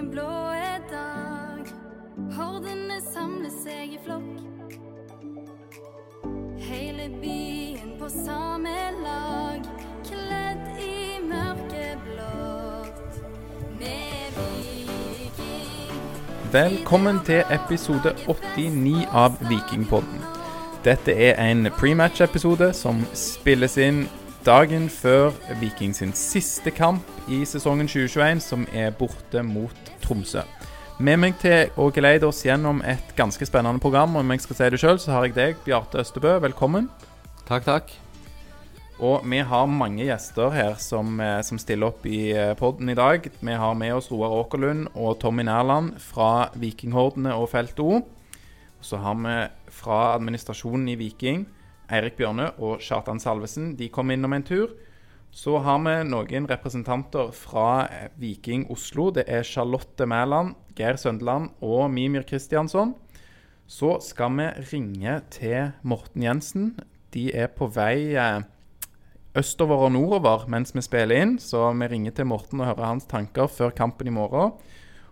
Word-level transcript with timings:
en 0.00 0.10
blå 0.10 0.52
dag. 0.90 1.66
Hordene 2.32 2.96
samler 3.04 3.52
seg 3.52 3.96
i 3.96 3.98
flokk. 4.04 4.72
Hele 6.60 7.08
byen 7.20 7.92
på 8.00 8.08
samme 8.08 8.72
lag, 9.02 9.66
kledd 10.06 10.80
i 10.80 11.18
mørkeblått. 11.26 13.20
Med 13.82 14.38
Viking. 14.38 16.00
Velkommen 16.52 17.20
til 17.28 17.44
episode 17.52 18.14
89 18.24 19.04
av 19.12 19.36
Vikingpodden. 19.52 20.24
Dette 20.84 21.12
er 21.12 21.36
en 21.44 21.68
prematch-episode 21.76 22.72
som 22.72 23.04
spilles 23.12 23.76
inn 23.76 24.06
dagen 24.44 24.88
før 24.88 25.30
Viking 25.60 25.92
sin 25.96 26.12
siste 26.16 26.70
kamp 26.72 27.06
i 27.28 27.42
sesongen 27.44 27.88
2021, 27.88 28.40
som 28.40 28.66
er 28.72 28.90
borte 28.96 29.42
mot 29.44 29.90
Tromsø. 30.02 30.42
Med 31.00 31.16
meg 31.20 31.36
til 31.40 31.72
å 31.80 31.88
geleide 31.92 32.28
oss 32.28 32.42
gjennom 32.44 32.82
et 32.84 33.14
ganske 33.16 33.46
spennende 33.48 33.80
program, 33.80 34.16
om 34.16 34.32
jeg 34.32 34.44
skal 34.44 34.58
si 34.58 34.70
det 34.72 34.80
sjøl, 34.80 35.00
så 35.00 35.14
har 35.14 35.26
jeg 35.28 35.36
deg, 35.36 35.58
Bjarte 35.64 36.00
Østebø. 36.02 36.38
Velkommen. 36.44 36.88
Takk, 37.48 37.64
takk. 37.68 37.92
Og 39.00 39.24
vi 39.24 39.40
har 39.40 39.68
mange 39.72 40.04
gjester 40.04 40.52
her 40.52 40.74
som, 40.76 41.20
eh, 41.20 41.40
som 41.40 41.58
stiller 41.58 41.88
opp 41.88 42.04
i 42.04 42.32
poden 42.32 42.56
podden 42.56 42.90
i 42.90 42.94
dag. 42.94 43.30
Vi 43.40 43.52
har 43.52 43.74
med 43.74 43.94
oss 43.94 44.10
Roar 44.10 44.44
Åkerlund 44.44 44.88
og 44.94 45.18
Tommy 45.20 45.42
Nærland 45.42 45.98
fra 45.98 46.50
Vikinghordene 46.54 47.32
og 47.32 47.48
Felt 47.48 47.80
O. 47.80 48.02
Så 48.80 48.96
har 48.96 49.14
vi 49.14 49.48
fra 49.70 50.16
administrasjonen 50.16 50.88
i 50.88 50.96
Viking, 50.96 51.46
Eirik 51.90 52.16
Bjørne 52.18 52.52
og 52.62 52.80
Kjartan 52.84 53.20
Salvesen. 53.22 53.74
De 53.78 53.90
kom 53.92 54.12
innom 54.14 54.34
en 54.36 54.46
tur. 54.46 54.72
Så 55.30 55.60
har 55.62 55.78
vi 55.84 55.94
noen 56.08 56.48
representanter 56.50 57.30
fra 57.34 57.86
eh, 57.86 58.08
Viking 58.18 58.66
Oslo. 58.70 59.10
Det 59.14 59.26
er 59.30 59.46
Charlotte 59.46 60.06
Mæland, 60.06 60.56
Geir 60.78 60.98
Søndeland 60.98 61.52
og 61.62 61.90
Mimir 61.94 62.26
Kristiansson. 62.26 62.96
Så 63.70 64.00
skal 64.02 64.34
vi 64.34 64.48
ringe 64.72 65.20
til 65.30 65.70
Morten 65.82 66.26
Jensen. 66.26 66.72
De 67.14 67.28
er 67.30 67.50
på 67.54 67.70
vei 67.70 68.16
eh, 68.18 68.42
østover 69.38 69.86
og 69.86 69.94
nordover 69.94 70.48
mens 70.50 70.74
vi 70.74 70.82
spiller 70.82 71.22
inn, 71.22 71.38
så 71.38 71.68
vi 71.78 71.90
ringer 71.92 72.14
til 72.16 72.26
Morten 72.26 72.62
og 72.62 72.72
hører 72.72 72.88
hans 72.88 73.06
tanker 73.10 73.46
før 73.46 73.70
kampen 73.70 74.10
i 74.10 74.14
morgen. 74.14 74.56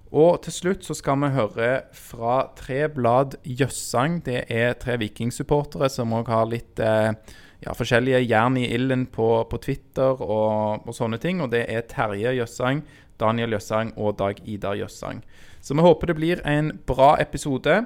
Og 0.09 0.39
til 0.45 0.55
slutt 0.55 0.87
så 0.87 0.97
skal 0.97 1.19
vi 1.21 1.29
høre 1.35 1.73
fra 1.93 2.39
Tre 2.57 2.87
Blad 2.89 3.37
Jøssang. 3.45 4.23
Det 4.25 4.47
er 4.49 4.73
tre 4.81 4.97
vikingsupportere 5.03 5.91
som 5.93 6.15
òg 6.17 6.31
har 6.33 6.49
litt 6.49 6.81
eh, 6.81 7.13
ja, 7.61 7.75
forskjellige 7.77 8.23
jern 8.25 8.57
i 8.57 8.71
ilden 8.73 9.05
på, 9.13 9.29
på 9.51 9.61
Twitter 9.61 10.17
og, 10.17 10.87
og, 10.87 10.95
sånne 10.97 11.21
ting. 11.21 11.43
Og 11.45 11.53
det 11.53 11.67
er 11.69 11.85
Terje 11.91 12.33
Jøssang, 12.39 12.83
Daniel 13.21 13.53
Jøssang 13.59 13.93
og 14.01 14.17
Dag 14.23 14.41
Idar 14.49 14.79
Jøssang. 14.81 15.21
Så 15.61 15.77
vi 15.77 15.85
håper 15.85 16.09
det 16.09 16.17
blir 16.17 16.41
en 16.49 16.73
bra 16.89 17.17
episode. 17.21 17.83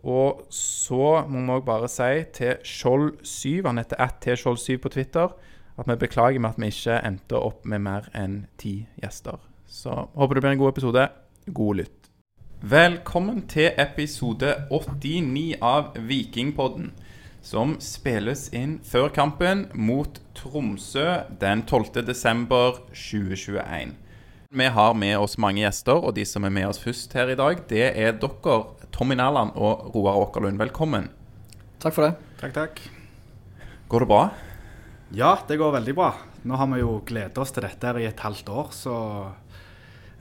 Og 0.00 0.42
så 0.54 1.20
må 1.28 1.44
vi 1.44 1.54
òg 1.60 1.64
bare 1.68 1.88
si 1.92 2.24
til 2.34 2.56
Skjold7, 2.64 3.66
han 3.66 3.78
heter 3.78 4.00
attskjold7 4.00 4.78
på 4.80 4.90
Twitter, 4.96 5.34
at 5.76 5.86
vi 5.86 5.96
beklager 6.00 6.40
med 6.40 6.54
at 6.54 6.60
vi 6.60 6.72
ikke 6.72 7.02
endte 7.04 7.36
opp 7.36 7.66
med 7.68 7.84
mer 7.84 8.08
enn 8.16 8.46
ti 8.58 8.80
gjester. 9.02 9.36
Så 9.70 9.92
håper 10.16 10.34
det 10.34 10.42
blir 10.42 10.56
en 10.56 10.62
god 10.64 10.72
episode. 10.72 11.04
God 11.46 11.76
lytt. 11.76 12.10
Velkommen 12.60 13.46
til 13.48 13.72
episode 13.80 14.68
89 14.68 15.56
av 15.64 15.96
Vikingpodden, 15.96 16.92
som 17.40 17.80
spilles 17.80 18.52
inn 18.52 18.84
før 18.84 19.08
kampen 19.16 19.72
mot 19.72 20.20
Tromsø 20.36 21.24
den 21.40 21.64
12.12.2021. 21.64 23.96
Vi 24.50 24.66
har 24.76 24.94
med 24.98 25.14
oss 25.16 25.38
mange 25.40 25.62
gjester, 25.62 25.96
og 25.96 26.14
de 26.18 26.24
som 26.28 26.44
er 26.44 26.52
med 26.52 26.68
oss 26.68 26.78
først 26.82 27.12
her 27.16 27.30
i 27.32 27.38
dag, 27.40 27.56
det 27.70 27.94
er 27.94 28.12
dere, 28.20 28.64
Tommy 28.92 29.14
Nærland 29.16 29.50
og 29.56 29.94
Roar 29.94 30.16
Åkerlund. 30.26 30.58
Velkommen. 30.60 31.08
Takk 31.80 31.94
for 31.96 32.02
det. 32.08 32.14
Takk, 32.42 32.52
takk. 32.58 32.74
Går 33.88 34.00
det 34.04 34.08
bra? 34.10 34.24
Ja, 35.16 35.40
det 35.48 35.56
går 35.56 35.72
veldig 35.78 35.94
bra. 35.96 36.12
Nå 36.44 36.56
har 36.60 36.68
vi 36.74 36.80
jo 36.82 37.00
gledet 37.06 37.38
oss 37.40 37.52
til 37.56 37.64
dette 37.64 37.86
her 37.86 37.96
i 38.02 38.10
et 38.10 38.20
halvt 38.20 38.48
år, 38.52 38.68
så 38.76 38.94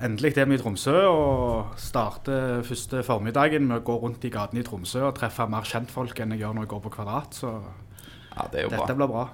endelig 0.06 0.38
er 0.38 0.48
vi 0.48 0.56
i 0.56 0.62
Tromsø 0.62 0.96
og 1.10 1.76
starter 1.80 2.64
første 2.68 3.02
formiddagen 3.04 3.68
med 3.68 3.82
å 3.82 3.86
gå 3.88 3.98
rundt 4.00 4.24
i 4.28 4.32
gatene 4.34 4.64
i 4.64 4.66
Tromsø 4.68 5.04
og 5.10 5.16
treffe 5.18 5.48
mer 5.52 5.68
kjentfolk 5.68 6.22
enn 6.24 6.36
jeg 6.36 6.44
gjør 6.44 6.56
når 6.56 6.66
jeg 6.68 6.72
går 6.74 6.82
på 6.86 6.94
Kvadrat, 6.96 7.38
så 7.42 7.54
Ja, 8.36 8.46
det 8.52 8.62
er 8.62 8.68
jo 8.68 8.72
dette 8.72 8.86
bra. 8.94 8.96
blir 8.96 9.12
bra. 9.12 9.28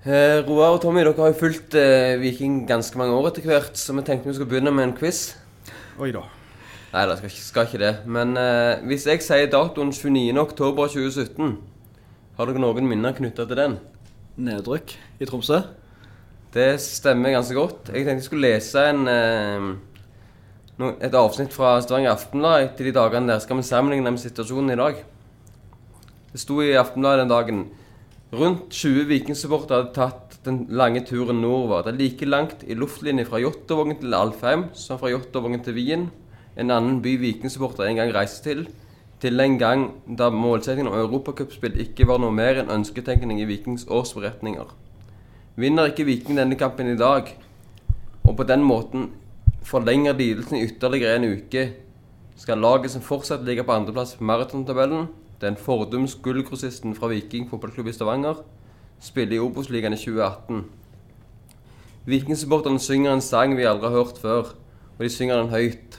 Eh, 0.00 0.40
Roar 0.48 0.74
og 0.74 0.80
Tommy, 0.82 1.02
dere 1.04 1.12
har 1.18 1.30
jo 1.34 1.38
fulgt 1.42 1.74
eh, 1.76 2.16
Viking 2.18 2.62
ganske 2.66 2.96
mange 2.98 3.12
år 3.12 3.28
etter 3.28 3.44
hvert, 3.44 3.76
så 3.76 3.92
vi 3.92 4.02
tenkte 4.06 4.30
vi 4.30 4.34
skulle 4.38 4.48
begynne 4.48 4.72
med 4.72 4.88
en 4.88 4.96
quiz. 4.96 5.36
Oi 6.00 6.08
da. 6.16 6.24
Nei 6.90 7.02
da, 7.06 7.18
skal, 7.20 7.30
skal 7.30 7.68
ikke 7.68 7.82
det. 7.82 7.92
Men 8.08 8.32
eh, 8.40 8.80
hvis 8.88 9.04
jeg 9.06 9.20
sier 9.22 9.50
datoen 9.52 9.92
29.10.2017, 9.92 11.52
har 12.38 12.48
dere 12.48 12.62
noen 12.64 12.88
minner 12.88 13.12
knytta 13.14 13.44
til 13.46 13.60
den? 13.60 13.76
Nedrykk 14.40 14.96
i 15.20 15.28
Tromsø. 15.28 15.60
Det 16.54 16.80
stemmer 16.82 17.36
ganske 17.36 17.54
godt. 17.54 17.92
Jeg 17.94 18.02
tenkte 18.02 18.18
jeg 18.18 18.26
skulle 18.26 18.48
lese 18.48 18.86
en, 18.90 19.08
eh, 19.08 20.90
et 21.00 21.14
avsnitt 21.14 21.52
fra 21.52 21.80
Stavanger 21.80 22.10
Aftenblad 22.10 22.64
etter 22.64 22.84
de 22.84 22.92
dagene 22.92 23.28
der. 23.28 23.38
Skal 23.38 23.56
vi 23.56 23.62
sammenligne 23.62 24.10
med 24.10 24.18
situasjonen 24.18 24.70
i 24.70 24.80
dag? 24.80 25.04
Det 26.32 26.40
sto 26.40 26.60
i 26.60 26.74
Aftenbladet 26.74 27.20
den 27.20 27.28
dagen 27.28 27.68
Rundt 28.30 28.68
20 28.70 29.08
vikingsupportere 29.10 29.80
hadde 29.80 29.94
tatt 29.96 30.36
den 30.46 30.68
lange 30.70 31.00
turen 31.02 31.40
nordover. 31.42 31.82
Det 31.82 31.90
er 31.90 31.98
like 31.98 32.26
langt 32.28 32.60
i 32.62 32.76
luftlinje 32.78 33.24
fra 33.26 33.40
Jåttåvågen 33.42 33.98
til 33.98 34.14
Alfheim 34.14 34.68
som 34.72 35.00
fra 35.00 35.10
Jåttåvågen 35.10 35.64
til 35.66 35.74
Wien, 35.74 36.04
en 36.54 36.70
annen 36.70 37.00
by 37.02 37.16
vikingsupportere 37.18 37.88
en 37.90 37.98
gang 37.98 38.12
reiste 38.14 38.44
til, 38.46 38.68
til 39.18 39.42
en 39.42 39.58
gang 39.58 39.82
da 40.06 40.30
målsettingen 40.30 40.92
om 40.92 41.00
europacupspill 41.00 41.74
ikke 41.82 42.06
var 42.06 42.22
noe 42.22 42.30
mer 42.30 42.62
enn 42.62 42.70
ønsketenkning 42.70 43.42
i 43.42 43.48
Vikings 43.50 43.88
årsberetninger. 43.90 44.70
Vinner 45.60 45.90
ikke 45.90 46.06
Viking 46.08 46.38
denne 46.38 46.56
kampen 46.56 46.88
i 46.88 46.96
dag, 46.96 47.26
og 48.24 48.36
på 48.36 48.44
den 48.48 48.62
måten 48.64 49.10
forlenger 49.66 50.14
lidelsen 50.16 50.56
i 50.56 50.62
ytterligere 50.64 51.18
en 51.18 51.26
uke, 51.34 51.64
skal 52.40 52.62
laget 52.64 52.94
som 52.94 53.02
fortsatt 53.04 53.42
ligger 53.44 53.66
på 53.68 53.74
andreplass 53.74 54.14
på 54.16 54.24
maratontabellen, 54.24 55.10
den 55.40 55.58
fordums 55.60 56.14
gullgrossisten 56.24 56.94
fra 56.96 57.10
Viking 57.12 57.50
fotballklubb 57.50 57.90
i 57.90 57.92
Stavanger, 57.92 58.40
spille 59.04 59.36
i 59.36 59.40
Obos-ligaen 59.42 59.92
i 59.92 59.98
2018. 60.00 60.62
Vikingsupporterne 62.08 62.80
synger 62.80 63.12
en 63.12 63.24
sang 63.24 63.52
vi 63.58 63.68
aldri 63.68 63.90
har 63.90 63.98
hørt 63.98 64.20
før, 64.22 64.54
og 64.96 65.04
de 65.04 65.10
synger 65.12 65.42
den 65.42 65.52
høyt. 65.52 65.98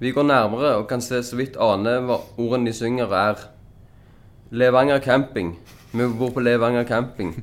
Vi 0.00 0.14
går 0.16 0.24
nærmere 0.24 0.70
og 0.78 0.86
kan 0.88 1.04
se 1.04 1.20
så 1.22 1.36
vidt 1.36 1.60
ane 1.60 1.98
hva 2.06 2.22
ordene 2.38 2.70
de 2.70 2.76
synger 2.76 3.12
er. 3.12 3.44
Levanger 4.50 5.04
camping. 5.04 5.52
Vi 5.92 6.08
bor 6.16 6.32
på 6.32 6.40
Levanger 6.40 6.88
camping. 6.88 7.34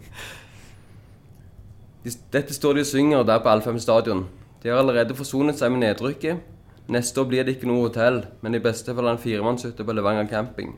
De- 2.05 2.13
Dette 2.33 2.53
står 2.53 2.73
de 2.77 2.83
og 2.85 2.85
synger 2.89 3.23
der 3.25 3.39
på 3.41 3.49
Alfheim 3.49 3.79
stadion. 3.79 4.25
De 4.63 4.69
har 4.69 4.77
allerede 4.77 5.15
forsonet 5.17 5.57
seg 5.59 5.71
med 5.73 5.81
nedrykket. 5.83 6.39
Neste 6.87 7.21
år 7.21 7.25
blir 7.31 7.43
det 7.43 7.55
ikke 7.55 7.67
noe 7.69 7.87
hotell, 7.87 8.23
men 8.45 8.53
i 8.55 8.61
beste 8.61 8.93
fall 8.93 9.07
en 9.09 9.17
firemannshytte 9.21 9.83
på 9.85 9.93
Levanger 9.97 10.27
camping. 10.29 10.75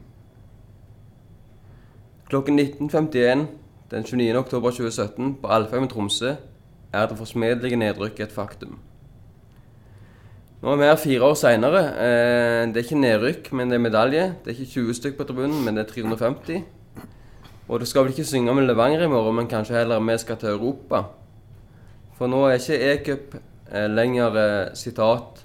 Klokken 2.30 2.60
19.51 2.60 3.46
den 3.92 4.04
29. 4.04 4.36
oktober 4.40 4.72
2017 4.72 5.36
på 5.42 5.48
Alfheim 5.52 5.84
i 5.84 5.88
Tromsø 5.92 6.34
er 6.94 7.08
det 7.08 7.18
forsmedelige 7.20 7.76
nedrykket 7.80 8.26
et 8.28 8.32
faktum. 8.36 8.80
Nå 10.62 10.72
er 10.74 10.80
vi 10.80 10.88
her 10.90 10.96
fire 10.98 11.24
år 11.28 11.36
seinere. 11.38 11.82
Eh, 12.02 12.64
det 12.74 12.80
er 12.82 12.84
ikke 12.88 13.00
nedrykk, 13.00 13.52
men 13.54 13.70
det 13.70 13.78
er 13.78 13.84
medalje. 13.84 14.24
Det 14.44 14.52
er 14.52 14.58
ikke 14.58 14.72
20 14.72 14.94
stykk 14.98 15.18
på 15.20 15.28
tribunen, 15.30 15.60
men 15.66 15.76
det 15.78 15.86
er 15.86 15.92
350. 15.94 16.64
Og 17.70 17.80
du 17.80 17.86
skal 17.86 18.04
vel 18.08 18.12
ikke 18.16 18.26
synge 18.26 18.52
om 18.52 18.58
Levanger 18.64 19.04
i 19.06 19.08
morgen, 19.12 19.36
men 19.36 19.48
kanskje 19.52 19.76
heller 19.78 20.00
vi 20.00 20.18
skal 20.18 20.38
til 20.42 20.50
Europa. 20.56 21.04
For 22.18 22.30
nå 22.30 22.48
er 22.48 22.58
ikke 22.58 22.78
e-cup 22.82 23.36
eh, 23.38 23.86
lenger 23.92 24.38
eh, 24.42 24.76
sitat 24.78 25.44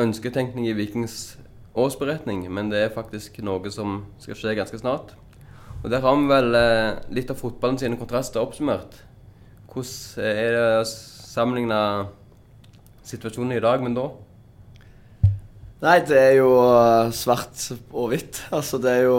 ønsketenkning 0.00 0.68
i 0.68 0.76
Vikings 0.76 1.36
årsberetning, 1.76 2.46
men 2.52 2.70
det 2.72 2.80
er 2.80 2.94
faktisk 2.94 3.36
noe 3.44 3.68
som 3.72 3.98
skal 4.20 4.38
skje 4.38 4.54
ganske 4.56 4.80
snart. 4.80 5.12
Og 5.82 5.90
der 5.92 6.00
har 6.00 6.16
vi 6.16 6.30
vel 6.30 6.56
eh, 6.56 7.02
litt 7.12 7.32
av 7.32 7.40
fotballen 7.40 7.76
sine 7.80 8.00
kontraster 8.00 8.40
oppsummert. 8.40 9.02
Hvordan 9.68 10.24
er 10.24 10.54
det 10.56 10.62
å 10.78 10.86
sammenligne 10.88 11.80
situasjonen 13.04 13.58
i 13.58 13.60
dag 13.60 13.84
med 13.84 13.98
da? 13.98 14.06
Nei, 15.84 15.98
det 16.08 16.16
er 16.16 16.38
jo 16.38 16.48
svart 17.12 17.66
og 17.92 18.08
hvitt. 18.14 18.40
Altså, 18.56 18.80
det 18.80 18.94
er 18.94 19.04
jo 19.04 19.18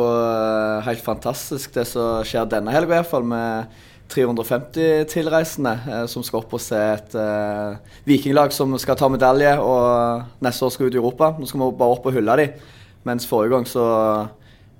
helt 0.88 1.06
fantastisk 1.06 1.78
det 1.78 1.86
som 1.86 2.26
skjer 2.26 2.50
denne 2.50 2.74
helga, 2.74 2.96
i 2.96 2.98
hvert 3.04 3.12
fall 3.12 3.30
med 3.30 3.78
350 4.12 5.06
tilreisende 5.12 5.74
eh, 5.88 6.06
som 6.09 6.24
skal 6.25 6.42
opp 6.42 6.56
og 6.56 6.63
se 6.63 6.80
et 6.80 7.15
eh, 7.19 7.95
vikinglag 8.07 8.54
som 8.56 8.74
skal 8.80 8.98
ta 9.00 9.09
medalje 9.12 9.54
og 9.59 10.44
neste 10.44 10.68
år 10.68 10.74
skal 10.74 10.89
ut 10.89 10.98
i 10.98 11.01
Europa. 11.01 11.33
Nå 11.38 11.48
skal 11.50 11.63
vi 11.63 11.71
bare 11.80 11.98
opp 11.98 12.07
og 12.07 12.15
hylle 12.15 12.38
dem. 12.42 12.68
Mens 13.07 13.27
forrige 13.30 13.56
gang 13.56 13.69
så 13.69 13.86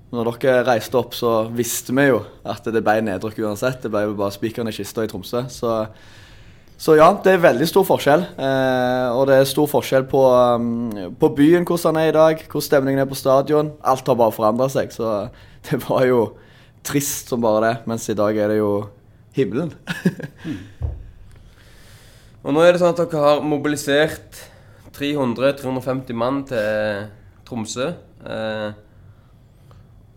Når 0.08 0.30
dere 0.40 0.62
reiste 0.64 0.96
opp, 0.96 1.12
så 1.12 1.50
visste 1.52 1.92
vi 1.92 2.06
jo 2.08 2.22
at 2.48 2.64
det 2.72 2.80
ble 2.80 3.02
nedrykk 3.04 3.42
uansett. 3.44 3.82
Det 3.84 3.92
ble 3.92 4.06
jo 4.06 4.14
bare 4.16 4.32
spikeren 4.32 4.70
i 4.72 4.72
kista 4.72 5.04
i 5.04 5.10
Tromsø. 5.12 5.44
Så 5.52 5.88
Så 6.78 6.94
ja, 6.96 7.10
det 7.24 7.34
er 7.34 7.42
veldig 7.42 7.68
stor 7.68 7.84
forskjell. 7.84 8.24
Eh, 8.38 9.08
og 9.18 9.28
det 9.28 9.36
er 9.36 9.50
stor 9.50 9.68
forskjell 9.68 10.06
på, 10.08 10.22
um, 10.56 11.12
på 11.20 11.30
byen, 11.36 11.66
hvordan 11.66 11.96
den 11.96 12.04
er 12.04 12.08
i 12.08 12.16
dag, 12.16 12.44
hvordan 12.46 12.62
stemningen 12.62 13.02
er 13.02 13.10
på 13.10 13.18
stadion. 13.18 13.74
Alt 13.84 14.08
har 14.08 14.16
bare 14.16 14.32
forandra 14.32 14.70
seg. 14.70 14.94
Så 14.94 15.28
det 15.68 15.82
var 15.90 16.06
jo 16.06 16.38
trist 16.86 17.28
som 17.34 17.42
bare 17.42 17.64
det. 17.66 17.74
Mens 17.90 18.08
i 18.08 18.16
dag 18.16 18.38
er 18.38 18.54
det 18.54 18.62
jo 18.62 18.88
himmelen. 19.38 19.74
Og 22.48 22.56
nå 22.56 22.64
er 22.64 22.74
det 22.74 22.82
sånn 22.82 22.94
at 22.94 23.02
dere 23.02 23.24
har 23.24 23.46
mobilisert 23.46 24.42
300-350 24.98 26.18
mann 26.18 26.44
til 26.48 27.08
Tromsø. 27.48 27.92
Eh, 28.26 28.70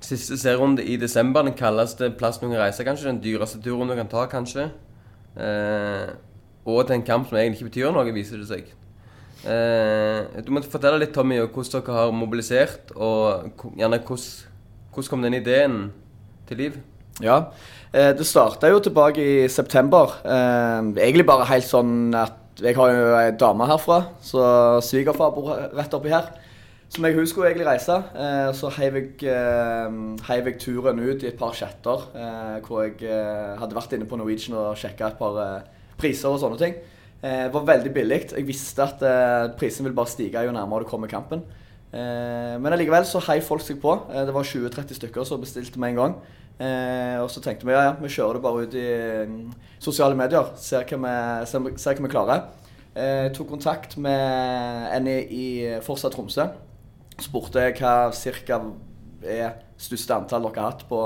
siste 0.05 0.39
serierunde 0.41 0.85
i 0.85 0.97
desember. 1.01 1.45
Den 1.47 1.59
kaldeste 1.59 2.11
plassen 2.17 2.47
du 2.47 2.55
kan 2.55 2.65
reise, 2.65 2.87
kanskje. 2.87 3.11
Den 3.11 3.23
dyreste 3.25 3.61
turen 3.63 3.91
du 3.91 3.97
kan 3.99 4.11
ta, 4.11 4.27
kanskje. 4.31 4.71
Eh, 5.37 6.11
og 6.65 6.85
til 6.87 6.99
en 6.99 7.07
kamp 7.07 7.29
som 7.29 7.39
egentlig 7.39 7.61
ikke 7.61 7.71
betyr 7.71 7.95
noe, 7.95 8.15
viser 8.15 8.41
det 8.41 8.49
seg. 8.51 8.71
Eh, 9.49 10.41
du 10.45 10.53
må 10.53 10.63
fortelle 10.67 11.01
litt, 11.01 11.15
Tommy, 11.17 11.39
hvordan 11.41 11.81
dere 11.81 11.97
har 11.97 12.13
mobilisert, 12.13 12.93
og 12.97 13.65
gjerne 13.79 14.03
hvordan, 14.05 14.27
hvordan 14.93 15.13
kom 15.13 15.25
den 15.25 15.39
ideen 15.41 15.79
til 16.49 16.61
liv? 16.61 16.81
Ja, 17.25 17.39
eh, 17.39 17.80
det 17.93 18.27
starta 18.27 18.69
jo 18.71 18.79
tilbake 18.79 19.23
i 19.23 19.49
september. 19.51 20.21
Eh, 20.23 20.93
egentlig 21.03 21.27
bare 21.27 21.49
helt 21.51 21.67
sånn 21.67 22.15
at 22.15 22.61
jeg 22.61 22.77
har 22.77 22.93
jo 22.93 23.09
ei 23.17 23.33
dame 23.41 23.67
herfra, 23.67 24.03
så 24.23 24.45
svigerfar 24.85 25.33
bor 25.35 25.51
rett 25.75 25.97
oppi 25.97 26.13
her. 26.13 26.29
Så 26.91 27.03
meg 27.03 27.15
og 27.15 27.23
hun 27.23 27.47
egentlig 27.47 27.67
reise. 27.69 27.97
Eh, 28.19 28.49
så 28.59 28.71
heiv 28.75 28.97
jeg, 28.99 29.11
eh, 29.31 29.99
heiv 30.27 30.49
jeg 30.51 30.59
turen 30.59 30.99
ut 30.99 31.23
i 31.23 31.29
et 31.31 31.39
par 31.39 31.55
chatter 31.55 32.03
eh, 32.19 32.57
hvor 32.67 32.83
jeg 32.83 32.97
eh, 33.07 33.55
hadde 33.61 33.77
vært 33.79 33.95
inne 33.95 34.09
på 34.11 34.19
Norwegian 34.19 34.59
og 34.59 34.79
sjekka 34.79 35.13
et 35.13 35.21
par 35.21 35.39
eh, 35.39 35.69
priser 36.01 36.31
og 36.33 36.41
sånne 36.43 36.59
ting. 36.59 36.75
Eh, 37.23 37.45
det 37.47 37.55
var 37.55 37.69
veldig 37.69 37.93
billig. 37.95 38.21
Jeg 38.35 38.47
visste 38.49 38.83
at 38.83 39.03
eh, 39.07 39.53
prisen 39.61 39.87
ville 39.87 39.95
bare 39.95 40.11
stige 40.11 40.43
jo 40.43 40.55
nærmere 40.57 40.83
du 40.83 40.91
kommer 40.91 41.11
kampen. 41.11 41.45
Eh, 41.95 42.59
men 42.59 42.75
allikevel 42.75 43.07
så 43.07 43.23
heiv 43.29 43.47
folk 43.47 43.63
seg 43.63 43.79
på. 43.83 43.95
Eh, 44.11 44.27
det 44.27 44.35
var 44.35 44.51
20-30 44.51 44.99
stykker 44.99 45.27
som 45.27 45.43
bestilte 45.43 45.79
med 45.79 45.95
en 45.95 46.03
gang. 46.03 46.19
Eh, 46.61 47.17
og 47.23 47.31
så 47.33 47.41
tenkte 47.41 47.65
vi 47.65 47.73
ja, 47.73 47.87
ja, 47.89 47.93
vi 47.97 48.11
kjører 48.13 48.37
det 48.37 48.45
bare 48.45 48.65
ut 48.67 48.75
i 48.77 48.89
mm, 49.31 49.45
sosiale 49.81 50.19
medier. 50.19 50.51
Ser 50.61 50.85
hva 50.85 50.99
vi, 51.01 51.15
ser, 51.49 51.71
ser 51.81 51.97
hva 51.97 52.07
vi 52.07 52.13
klarer. 52.13 52.43
Eh, 52.91 53.29
tok 53.33 53.49
kontakt 53.55 53.97
med 54.03 54.91
en 54.93 55.09
i, 55.09 55.47
Forsa 55.87 56.11
Tromsø. 56.13 56.51
Spurte 57.21 57.65
hva 57.79 57.95
ca. 58.13 58.61
er 59.21 59.57
største 59.81 60.17
antall 60.17 60.49
dere 60.49 60.61
har 60.61 60.75
hatt 60.75 60.85
på, 60.89 61.01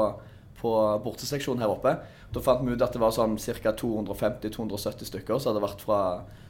på 0.58 0.74
borteseksjonen 1.04 1.62
her 1.62 1.74
oppe. 1.74 1.94
Da 2.34 2.42
fant 2.42 2.64
vi 2.66 2.74
ut 2.74 2.82
at 2.82 2.94
det 2.96 3.02
var 3.02 3.14
sånn 3.14 3.38
ca. 3.38 3.74
250-270 3.78 5.10
stykker 5.10 5.38
som 5.38 5.52
hadde 5.52 5.62
vært 5.62 5.86
fra 5.86 6.00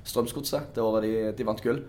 Strømsgodset 0.04 0.72
det 0.76 0.84
året 0.84 1.04
de, 1.04 1.14
de 1.36 1.48
vant 1.48 1.60
gull. 1.64 1.82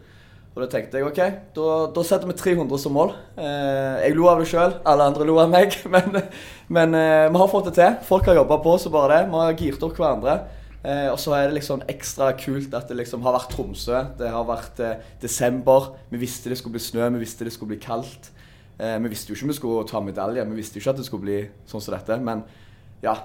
Og 0.56 0.62
da 0.64 0.70
tenkte 0.72 1.02
jeg 1.02 1.04
OK, 1.04 1.18
da, 1.58 1.72
da 1.92 2.04
setter 2.08 2.30
vi 2.30 2.36
300 2.40 2.80
som 2.80 2.94
mål. 2.96 3.10
Eh, 3.36 4.06
jeg 4.06 4.16
lo 4.16 4.30
av 4.32 4.40
det 4.40 4.48
sjøl, 4.48 4.78
alle 4.88 5.08
andre 5.10 5.26
lo 5.28 5.36
av 5.44 5.50
meg. 5.52 5.76
Men, 5.92 6.22
men 6.72 6.96
eh, 6.96 7.26
vi 7.28 7.42
har 7.42 7.50
fått 7.52 7.68
det 7.70 7.74
til. 7.76 7.98
Folk 8.08 8.30
har 8.32 8.40
jobba 8.40 8.58
på 8.64 8.78
så 8.80 8.92
bare 8.94 9.18
det. 9.18 9.34
Vi 9.34 9.42
har 9.42 9.60
girt 9.60 9.84
opp 9.84 10.00
hverandre. 10.00 10.38
Eh, 10.86 11.10
og 11.12 11.20
så 11.20 11.34
er 11.36 11.50
det 11.50 11.58
liksom 11.58 11.84
ekstra 11.92 12.32
kult 12.40 12.74
at 12.78 12.88
det 12.88 12.98
liksom 13.02 13.24
har 13.26 13.36
vært 13.36 13.52
Tromsø. 13.52 14.00
Det 14.16 14.32
har 14.32 14.48
vært 14.48 14.80
eh, 14.80 15.04
desember. 15.22 15.92
Vi 16.14 16.24
visste 16.24 16.52
det 16.52 16.60
skulle 16.62 16.78
bli 16.78 16.86
snø, 16.88 17.12
vi 17.18 17.24
visste 17.26 17.48
det 17.48 17.54
skulle 17.56 17.76
bli 17.76 17.82
kaldt. 17.84 18.32
Eh, 18.80 18.96
vi 19.04 19.12
visste 19.12 19.32
jo 19.32 19.38
ikke 19.38 19.52
vi 19.52 19.60
skulle 19.60 19.88
ta 19.92 20.02
medalje, 20.04 20.48
vi 20.48 20.60
visste 20.60 20.80
jo 20.80 20.84
ikke 20.86 20.96
at 20.96 21.04
det 21.04 21.08
skulle 21.08 21.28
bli 21.28 21.40
sånn 21.68 21.84
som 21.84 21.96
dette. 21.98 22.18
Men 22.24 22.44
ja, 23.04 23.16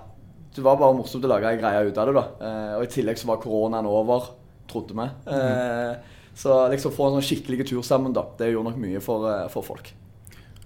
det 0.54 0.66
var 0.66 0.78
bare 0.80 0.96
morsomt 0.98 1.26
å 1.26 1.30
lage 1.30 1.50
ei 1.50 1.58
greie 1.60 1.86
ut 1.86 1.98
av 2.00 2.10
det. 2.10 2.16
da. 2.18 2.24
Eh, 2.42 2.72
og 2.78 2.86
i 2.86 2.94
tillegg 2.96 3.22
så 3.22 3.30
var 3.30 3.42
koronaen 3.42 3.88
over, 3.90 4.32
trodde 4.70 4.96
vi. 4.98 5.06
Eh, 5.30 6.16
så 6.40 6.62
liksom 6.72 6.94
få 6.96 7.08
en 7.08 7.18
sånn 7.18 7.26
skikkelig 7.30 7.68
tur 7.68 7.82
sammen, 7.86 8.14
da. 8.16 8.24
Det 8.38 8.50
gjorde 8.52 8.72
nok 8.72 8.80
mye 8.80 9.02
for, 9.04 9.28
eh, 9.28 9.48
for 9.52 9.66
folk. 9.66 9.92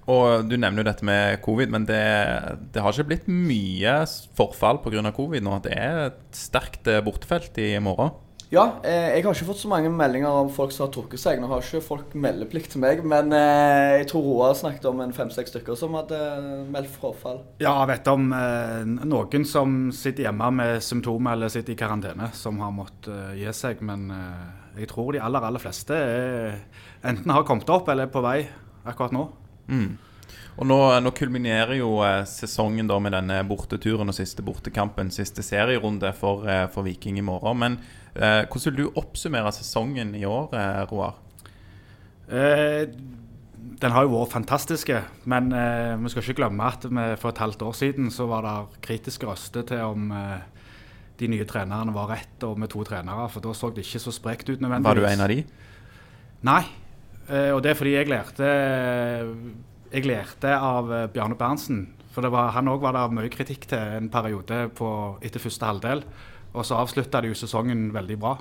Og 0.06 0.44
Du 0.48 0.56
nevner 0.56 0.82
jo 0.82 0.90
dette 0.90 1.06
med 1.06 1.40
covid, 1.44 1.70
men 1.72 1.86
det, 1.88 2.02
det 2.74 2.82
har 2.82 2.92
ikke 2.92 3.08
blitt 3.08 3.30
mye 3.30 4.02
forfall 4.36 4.82
pga. 4.84 5.12
covid 5.16 5.42
nå. 5.42 5.62
Det 5.64 5.72
er 5.72 6.06
et 6.10 6.20
sterkt 6.36 6.86
eh, 6.86 7.00
bortefelt 7.04 7.56
i 7.58 7.72
morgen. 7.80 8.12
Ja, 8.52 8.76
eh, 8.84 9.16
jeg 9.16 9.24
har 9.24 9.34
ikke 9.34 9.48
fått 9.48 9.62
så 9.64 9.70
mange 9.70 9.88
meldinger 9.90 10.30
om 10.44 10.50
folk 10.52 10.70
som 10.70 10.84
har 10.86 10.92
trukket 10.94 11.18
seg. 11.18 11.40
Nå 11.40 11.48
har 11.50 11.64
ikke 11.64 11.80
folk 11.82 12.12
meldeplikt 12.14 12.74
til 12.74 12.82
meg, 12.84 13.00
men 13.02 13.32
eh, 13.34 14.02
jeg 14.02 14.10
tror 14.12 14.26
Roar 14.28 14.54
snakket 14.58 14.84
om 14.90 15.00
en 15.02 15.14
fem-seks 15.16 15.50
stykker 15.54 15.78
som 15.78 15.96
hadde 15.98 16.20
meldt 16.70 16.92
forfall. 17.00 17.40
Ja, 17.64 17.72
jeg 17.80 17.94
vet 17.94 18.12
om 18.12 18.28
eh, 18.36 18.84
noen 19.08 19.48
som 19.48 19.88
sitter 19.96 20.28
hjemme 20.28 20.52
med 20.60 20.84
symptomer 20.84 21.34
eller 21.34 21.50
sitter 21.50 21.74
i 21.74 21.80
karantene, 21.80 22.30
som 22.36 22.60
har 22.62 22.76
måttet 22.76 23.40
gi 23.40 23.56
seg. 23.56 23.82
Men 23.82 24.06
eh, 24.14 24.63
jeg 24.78 24.90
tror 24.90 25.14
de 25.14 25.22
aller, 25.22 25.44
aller 25.46 25.62
fleste 25.62 25.94
er, 25.94 26.58
enten 27.06 27.30
har 27.30 27.46
kommet 27.46 27.70
opp 27.70 27.88
eller 27.92 28.08
er 28.08 28.14
på 28.14 28.22
vei 28.24 28.40
akkurat 28.84 29.14
nå. 29.14 29.28
Mm. 29.70 29.94
Og 30.54 30.68
nå, 30.70 30.78
nå 31.02 31.10
kulminerer 31.16 31.74
jo 31.80 31.96
eh, 32.06 32.22
sesongen 32.30 32.86
da 32.86 33.00
med 33.02 33.16
denne 33.16 33.40
borteturen 33.48 34.10
og 34.10 34.14
siste 34.14 34.44
bortekampen, 34.46 35.10
siste 35.14 35.42
serierunde 35.42 36.12
for, 36.14 36.46
eh, 36.46 36.66
for 36.70 36.86
Viking 36.86 37.18
i 37.18 37.26
morgen. 37.26 37.58
Men 37.58 37.78
eh, 38.14 38.44
hvordan 38.46 38.68
vil 38.68 38.84
du 38.84 39.00
oppsummere 39.00 39.50
sesongen 39.56 40.14
i 40.14 40.22
år, 40.28 40.54
eh, 40.54 40.80
Roar? 40.92 41.18
Eh, 42.30 42.86
den 43.82 43.92
har 43.92 44.06
jo 44.06 44.14
vært 44.14 44.36
fantastisk, 44.36 44.92
men 45.30 45.50
eh, 45.56 45.94
vi 45.98 46.12
skal 46.12 46.22
ikke 46.22 46.38
glemme 46.44 46.70
at 46.70 46.86
vi 46.86 47.06
for 47.18 47.32
et 47.32 47.42
halvt 47.42 47.66
år 47.66 47.74
siden 47.78 48.12
så 48.14 48.28
var 48.30 48.46
det 48.46 48.82
kritiske 48.84 49.26
røster 49.26 49.66
til 49.66 49.82
om 49.90 50.12
eh, 50.14 50.53
de 51.20 51.28
nye 51.30 51.44
trenerne 51.46 51.94
var 51.94 52.08
rett 52.10 52.42
og 52.46 52.58
med 52.58 52.72
to 52.72 52.82
trenere, 52.86 53.28
for 53.30 53.44
da 53.44 53.52
så 53.54 53.70
det 53.74 53.84
ikke 53.86 54.02
så 54.02 54.12
sprekt 54.14 54.48
ut 54.50 54.60
nødvendigvis. 54.60 54.88
Var 54.88 55.00
du 55.00 55.06
en 55.12 55.20
av 55.24 55.30
de? 55.30 55.44
Nei, 56.44 56.62
eh, 57.28 57.50
og 57.54 57.62
det 57.62 57.70
er 57.72 57.78
fordi 57.78 57.94
jeg 57.94 58.10
lærte 58.10 58.48
Jeg 59.94 60.06
lærte 60.10 60.50
av 60.58 60.90
eh, 60.92 61.06
Bjarne 61.14 61.36
Berntsen. 61.38 61.84
For 62.14 62.22
det 62.22 62.30
var, 62.34 62.50
han 62.54 62.66
òg 62.70 62.82
var 62.82 62.94
det 62.96 63.04
mye 63.14 63.30
kritikk 63.30 63.68
til 63.70 63.78
en 63.98 64.08
periode 64.10 64.68
på, 64.74 64.88
etter 65.22 65.42
første 65.42 65.66
halvdel. 65.66 66.02
Og 66.54 66.66
så 66.66 66.78
avslutta 66.78 67.20
de 67.22 67.30
jo 67.30 67.38
sesongen 67.38 67.92
veldig 67.94 68.18
bra. 68.18 68.36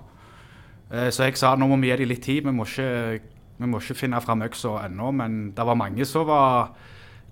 Eh, 0.91 1.09
Så 1.13 1.27
jeg 1.27 1.37
sa 1.37 1.55
nå 1.55 1.67
må 1.69 1.77
vi 1.81 1.89
gi 1.91 1.97
dem 2.01 2.09
litt 2.09 2.23
tid. 2.25 2.43
Vi 2.45 2.51
må 2.53 2.65
ikke, 2.65 3.21
vi 3.59 3.69
må 3.69 3.81
ikke 3.81 3.97
finne 3.97 4.21
fram 4.21 4.41
øksa 4.45 4.79
ennå. 4.87 5.11
Men 5.13 5.53
det 5.53 5.65
var 5.65 5.77
mange 5.77 6.05
som 6.05 6.25
var 6.29 6.73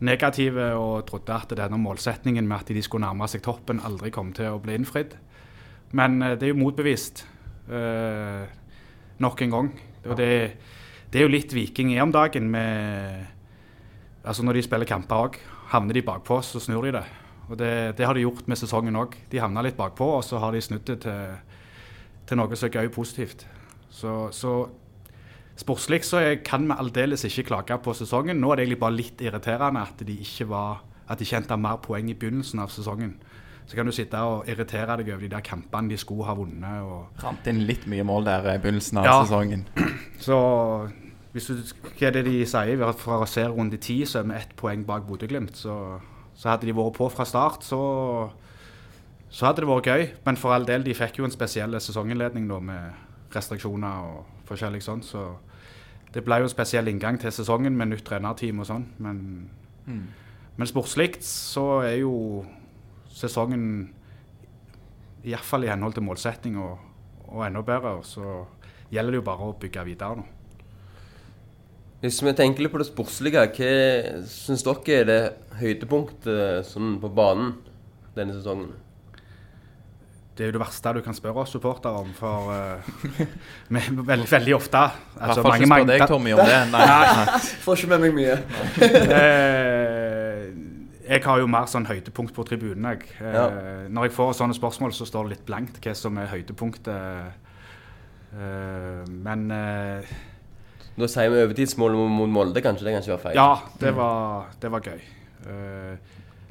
negative 0.01 0.71
og 0.77 1.05
trodde 1.09 1.33
at 1.33 1.49
denne 1.57 1.77
målsetningen 1.77 2.47
med 2.47 2.57
at 2.63 2.73
de 2.73 2.81
skulle 2.81 3.05
nærme 3.05 3.27
seg 3.29 3.43
toppen, 3.45 3.81
aldri 3.85 4.09
kom 4.13 4.31
til 4.33 4.53
å 4.55 4.61
bli 4.61 4.73
innfridd. 4.79 5.13
Men 5.97 6.21
eh, 6.21 6.35
det 6.39 6.47
er 6.47 6.53
jo 6.53 6.61
motbevist 6.61 7.25
uh, 7.71 8.43
nok 9.21 9.41
en 9.45 9.55
gang. 9.55 9.71
Og 10.07 10.17
det, 10.17 10.31
det 11.11 11.21
er 11.21 11.27
jo 11.27 11.33
litt 11.33 11.53
Viking 11.55 11.93
er 11.93 12.05
om 12.05 12.13
dagen. 12.13 12.49
med 12.51 13.25
Altså 14.23 14.43
Når 14.45 14.53
de 14.53 14.63
spiller 14.63 14.85
kamper 14.85 15.15
òg, 15.17 15.39
havner 15.71 15.97
de 15.97 16.05
bakpå, 16.05 16.41
så 16.45 16.59
snur 16.61 16.85
de 16.85 16.93
det. 16.93 17.05
Og 17.49 17.57
det, 17.57 17.97
det 17.97 18.05
har 18.05 18.13
de 18.13 18.21
gjort 18.21 18.47
med 18.47 18.59
sesongen 18.59 18.95
òg. 18.95 19.15
De 19.31 19.41
havna 19.41 19.63
litt 19.65 19.77
bakpå, 19.77 20.05
og 20.19 20.23
så 20.23 20.39
har 20.39 20.53
de 20.53 20.61
snudd 20.61 20.85
det 20.85 20.99
til, 21.07 21.33
til 22.29 22.37
noe 22.37 22.55
som 22.55 22.69
er 22.69 22.77
gøy 22.77 22.91
positivt. 22.93 23.47
Så, 23.89 24.29
så 24.31 24.53
sportslig 25.57 26.03
så 26.07 26.21
kan 26.45 26.69
vi 26.69 26.77
aldeles 26.77 27.25
ikke 27.27 27.49
klage 27.49 27.79
på 27.81 27.95
sesongen. 27.97 28.39
Nå 28.39 28.51
er 28.51 28.61
det 28.61 28.67
egentlig 28.67 28.83
bare 28.85 28.99
litt 28.99 29.25
irriterende 29.25 29.83
at 29.83 30.05
de 30.05 30.19
ikke 30.21 30.47
var 30.53 30.85
at 31.11 31.19
de 31.19 31.25
ikke 31.25 31.41
henta 31.41 31.57
mer 31.59 31.81
poeng 31.83 32.07
i 32.09 32.15
begynnelsen 32.15 32.61
av 32.63 32.71
sesongen. 32.71 33.17
Så 33.67 33.75
kan 33.77 33.85
du 33.87 33.91
sitte 33.95 34.19
og 34.19 34.47
irritere 34.49 34.97
deg 34.99 35.09
over 35.13 35.21
de 35.23 35.29
der 35.31 35.43
kampene 35.45 35.89
de 35.93 35.97
skulle 35.97 36.25
ha 36.27 36.33
vunnet. 36.35 36.81
og 36.83 37.23
Rant 37.23 37.47
inn 37.47 37.61
litt 37.67 37.85
mye 37.87 38.03
mål 38.03 38.25
der 38.27 38.49
i 38.55 38.57
begynnelsen 38.59 38.97
av 38.99 39.05
Ja. 39.05 39.19
sesongen. 39.23 39.65
så 40.19 40.89
hvis 41.31 41.45
du, 41.47 41.53
hva 41.95 42.07
er 42.09 42.11
det 42.17 42.25
de 42.25 42.45
sier? 42.45 42.81
Fra 42.99 43.21
serierunde 43.25 43.77
ti 43.79 44.01
så 44.05 44.19
er 44.19 44.23
vi 44.27 44.35
ett 44.35 44.55
poeng 44.59 44.83
bak 44.85 45.05
Bodø-Glimt. 45.07 45.55
Så, 45.55 45.75
så 46.35 46.49
hadde 46.49 46.67
de 46.67 46.73
vært 46.75 46.97
på 46.97 47.07
fra 47.13 47.23
start, 47.23 47.63
så, 47.63 47.79
så 49.31 49.45
hadde 49.47 49.63
det 49.63 49.69
vært 49.69 49.87
gøy. 49.87 50.03
Men 50.25 50.35
for 50.41 50.51
all 50.51 50.65
del, 50.67 50.83
de 50.83 50.93
fikk 50.97 51.21
jo 51.21 51.25
en 51.29 51.31
spesiell 51.31 51.77
sesonginnledning 51.79 52.49
da, 52.51 52.59
med 52.59 53.33
restriksjoner 53.35 54.09
og 54.09 54.25
forskjellig 54.49 54.81
sånn. 54.83 55.05
Så 55.07 55.23
det 56.11 56.25
ble 56.27 56.41
jo 56.41 56.49
en 56.49 56.51
spesiell 56.51 56.89
inngang 56.91 57.15
til 57.21 57.31
sesongen 57.31 57.77
med 57.79 57.93
nytt 57.93 58.03
trenerteam 58.09 58.59
og 58.59 58.67
sånn. 58.67 58.89
Men, 58.99 59.21
men 59.87 60.67
sportslig 60.67 61.13
så 61.23 61.79
er 61.87 62.01
jo 62.01 62.43
sesongen 63.21 63.65
iallfall 65.27 65.65
i 65.67 65.71
henhold 65.71 65.95
til 65.97 66.05
målsetting 66.05 66.57
og, 66.61 66.77
og 67.29 67.45
enda 67.45 67.63
bedre. 67.65 67.95
Og 68.01 68.05
så 68.07 68.43
gjelder 68.91 69.15
det 69.15 69.21
jo 69.21 69.27
bare 69.31 69.49
å 69.49 69.57
bygge 69.61 69.87
videre 69.87 70.21
nå. 70.21 70.29
Hvis 72.01 72.17
vi 72.25 72.31
tenker 72.33 72.65
litt 72.65 72.73
på 72.73 72.79
det 72.81 72.87
sportslige, 72.89 73.43
hva 73.45 73.73
syns 74.25 74.63
dere 74.65 74.95
er 74.95 75.03
det 75.05 75.19
høydepunktet 75.59 76.65
sånn 76.65 76.95
på 77.01 77.11
banen 77.13 77.51
denne 78.15 78.33
sesongen? 78.33 78.71
Det 80.31 80.47
er 80.47 80.49
jo 80.49 80.55
det 80.55 80.63
verste 80.63 80.93
du 80.95 81.01
kan 81.05 81.13
spørre 81.13 81.43
oss 81.43 81.53
supportere 81.53 82.01
om, 82.01 82.09
for 82.17 82.49
uh, 82.49 82.91
vi, 83.75 83.83
veldig, 83.85 84.25
veldig 84.31 84.55
ofte 84.57 84.81
I 84.87 85.27
hvert 85.27 85.43
fall 85.43 85.57
ikke 85.59 85.69
spør 85.69 85.89
deg, 85.91 86.07
Tommy, 86.09 86.33
om 86.33 86.41
det. 86.41 86.59
Nei, 86.73 86.81
nei. 87.19 87.39
Får 87.67 87.83
ikke 87.83 87.93
med 87.93 88.07
meg 88.07 88.17
mye. 88.17 88.35
Jeg 91.11 91.23
har 91.27 91.41
jo 91.41 91.47
mer 91.51 91.65
sånn 91.67 91.85
høydepunkt 91.89 92.31
på 92.37 92.45
tribunen. 92.47 92.85
Jeg. 92.93 93.09
Eh, 93.19 93.33
Ja. 93.35 93.47
Når 93.91 94.07
jeg 94.07 94.13
får 94.15 94.33
sånne 94.39 94.55
spørsmål, 94.55 94.93
så 94.95 95.05
står 95.09 95.27
det 95.27 95.37
litt 95.37 95.45
blankt 95.49 95.81
hva 95.83 95.93
som 95.97 96.17
er 96.21 96.27
høydepunktet. 96.31 97.33
Eh, 98.33 99.03
men 99.11 99.51
eh, 99.51 100.13
Da 100.97 101.07
sier 101.11 101.29
vi 101.33 101.41
overtidsmålet 101.43 102.09
mot- 102.11 102.29
Molde, 102.31 102.61
kanskje. 102.63 102.85
Det 102.87 102.93
kan 102.95 103.01
ikke 103.03 103.15
være 103.17 103.25
feil. 103.25 103.35
ja, 103.35 103.59
det 103.79 103.93
var, 103.95 104.45
det 104.59 104.71
var 104.71 104.79
gøy. 104.81 105.01
Eh, 105.47 105.97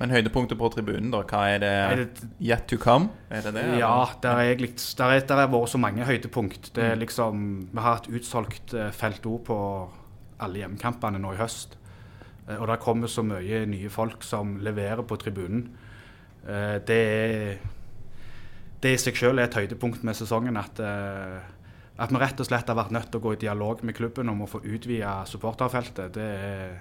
Men 0.00 0.08
høydepunktet 0.10 0.56
på 0.56 0.70
tribunen, 0.72 1.10
da? 1.12 1.18
Hva 1.28 1.40
er 1.54 1.58
det? 1.60 1.68
Er 1.68 1.96
det- 1.96 2.28
Yet 2.40 2.66
to 2.68 2.76
come? 2.78 3.10
Er 3.30 3.42
det 3.42 3.52
det? 3.54 3.64
eller? 3.64 3.78
Ja, 3.78 4.06
der 4.22 4.30
er 4.36 4.42
jeg, 4.56 4.58
der 4.96 5.04
er, 5.10 5.20
der 5.20 5.36
har 5.36 5.48
vært 5.48 5.68
så 5.68 5.78
mange 5.78 6.04
høydepunkt. 6.04 6.72
Det 6.72 6.84
er 6.84 6.96
liksom, 6.96 7.68
Vi 7.72 7.80
har 7.80 7.96
et 7.96 8.08
utsolgt 8.08 8.70
felt 8.94 9.26
O 9.26 9.38
på 9.38 9.90
alle 10.40 10.54
hjemmekampene 10.56 11.20
nå 11.20 11.32
i 11.34 11.36
høst. 11.36 11.76
Eh, 12.50 12.58
Og 12.60 12.66
det 12.68 12.80
kommer 12.82 13.08
så 13.10 13.22
mye 13.26 13.62
nye 13.70 13.90
folk 13.92 14.22
som 14.26 14.58
leverer 14.64 15.02
på 15.06 15.16
tribunen. 15.22 15.68
Eh, 16.46 16.78
Det 16.84 17.00
er 17.06 17.58
det 18.80 18.94
i 18.94 18.96
seg 18.96 19.16
selv 19.16 19.38
er 19.38 19.44
et 19.44 19.54
høydepunkt 19.54 20.02
med 20.02 20.16
sesongen 20.16 20.56
at, 20.56 20.78
eh, 20.80 21.40
at 22.00 22.10
vi 22.10 22.16
rett 22.16 22.40
og 22.40 22.46
slett 22.46 22.66
har 22.66 22.76
vært 22.78 22.90
nødt 22.96 23.10
til 23.12 23.20
å 23.20 23.22
gå 23.22 23.32
i 23.34 23.40
dialog 23.42 23.82
med 23.84 23.94
klubben 23.94 24.30
om 24.32 24.40
å 24.40 24.48
få 24.48 24.62
utvida 24.64 25.26
supporterfeltet. 25.28 26.14
Det 26.14 26.22
er, 26.22 26.80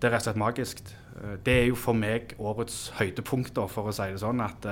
det 0.00 0.08
er 0.08 0.10
rett 0.14 0.22
og 0.22 0.30
slett 0.30 0.40
magisk. 0.40 0.80
Det 1.44 1.52
er 1.52 1.66
jo 1.68 1.74
for 1.76 1.92
meg 1.92 2.32
årets 2.38 2.92
høydepunkt, 2.96 3.52
for 3.68 3.90
å 3.90 3.92
si 3.92 4.06
det 4.08 4.22
sånn, 4.22 4.40
at, 4.40 4.64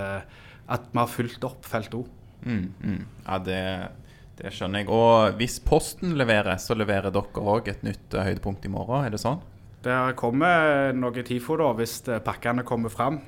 at 0.68 0.87
vi 0.90 0.98
har 0.98 1.06
fulgt 1.12 1.44
opp 1.44 1.66
felt 1.68 1.92
O. 1.94 2.06
Mm, 2.46 2.72
mm. 2.80 3.04
Ja, 3.26 3.38
det, 3.44 3.90
det 4.38 4.52
skjønner 4.56 4.80
jeg. 4.80 4.88
Og 4.88 5.37
hvis 5.37 5.58
Posten 5.60 6.16
leverer, 6.16 6.56
så 6.56 6.75
leverer 6.78 7.12
dere 7.12 7.44
òg 7.44 7.68
et 7.68 7.82
nytt 7.84 8.16
høydepunkt 8.16 8.64
i 8.64 8.72
morgen, 8.72 9.04
er 9.04 9.10
det 9.12 9.20
sånn? 9.20 9.42
Det 9.88 10.16
kommer 10.21 10.92
noe 10.92 11.25
TIFO 11.25 11.57
da, 11.57 11.73
hvis 11.78 12.00
eh, 12.11 12.21
pakkene 12.25 12.64
kommer 12.68 12.92
fram. 12.92 13.18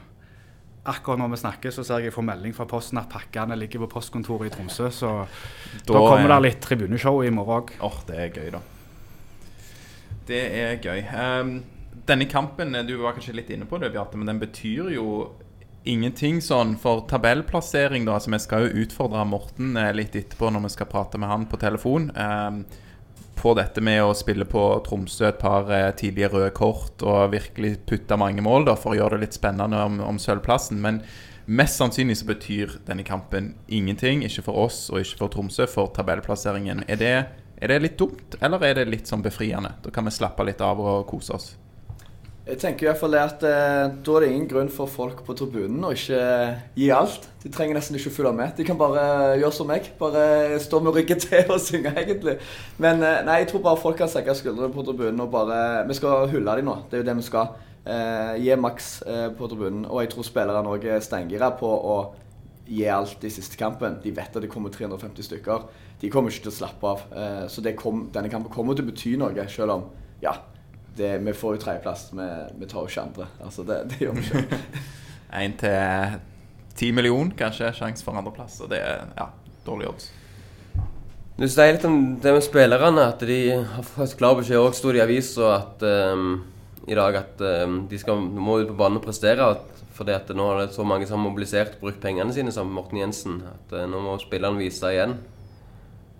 Akkurat 0.90 1.21
når 1.21 1.33
vi 1.35 1.38
snakker, 1.40 1.73
så 1.73 1.85
ser 1.85 2.05
jeg 2.05 2.12
får 2.12 2.25
melding 2.25 2.55
fra 2.57 2.67
Posten 2.69 3.00
at 3.00 3.09
pakkene 3.12 3.57
ligger 3.57 3.85
på 3.85 3.90
postkontoret 3.97 4.50
i 4.50 4.55
Tromsø. 4.55 4.90
Så 4.93 5.11
da, 5.88 5.97
kommer 5.97 6.29
det 6.35 6.40
litt 6.45 6.61
tribuneshow 6.64 7.21
i 7.25 7.33
morgen 7.33 7.61
òg. 7.61 7.75
Åh, 7.85 7.99
det 8.09 8.19
er 8.25 8.33
gøy, 8.37 8.50
da. 8.57 8.62
Det 10.29 10.40
er 10.61 10.81
gøy. 10.85 11.05
Um, 11.12 11.55
denne 12.09 12.29
kampen, 12.31 12.76
du 12.88 12.97
var 13.00 13.17
kanskje 13.17 13.37
litt 13.38 13.52
inne 13.52 13.69
på 13.69 13.81
det, 13.81 13.93
Bjarte, 13.95 14.21
men 14.21 14.29
den 14.29 14.40
betyr 14.43 14.93
jo 14.95 15.07
ingenting 15.88 16.43
sånn 16.45 16.76
for 16.81 17.07
tabellplassering, 17.09 18.05
da. 18.09 18.19
Altså, 18.19 18.33
vi 18.33 18.43
skal 18.43 18.67
jo 18.67 18.85
utfordre 18.85 19.25
Morten 19.29 19.76
eh, 19.81 19.93
litt 19.97 20.17
etterpå 20.17 20.52
når 20.52 20.69
vi 20.69 20.75
skal 20.76 20.90
prate 20.93 21.21
med 21.21 21.33
han 21.33 21.49
på 21.49 21.61
telefon. 21.61 22.11
ehm, 22.12 22.64
på 23.40 23.54
dette 23.56 23.80
med 23.85 24.02
å 24.04 24.14
spille 24.16 24.44
på 24.49 24.62
Tromsø 24.85 25.26
et 25.30 25.40
par 25.40 25.70
eh, 25.73 25.88
tidlige 25.97 26.28
røde 26.35 26.50
kort 26.56 27.02
og 27.06 27.32
virkelig 27.32 27.78
putte 27.88 28.18
mange 28.20 28.44
mål 28.44 28.68
da, 28.68 28.76
for 28.78 28.92
å 28.92 28.99
gjøre 28.99 29.16
det 29.16 29.28
litt 29.28 29.38
spennende 29.38 29.80
om, 29.87 30.00
om 30.04 30.20
sølvplassen. 30.20 30.80
Men 30.85 31.00
mest 31.49 31.80
sannsynlig 31.80 32.18
så 32.20 32.28
betyr 32.28 32.76
denne 32.88 33.06
kampen 33.06 33.54
ingenting. 33.73 34.25
Ikke 34.26 34.44
for 34.50 34.66
oss 34.66 34.82
og 34.92 35.00
ikke 35.00 35.23
for 35.23 35.35
Tromsø, 35.37 35.68
for 35.70 35.92
tabellplasseringen. 35.97 36.85
Er 36.90 37.00
det, 37.00 37.14
er 37.56 37.73
det 37.73 37.80
litt 37.87 37.99
dumt, 38.00 38.37
eller 38.44 38.68
er 38.68 38.82
det 38.82 38.90
litt 38.92 39.11
sånn 39.11 39.25
befriende? 39.25 39.76
Da 39.85 39.94
kan 39.94 40.09
vi 40.09 40.14
slappe 40.14 40.47
litt 40.47 40.61
av 40.64 40.82
og 40.85 41.06
kose 41.11 41.37
oss. 41.38 41.50
Jeg 42.49 42.56
tenker 42.56 42.87
i 42.87 42.88
hvert 42.88 42.99
fall 42.99 43.14
at 43.20 43.42
eh, 43.44 43.90
Da 44.00 44.14
er 44.16 44.25
det 44.25 44.28
ingen 44.30 44.47
grunn 44.49 44.70
for 44.73 44.88
folk 44.88 45.20
på 45.26 45.35
tribunen 45.37 45.85
å 45.85 45.92
ikke 45.92 46.20
gi 46.78 46.88
alt. 46.94 47.28
De 47.42 47.52
trenger 47.52 47.76
nesten 47.76 47.99
ikke 47.99 48.12
følge 48.14 48.32
med. 48.38 48.54
De 48.56 48.64
kan 48.66 48.78
bare 48.80 49.37
gjøre 49.38 49.52
som 49.54 49.68
meg. 49.68 49.90
Bare 50.00 50.56
stå 50.62 50.80
med 50.80 50.97
ryggen 50.97 51.20
til 51.26 51.52
og 51.52 51.61
synge, 51.62 51.92
egentlig. 51.92 52.38
Men 52.80 53.04
eh, 53.04 53.20
nei, 53.28 53.42
jeg 53.42 53.50
tror 53.52 53.66
bare 53.68 53.82
folk 53.82 54.00
kan 54.00 54.11
senke 54.11 54.35
skuldrene 54.38 54.73
på 54.73 54.87
tribunen 54.88 55.20
og 55.26 55.35
bare 55.35 55.85
Vi 55.90 55.99
skal 56.00 56.30
hylle 56.32 56.56
dem 56.59 56.70
nå. 56.70 56.78
Det 56.88 56.99
er 56.99 57.04
jo 57.04 57.11
det 57.11 57.18
vi 57.20 57.28
skal. 57.28 57.52
Eh, 57.85 58.35
gi 58.40 58.56
maks 58.56 58.90
eh, 59.02 59.28
på 59.37 59.52
tribunen. 59.52 59.85
Og 59.90 60.02
jeg 60.04 60.14
tror 60.14 60.28
spillerne 60.32 60.75
òg 60.75 60.88
er 60.97 61.04
steingira 61.04 61.52
på 61.61 61.68
å 61.68 62.00
gi 62.70 62.87
alt 62.88 63.25
i 63.26 63.32
siste 63.37 63.61
kampen. 63.61 64.00
De 64.00 64.16
vet 64.16 64.32
at 64.32 64.42
det 64.42 64.50
kommer 64.50 64.73
350 64.73 65.28
stykker. 65.28 65.68
De 66.00 66.09
kommer 66.12 66.32
ikke 66.32 66.49
til 66.49 66.54
å 66.54 66.59
slappe 66.62 66.94
av. 66.94 67.04
Eh, 67.12 67.44
så 67.52 67.64
kom, 67.76 68.09
denne 68.14 68.32
kampen 68.32 68.52
kommer 68.52 68.78
til 68.78 68.88
å 68.88 68.90
bety 68.94 69.18
noe, 69.20 69.49
selv 69.52 69.76
om 69.76 69.90
ja, 70.20 70.35
det, 70.97 71.18
vi 71.18 71.32
får 71.37 71.56
jo 71.56 71.62
tredjeplass. 71.64 72.09
Vi, 72.12 72.28
vi 72.61 72.68
tar 72.70 72.85
jo 72.85 72.90
ikke 72.90 73.04
andre. 73.06 73.28
Altså, 73.44 73.64
det, 73.68 73.78
det 73.92 74.00
gjør 74.02 74.16
vi 74.18 74.26
ikke. 74.26 74.61
Én 75.40 75.54
til 75.61 76.18
ti 76.78 76.90
millioner, 76.97 77.35
kanskje, 77.38 77.73
sjanse 77.76 78.04
for 78.06 78.18
andreplass. 78.18 78.59
Og 78.64 78.70
det 78.73 78.80
er 78.82 79.04
ja, 79.16 79.28
dårlig 79.66 79.90
odds. 79.90 80.11
Du 81.40 81.47
sier 81.49 81.73
litt 81.73 81.85
om 81.88 81.99
det 82.20 82.35
med 82.37 82.44
spillerne, 82.44 83.06
at 83.14 83.23
de 83.25 83.40
har 83.56 83.85
fått 83.87 84.18
klar 84.20 84.37
beskjed 84.37 84.61
òg, 84.61 84.75
sto 84.76 84.92
det 84.92 85.00
i 85.00 85.04
avisa 85.06 85.54
at 85.54 85.85
ehm, 85.88 86.35
i 86.90 86.97
dag 86.99 87.16
at 87.16 87.40
um, 87.64 87.78
de 87.88 88.00
skal, 88.00 88.20
må 88.20 88.59
ut 88.61 88.68
på 88.68 88.76
banen 88.76 89.00
og 89.00 89.06
prestere. 89.06 89.47
At, 89.54 89.85
fordi 89.97 90.12
at 90.16 90.32
nå 90.37 90.47
er 90.52 90.64
det 90.64 90.75
så 90.76 90.85
mange 90.85 91.09
som 91.09 91.16
har 91.16 91.25
mobilisert 91.25 91.78
og 91.78 91.87
brukt 91.87 92.02
pengene 92.02 92.35
sine, 92.37 92.52
som 92.52 92.68
Morten 92.73 93.00
Jensen. 93.00 93.40
At 93.49 93.73
uh, 93.73 93.87
nå 93.88 94.02
må 94.04 94.18
spillerne 94.23 94.61
vise 94.61 94.94
igjen 94.94 95.20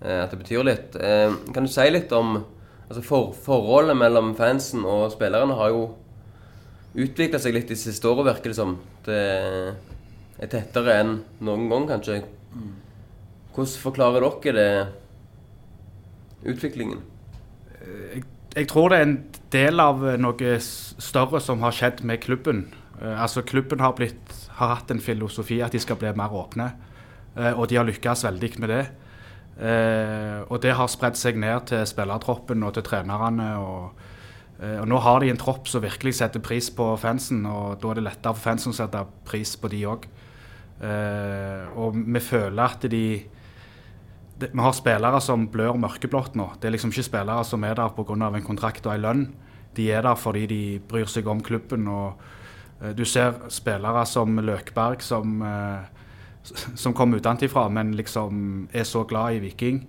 Uh, 0.01 0.23
at 0.25 0.33
det 0.33 0.39
betyr 0.41 0.65
litt. 0.65 0.95
Uh, 0.97 1.35
kan 1.53 1.67
du 1.67 1.69
si 1.69 1.85
litt 1.93 2.09
om 2.17 2.39
altså 2.91 3.03
for, 3.07 3.31
Forholdet 3.47 3.97
mellom 3.99 4.35
fansen 4.39 4.85
og 4.85 5.13
spillerne 5.15 5.57
har 5.57 5.73
jo 5.73 5.87
utvikla 6.99 7.39
seg 7.39 7.55
litt 7.55 7.71
de 7.71 7.79
siste 7.79 8.09
åra, 8.11 8.27
virker 8.33 8.51
det 8.51 8.59
som. 8.59 8.75
Det 9.07 9.21
er 10.41 10.51
tettere 10.51 10.99
enn 11.01 11.15
noen 11.47 11.69
gang, 11.71 11.87
kanskje. 11.95 12.21
Hvordan 13.55 13.81
forklarer 13.87 14.27
dere 14.43 14.53
det 14.59 14.71
utviklingen? 16.51 17.01
jeg, 17.81 18.23
jeg 18.57 18.69
tror 18.71 18.91
det 18.91 18.99
er 18.99 19.07
en 19.07 19.17
del 19.55 19.83
av 19.83 20.05
eh, 20.07 20.19
noe 20.21 20.59
større 20.61 21.41
som 21.43 21.63
har 21.65 21.75
skjedd 21.77 22.03
med 22.07 22.23
klubben. 22.25 22.65
Eh, 23.01 23.15
altså 23.15 23.45
Klubben 23.47 23.83
har, 23.83 23.95
blitt, 23.99 24.35
har 24.59 24.77
hatt 24.77 24.91
en 24.93 25.03
filosofi 25.03 25.61
at 25.65 25.75
de 25.75 25.83
skal 25.83 25.99
bli 26.01 26.13
mer 26.17 26.35
åpne, 26.35 26.71
eh, 27.37 27.53
og 27.53 27.69
de 27.71 27.81
har 27.81 27.89
lykkes 27.89 28.27
veldig 28.29 28.53
med 28.63 28.75
det. 28.75 28.85
Eh, 29.61 30.41
og 30.49 30.63
det 30.65 30.73
har 30.79 30.89
spredd 30.89 31.19
seg 31.21 31.37
ned 31.41 31.69
til 31.69 31.85
spillertroppen 31.89 32.65
og 32.65 32.75
til 32.77 32.87
trenerne. 32.87 33.51
Og, 33.61 34.07
eh, 34.61 34.79
og 34.81 34.89
nå 34.89 35.01
har 35.05 35.21
de 35.21 35.31
en 35.31 35.41
tropp 35.41 35.69
som 35.69 35.85
virkelig 35.85 36.17
setter 36.21 36.41
pris 36.41 36.71
på 36.73 36.95
fansen, 37.01 37.45
og 37.47 37.81
da 37.83 37.91
er 37.91 38.01
det 38.01 38.07
lettere 38.09 38.35
for 38.35 38.49
fansen 38.49 38.73
å 38.73 38.79
sette 38.81 39.05
pris 39.29 39.57
på 39.61 39.69
de 39.69 39.85
òg. 39.85 40.09
Eh, 40.81 41.69
og 41.77 41.93
vi 41.93 42.21
føler 42.25 42.65
at 42.65 42.89
de 42.89 43.05
det, 44.41 44.55
Vi 44.55 44.61
har 44.61 44.73
spillere 44.73 45.21
som 45.21 45.49
blør 45.53 45.77
mørkeblått 45.77 46.35
nå. 46.35 46.47
Det 46.61 46.69
er 46.69 46.73
liksom 46.73 46.91
ikke 46.95 47.11
spillere 47.11 47.45
som 47.45 47.65
er 47.65 47.75
der 47.75 47.91
pga. 47.93 48.15
en 48.15 48.43
kontrakt 48.43 48.87
og 48.87 48.95
en 48.95 49.03
lønn. 49.03 49.35
De 49.75 49.91
er 49.93 50.03
der 50.03 50.15
fordi 50.15 50.47
de 50.47 50.79
bryr 50.81 51.07
seg 51.07 51.27
om 51.27 51.41
klubben. 51.41 51.87
og 51.89 52.15
eh, 52.83 52.93
Du 52.93 53.05
ser 53.05 53.35
spillere 53.49 54.07
som 54.07 54.37
Løkberg 54.37 55.03
som, 55.03 55.43
eh, 55.43 55.85
som 56.83 56.95
kom 56.97 57.15
utenfra, 57.15 57.69
men 57.73 57.95
liksom 57.99 58.69
er 58.73 58.87
så 58.89 59.05
glad 59.09 59.39
i 59.39 59.43
Viking. 59.45 59.83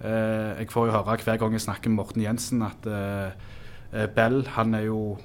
Eh, 0.00 0.62
jeg 0.62 0.72
får 0.72 0.88
jo 0.88 0.96
høre 0.96 1.16
hver 1.24 1.40
gang 1.40 1.56
jeg 1.56 1.66
snakker 1.66 1.92
med 1.92 2.00
Morten 2.02 2.24
Jensen 2.24 2.64
at 2.66 2.86
eh, 2.86 3.30
eh, 3.92 4.08
Bell 4.12 4.42
han 4.56 4.74
er 4.76 4.88
jo 4.90 5.16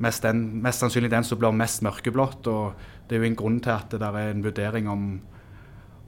mest, 0.00 0.22
den, 0.24 0.62
mest 0.62 0.80
sannsynlig 0.80 1.10
den 1.12 1.26
som 1.26 1.40
blir 1.40 1.52
mest 1.52 1.82
mørkeblått. 1.84 2.46
og 2.46 2.78
Det 3.08 3.16
er 3.16 3.24
jo 3.24 3.30
en 3.32 3.40
grunn 3.42 3.60
til 3.60 3.74
at 3.74 3.90
det 3.92 4.00
der 4.00 4.16
er 4.16 4.32
en 4.32 4.44
vurdering 4.44 4.88
om 4.88 5.10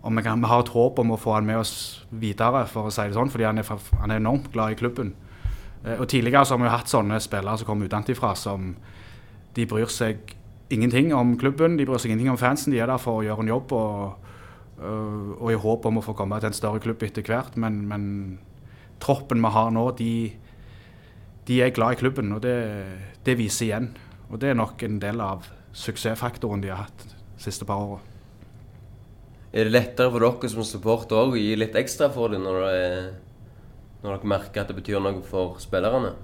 om 0.02 0.16
vi, 0.16 0.22
kan, 0.22 0.40
vi 0.40 0.48
har 0.48 0.62
et 0.62 0.72
håp 0.72 0.98
om 1.02 1.12
å 1.12 1.18
få 1.20 1.34
han 1.36 1.44
med 1.44 1.60
oss 1.60 1.74
videre, 2.08 2.64
for 2.70 2.88
å 2.88 2.92
si 2.94 3.04
det 3.04 3.16
sånn, 3.16 3.28
fordi 3.32 3.44
han 3.44 3.60
er, 3.60 3.68
han 4.00 4.14
er 4.14 4.20
enormt 4.22 4.48
glad 4.54 4.72
i 4.72 4.78
klubben. 4.80 5.12
Eh, 5.84 5.98
og 5.98 6.08
Tidligere 6.08 6.46
så 6.46 6.56
har 6.56 6.62
vi 6.62 6.68
jo 6.68 6.74
hatt 6.74 6.92
sånne 6.92 7.20
spillere 7.20 7.60
som 7.60 7.68
kommer 7.68 7.90
utenfra, 7.90 8.34
som 8.38 8.74
de 9.56 9.66
bryr 9.68 9.90
seg 9.92 10.34
ingenting 10.70 11.14
om 11.14 11.34
klubben, 11.38 11.76
de 11.76 11.86
bryr 11.86 12.00
seg 12.00 12.12
ingenting 12.12 12.32
om 12.32 12.40
fansen. 12.40 12.72
De 12.74 12.80
er 12.80 12.90
der 12.90 13.00
for 13.02 13.20
å 13.20 13.24
gjøre 13.26 13.44
en 13.44 13.50
jobb 13.50 13.72
og, 13.76 14.28
øh, 14.78 15.32
og 15.38 15.48
i 15.52 15.58
håp 15.64 15.88
om 15.90 15.98
å 15.98 16.04
få 16.04 16.14
komme 16.18 16.38
til 16.40 16.50
en 16.50 16.56
større 16.56 16.82
klubb 16.82 17.02
etter 17.06 17.26
hvert. 17.26 17.58
Men, 17.60 17.82
men 17.90 18.04
troppen 19.02 19.42
vi 19.42 19.54
har 19.56 19.72
nå, 19.74 19.88
de, 19.98 20.12
de 21.48 21.62
er 21.64 21.74
glad 21.74 21.96
i 21.96 22.02
klubben, 22.02 22.30
og 22.36 22.44
det, 22.46 22.58
det 23.26 23.38
viser 23.40 23.66
igjen. 23.66 23.90
Og 24.30 24.38
det 24.42 24.52
er 24.52 24.60
nok 24.60 24.82
en 24.86 25.00
del 25.02 25.22
av 25.24 25.50
suksessfaktoren 25.76 26.62
de 26.62 26.70
har 26.70 26.84
hatt 26.86 27.04
de 27.10 27.42
siste 27.42 27.66
par 27.66 27.82
åra. 27.82 28.00
Er 29.50 29.66
det 29.66 29.74
lettere 29.74 30.12
for 30.14 30.22
dere 30.22 30.48
som 30.52 30.62
supporter 30.66 31.18
å 31.18 31.34
gi 31.34 31.56
litt 31.58 31.74
ekstra 31.74 32.06
for 32.14 32.30
det 32.30 32.38
når, 32.38 32.60
når 34.04 34.12
dere 34.12 34.30
merker 34.30 34.62
at 34.62 34.70
det 34.70 34.78
betyr 34.78 35.02
noe 35.02 35.24
for 35.26 35.58
spillerne? 35.62 36.14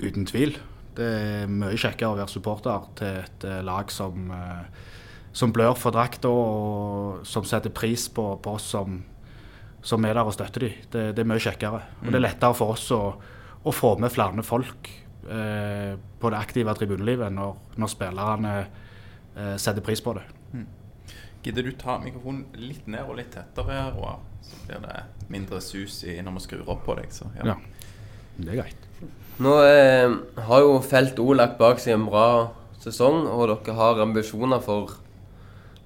Uten 0.00 0.24
tvil. 0.24 0.56
Det 0.96 1.06
er 1.06 1.50
mye 1.50 1.78
kjekkere 1.78 2.14
å 2.14 2.18
være 2.18 2.32
supporter 2.32 2.88
til 2.98 3.20
et 3.22 3.46
eh, 3.46 3.60
lag 3.66 3.92
som, 3.94 4.30
eh, 4.34 4.88
som 5.32 5.52
blør 5.54 5.76
for 5.78 5.94
drakta, 5.94 6.30
og 6.30 7.26
som 7.28 7.46
setter 7.46 7.72
pris 7.74 8.08
på, 8.12 8.26
på 8.42 8.56
oss 8.58 8.66
som, 8.74 9.00
som 9.82 10.04
er 10.08 10.18
der 10.18 10.26
og 10.26 10.34
støtter 10.36 10.66
dem. 10.66 10.80
Det, 10.90 11.04
det 11.16 11.24
er 11.24 11.30
mye 11.30 11.42
kjekkere. 11.42 11.84
Og 12.02 12.10
det 12.10 12.18
er 12.18 12.26
lettere 12.26 12.58
for 12.58 12.74
oss 12.74 12.88
å, 12.96 13.02
å 13.62 13.74
få 13.74 13.94
med 14.02 14.12
flere 14.12 14.44
folk 14.46 14.90
eh, 15.30 15.94
på 15.94 16.32
det 16.32 16.42
aktive 16.42 16.74
tribunelivet 16.76 17.32
når, 17.32 17.56
når 17.80 17.94
spillerne 17.94 18.54
eh, 18.60 19.56
setter 19.56 19.84
pris 19.86 20.02
på 20.04 20.18
det. 20.18 20.26
Gidder 21.40 21.64
du 21.64 21.72
ta 21.80 21.96
mikrofonen 22.02 22.44
litt 22.60 22.84
ned 22.90 23.08
og 23.08 23.16
litt 23.16 23.30
tettere, 23.32 23.86
Roar? 23.94 24.18
Så 24.44 24.58
blir 24.66 24.82
det 24.84 24.98
mindre 25.32 25.60
sus 25.64 26.02
i 26.04 26.18
når 26.24 26.36
vi 26.36 26.42
skrur 26.44 26.68
opp 26.74 26.82
på 26.84 26.96
deg. 26.98 27.08
Så, 27.14 27.30
ja. 27.38 27.54
Ja. 27.54 27.56
Det 28.36 28.52
er 28.52 28.60
greit. 28.60 28.89
Nå 29.40 29.54
eh, 29.64 30.10
har 30.44 30.60
jo 30.60 30.80
Felt 30.84 31.20
O 31.22 31.32
lagt 31.32 31.56
bak 31.60 31.78
seg 31.80 31.94
en 31.96 32.08
bra 32.10 32.50
sesong, 32.82 33.22
og 33.24 33.46
dere 33.48 33.76
har 33.78 34.00
ambisjoner 34.02 34.60
for 34.60 34.98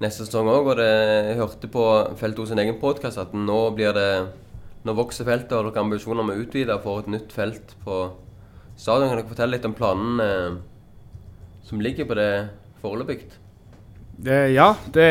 neste 0.03 0.27
sesong 0.27 0.51
òg. 0.51 0.73
Og 0.73 0.81
jeg 0.83 1.37
hørte 1.39 1.71
på 1.71 1.85
Felt 2.19 2.41
O 2.43 2.47
sin 2.51 2.59
egen 2.59 2.81
podkast 2.81 3.21
at 3.23 3.37
nå 3.37 3.61
blir 3.77 3.95
det 3.95 4.11
Nå 4.85 4.93
vokser 4.93 5.25
feltet, 5.25 5.55
og 5.57 5.63
dere 5.65 5.79
har 5.79 5.87
ambisjoner 5.87 6.21
om 6.21 6.33
å 6.35 6.37
utvide 6.37 6.75
for 6.83 7.01
et 7.01 7.07
nytt 7.09 7.31
felt 7.33 7.71
på 7.87 8.03
stadion. 8.77 9.07
Kan 9.09 9.17
dere 9.17 9.31
fortelle 9.31 9.57
litt 9.57 9.65
om 9.65 9.77
planene 9.79 10.27
eh, 10.27 10.59
som 11.65 11.81
ligger 11.81 12.11
på 12.11 12.19
det 12.19 12.33
foreløpig? 12.83 13.23
Ja, 14.53 14.67
det, 14.93 15.07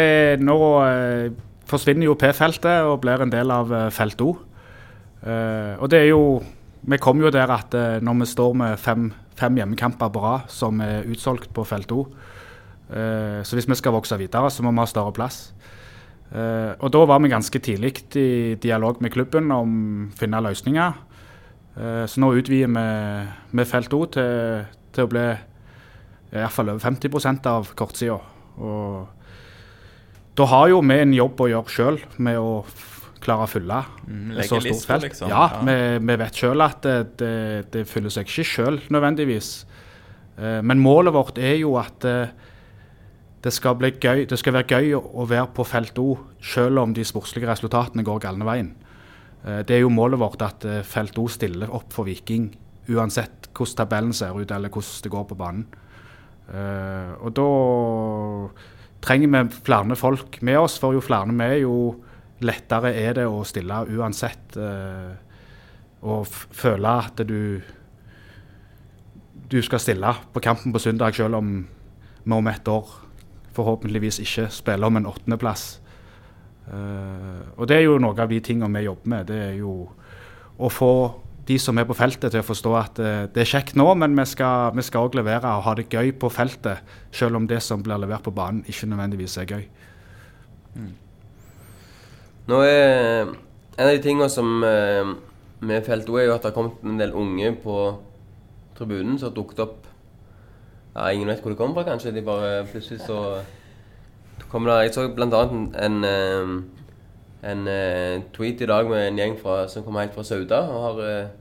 nå 0.45 0.57
eh, 0.83 1.31
forsvinner 1.65 2.05
jo 2.05 2.17
P-feltet 2.21 2.85
og 2.85 2.99
blir 3.01 3.23
en 3.25 3.33
del 3.33 3.55
av 3.55 3.73
eh, 3.73 3.87
felt 3.95 4.21
O. 4.21 4.35
Og 5.23 5.89
det 5.89 6.03
er 6.03 6.09
jo 6.11 6.21
Vi 6.83 6.99
kom 6.99 7.21
jo 7.23 7.31
der 7.31 7.51
at 7.53 7.75
eh, 7.77 8.01
når 8.03 8.17
vi 8.19 8.27
står 8.27 8.55
med 8.59 8.79
fem, 8.81 9.07
fem 9.39 9.55
hjemmekamper 9.55 10.11
på 10.11 10.23
rad 10.23 10.49
som 10.51 10.81
er 10.83 11.07
utsolgt 11.07 11.53
på 11.55 11.63
felt 11.67 11.91
O, 11.95 12.03
eh, 12.91 13.39
så 13.39 13.55
hvis 13.55 13.69
vi 13.69 13.77
skal 13.79 13.95
vokse 13.95 14.17
videre, 14.19 14.51
så 14.51 14.65
må 14.65 14.73
vi 14.73 14.83
ha 14.83 14.89
større 14.89 15.15
plass. 15.15 15.53
Eh, 16.33 16.73
og 16.75 16.91
da 16.91 17.05
var 17.07 17.23
vi 17.23 17.31
ganske 17.31 17.59
tidlig 17.63 17.95
i 18.19 18.55
dialog 18.59 18.99
med 19.01 19.13
klubben 19.15 19.51
om 19.55 19.73
å 20.09 20.19
finne 20.19 20.43
løsninger. 20.43 21.09
Så 21.73 22.21
nå 22.21 22.27
utvider 22.37 22.69
vi 22.69 23.55
med 23.57 23.65
felt 23.65 23.93
O 23.97 24.03
til, 24.05 24.59
til 24.93 25.07
å 25.07 25.09
bli 25.09 25.23
i 25.25 26.35
hvert 26.35 26.53
fall 26.53 26.69
over 26.69 26.83
50% 26.85 27.47
av 27.49 27.71
kortsida. 27.73 28.19
Da 30.37 30.45
har 30.51 30.67
jo 30.69 30.83
vi 30.85 30.99
en 31.01 31.15
jobb 31.17 31.41
å 31.41 31.47
gjøre 31.49 31.73
sjøl 31.73 31.97
med 32.21 32.37
å 32.37 32.61
klare 33.23 33.45
å 33.47 33.49
fylle 33.49 33.79
Mm, 34.07 34.31
et 34.37 34.49
så 34.49 34.59
stort 34.61 34.85
felt. 34.89 35.03
liksom. 35.07 35.29
Ja, 35.31 35.43
Ja. 35.53 35.61
Vi, 35.67 35.77
vi 36.07 36.15
vet 36.21 36.33
sjøl 36.41 36.61
at 36.65 36.81
det, 36.85 37.17
det, 37.17 37.71
det 37.71 37.83
fyller 37.87 38.09
seg 38.13 38.27
ikke 38.27 38.45
sjøl 38.45 38.79
nødvendigvis. 38.93 39.65
Eh, 40.37 40.61
Men 40.61 40.79
målet 40.83 41.13
vårt 41.13 41.37
er 41.39 41.57
jo 41.61 41.75
at 41.79 42.05
eh, 42.05 42.27
det 43.43 43.51
skal, 43.53 43.75
bli 43.75 43.91
gøy, 43.99 44.25
det 44.27 44.37
skal 44.39 44.53
være 44.53 44.67
gøy 44.79 44.93
å 44.95 45.25
være 45.27 45.49
på 45.53 45.65
felt 45.67 45.97
O, 45.99 46.17
selv 46.41 46.79
om 46.79 46.93
de 46.95 47.03
sportslige 47.03 47.47
resultatene 47.49 48.03
går 48.07 48.19
galne 48.23 48.45
veien. 48.47 48.73
Eh, 49.45 49.63
Det 49.63 49.75
er 49.75 49.81
jo 49.83 49.89
målet 49.89 50.19
vårt 50.19 50.41
at 50.41 50.63
felt 50.87 51.17
O 51.19 51.27
stiller 51.27 51.69
opp 51.73 51.91
for 51.93 52.05
Viking, 52.05 52.51
uansett 52.89 53.49
hvordan 53.53 53.75
tabellen 53.75 54.13
ser 54.13 54.33
ut 54.39 54.51
eller 54.51 54.69
hvordan 54.69 55.01
det 55.03 55.11
går 55.11 55.25
på 55.29 55.35
banen. 55.37 55.65
Og 57.23 57.29
da 57.37 57.45
trenger 59.03 59.29
vi 59.31 59.41
flere 59.63 59.95
folk 59.95 60.41
med 60.41 60.57
oss, 60.59 60.77
for 60.79 60.93
jo 60.95 61.01
flere 61.03 61.31
vi 61.31 61.43
er, 61.45 61.59
jo 61.63 61.75
lettere 62.45 62.93
er 62.95 63.19
det 63.19 63.27
å 63.29 63.43
stille 63.47 63.83
uansett. 63.97 64.57
eh, 64.57 65.13
og 66.03 66.27
føle 66.27 66.89
at 66.99 67.21
du 67.23 67.61
du 69.53 69.61
skal 69.61 69.79
stille 69.79 70.09
på 70.33 70.41
kampen 70.41 70.73
på 70.73 70.81
søndag, 70.81 71.15
selv 71.15 71.35
om 71.35 71.67
vi 72.23 72.33
om 72.33 72.47
ett 72.47 72.67
år 72.67 72.87
forhåpentligvis 73.53 74.19
ikke 74.23 74.47
spiller 74.49 74.87
om 74.87 74.97
en 74.97 75.05
åttendeplass. 75.05 75.81
Eh, 76.67 77.43
og 77.57 77.67
det 77.67 77.77
er 77.77 77.85
jo 77.85 77.99
noe 78.01 78.17
av 78.17 78.31
de 78.31 78.39
tingene 78.39 78.79
vi 78.79 78.87
jobber 78.87 79.11
med. 79.13 79.27
Det 79.29 79.41
er 79.49 79.53
jo 79.59 79.75
å 80.57 80.71
få 80.71 80.93
de 81.45 81.57
som 81.59 81.77
er 81.77 81.85
på 81.85 81.97
feltet 81.97 82.31
til 82.31 82.41
å 82.41 82.47
forstå 82.47 82.73
at 82.79 83.03
eh, 83.03 83.21
det 83.35 83.43
er 83.43 83.51
kjekt 83.51 83.77
nå, 83.77 83.85
men 83.99 84.15
vi 84.15 84.25
skal 84.31 85.03
òg 85.03 85.19
levere 85.19 85.57
og 85.57 85.65
ha 85.67 85.75
det 85.77 85.89
gøy 85.91 86.15
på 86.17 86.31
feltet, 86.33 86.81
selv 87.11 87.37
om 87.37 87.47
det 87.49 87.61
som 87.61 87.83
blir 87.83 87.99
levert 88.01 88.25
på 88.25 88.33
banen 88.33 88.63
ikke 88.65 88.89
nødvendigvis 88.89 89.37
er 89.43 89.49
gøy. 89.51 89.65
Nå 92.47 92.59
er 92.67 93.29
En 93.77 93.87
av 93.87 93.93
de 93.93 94.01
tingene 94.03 94.29
som 94.29 94.63
eh, 94.67 95.13
har 95.69 95.85
Felt 95.87 96.09
òg, 96.11 96.19
er 96.19 96.27
jo 96.27 96.35
at 96.35 96.43
det 96.43 96.51
har 96.51 96.57
kommet 96.57 96.83
en 96.83 96.99
del 96.99 97.15
unge 97.15 97.53
på 97.63 97.77
tribunen 98.77 99.17
som 99.17 99.29
har 99.29 99.35
dukket 99.37 99.63
opp 99.63 99.87
ja, 100.93 101.07
Ingen 101.09 101.31
vet 101.31 101.41
hvor 101.41 101.53
de 101.53 101.57
kommer 101.57 101.79
fra, 101.79 101.87
kanskje. 101.87 102.11
De 102.13 102.21
bare 102.25 102.65
plutselig 102.69 102.99
så 103.01 103.39
kommer 104.51 104.69
der 104.69 104.83
Jeg 104.83 104.93
så 104.93 105.07
annet 105.07 105.55
en, 105.79 106.03
en, 106.03 106.59
en 107.43 107.63
eh, 107.67 108.19
tweet 108.35 108.61
i 108.61 108.69
dag 108.69 108.89
med 108.89 109.07
en 109.07 109.23
gjeng 109.23 109.39
fra, 109.39 109.63
som 109.67 109.85
kommer 109.87 110.03
helt 110.03 110.13
fra 110.13 110.27
Sauda 110.27 110.59
og 110.67 110.83
har 110.83 111.01
eh, 111.07 111.31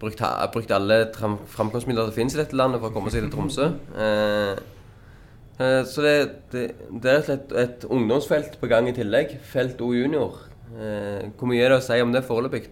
brukt, 0.00 0.22
brukt 0.54 0.72
alle 0.72 1.02
framkomstmidler 1.12 2.08
som 2.08 2.16
finnes 2.16 2.38
i 2.38 2.40
dette 2.40 2.56
landet 2.56 2.80
for 2.80 2.88
å 2.88 2.96
komme 2.96 3.12
seg 3.12 3.26
til 3.26 3.34
Tromsø. 3.34 3.68
Eh, 3.98 4.56
Eh, 4.56 4.75
Så 5.56 6.02
det, 6.04 6.16
det, 6.52 6.64
det 6.92 7.12
er 7.12 7.22
rett 7.30 7.52
et 7.56 7.84
ungdomsfelt 7.88 8.58
på 8.60 8.68
gang 8.68 8.90
i 8.90 8.92
tillegg. 8.96 9.38
Felt 9.40 9.80
O 9.80 9.94
junior. 9.96 10.34
Eh, 10.76 11.30
Hvor 11.32 11.48
mye 11.48 11.62
er 11.64 11.72
det 11.72 11.78
å 11.80 11.84
si 11.86 11.96
om 12.04 12.12
det 12.12 12.26
foreløpig? 12.26 12.66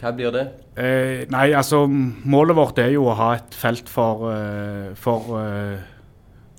Hva 0.00 0.12
blir 0.16 0.32
det? 0.32 0.44
Eh, 0.80 1.26
nei, 1.32 1.50
altså 1.52 1.82
målet 1.88 2.56
vårt 2.56 2.80
er 2.80 2.94
jo 2.94 3.10
å 3.10 3.18
ha 3.18 3.34
et 3.36 3.56
felt 3.56 3.92
for, 3.92 4.24
uh, 4.32 4.96
for 4.96 5.36
uh, 5.36 5.84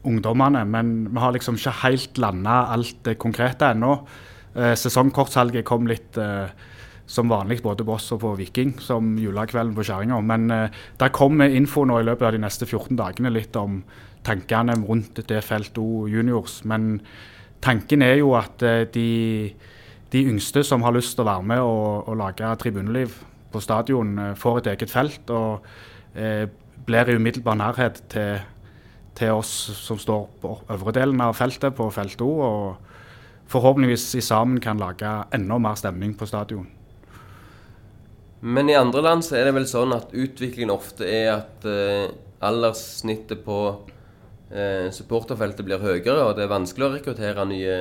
ungdommene. 0.05 0.63
Men 0.69 0.95
vi 1.09 1.19
har 1.21 1.35
liksom 1.35 1.57
ikke 1.59 1.75
helt 1.83 2.21
landa 2.21 2.61
alt 2.73 3.01
det 3.07 3.17
konkrete 3.21 3.73
ennå. 3.73 3.97
Eh, 4.55 4.73
sesongkortsalget 4.79 5.65
kom 5.67 5.87
litt 5.89 6.17
eh, 6.21 6.47
som 7.05 7.29
vanlig 7.29 7.59
både 7.63 7.85
på 7.85 7.97
oss 7.97 8.07
og 8.15 8.21
på 8.23 8.33
Viking, 8.39 8.75
som 8.79 9.15
julekvelden 9.19 9.75
på 9.75 9.83
Kjerringa. 9.83 10.21
Men 10.23 10.47
eh, 10.53 10.83
der 11.01 11.13
kommer 11.15 11.51
info 11.51 11.83
nå 11.85 11.99
i 11.99 12.07
løpet 12.07 12.29
av 12.29 12.35
de 12.37 12.43
neste 12.45 12.67
14 12.69 12.95
dagene 12.99 13.33
litt 13.33 13.55
om 13.59 13.81
tankene 14.25 14.75
rundt 14.87 15.21
det 15.29 15.43
feltet 15.45 15.79
òg 15.81 16.09
juniors. 16.11 16.61
Men 16.67 16.99
tanken 17.63 18.03
er 18.05 18.19
jo 18.19 18.33
at 18.37 18.63
eh, 18.65 18.83
de, 18.91 19.53
de 20.13 20.25
yngste 20.31 20.63
som 20.65 20.83
har 20.85 20.95
lyst 20.95 21.15
til 21.15 21.25
å 21.25 21.29
være 21.29 21.49
med 21.53 21.63
og, 21.63 22.09
og 22.09 22.19
lage 22.21 22.51
tribuneliv 22.61 23.15
på 23.53 23.63
stadion, 23.63 24.17
eh, 24.19 24.35
får 24.39 24.61
et 24.61 24.73
eget 24.73 24.91
felt 24.91 25.31
og 25.33 25.65
eh, 26.15 26.45
blir 26.85 27.09
i 27.09 27.17
umiddelbar 27.17 27.57
nærhet 27.59 28.01
til, 28.11 28.43
til 29.17 29.39
oss 29.39 29.53
som 29.79 29.99
står 30.01 30.27
på 30.41 30.57
øvre 30.75 30.93
delen 30.99 31.21
av 31.23 31.37
feltet, 31.37 31.75
på 31.75 31.89
felt 31.93 32.21
O. 32.21 32.31
Og 32.45 33.49
forhåpentligvis 33.49 34.15
i 34.19 34.23
sammen 34.25 34.59
kan 34.61 34.81
lage 34.81 35.09
enda 35.33 35.57
mer 35.61 35.77
stemning 35.79 36.15
på 36.17 36.27
stadion. 36.29 36.67
Men 38.45 38.69
i 38.69 38.77
andre 38.77 39.01
land 39.01 39.25
så 39.25 39.39
er 39.39 39.47
det 39.47 39.55
vel 39.55 39.65
sånn 39.69 39.95
at 39.95 40.11
utviklingen 40.13 40.73
ofte 40.73 41.07
er 41.09 41.31
at 41.39 41.65
eh, 41.65 42.11
alderssnittet 42.45 43.41
på 43.45 43.59
eh, 44.55 44.89
supporterfeltet 44.95 45.67
blir 45.67 45.83
høyere, 45.83 46.21
og 46.23 46.35
det 46.37 46.45
er 46.45 46.51
vanskelig 46.53 46.87
å 46.87 46.93
rekruttere 46.95 47.45
nye 47.49 47.79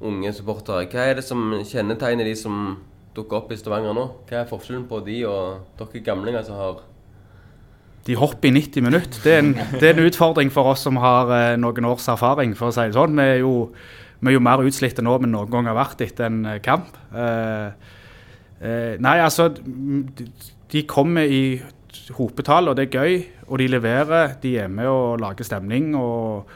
unge 0.00 0.32
supportere. 0.32 0.88
Hva 0.90 1.08
er 1.10 1.18
det 1.20 1.26
som 1.26 1.52
kjennetegner 1.66 2.28
de 2.28 2.36
som 2.38 2.78
dukker 3.16 3.42
opp 3.42 3.52
i 3.52 3.58
Stavanger 3.60 3.96
nå? 3.96 4.06
Hva 4.28 4.42
er 4.42 4.50
forskjellen 4.50 4.86
på 4.90 5.02
de 5.06 5.20
og 5.28 5.80
dere 5.80 6.04
gamlinger 6.06 6.46
som 6.46 6.60
har 6.60 6.84
De 8.06 8.16
hopper 8.16 8.48
i 8.48 8.54
90 8.56 8.86
minutter. 8.86 9.20
Det 9.22 9.32
er 9.34 9.42
en, 9.42 9.50
det 9.76 9.82
er 9.84 9.92
en 9.92 10.06
utfordring 10.08 10.52
for 10.52 10.72
oss 10.72 10.86
som 10.86 10.96
har 11.02 11.32
eh, 11.36 11.56
noen 11.60 11.90
års 11.90 12.08
erfaring, 12.08 12.54
for 12.56 12.70
å 12.70 12.74
si 12.74 12.86
det 12.88 12.96
sånn. 12.96 13.18
Vi 13.18 13.26
er 13.36 13.42
jo, 13.42 13.54
vi 14.20 14.32
er 14.32 14.38
jo 14.38 14.44
mer 14.44 14.64
utslitte 14.64 15.04
nå 15.04 15.18
enn 15.18 15.34
noen 15.34 15.52
gang 15.52 15.68
har 15.68 15.76
vært 15.76 16.06
etter 16.06 16.30
en 16.30 16.40
eh, 16.48 16.62
kamp. 16.64 16.96
Eh, 17.12 17.92
eh, 18.64 18.94
nei, 19.04 19.18
altså 19.20 19.50
de 20.70 20.86
kommer 20.88 21.28
i 21.28 21.60
hopetall, 22.16 22.70
og 22.70 22.76
det 22.78 22.88
er 22.88 22.98
gøy. 23.00 23.22
Og 23.48 23.60
de 23.60 23.68
leverer. 23.70 24.36
De 24.42 24.56
er 24.62 24.70
med 24.72 24.90
og 24.90 25.20
lager 25.22 25.46
stemning. 25.46 25.92
Og, 25.98 26.50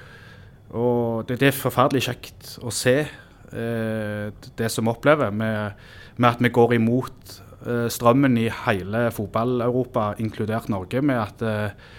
og 0.74 1.28
det, 1.28 1.40
det 1.42 1.50
er 1.50 1.58
forferdelig 1.58 2.06
kjekt 2.08 2.54
å 2.62 2.72
se 2.74 2.96
eh, 3.04 4.46
det 4.58 4.70
som 4.72 4.86
vi 4.86 4.94
opplever, 4.94 5.34
med, 5.34 5.82
med 6.16 6.30
at 6.30 6.44
vi 6.44 6.52
går 6.54 6.76
imot 6.78 7.36
eh, 7.66 7.88
strømmen 7.92 8.38
i 8.40 8.48
hele 8.64 9.08
fotball-Europa, 9.14 10.14
inkludert 10.22 10.70
Norge, 10.72 11.02
med 11.02 11.20
at 11.22 11.44
eh, 11.44 11.92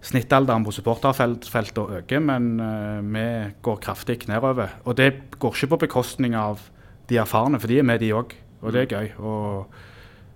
snittalderen 0.00 0.64
på 0.64 0.72
supporterfeltet 0.74 1.96
øker, 2.00 2.22
men 2.24 2.52
eh, 2.64 3.00
vi 3.04 3.26
går 3.62 3.80
kraftig 3.84 4.22
nedover. 4.30 4.78
Og 4.84 4.96
det 4.96 5.12
går 5.38 5.56
ikke 5.56 5.74
på 5.74 5.84
bekostning 5.86 6.36
av 6.38 6.62
de 7.10 7.18
erfarne, 7.20 7.60
for 7.60 7.70
de 7.70 7.80
er 7.80 7.86
med, 7.86 8.00
de 8.02 8.14
òg. 8.14 8.34
Og 8.60 8.74
det 8.74 8.84
er 8.84 8.92
gøy. 8.94 9.08
Og 9.18 9.72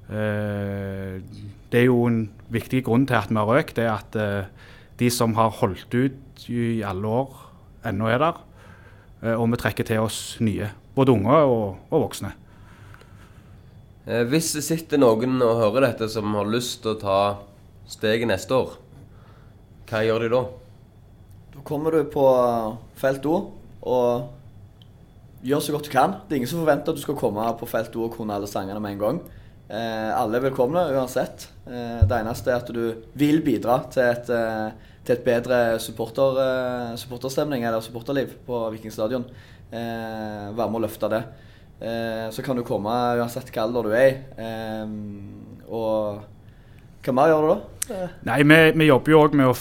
det 0.09 1.81
er 1.81 1.87
jo 1.89 2.05
en 2.07 2.29
viktig 2.53 2.83
grunn 2.87 3.07
til 3.09 3.17
at 3.19 3.31
vi 3.33 3.41
har 3.41 3.61
økt, 3.61 3.77
det 3.79 3.87
er 3.87 3.95
at 3.95 4.17
eh, 4.21 4.69
de 5.01 5.11
som 5.11 5.35
har 5.39 5.55
holdt 5.61 5.95
ut 5.95 6.45
i 6.53 6.83
alle 6.87 7.09
år, 7.09 7.33
ennå 7.89 8.09
er 8.13 8.21
der. 8.23 8.41
Eh, 9.25 9.35
og 9.35 9.49
vi 9.51 9.61
trekker 9.61 9.87
til 9.89 10.05
oss 10.05 10.37
nye. 10.45 10.71
Både 10.95 11.15
unge 11.17 11.41
og, 11.49 11.81
og 11.91 12.05
voksne. 12.05 12.35
eh, 14.07 14.23
Hvis 14.29 14.53
det 14.55 14.65
sitter 14.67 15.01
noen 15.01 15.41
og 15.43 15.59
hører 15.63 15.89
dette 15.89 16.09
som 16.13 16.35
har 16.37 16.53
lyst 16.53 16.83
til 16.85 16.95
å 16.95 17.01
ta 17.01 17.19
steget 17.89 18.29
neste 18.29 18.55
år, 18.55 18.77
hva 19.89 20.05
gjør 20.05 20.25
de 20.25 20.33
da? 20.33 20.45
Da 21.55 21.63
kommer 21.67 21.95
du 21.95 22.05
på 22.11 22.25
felt 22.99 23.27
O 23.31 23.37
og 23.85 24.31
gjør 25.45 25.61
så 25.61 25.75
godt 25.75 25.89
du 25.89 25.93
kan. 25.93 26.15
Det 26.25 26.35
er 26.35 26.41
ingen 26.41 26.51
som 26.51 26.63
forventer 26.63 26.93
at 26.93 26.99
du 26.99 27.03
skal 27.03 27.19
komme 27.21 27.45
på 27.61 27.69
felt 27.69 27.97
O 27.97 28.07
og 28.07 28.15
kunne 28.17 28.37
alle 28.37 28.49
sangene 28.51 28.81
med 28.81 28.97
en 28.97 29.03
gang. 29.03 29.19
Eh, 29.75 30.11
alle 30.15 30.39
er 30.39 30.45
velkomne 30.45 30.83
uansett. 30.95 31.49
Eh, 31.67 32.03
det 32.07 32.19
eneste 32.21 32.53
er 32.53 32.61
at 32.61 32.69
du 32.71 32.83
vil 33.19 33.41
bidra 33.43 33.81
til 33.91 34.05
et, 34.07 34.31
eh, 34.31 34.93
til 35.05 35.17
et 35.17 35.25
bedre 35.25 35.79
supporter, 35.83 36.39
eh, 36.39 36.97
supporterstemning 37.01 37.65
eller 37.65 37.81
supporterliv 37.81 38.37
på 38.47 38.71
Viking 38.71 38.93
stadion. 38.93 39.25
Eh, 39.73 40.53
være 40.55 40.71
med 40.71 40.81
å 40.81 40.85
løfte 40.87 41.11
det. 41.11 41.25
Eh, 41.81 42.31
så 42.31 42.45
kan 42.45 42.57
du 42.57 42.63
komme 42.63 42.91
uansett 43.19 43.45
hvilken 43.49 43.63
alder 43.65 43.83
du 43.83 43.91
er 43.91 44.07
i. 44.07 44.15
Eh, 44.39 44.87
og 45.69 46.23
hva 47.03 47.13
mer 47.13 47.33
gjør 47.33 47.43
du 47.43 47.49
da? 47.49 47.95
Eh, 47.95 48.09
Nei, 48.25 48.43
vi, 48.43 48.61
vi 48.79 48.87
jobber 48.93 49.11
jo 49.11 49.25
òg 49.25 49.35
med 49.35 49.51
å 49.51 49.57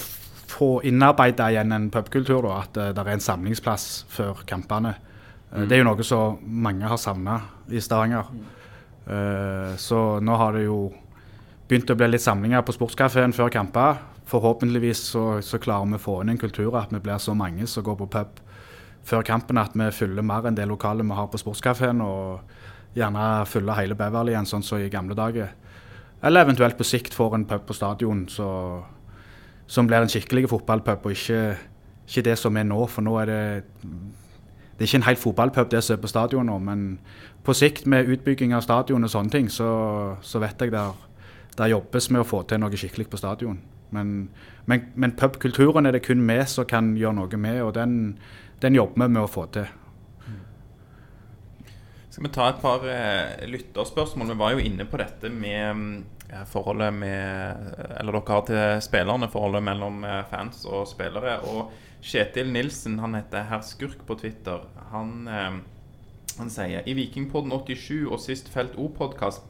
få 0.53 0.81
innarbeida 0.85 1.49
igjen 1.49 1.73
en 1.73 1.89
pubkultur. 1.89 2.43
da, 2.43 2.61
At 2.61 2.73
det 2.93 3.01
er 3.01 3.15
en 3.15 3.19
samlingsplass 3.19 4.05
før 4.09 4.45
kampene. 4.45 4.95
Mm. 5.53 5.67
Det 5.67 5.71
er 5.75 5.81
jo 5.81 5.89
noe 5.89 6.03
som 6.05 6.37
mange 6.43 6.85
har 6.85 6.97
savna 6.97 7.41
i 7.69 7.81
Stavanger. 7.81 8.29
Eh, 9.07 9.75
så 9.77 10.19
nå 10.23 10.37
har 10.39 10.55
det 10.55 10.65
jo 10.67 10.79
begynt 11.67 11.91
å 11.91 11.97
bli 11.97 12.11
litt 12.11 12.23
samlinger 12.23 12.63
på 12.65 12.75
sportskafeen 12.75 13.35
før 13.35 13.51
kamper. 13.53 14.01
Forhåpentligvis 14.29 15.03
så, 15.11 15.25
så 15.43 15.59
klarer 15.59 15.89
vi 15.91 15.99
å 15.99 16.03
få 16.05 16.21
inn 16.21 16.33
en 16.33 16.41
kultur 16.41 16.77
at 16.79 16.93
vi 16.93 17.01
blir 17.03 17.19
så 17.19 17.35
mange 17.35 17.67
som 17.67 17.83
går 17.85 17.99
på 18.03 18.11
pub 18.15 18.41
før 19.03 19.25
kampen 19.27 19.59
at 19.59 19.73
vi 19.75 19.89
fyller 19.91 20.23
mer 20.25 20.47
enn 20.47 20.55
det 20.55 20.67
lokalet 20.69 21.05
vi 21.05 21.17
har 21.17 21.27
på 21.27 21.39
sportskafeen, 21.41 22.01
og 22.01 22.95
gjerne 22.95 23.43
fyller 23.49 23.79
hele 23.79 23.97
Beverly 23.99 24.31
igjen, 24.31 24.47
sånn 24.47 24.63
som 24.63 24.79
i 24.79 24.91
gamle 24.91 25.17
dager. 25.17 25.51
Eller 26.23 26.45
eventuelt 26.45 26.77
på 26.79 26.87
sikt 26.87 27.15
får 27.15 27.35
en 27.35 27.47
pub 27.47 27.65
på 27.67 27.75
stadion 27.75 28.23
så, 28.31 28.47
som 29.67 29.89
blir 29.89 30.05
en 30.05 30.11
skikkelig 30.11 30.47
fotballpub, 30.53 31.03
og 31.03 31.17
ikke, 31.17 31.57
ikke 32.07 32.25
det 32.29 32.37
som 32.39 32.55
er 32.57 32.67
nå. 32.69 32.79
For 32.87 33.03
nå 33.03 33.17
er 33.21 33.31
det 33.31 33.41
Det 34.73 34.81
er 34.81 34.89
ikke 34.89 34.97
en 34.97 35.05
helt 35.05 35.19
fotballpub 35.21 35.69
det 35.69 35.83
som 35.83 35.93
er 35.93 36.01
på 36.01 36.09
stadion 36.09 36.47
nå, 36.49 36.55
men 36.59 36.99
på 37.43 37.55
sikt 37.57 37.85
med 37.89 38.09
utbygging 38.09 38.53
av 38.55 38.63
stadion 38.63 39.03
og 39.03 39.11
sånne 39.11 39.33
ting, 39.33 39.51
så, 39.51 39.69
så 40.23 40.39
vet 40.43 40.61
jeg 40.63 40.71
der, 40.73 40.95
der 41.57 41.73
jobbes 41.73 42.09
med 42.09 42.23
å 42.23 42.27
få 42.27 42.43
til 42.47 42.63
noe 42.63 42.79
skikkelig 42.79 43.09
på 43.11 43.19
stadion. 43.19 43.59
Men, 43.93 44.15
men, 44.65 44.89
men 44.95 45.13
pubkulturen 45.19 45.85
er 45.85 45.95
det 45.95 46.05
kun 46.07 46.23
vi 46.25 46.39
som 46.49 46.67
kan 46.69 46.95
gjøre 46.97 47.19
noe 47.19 47.39
med, 47.39 47.61
og 47.65 47.75
den, 47.77 48.17
den 48.63 48.79
jobber 48.79 49.05
vi 49.05 49.15
med 49.17 49.25
å 49.25 49.31
få 49.31 49.47
til. 49.53 49.69
Skal 52.13 52.27
vi 52.27 52.29
ta 52.29 52.47
et 52.51 52.59
par 52.61 52.83
eh, 52.85 53.45
lytterspørsmål? 53.49 54.35
Vi 54.35 54.37
var 54.37 54.53
jo 54.53 54.61
inne 54.61 54.85
på 54.85 54.99
dette 55.01 55.31
med 55.33 56.03
eh, 56.29 56.43
forholdet 56.45 56.93
med 56.93 57.71
Eller 57.97 58.13
dere 58.13 58.35
har 58.35 58.43
til 58.45 58.83
spillerne, 58.85 59.31
forholdet 59.33 59.65
mellom 59.65 60.03
eh, 60.05 60.19
fans 60.29 60.61
og 60.69 60.85
spillere. 60.91 61.39
Og 61.49 61.73
Kjetil 62.05 62.51
Nilsen, 62.53 62.99
han 63.01 63.17
heter 63.17 63.47
Herr 63.49 63.63
Skurk 63.65 64.05
på 64.05 64.19
Twitter. 64.21 64.61
Han, 64.91 65.15
eh, 65.25 65.57
han 66.37 66.49
sier 66.49 66.87
i 66.89 66.95
Vikingpodden 66.97 67.51
87 67.53 68.07
og 68.09 68.19
sist 68.21 68.49
Felt 68.53 68.77
O-podkast 68.79 69.43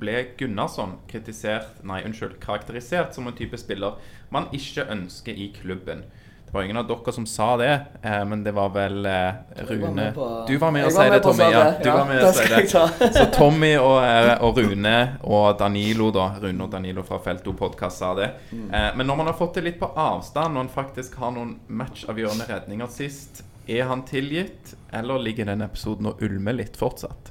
ble 0.00 0.26
Gunnarsson 0.38 0.98
kritisert, 1.08 1.80
nei, 1.86 2.02
unnskyld, 2.04 2.38
karakterisert 2.42 3.14
som 3.16 3.28
en 3.28 3.36
type 3.36 3.56
spiller 3.60 4.00
man 4.32 4.50
ikke 4.56 4.84
ønsker 4.92 5.36
i 5.36 5.52
klubben. 5.56 6.04
Det 6.52 6.56
var 6.58 6.66
ingen 6.66 6.76
av 6.76 6.88
dere 6.88 7.12
som 7.16 7.24
sa 7.26 7.56
det, 7.56 7.70
eh, 8.02 8.24
men 8.28 8.42
det 8.44 8.52
var 8.52 8.68
vel 8.74 9.06
eh, 9.08 9.38
var 9.56 9.70
Rune 9.70 10.02
Du 10.48 10.58
var 10.60 10.74
med 10.74 10.84
å 10.84 10.90
sa 10.92 11.06
det, 11.08 11.20
Tommy. 11.24 11.46
Ja, 11.48 11.62
du 11.78 11.88
Ja, 11.88 11.94
var 11.96 12.10
med 12.10 12.24
og 12.26 12.34
sa 12.34 12.82
det. 12.98 13.06
Så 13.14 13.24
Tommy 13.32 13.70
og, 13.80 13.96
eh, 14.04 14.34
og 14.44 14.60
Rune 14.60 14.96
og 15.22 15.46
Danilo, 15.62 16.10
da 16.12 16.26
Rune 16.42 16.66
og 16.66 16.74
Danilo 16.74 17.06
fra 17.08 17.22
Felto 17.24 17.54
Podcast 17.56 18.04
sa 18.04 18.12
det. 18.18 18.28
Mm. 18.50 18.66
Eh, 18.68 18.90
men 18.98 19.08
når 19.08 19.16
man 19.22 19.32
har 19.32 19.38
fått 19.38 19.56
det 19.56 19.64
litt 19.64 19.80
på 19.80 19.88
avstand, 19.96 20.52
når 20.52 20.66
man 20.66 20.68
faktisk 20.74 21.16
har 21.24 21.32
noen 21.32 21.54
matchavgjørende 21.72 22.50
redninger 22.52 22.92
sist, 22.92 23.46
er 23.68 23.86
han 23.88 24.02
tilgitt, 24.08 24.74
eller 24.92 25.22
ligger 25.22 25.46
den 25.52 25.62
episoden 25.64 26.08
og 26.10 26.22
ulmer 26.24 26.56
litt 26.56 26.76
fortsatt? 26.80 27.30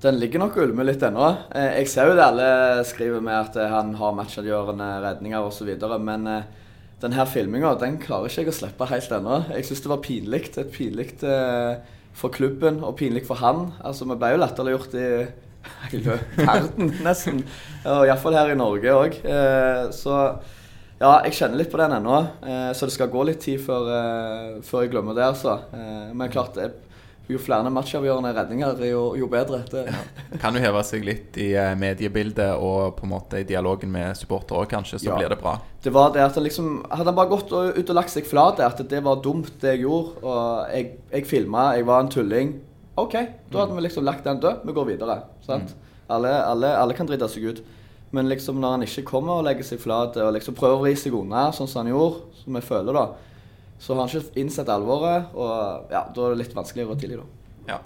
Den 0.00 0.16
ligger 0.16 0.40
nok 0.40 0.56
og 0.56 0.70
ulmer 0.70 0.86
litt 0.88 1.02
ennå. 1.04 1.26
Eh, 1.52 1.74
Jeg 1.82 1.88
ser 1.92 2.08
jo 2.08 2.14
det 2.16 2.24
alle 2.24 2.84
skriver 2.88 3.20
med 3.20 3.36
at 3.36 3.56
eh, 3.60 3.68
han 3.68 3.92
har 3.98 4.14
matchavgjørende 4.16 4.88
redninger 5.04 5.44
osv., 5.44 5.68
men 6.00 6.28
denne 7.00 7.16
her 7.16 7.28
filminga 7.28 7.74
den 7.80 7.98
klarer 8.00 8.28
ikke 8.28 8.42
jeg 8.46 8.52
å 8.52 8.56
slippe 8.56 8.88
helt 8.88 9.12
ennå. 9.16 9.42
Jeg 9.52 9.68
syns 9.68 9.84
det 9.84 9.92
var 9.92 10.02
pinlig. 10.04 10.42
Et 10.56 10.72
pinlig 10.72 11.10
eh, 11.24 11.76
for 12.16 12.32
klubben 12.32 12.80
og 12.84 12.96
pinlig 12.96 13.26
for 13.28 13.40
han. 13.40 13.70
Altså, 13.84 14.08
Vi 14.08 14.16
ble 14.20 14.32
jo 14.34 14.40
latterliggjort 14.40 14.96
i 15.00 15.06
hele 15.92 16.16
verden, 16.38 16.94
nesten. 17.04 17.42
Og 17.84 18.06
Iallfall 18.08 18.36
her 18.40 18.54
i 18.54 18.56
Norge 18.56 18.96
òg. 18.96 19.18
Så 19.92 20.16
ja, 21.00 21.14
jeg 21.24 21.32
kjenner 21.38 21.56
litt 21.62 21.70
på 21.72 21.80
den 21.80 21.94
ennå. 21.96 22.18
Eh, 22.44 22.70
Så 22.76 22.86
det 22.86 22.92
skal 22.96 23.08
gå 23.12 23.24
litt 23.26 23.40
tid 23.40 23.60
før, 23.64 23.88
eh, 23.96 24.60
før 24.66 24.82
jeg 24.84 24.92
glemmer 24.92 25.14
det, 25.16 25.24
altså. 25.24 25.58
Eh, 25.72 26.12
Men 26.14 26.30
klart, 26.30 26.56
jo 27.30 27.38
flere 27.38 27.70
matchavgjørende 27.70 28.32
redninger, 28.34 28.80
jo, 28.90 29.14
jo 29.14 29.26
bedre. 29.30 29.60
Det, 29.70 29.84
Kan 30.42 30.54
jo 30.54 30.60
heve 30.64 30.80
seg 30.82 31.04
litt 31.06 31.36
i 31.38 31.52
eh, 31.54 31.76
mediebildet 31.78 32.56
og 32.58 32.96
på 32.98 33.04
en 33.06 33.12
måte 33.12 33.38
i 33.38 33.44
dialogen 33.46 33.90
med 33.94 34.16
supportere, 34.18 34.66
kanskje, 34.66 34.98
så 34.98 35.12
Ja. 35.12 35.16
blir 35.20 35.28
det 35.30 35.38
bra. 35.40 35.60
Det 35.82 35.92
var 35.92 36.10
det 36.12 36.22
at 36.24 36.34
han 36.34 36.42
liksom 36.44 36.84
Hadde 36.90 37.04
han 37.06 37.14
bare 37.14 37.28
gått 37.30 37.52
og, 37.52 37.78
ut 37.78 37.88
og 37.90 37.94
lagt 37.96 38.10
seg 38.10 38.26
flat, 38.26 38.58
at 38.60 38.82
det 38.88 39.02
var 39.04 39.22
dumt, 39.22 39.52
det 39.60 39.76
jeg 39.78 39.84
gjorde, 39.86 40.24
og 40.24 40.66
jeg, 40.74 40.90
jeg 41.12 41.26
filma, 41.26 41.76
jeg 41.76 41.86
var 41.86 42.00
en 42.00 42.08
tulling 42.10 42.60
OK, 42.98 43.12
da 43.50 43.58
hadde 43.62 43.76
vi 43.78 43.80
liksom 43.86 44.04
lagt 44.04 44.24
den 44.24 44.40
død. 44.40 44.66
Vi 44.66 44.72
går 44.72 44.86
videre. 44.86 45.22
sant? 45.46 45.70
Alle, 46.10 46.28
alle, 46.44 46.74
alle 46.76 46.92
kan 46.98 47.06
drite 47.06 47.28
seg 47.30 47.44
ut. 47.46 47.62
Men 48.10 48.28
liksom 48.28 48.58
når 48.60 48.76
han 48.76 48.84
ikke 48.86 49.06
kommer 49.06 49.38
og 49.38 49.44
legger 49.46 49.66
seg 49.66 49.82
flat 49.82 50.16
og 50.18 50.32
liksom 50.34 50.56
prøver 50.58 50.78
å 50.78 50.84
vri 50.84 50.94
seg 50.98 51.14
unna, 51.14 51.48
sånn 51.54 51.68
som 51.70 51.84
han 51.84 51.92
gjorde, 51.92 52.24
som 52.40 52.56
jeg 52.58 52.66
føler, 52.66 52.96
da, 52.96 53.04
så 53.80 53.94
har 53.94 54.00
han 54.02 54.10
ikke 54.10 54.40
innsett 54.42 54.72
alvoret, 54.72 55.30
og 55.34 55.92
ja, 55.92 56.02
da 56.10 56.24
er 56.24 56.34
det 56.34 56.40
litt 56.42 56.56
vanskeligere 56.56 56.96
å 56.96 57.00
tilgi, 57.00 57.20
da. 57.20 57.28
Ja, 57.70 57.78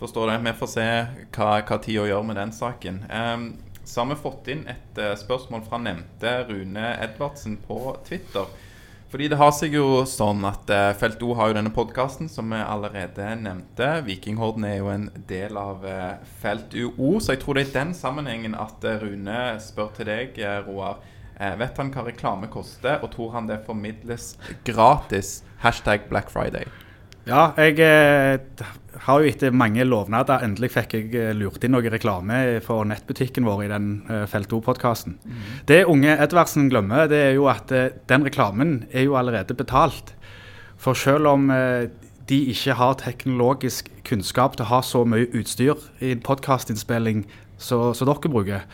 forstår 0.00 0.32
det. 0.32 0.40
Vi 0.48 0.56
får 0.58 0.72
se 0.72 0.88
hva, 1.36 1.52
hva 1.62 1.78
tida 1.78 2.08
gjør 2.10 2.26
med 2.26 2.40
den 2.40 2.52
saken. 2.56 3.04
Um, 3.08 3.46
så 3.84 4.00
har 4.00 4.10
vi 4.10 4.18
fått 4.18 4.48
inn 4.48 4.62
et 4.68 4.98
eh, 4.98 5.12
spørsmål 5.20 5.64
fra 5.68 5.76
nevnte 5.76 6.30
Rune 6.48 6.94
Edvardsen 7.04 7.58
på 7.66 7.78
Twitter. 8.06 8.48
Fordi 9.14 9.28
det 9.30 9.36
har 9.38 9.52
seg 9.54 9.76
jo 9.76 10.00
sånn 10.10 10.40
at 10.42 10.70
uh, 10.74 10.88
Felt 10.98 11.20
O 11.22 11.36
har 11.38 11.52
jo 11.52 11.54
denne 11.54 11.70
podkasten 11.70 12.26
som 12.26 12.48
vi 12.50 12.58
allerede 12.58 13.28
nevnte. 13.38 13.92
Vikinghorden 14.08 14.66
er 14.66 14.80
jo 14.80 14.88
en 14.90 15.04
del 15.28 15.54
av 15.54 15.86
eh, 15.86 16.16
Felt 16.42 16.74
UO, 16.74 17.20
så 17.22 17.36
jeg 17.36 17.44
tror 17.44 17.54
det 17.54 17.62
er 17.62 17.70
i 17.70 17.76
den 17.76 17.94
sammenhengen 17.94 18.58
at 18.58 18.82
eh, 18.82 18.98
Rune 18.98 19.38
spør 19.62 19.94
til 19.94 20.10
deg, 20.10 20.40
eh, 20.42 20.58
Roar. 20.66 20.98
Eh, 21.38 21.54
vet 21.62 21.78
han 21.78 21.94
hva 21.94 22.08
reklame 22.08 22.50
koster, 22.50 22.98
og 23.06 23.12
tror 23.14 23.36
han 23.36 23.46
det 23.46 23.62
formidles 23.68 24.32
gratis? 24.66 25.44
Hashtag 25.62 26.10
Black 26.10 26.34
Friday. 26.34 26.66
Ja, 27.24 27.54
jeg 27.56 27.78
eh, 27.80 28.66
har 29.06 29.20
jo 29.22 29.28
etter 29.30 29.54
mange 29.56 29.84
lovnader 29.88 30.42
endelig 30.44 30.74
fikk 30.74 30.92
jeg 30.92 31.06
eh, 31.16 31.30
lurt 31.32 31.62
inn 31.64 31.72
noe 31.72 31.88
reklame 31.88 32.40
for 32.64 32.84
nettbutikken 32.84 33.46
vår 33.48 33.62
i 33.64 33.70
den 33.72 33.86
eh, 34.12 34.26
Felt 34.28 34.52
O-podkasten. 34.52 35.16
Det 35.64 35.86
unge 35.88 36.18
Edvardsen 36.20 36.68
glemmer, 36.68 37.08
det 37.08 37.22
er 37.30 37.32
jo 37.38 37.48
at 37.48 37.72
eh, 37.72 37.94
den 38.12 38.26
reklamen 38.28 38.74
er 38.92 39.06
jo 39.08 39.16
allerede 39.16 39.56
betalt. 39.56 40.12
For 40.76 40.92
selv 40.92 41.30
om 41.30 41.48
de 42.28 42.38
ikke 42.50 42.74
har 42.76 42.96
teknologisk 43.00 43.88
kunnskap 44.04 44.58
til 44.58 44.66
å 44.66 44.72
ha 44.74 44.80
så 44.84 45.04
mye 45.08 45.30
utstyr 45.32 45.80
i 46.04 46.10
en 46.12 46.20
podkastinnspilling 46.20 47.22
som 47.56 47.94
dere 47.96 48.32
bruker, 48.34 48.66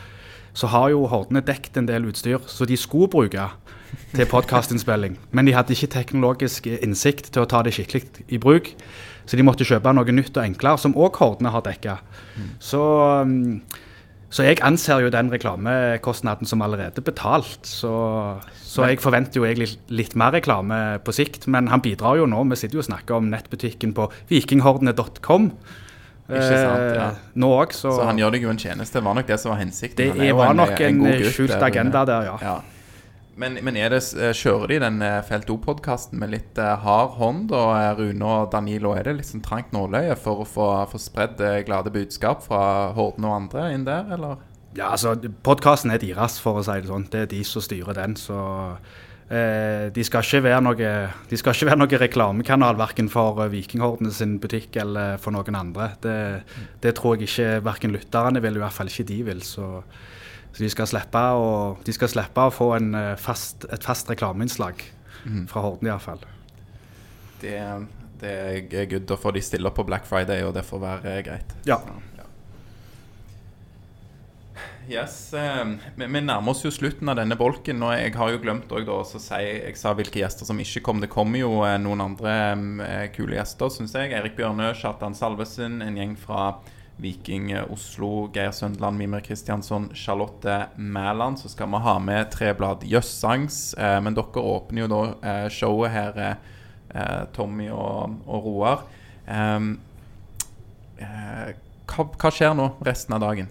så 0.51 0.67
har 0.73 0.89
jo 0.91 1.05
Hordene 1.07 1.43
dekt 1.45 1.79
en 1.79 1.87
del 1.87 2.09
utstyr 2.09 2.41
som 2.51 2.67
de 2.67 2.75
skulle 2.75 3.07
bruke 3.13 3.47
til 4.15 4.27
podkastinnspilling. 4.31 5.17
Men 5.31 5.47
de 5.47 5.55
hadde 5.55 5.75
ikke 5.75 5.91
teknologisk 5.95 6.67
innsikt 6.71 7.31
til 7.33 7.43
å 7.45 7.49
ta 7.49 7.61
det 7.65 7.73
skikkelig 7.77 8.25
i 8.31 8.39
bruk. 8.41 8.73
Så 9.25 9.37
de 9.37 9.45
måtte 9.45 9.67
kjøpe 9.67 9.93
noe 9.93 10.15
nytt 10.15 10.35
og 10.35 10.43
enklere, 10.43 10.81
som 10.81 10.95
òg 10.97 11.19
Hordene 11.21 11.53
har 11.53 11.63
dekka. 11.65 11.99
Så, 12.59 12.81
um, 13.21 13.61
så 14.33 14.47
jeg 14.47 14.59
anser 14.65 15.05
jo 15.05 15.11
den 15.13 15.29
reklamekostnaden 15.31 16.49
som 16.49 16.63
allerede 16.65 17.03
betalt. 17.05 17.67
Så, 17.67 17.91
så 18.57 18.89
jeg 18.89 18.99
forventer 19.03 19.39
jo 19.39 19.45
egentlig 19.47 19.77
litt 19.93 20.17
mer 20.19 20.33
reklame 20.35 20.99
på 21.05 21.15
sikt. 21.15 21.47
Men 21.51 21.69
han 21.71 21.83
bidrar 21.85 22.19
jo 22.19 22.27
nå. 22.27 22.43
Vi 22.51 22.59
sitter 22.59 22.79
jo 22.79 22.83
og 22.83 22.89
snakker 22.89 23.19
om 23.19 23.31
nettbutikken 23.31 23.95
på 23.95 24.09
vikinghordene.com. 24.31 25.51
Ikke 26.31 26.57
sant, 26.57 26.83
ja. 26.95 27.07
Eh, 27.11 27.31
Nå 27.43 27.49
òg, 27.57 27.73
så, 27.75 27.91
Så 27.91 28.05
han 28.07 28.19
gjør 28.19 28.35
deg 28.35 28.45
jo 28.45 28.51
en 28.53 28.59
tjeneste. 28.61 28.99
Det 28.99 29.03
var 29.03 29.17
nok 29.17 29.27
det 29.27 29.39
som 29.41 29.51
var 29.51 29.59
hensikten. 29.59 30.13
det 30.15 30.35
var 30.37 30.53
nok 30.55 30.77
en, 30.79 31.01
en 31.11 31.25
skjult 31.27 31.57
agenda 31.59 32.05
der, 32.07 32.29
ja. 32.31 32.37
Ja. 32.41 32.59
Men, 33.41 33.57
men 33.65 33.77
det, 33.79 34.01
eh, 34.21 34.35
kjører 34.37 34.69
de 34.69 34.79
den 34.83 35.01
eh, 35.05 35.19
Felt 35.25 35.49
O-podkasten 35.49 36.19
med 36.21 36.33
litt 36.35 36.61
eh, 36.61 36.75
hard 36.83 37.17
hånd, 37.17 37.53
Og 37.55 37.99
Rune 37.99 38.29
og 38.29 38.51
Danilo? 38.53 38.93
Er 38.93 39.07
det 39.07 39.17
litt 39.17 39.31
sånn 39.31 39.45
trangt 39.45 39.73
nåløye 39.73 40.17
for 40.19 40.43
å 40.43 40.47
få, 40.47 40.69
få 40.91 41.01
spredd 41.01 41.41
glade 41.65 41.93
budskap 41.93 42.45
fra 42.45 42.63
Horden 42.97 43.25
og 43.25 43.37
andre 43.39 43.71
inn 43.73 43.87
der, 43.87 44.13
eller? 44.13 44.47
Ja, 44.77 44.93
altså, 44.93 45.15
Podkasten 45.43 45.91
er 45.91 45.99
deres, 45.99 46.37
for 46.39 46.61
å 46.61 46.65
si 46.65 46.77
det 46.79 46.91
sånn. 46.91 47.09
Det 47.11 47.25
er 47.25 47.31
de 47.31 47.41
som 47.47 47.63
styrer 47.63 47.97
den. 47.97 48.13
Så 48.19 48.37
eh, 49.27 49.89
de 49.91 50.05
skal 50.07 50.23
ikke 50.23 50.45
være 50.45 50.61
noe, 50.63 50.93
de 51.27 51.39
skal 51.39 51.57
ikke 51.57 51.71
være 51.73 51.81
noe 51.81 52.01
reklamekanal 52.05 52.79
verken 52.79 53.11
for 53.11 53.41
Vikinghordene 53.51 54.13
sin 54.15 54.37
butikk 54.43 54.79
eller 54.85 55.19
for 55.23 55.35
noen 55.35 55.59
andre. 55.59 55.91
Det, 56.03 56.17
det 56.85 56.95
tror 56.99 57.17
jeg 57.17 57.27
ikke 57.27 57.51
verken 57.67 57.97
lytterne 57.97 58.43
vil, 58.43 58.61
i 58.61 58.63
hvert 58.63 58.77
fall 58.77 58.91
ikke 58.91 59.09
de 59.11 59.19
vil. 59.33 59.43
Så, 59.43 59.73
så 60.51 60.63
de, 60.63 60.69
skal 60.73 60.89
slippe 60.89 61.21
å, 61.39 61.49
de 61.85 61.95
skal 61.95 62.11
slippe 62.11 62.47
å 62.47 62.53
få 62.53 62.73
en, 62.75 62.93
eh, 62.97 63.15
fast, 63.19 63.65
et 63.71 63.87
fast 63.87 64.09
reklameinnslag 64.11 64.83
fra 65.47 65.63
Horden, 65.63 65.87
iallfall. 65.87 66.23
Det, 67.41 67.57
det 68.21 68.37
er 68.83 68.85
good. 68.89 69.07
Da 69.09 69.17
får 69.17 69.37
de 69.37 69.43
stille 69.45 69.69
opp 69.69 69.77
på 69.79 69.87
Black 69.87 70.07
Friday, 70.09 70.43
og 70.45 70.55
det 70.57 70.65
får 70.67 70.81
være 70.81 71.13
eh, 71.15 71.23
greit. 71.25 71.55
Ja. 71.69 71.81
Yes, 74.89 75.33
eh, 75.33 75.65
vi, 75.95 76.05
vi 76.05 76.21
nærmer 76.21 76.51
oss 76.51 76.63
jo 76.65 76.71
slutten 76.73 77.09
av 77.11 77.19
denne 77.19 77.37
bolken. 77.39 77.83
Og 77.85 77.93
jeg 77.95 78.15
har 78.17 78.33
jo 78.33 78.41
glemt 78.43 78.73
å 78.73 79.01
si 79.07 79.39
Jeg 79.39 79.77
sa 79.79 79.93
hvilke 79.97 80.21
gjester 80.23 80.49
som 80.49 80.59
ikke 80.59 80.83
kom. 80.85 81.01
Det 81.03 81.11
kommer 81.11 81.41
jo 81.41 81.61
eh, 81.67 81.77
noen 81.81 82.03
andre 82.09 82.35
eh, 82.87 83.07
kule 83.15 83.37
gjester, 83.37 83.71
syns 83.73 83.95
jeg. 83.97 84.13
Erik 84.17 84.35
Bjørnø, 84.39 84.71
Kjartan 84.77 85.17
Salvesen, 85.17 85.81
en 85.85 85.99
gjeng 85.99 86.17
fra 86.19 86.55
Viking 87.01 87.51
eh, 87.51 87.63
Oslo, 87.71 88.27
Geir 88.33 88.51
Søndeland, 88.51 88.97
Mimir 88.97 89.23
Kristiansson, 89.25 89.89
Charlotte 89.95 90.67
Mæland. 90.77 91.39
Så 91.39 91.49
skal 91.49 91.69
vi 91.71 91.81
ha 91.85 91.95
med 91.99 92.31
Treblad 92.33 92.83
Jøssangs. 92.83 93.73
Eh, 93.77 93.99
men 94.03 94.17
dere 94.17 94.43
åpner 94.43 94.85
jo 94.85 94.91
da 94.91 95.01
eh, 95.21 95.47
showet 95.53 95.91
her, 95.95 96.19
eh, 96.19 96.35
eh, 96.93 97.23
Tommy 97.33 97.69
og, 97.71 98.19
og 98.27 98.45
Roar. 98.45 98.85
Ehm, 99.31 99.73
eh, 100.99 101.51
hva, 101.91 102.05
hva 102.05 102.31
skjer 102.33 102.55
nå 102.57 102.71
resten 102.85 103.17
av 103.17 103.23
dagen? 103.23 103.49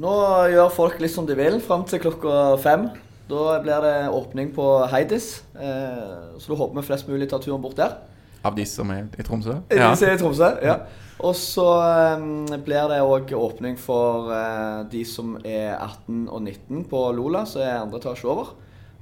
Nå 0.00 0.16
gjør 0.52 0.70
folk 0.72 1.00
litt 1.02 1.12
som 1.12 1.26
de 1.28 1.36
vil 1.36 1.58
fram 1.64 1.82
til 1.88 2.00
klokka 2.00 2.56
fem. 2.62 2.88
Da 3.30 3.58
blir 3.62 3.84
det 3.84 3.96
åpning 4.10 4.48
på 4.54 4.64
Heidis. 4.90 5.42
Eh, 5.54 6.38
så 6.40 6.50
da 6.50 6.56
håper 6.58 6.80
vi 6.80 6.86
flest 6.88 7.10
mulig 7.10 7.28
tar 7.30 7.42
turen 7.42 7.62
bort 7.62 7.76
der. 7.78 7.98
Av 8.42 8.56
de 8.56 8.64
som 8.66 8.88
er 8.94 9.04
i 9.20 9.26
Tromsø? 9.26 9.58
Ja. 9.68 9.90
I 9.92 10.16
Tromsø, 10.18 10.48
ja. 10.64 10.78
Og 11.20 11.36
så 11.36 11.66
eh, 11.84 12.58
blir 12.64 12.90
det 12.90 13.00
òg 13.04 13.32
åpning 13.36 13.78
for 13.80 14.32
eh, 14.34 14.82
de 14.92 15.04
som 15.08 15.36
er 15.44 15.74
18 15.76 16.26
og 16.28 16.42
19 16.42 16.84
på 16.90 17.06
Lola, 17.16 17.44
som 17.48 17.64
er 17.64 17.80
andre 17.82 18.00
etasje 18.00 18.28
over. 18.30 18.54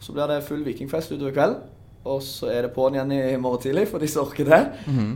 Så 0.03 0.15
blir 0.15 0.31
det 0.31 0.45
full 0.47 0.65
vikingfest 0.67 1.15
utover 1.15 1.35
kvelden. 1.35 1.67
Og 2.09 2.23
så 2.25 2.49
er 2.53 2.65
det 2.65 2.71
på'n 2.73 2.95
igjen 2.95 3.11
i 3.13 3.37
morgen 3.41 3.61
tidlig 3.61 3.85
for 3.91 4.01
de 4.01 4.09
som 4.09 4.25
orker 4.25 4.47
det. 4.49 4.61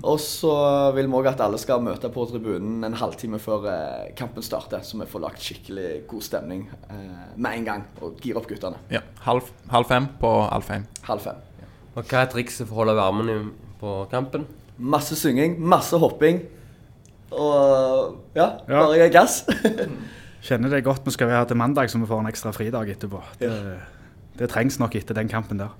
Og 0.05 0.19
så 0.21 0.53
vil 0.97 1.07
vi 1.09 1.19
òg 1.21 1.29
at 1.31 1.41
alle 1.45 1.61
skal 1.61 1.81
møte 1.85 2.11
på 2.12 2.25
tribunen 2.29 2.83
en 2.85 2.97
halvtime 2.99 3.41
før 3.41 3.69
eh, 3.71 4.11
kampen 4.19 4.45
starter, 4.45 4.83
så 4.85 4.99
vi 5.01 5.09
får 5.09 5.23
lagt 5.25 5.45
skikkelig 5.47 6.03
god 6.11 6.27
stemning 6.27 6.67
eh, 6.91 7.31
med 7.37 7.61
en 7.61 7.69
gang 7.69 7.87
og 8.03 8.19
gire 8.21 8.43
opp 8.43 8.51
guttene. 8.51 8.83
Ja. 8.93 9.01
Halv, 9.25 9.49
halv 9.73 9.88
fem 9.88 10.11
på 10.21 10.33
Alfheim. 10.51 10.85
Halv 11.07 11.25
fem. 11.31 11.41
Og 11.93 12.03
hva 12.09 12.25
er 12.25 12.33
trikset 12.33 12.67
for 12.67 12.75
å 12.75 12.83
holde 12.83 12.99
varmen 12.99 13.53
på 13.81 13.97
kampen? 14.12 14.47
Masse 14.77 15.17
synging, 15.17 15.59
masse 15.61 15.97
hopping. 16.01 16.43
Og 17.33 18.18
ja, 18.37 18.49
Ja. 18.68 18.83
bare 18.87 19.09
gass. 19.14 19.42
Kjenner 20.47 20.71
det 20.75 20.83
godt 20.85 21.05
vi 21.07 21.12
skal 21.14 21.29
være 21.31 21.45
ha 21.45 21.47
til 21.47 21.57
mandag, 21.61 21.88
så 21.90 22.01
vi 22.03 22.07
får 22.11 22.21
en 22.25 22.31
ekstra 22.33 22.51
fridag 22.55 22.88
etterpå. 22.90 23.21
Det, 23.38 23.51
det 24.40 24.49
trengs 24.51 24.79
nok 24.83 24.97
etter 24.99 25.14
den 25.14 25.29
kampen 25.31 25.61
der. 25.61 25.71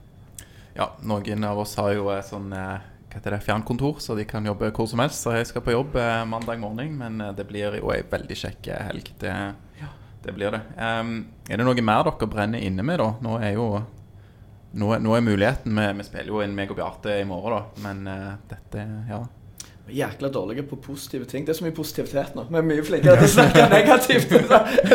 Ja, 0.77 0.93
noen 1.03 1.45
av 1.45 1.59
oss 1.59 1.75
har 1.77 1.91
jo 1.97 2.07
sånn 2.25 2.53
eh, 2.57 2.79
hva 3.13 3.19
heter 3.19 3.35
det, 3.35 3.41
fjernkontor, 3.45 3.99
så 4.01 4.15
de 4.17 4.25
kan 4.25 4.47
jobbe 4.47 4.71
hvor 4.73 4.87
som 4.89 5.03
helst. 5.03 5.25
Så 5.27 5.35
jeg 5.35 5.49
skal 5.51 5.65
på 5.67 5.75
jobb 5.75 5.99
eh, 6.01 6.23
mandag 6.31 6.63
morgen, 6.63 6.95
men 6.97 7.19
eh, 7.21 7.33
det 7.37 7.45
blir 7.51 7.75
jo 7.81 7.91
ei 7.93 8.01
veldig 8.09 8.39
kjekk 8.45 8.71
eh, 8.73 8.87
helg. 8.89 9.11
Det, 9.21 9.35
ja, 9.83 9.91
det 10.25 10.37
blir 10.39 10.55
det. 10.55 10.63
Um, 10.79 11.13
er 11.51 11.59
det 11.61 11.67
noe 11.67 11.85
mer 11.85 12.07
dere 12.09 12.31
brenner 12.31 12.63
inne 12.63 12.87
med, 12.87 13.03
da? 13.03 13.11
Nå 13.21 13.37
er 13.43 13.53
jo 13.59 13.67
nå, 14.73 14.95
er- 14.95 15.03
nå 15.05 15.13
er 15.19 15.27
muligheten 15.27 15.75
Vi, 15.77 15.89
vi 15.99 16.07
spiller 16.07 16.31
jo 16.33 16.41
inn 16.47 16.55
meg 16.57 16.71
og 16.73 16.79
Bjarte 16.79 17.19
i 17.21 17.27
morgen, 17.29 17.59
da. 17.59 17.83
Men 17.85 18.07
uh, 18.09 18.35
dette 18.49 18.87
Ja. 19.11 19.25
Vi 19.83 19.97
Jækla 19.99 20.29
dårlige 20.31 20.63
på 20.63 20.77
positive 20.79 21.25
ting. 21.27 21.43
Det 21.47 21.51
er 21.53 21.57
så 21.59 21.65
mye 21.65 21.75
positivitet 21.75 22.37
nå. 22.39 22.45
Vi 22.49 22.59
er 22.61 22.63
mye 22.69 22.83
flinkere 22.87 23.17
til 23.19 23.27
å 23.27 23.31
snakke 23.33 23.65
negativt. 23.73 24.31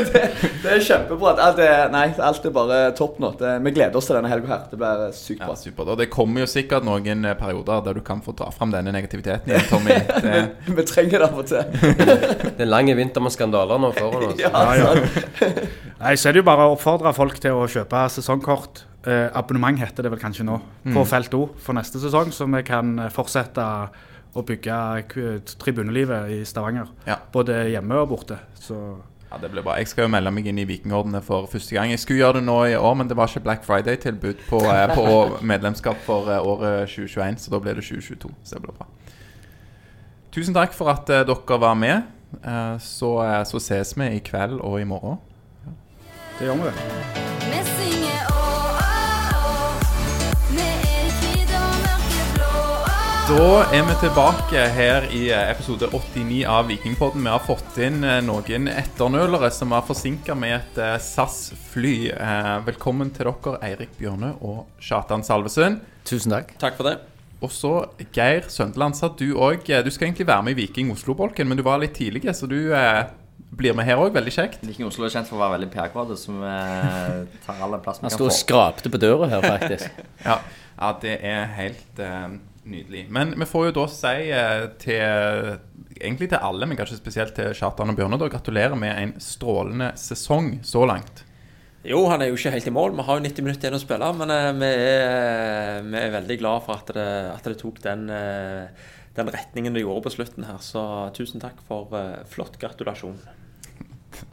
Det, 0.08 0.22
det 0.64 0.72
er 0.78 0.80
kjempebra. 0.84 1.34
Alt 1.44 1.60
er, 1.60 1.90
nei, 1.92 2.06
alt 2.24 2.46
er 2.48 2.54
bare 2.56 2.78
topp 2.96 3.18
nå. 3.20 3.34
Det, 3.40 3.52
vi 3.66 3.74
gleder 3.76 4.00
oss 4.00 4.08
til 4.08 4.16
denne 4.18 4.32
helga 4.32 4.48
her. 4.54 4.64
Det 4.72 4.80
blir 4.80 5.04
sykt 5.18 5.42
Ja, 5.44 5.50
bra. 5.52 5.58
supert. 5.60 5.92
Og 5.92 6.00
det 6.00 6.08
kommer 6.14 6.46
jo 6.46 6.48
sikkert 6.50 6.88
noen 6.88 7.28
eh, 7.28 7.36
perioder 7.40 7.84
der 7.90 8.00
du 8.00 8.02
kan 8.08 8.24
få 8.24 8.32
dra 8.40 8.48
fram 8.56 8.72
denne 8.74 8.94
negativiteten 8.96 9.52
igjen, 9.52 9.68
Tommy. 9.70 10.00
Det, 10.28 10.42
Vi 10.80 10.88
trenger 10.88 11.20
det 11.20 11.28
av 11.28 11.44
og 11.44 11.52
til. 11.52 11.78
Det 12.58 12.64
er 12.64 12.72
lang 12.72 12.92
vinter 12.98 13.24
med 13.28 13.36
skandaler 13.36 13.84
nå 13.84 13.92
foran 14.00 14.30
oss. 14.32 14.40
Ja, 14.42 14.52
Ja, 14.56 14.96
ja. 14.96 15.54
Nei, 16.00 16.16
så 16.16 16.30
er 16.32 16.38
det 16.38 16.46
jo 16.46 16.48
bare 16.48 16.68
å 16.70 16.76
oppfordre 16.78 17.12
folk 17.18 17.40
til 17.44 17.60
å 17.60 17.68
kjøpe 17.72 18.08
sesongkort. 18.16 18.86
Eh, 19.08 19.28
abonnement 19.36 19.80
heter 19.84 20.08
det 20.08 20.16
vel 20.16 20.22
kanskje 20.24 20.48
nå, 20.48 20.62
på 20.96 21.04
Felt 21.12 21.36
O 21.38 21.48
for 21.64 21.76
neste 21.78 22.00
sesong, 22.02 22.32
så 22.36 22.48
vi 22.56 22.64
kan 22.68 22.96
eh, 23.04 23.12
fortsette 23.14 23.66
å 24.36 24.44
bygge 24.46 24.80
tribunelivet 25.60 26.34
i 26.36 26.42
Stavanger. 26.46 26.90
Ja. 27.08 27.20
Både 27.34 27.68
hjemme 27.72 28.02
og 28.02 28.10
borte. 28.12 28.40
Så 28.60 28.80
ja, 29.32 29.38
det 29.42 29.50
blir 29.52 29.64
bra. 29.64 29.76
Jeg 29.80 29.90
skal 29.92 30.06
jo 30.06 30.12
melde 30.14 30.32
meg 30.32 30.48
inn 30.48 30.60
i 30.62 30.66
Vikingordene 30.68 31.20
for 31.26 31.50
første 31.52 31.76
gang. 31.76 31.92
Jeg 31.92 32.00
skulle 32.00 32.22
gjøre 32.22 32.40
det 32.40 32.46
nå 32.48 32.58
i 32.70 32.78
år, 32.80 32.94
men 32.96 33.10
det 33.10 33.18
var 33.20 33.28
ikke 33.28 33.44
Black 33.44 33.66
Friday-tilbud 33.68 34.46
på, 34.48 34.62
eh, 34.72 34.94
på 34.96 35.16
medlemskap 35.52 36.00
for 36.06 36.32
eh, 36.32 36.40
året 36.40 36.88
2021, 36.94 37.42
så 37.44 37.52
da 37.52 37.60
ble 37.64 37.76
det 37.76 37.84
2022. 37.84 38.32
Så 38.44 38.56
det 38.56 38.64
blir 38.64 38.78
bra. 38.80 38.88
Tusen 40.32 40.56
takk 40.56 40.76
for 40.78 40.94
at 40.94 41.12
eh, 41.12 41.26
dere 41.28 41.60
var 41.60 41.76
med. 41.76 42.08
Eh, 42.40 42.78
så, 42.84 43.12
så 43.52 43.64
ses 43.64 43.98
vi 44.00 44.14
i 44.16 44.24
kveld 44.24 44.62
og 44.62 44.80
i 44.80 44.88
morgen. 44.88 45.20
det 46.40 46.48
gjør 46.48 46.64
vi 46.64 47.47
Da 53.28 53.66
er 53.76 53.82
vi 53.84 53.96
tilbake 54.00 54.62
her 54.72 55.06
i 55.12 55.26
eh, 55.36 55.50
episode 55.52 55.90
89 55.92 56.46
av 56.48 56.70
Vikingpodden. 56.70 57.26
Vi 57.26 57.34
har 57.34 57.42
fått 57.44 57.76
inn 57.84 58.00
eh, 58.08 58.22
noen 58.24 58.70
etternølere 58.72 59.50
som 59.52 59.76
var 59.76 59.84
forsinka 59.84 60.32
med 60.32 60.54
et 60.56 60.80
eh, 60.80 60.94
SAS-fly. 61.04 61.98
Velkommen 62.70 63.12
til 63.12 63.28
dere, 63.28 63.58
Eirik 63.68 63.92
Bjørne 64.00 64.32
og 64.40 64.64
Kjartan 64.80 65.28
Salvesen. 65.28 65.82
Tusen 66.08 66.38
takk. 66.38 66.56
Takk 66.62 66.80
for 66.80 66.88
det. 66.88 66.96
Og 67.44 67.52
så 67.52 67.74
Geir 68.16 68.48
Søndeland, 68.48 68.96
sa 68.96 69.12
du 69.12 69.28
òg 69.36 69.68
Du 69.68 69.92
skal 69.92 70.08
egentlig 70.08 70.32
være 70.32 70.48
med 70.48 70.56
i 70.56 70.62
Viking 70.64 70.96
Oslo-bolken, 70.96 71.52
men 71.52 71.60
du 71.60 71.68
var 71.68 71.84
litt 71.84 72.00
tidlig, 72.00 72.24
så 72.32 72.48
du 72.48 72.72
blir 73.60 73.76
med 73.76 73.88
her 73.88 74.00
òg. 74.00 74.12
Veldig 74.16 74.34
kjekt. 74.34 74.64
Viking 74.66 74.88
Oslo 74.88 75.08
er 75.08 75.14
kjent 75.14 75.30
for 75.30 75.40
å 75.40 75.44
være 75.46 75.60
veldig 75.68 76.18
som 76.20 76.40
eh, 76.44 77.24
tar 77.46 77.64
alle 77.64 77.80
plass 77.84 78.00
vi 78.00 78.08
kan 78.08 78.12
få. 78.12 78.14
Han 78.14 78.20
sto 78.20 78.30
og 78.32 78.36
skrapte 78.36 78.92
på 78.94 79.02
døra 79.02 79.30
her, 79.36 79.44
faktisk. 79.44 80.04
Ja, 80.28 80.40
ja 80.78 80.94
det 81.02 81.20
er 81.26 81.46
helt 81.58 82.00
eh, 82.04 82.38
nydelig. 82.72 83.06
Men 83.14 83.34
vi 83.40 83.48
får 83.50 83.70
jo 83.70 83.76
da 83.80 83.88
si 83.92 84.16
eh, 84.34 84.68
til 84.82 85.58
Egentlig 85.98 86.28
til 86.30 86.44
alle, 86.46 86.68
men 86.70 86.78
kanskje 86.78 87.00
spesielt 87.00 87.34
til 87.34 87.56
Kjartan 87.58 87.90
og 87.90 87.96
Bjørne, 87.98 88.20
da 88.22 88.28
gratulerer 88.30 88.78
med 88.78 88.92
en 89.02 89.14
strålende 89.18 89.88
sesong 89.98 90.60
så 90.62 90.84
langt. 90.86 91.24
Jo, 91.88 92.04
han 92.12 92.22
er 92.22 92.30
jo 92.30 92.38
ikke 92.38 92.52
helt 92.54 92.68
i 92.70 92.74
mål. 92.76 92.94
Vi 93.00 93.06
har 93.08 93.18
jo 93.18 93.24
90 93.26 93.48
minutter 93.48 93.66
igjen 93.66 93.80
å 93.80 93.82
spille. 93.82 94.12
Men 94.20 94.34
eh, 94.36 94.52
vi, 94.60 94.70
er, 94.92 95.82
vi 95.88 95.98
er 96.04 96.14
veldig 96.20 96.38
glad 96.44 96.68
for 96.68 96.78
at 96.78 96.94
det, 96.94 97.08
at 97.34 97.50
det 97.50 97.58
tok 97.64 97.82
den, 97.82 98.06
eh, 98.14 98.94
den 99.18 99.34
retningen 99.34 99.74
det 99.74 99.82
gjorde 99.88 100.06
på 100.06 100.14
slutten 100.20 100.46
her. 100.46 100.62
Så 100.62 100.86
tusen 101.18 101.42
takk 101.42 101.66
for 101.66 101.98
flott 102.30 102.62
gratulasjon. 102.62 103.18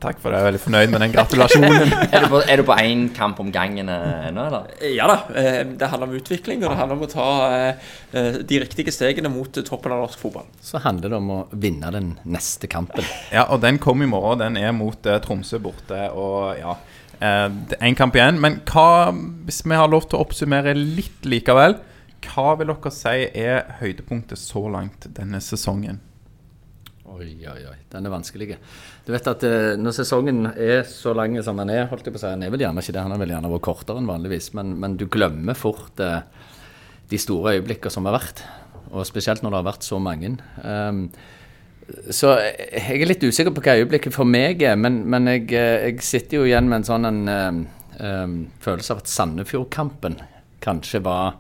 Takk 0.01 0.19
for 0.21 0.31
det. 0.33 0.39
Jeg 0.39 0.45
er 0.45 0.49
veldig 0.51 0.61
fornøyd 0.65 0.91
med 0.95 1.01
den 1.05 1.13
gratulasjonen. 1.15 1.93
Er 2.15 2.25
du 2.25 2.29
på- 2.33 2.43
Er 2.51 2.57
du 2.61 2.63
på 2.69 2.77
én 2.81 3.05
kamp 3.17 3.41
om 3.41 3.51
gangen 3.53 3.89
ennå, 3.89 4.47
eller? 4.49 4.67
Eh, 4.81 4.95
Ja 4.97 5.07
da, 5.11 5.17
eh, 5.35 5.63
det 5.65 5.89
handler 5.93 6.09
om 6.11 6.17
utvikling, 6.19 6.63
og 6.65 6.71
det 6.73 6.79
handler 6.79 6.97
om 6.99 7.05
å 7.07 7.11
ta 7.13 7.29
eh, 7.59 8.39
de 8.43 8.61
riktige 8.65 8.93
stegene 8.95 9.31
mot 9.33 9.53
toppen 9.53 9.93
av 9.93 10.03
norsk 10.07 10.19
fotball. 10.19 10.47
Så 10.61 10.81
handler 10.85 11.09
det 11.15 11.17
om 11.21 11.31
å 11.31 11.39
vinne 11.53 11.91
den 11.95 12.13
neste 12.25 12.69
kampen. 12.71 13.05
Ja, 13.33 13.47
og 13.51 13.61
den 13.65 13.79
kom 13.79 14.03
i 14.03 14.07
morgen. 14.11 14.39
Den 14.45 14.57
er 14.61 14.73
mot 14.77 15.01
Tromsø 15.03 15.59
borte. 15.65 16.07
Og 16.13 16.59
ja, 16.61 16.77
Én 17.25 17.95
kamp 17.97 18.17
igjen. 18.19 18.41
Men 18.43 18.59
hva, 18.69 19.13
hvis 19.47 19.63
vi 19.65 19.77
har 19.79 19.89
lov 19.89 20.09
til 20.11 20.19
å 20.19 20.25
oppsummere 20.27 20.75
litt 20.77 21.25
likevel, 21.25 21.79
hva 22.25 22.55
vil 22.59 22.67
dere 22.73 22.91
si 22.93 23.29
er 23.37 23.63
høydepunktet 23.81 24.41
så 24.41 24.65
langt 24.73 25.07
denne 25.15 25.41
sesongen? 25.45 26.01
Oi, 27.15 27.29
oi, 27.47 27.61
oi. 27.71 27.77
Den 27.93 28.09
er 28.09 28.11
vanskelig. 28.11 28.57
Du 29.07 29.13
vet 29.15 29.29
at 29.31 29.45
eh, 29.47 29.77
når 29.79 29.95
sesongen 30.01 30.49
er 30.51 30.83
så 30.89 31.13
lang 31.15 31.37
som 31.47 31.61
den 31.61 31.71
er, 31.71 31.87
holdt 31.91 32.09
jeg 32.09 32.15
på 32.15 32.19
å 32.19 32.23
si, 32.25 32.33
han 32.33 32.43
er 32.43 32.51
vel 32.51 32.65
gjerne 32.65 32.83
ikke 32.83 32.95
det, 32.97 33.05
han 33.05 33.15
har 33.15 33.21
vel 33.23 33.35
gjerne 33.37 33.53
vært 33.53 33.67
kortere 33.69 34.03
enn 34.03 34.11
vanligvis, 34.11 34.51
men, 34.59 34.73
men 34.83 34.97
du 34.99 35.07
glemmer 35.07 35.55
fort 35.59 36.03
eh, 36.03 36.25
de 37.13 37.21
store 37.21 37.55
øyeblikkene 37.59 37.95
som 37.95 38.09
har 38.09 38.17
vært. 38.17 38.43
Og 38.91 39.07
spesielt 39.07 39.45
når 39.45 39.55
det 39.55 39.61
har 39.61 39.69
vært 39.69 39.87
så 39.87 40.01
mange. 40.03 40.33
Um, 40.65 41.05
så 42.15 42.33
jeg 42.41 42.97
er 42.97 43.11
litt 43.11 43.23
usikker 43.23 43.55
på 43.55 43.63
hva 43.63 43.77
øyeblikket 43.79 44.15
for 44.15 44.27
meg 44.27 44.63
er, 44.67 44.75
men, 44.81 45.03
men 45.11 45.31
jeg, 45.31 45.47
eh, 45.55 45.87
jeg 45.91 46.03
sitter 46.07 46.41
jo 46.41 46.49
igjen 46.49 46.67
med 46.71 46.81
en 46.81 46.89
sånn 46.89 47.11
en, 47.11 47.65
um, 48.01 48.39
følelse 48.65 48.95
av 48.95 49.05
at 49.05 49.15
Sandefjord-kampen 49.15 50.19
kanskje 50.65 51.03
var 51.05 51.37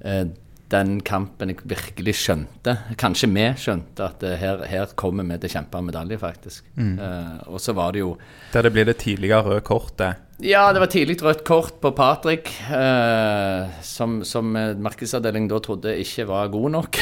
eh, 0.00 0.24
den 0.72 0.98
kampen 1.06 1.52
jeg 1.52 1.64
virkelig 1.68 2.14
skjønte, 2.20 2.74
kanskje 3.00 3.30
vi 3.32 3.44
skjønte, 3.56 4.04
at 4.04 4.24
eh, 4.26 4.36
her, 4.40 4.64
her 4.68 4.94
kommer 4.98 5.24
vi 5.24 5.38
til 5.40 5.48
å 5.48 5.54
kjempe 5.56 5.82
medalje, 5.84 6.18
faktisk. 6.20 6.66
Eh, 6.76 7.36
og 7.48 7.60
så 7.62 7.74
var 7.76 7.96
det 7.96 8.02
jo 8.04 8.16
Der 8.52 8.66
det 8.66 8.72
blir 8.74 8.88
det 8.88 8.98
tidligere 9.00 9.46
røde 9.46 9.64
kortet. 9.64 10.24
Ja, 10.38 10.68
det 10.70 10.78
var 10.78 10.90
tidlig 10.92 11.16
rødt 11.18 11.40
kort 11.42 11.80
på 11.82 11.90
Patrick, 11.98 12.52
uh, 12.70 13.66
som, 13.82 14.20
som 14.22 14.52
markedsavdelingen 14.54 15.48
da 15.50 15.58
trodde 15.58 15.96
ikke 15.98 16.28
var 16.28 16.52
god 16.52 16.76
nok. 16.76 17.00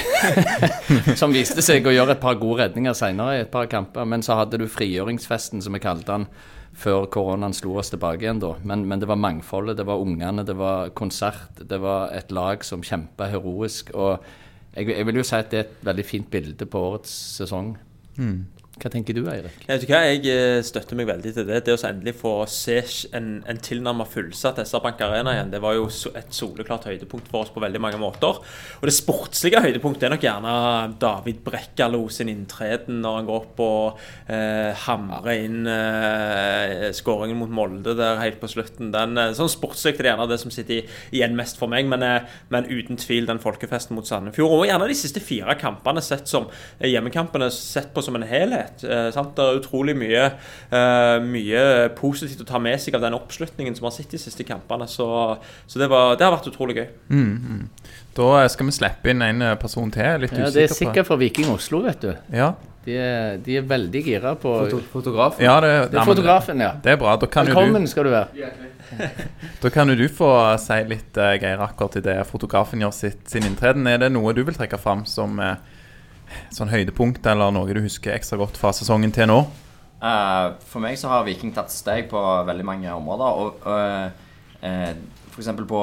som 1.21 1.35
viste 1.37 1.61
seg 1.61 1.85
å 1.85 1.93
gjøre 1.93 2.17
et 2.17 2.23
par 2.23 2.39
gode 2.41 2.63
redninger 2.63 2.97
senere 2.97 3.37
i 3.37 3.43
et 3.45 3.53
par 3.53 3.69
kamper. 3.69 4.09
Men 4.09 4.25
så 4.25 4.39
hadde 4.41 4.63
du 4.63 4.65
frigjøringsfesten, 4.73 5.61
som 5.61 5.77
vi 5.77 5.83
kalte 5.85 6.15
den, 6.15 6.25
før 6.77 7.07
koronaen 7.13 7.55
slo 7.57 7.79
oss 7.81 7.91
tilbake 7.93 8.27
igjen 8.27 8.43
da. 8.43 8.53
Men, 8.69 8.85
men 8.89 9.01
det 9.01 9.09
var 9.09 9.21
mangfoldet, 9.21 9.79
det 9.79 9.87
var 9.89 10.03
ungene, 10.03 10.45
det 10.47 10.57
var 10.59 10.93
konsert, 10.99 11.63
det 11.63 11.79
var 11.83 12.13
et 12.17 12.33
lag 12.35 12.65
som 12.67 12.85
kjempa 12.85 13.31
heroisk. 13.33 13.95
Og 13.97 14.21
jeg, 14.77 14.91
jeg 14.93 15.09
vil 15.09 15.23
jo 15.23 15.25
si 15.27 15.39
at 15.39 15.51
det 15.53 15.63
er 15.63 15.67
et 15.71 15.89
veldig 15.89 16.07
fint 16.07 16.29
bilde 16.33 16.69
på 16.69 16.85
årets 16.91 17.15
sesong. 17.41 17.75
Hva 18.77 18.91
tenker 18.93 19.17
du, 19.17 19.23
Eirik? 19.33 19.63
Jeg 19.65 19.87
jeg 19.89 20.19
eh, 20.29 20.59
støtter 20.61 20.99
meg 20.99 21.07
veldig 21.09 21.31
til 21.33 21.47
det. 21.49 21.63
Det 21.65 21.73
å 21.73 21.79
endelig 21.89 22.13
få 22.19 22.33
se 22.51 22.75
en, 23.17 23.39
en 23.49 23.61
tilnærmet 23.65 24.11
fullsatt 24.13 24.59
SR-Bank 24.61 25.01
Arena 25.01 25.33
igjen, 25.33 25.53
det 25.55 25.63
var 25.65 25.79
jo 25.79 25.87
et 25.89 26.35
soleklart 26.37 26.85
høydepunkt 26.91 27.31
for 27.33 27.47
oss 27.47 27.53
på 27.55 27.63
veldig 27.65 27.81
mange 27.81 28.01
måter. 28.03 28.37
Og 28.77 28.85
det 28.85 28.93
sportslige 28.93 29.63
høydepunktet 29.65 30.05
er 30.05 30.13
nok 30.13 30.27
gjerne 30.27 30.57
David 31.01 31.41
Brekkalo 31.47 32.03
sin 32.13 32.29
inntreden 32.29 33.01
når 33.01 33.17
han 33.17 33.31
går 33.31 33.39
opp 33.39 33.63
og 33.65 34.03
eh, 34.29 34.77
hamrer 34.85 35.47
inn 35.47 35.73
eh, 35.73 36.93
skåringen 37.01 37.41
mot 37.41 37.57
Molde 37.57 37.97
der 37.97 38.21
helt 38.21 38.43
på 38.45 38.53
slutten. 38.53 38.93
Den, 38.93 39.17
eh, 39.17 39.33
sånn 39.41 39.49
sportslig 39.53 39.95
er 39.95 40.03
det 40.03 40.13
gjerne 40.13 40.29
det 40.35 40.41
som 40.45 40.53
sitter 40.53 41.01
igjen 41.17 41.39
mest 41.41 41.57
for 41.57 41.73
meg, 41.73 41.89
men, 41.89 42.05
eh, 42.05 42.29
men 42.53 42.69
uten 42.69 43.01
tvil 43.01 43.25
den 43.33 43.41
folkefesten 43.41 43.97
mot 43.97 44.05
Sandefjord. 44.05 44.59
Og 44.61 44.69
gjerne 44.69 44.93
de 44.93 45.01
siste 45.01 45.25
fire 45.25 45.57
kampene 45.65 46.05
sett 46.05 46.29
som 46.29 46.51
eh, 46.53 46.91
hjemmekampene 46.93 47.49
sett 47.57 47.95
på 47.97 48.05
som 48.05 48.21
en 48.21 48.29
helhet. 48.29 48.66
Eh, 48.85 49.09
sant? 49.15 49.35
Det 49.37 49.45
er 49.45 49.59
utrolig 49.61 49.95
mye, 49.99 50.25
eh, 50.71 51.17
mye 51.25 51.65
positivt 51.99 52.43
å 52.45 52.49
ta 52.49 52.59
med 52.63 52.81
seg 52.83 52.95
av 52.99 53.05
den 53.07 53.17
oppslutningen 53.19 53.75
som 53.77 53.87
vi 53.87 53.91
har 53.91 53.97
sett 53.99 54.11
de 54.11 54.21
siste 54.23 54.47
kampene. 54.49 54.89
Så, 54.91 55.07
så 55.67 55.79
det, 55.83 55.89
var, 55.93 56.17
det 56.17 56.27
har 56.27 56.35
vært 56.37 56.51
utrolig 56.53 56.77
gøy. 56.81 56.89
Da 58.17 58.31
eh, 58.43 58.49
skal 58.53 58.71
vi 58.71 58.77
slippe 58.77 59.13
inn 59.13 59.23
en 59.23 59.43
eh, 59.43 59.59
person 59.61 59.91
til. 59.93 60.25
Litt 60.25 60.33
Ja, 60.33 60.47
usikker 60.47 60.57
det 60.57 60.65
er 60.71 60.75
sikkert 60.75 61.11
fra 61.11 61.19
Viking 61.21 61.51
Oslo, 61.53 61.83
vet 61.87 62.01
du. 62.05 62.15
Ja, 62.35 62.55
De 62.87 62.95
er, 62.95 63.39
de 63.43 63.57
er 63.59 63.65
veldig 63.67 64.01
gira 64.07 64.37
på 64.39 64.51
Foto 64.71 64.79
Fotografen? 64.93 65.43
ja 65.43 65.57
det, 65.61 65.71
Det 65.91 65.97
er 65.97 65.99
nei, 65.99 66.07
fotografen, 66.07 66.61
ja. 66.63 66.73
Det 66.85 66.93
er 66.93 67.01
bra. 67.01 67.17
Da 67.19 67.27
kan 67.27 67.49
jo 67.49 67.51
du 67.51 67.59
Velkommen 67.59 67.89
skal 67.91 68.07
du 68.07 68.13
være. 68.15 68.51
Da 69.63 69.71
kan 69.75 69.91
jo 69.91 69.97
du 69.99 70.05
få 70.09 70.29
si 70.63 70.77
litt, 70.87 71.17
Geir, 71.17 71.59
akkurat 71.65 71.97
i 71.99 72.05
det 72.05 72.15
fotografen 72.29 72.85
gjør 72.85 72.95
sitt, 72.95 73.25
sin 73.31 73.43
inntreden. 73.49 73.89
Er 73.91 73.99
det 74.05 74.13
noe 74.15 74.31
du 74.37 74.45
vil 74.47 74.55
trekke 74.55 74.79
fram 74.79 75.03
som 75.11 75.41
eh, 75.43 75.57
sånn 76.55 76.73
høydepunkt, 76.73 77.27
eller 77.27 77.55
noe 77.55 77.77
du 77.77 77.83
husker 77.85 78.15
ekstra 78.17 78.39
godt 78.41 78.59
fra 78.61 78.73
sesongen 78.77 79.15
til 79.15 79.31
nå? 79.31 79.41
Uh, 79.97 80.55
for 80.69 80.85
meg 80.85 80.99
så 81.01 81.09
har 81.13 81.25
Viking 81.27 81.55
tatt 81.57 81.73
steg 81.73 82.11
på 82.11 82.21
veldig 82.21 82.67
mange 82.67 82.93
områder. 82.93 83.43
Og 83.43 83.67
uh, 83.67 84.11
f.eks. 85.33 85.51
på 85.69 85.83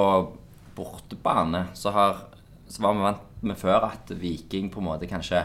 bortebane 0.76 1.68
så, 1.78 1.92
har, 1.94 2.24
så 2.68 2.84
var 2.84 2.98
vi 2.98 3.06
vant 3.06 3.30
med 3.44 3.60
før 3.60 3.89
at 3.89 4.13
Viking 4.18 4.72
på 4.74 4.82
en 4.82 4.88
måte 4.88 5.10
kanskje 5.10 5.44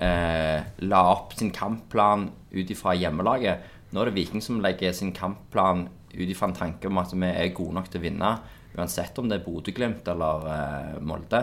eh, 0.00 0.60
la 0.88 1.00
opp 1.10 1.34
sin 1.36 1.52
kampplan 1.54 2.28
ut 2.54 2.70
ifra 2.70 2.94
hjemmelaget. 2.96 3.72
Nå 3.92 4.02
er 4.02 4.10
det 4.10 4.16
Viking 4.18 4.42
som 4.42 4.62
legger 4.64 4.94
sin 4.96 5.12
kampplan 5.14 5.88
ut 6.14 6.28
ifra 6.28 6.48
en 6.48 6.56
tanke 6.56 6.88
om 6.88 7.02
at 7.02 7.14
vi 7.14 7.30
er 7.30 7.54
gode 7.56 7.76
nok 7.78 7.90
til 7.90 8.00
å 8.00 8.06
vinne. 8.06 8.32
Uansett 8.74 9.18
om 9.18 9.28
det 9.30 9.40
er 9.40 9.44
Bodø-Glimt 9.46 10.08
eller 10.10 10.48
eh, 10.54 10.94
Molde. 11.04 11.42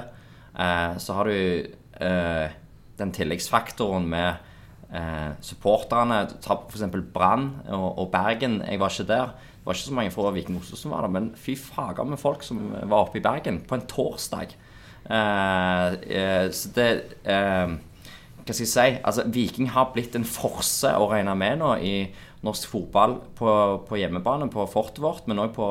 Eh, 0.52 0.98
så 1.00 1.20
har 1.20 1.30
du 1.30 1.38
eh, 1.38 2.58
den 3.02 3.14
tilleggsfaktoren 3.16 4.08
med 4.10 4.40
eh, 4.94 5.32
supporterne. 5.44 6.24
Ta 6.44 6.60
f.eks. 6.68 6.88
Brann 7.14 7.50
og, 7.68 7.88
og 8.06 8.12
Bergen. 8.14 8.62
Jeg 8.68 8.82
var 8.82 8.94
ikke 8.94 9.10
der. 9.10 9.34
Det 9.62 9.70
var 9.70 9.78
ikke 9.78 9.90
så 9.90 9.94
mange 9.94 10.14
fra 10.16 10.34
Viking 10.34 10.58
Oslo 10.58 10.78
som 10.80 10.94
var 10.96 11.06
der, 11.06 11.14
men 11.14 11.32
fy 11.38 11.54
fager 11.60 12.08
med 12.10 12.18
folk 12.18 12.42
som 12.42 12.64
var 12.74 13.04
oppe 13.04 13.20
i 13.20 13.24
Bergen 13.26 13.60
på 13.68 13.78
en 13.78 13.86
torsdag. 13.90 14.56
Eh, 15.06 15.88
eh, 16.18 16.48
så 16.54 16.70
det 16.76 16.90
eh, 17.26 17.72
Hva 18.42 18.54
skal 18.54 18.64
jeg 18.64 18.72
si? 18.72 18.88
Altså, 19.06 19.26
Viking 19.34 19.70
har 19.74 19.92
blitt 19.94 20.16
en 20.18 20.26
forse 20.26 20.90
å 20.98 21.10
regne 21.12 21.34
med 21.38 21.60
nå 21.62 21.76
i 21.78 21.96
norsk 22.46 22.72
fotball 22.72 23.20
på, 23.38 23.52
på 23.86 24.00
hjemmebane, 24.02 24.50
på 24.50 24.66
fortet 24.70 25.02
vårt, 25.04 25.28
men 25.30 25.44
òg 25.44 25.54
på, 25.54 25.68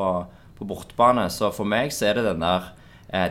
på 0.59 0.69
bortebane. 0.71 1.27
Så 1.35 1.51
for 1.55 1.66
meg 1.66 1.90
så 1.95 2.11
er 2.11 2.21
det 2.21 2.29
den 2.29 2.47
der 2.47 2.71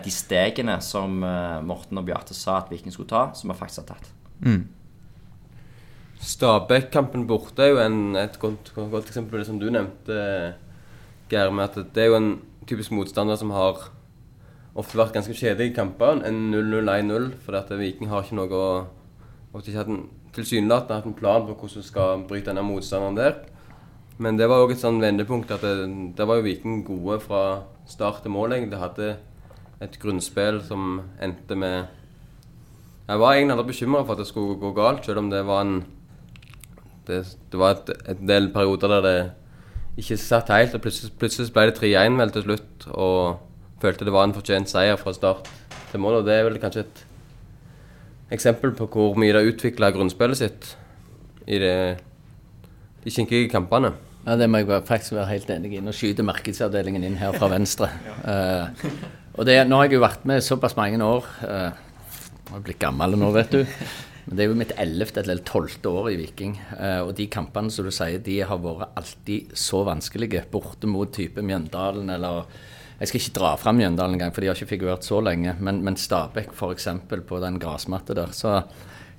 de 0.04 0.12
stegene 0.12 0.76
som 0.84 1.22
eh, 1.24 1.62
Morten 1.64 2.02
og 2.02 2.08
Bjarte 2.08 2.36
sa 2.36 2.60
at 2.60 2.72
Viking 2.72 2.92
skulle 2.92 3.12
ta, 3.12 3.30
som 3.38 3.52
vi 3.52 3.58
faktisk 3.60 3.84
har 3.84 3.96
tatt. 3.96 4.12
Stabæk-kampen 6.20 7.24
borte 7.30 7.64
er 7.64 7.72
jo 7.72 7.80
en, 7.80 8.16
et 8.20 8.36
godt, 8.42 8.74
godt, 8.76 9.08
eksempel 9.08 9.38
på 9.38 9.40
det 9.40 9.48
som 9.48 9.60
du 9.62 9.70
nevnte, 9.72 10.20
Geir. 11.32 11.52
Med 11.56 11.70
at 11.70 11.94
det 11.96 12.04
er 12.04 12.12
jo 12.12 12.20
en 12.20 12.32
typisk 12.68 12.92
motstander 12.92 13.40
som 13.40 13.54
har 13.56 13.88
ofte 14.76 15.00
vært 15.00 15.16
ganske 15.16 15.36
kjedelige 15.38 15.78
kamper. 15.78 16.20
En 16.28 16.50
0-0-1-0. 16.52 17.32
For 17.46 17.56
at 17.60 17.72
Viking 17.80 18.12
har 18.12 18.26
ikke 18.26 18.40
noe 18.40 18.50
å 18.56 18.70
Ofte 19.50 19.72
ikke 19.72 19.80
hatt 19.80 19.88
en 19.90 20.04
tilsynelatende 20.36 21.00
hatt 21.00 21.08
en 21.10 21.16
plan 21.18 21.46
på 21.48 21.56
hvordan 21.58 21.82
du 21.82 21.88
skal 21.88 22.26
bryte 22.30 22.52
denne 22.52 22.62
motstanderen 22.62 23.16
der. 23.18 23.40
Men 24.22 24.38
det 24.38 24.46
var 24.52 24.62
òg 24.62 24.76
et 24.76 24.82
sånn 24.82 25.00
vendepunkt 25.02 25.50
at 25.56 25.64
det, 25.64 26.26
var 26.28 26.38
jo 26.38 26.46
Viking 26.46 26.84
gode 26.86 27.18
fra 27.24 27.64
start 27.90 28.22
til 28.22 28.36
mål. 28.36 28.54
egentlig. 28.54 28.76
De 28.76 28.84
hadde 28.84 29.08
et 29.82 30.00
grunnspill 30.00 30.62
som 30.68 31.02
endte 31.24 31.56
med 31.56 31.88
Jeg 33.10 33.20
var 33.20 33.34
egentlig 33.34 33.56
aldri 33.56 33.72
bekymra 33.72 34.04
for 34.06 34.14
at 34.14 34.22
det 34.22 34.28
skulle 34.30 34.60
gå 34.60 34.74
galt, 34.78 35.06
selv 35.06 35.24
om 35.24 35.30
det 35.32 35.46
var 35.48 35.62
en 35.66 35.86
Det, 37.08 37.24
det 37.52 37.60
var 37.60 37.72
et, 37.72 37.90
et 38.12 38.20
del 38.28 38.52
perioder 38.54 38.88
der 38.88 39.02
det 39.02 39.32
ikke 40.00 40.18
satt 40.18 40.52
helt, 40.54 40.76
og 40.76 40.84
plutselig, 40.84 41.12
plutselig 41.20 41.52
ble 41.54 41.70
det 41.70 41.80
3-1 41.80 42.18
vel 42.20 42.32
til 42.32 42.46
slutt. 42.46 42.86
Og 42.94 43.40
følte 43.82 44.06
det 44.08 44.14
var 44.14 44.28
en 44.28 44.36
fortjent 44.36 44.70
seier 44.72 45.00
fra 45.00 45.14
start 45.16 45.50
til 45.92 46.04
mål. 46.04 46.20
Og 46.20 46.28
det 46.28 46.36
er 46.36 46.46
vel 46.48 46.60
kanskje 46.62 46.86
et 46.86 47.02
eksempel 48.36 48.76
på 48.78 48.88
hvor 48.94 49.18
mye 49.20 49.34
de 49.34 49.42
har 49.42 49.50
utvikla 49.50 49.92
grunnspillet 49.96 50.40
sitt 50.40 50.76
i 51.50 51.60
det, 51.62 51.74
de 53.04 53.12
kinkige 53.12 53.50
kampene. 53.52 53.94
Ja, 54.26 54.36
Det 54.38 54.50
må 54.50 54.62
jeg 54.62 54.84
faktisk 54.86 55.16
være 55.18 55.32
helt 55.32 55.50
enig 55.50 55.74
i. 55.74 55.82
Nå 55.82 55.92
skyter 55.96 56.28
markedsavdelingen 56.28 57.04
inn 57.08 57.18
her 57.18 57.34
fra 57.38 57.50
venstre. 57.52 57.90
Eh, 58.30 58.68
og 59.40 59.48
det, 59.48 59.56
Nå 59.70 59.80
har 59.80 59.88
jeg 59.88 59.98
jo 59.98 60.04
vært 60.04 60.28
med 60.28 60.44
såpass 60.44 60.76
mange 60.78 61.00
år. 61.06 61.26
eh, 61.48 61.72
jeg 62.50 62.56
har 62.56 62.64
blitt 62.66 62.82
gammel 62.82 63.16
nå, 63.20 63.32
vet 63.36 63.54
du. 63.54 63.62
Men 64.26 64.38
det 64.38 64.44
er 64.44 64.50
jo 64.50 64.58
mitt 64.60 64.74
ellevte 64.78 65.22
eller 65.24 65.40
tolvte 65.48 65.90
år 65.90 66.12
i 66.12 66.18
Viking. 66.20 66.58
eh, 66.78 67.00
og 67.02 67.16
de 67.18 67.28
kampene 67.32 67.72
som 67.72 67.86
du 67.88 67.92
sier, 67.94 68.20
de 68.26 68.40
har 68.42 68.60
vært 68.62 68.98
alltid 69.00 69.56
så 69.58 69.84
vanskelige. 69.88 70.44
Borte 70.52 70.90
mot 70.90 71.12
type 71.14 71.42
Mjøndalen 71.42 72.12
eller 72.14 72.46
Jeg 73.00 73.08
skal 73.08 73.22
ikke 73.22 73.38
dra 73.40 73.56
fram 73.56 73.78
Mjøndalen 73.80 74.18
engang, 74.18 74.34
for 74.36 74.42
de 74.42 74.48
har 74.48 74.58
ikke 74.60 74.74
figurert 74.76 75.06
så 75.08 75.22
lenge. 75.24 75.56
Men, 75.64 75.82
men 75.86 75.96
Stabæk 75.96 76.52
f.eks. 76.52 76.88
på 77.08 77.40
den 77.40 77.58
grasmatta 77.58 78.14
der. 78.14 78.34
Så 78.36 78.58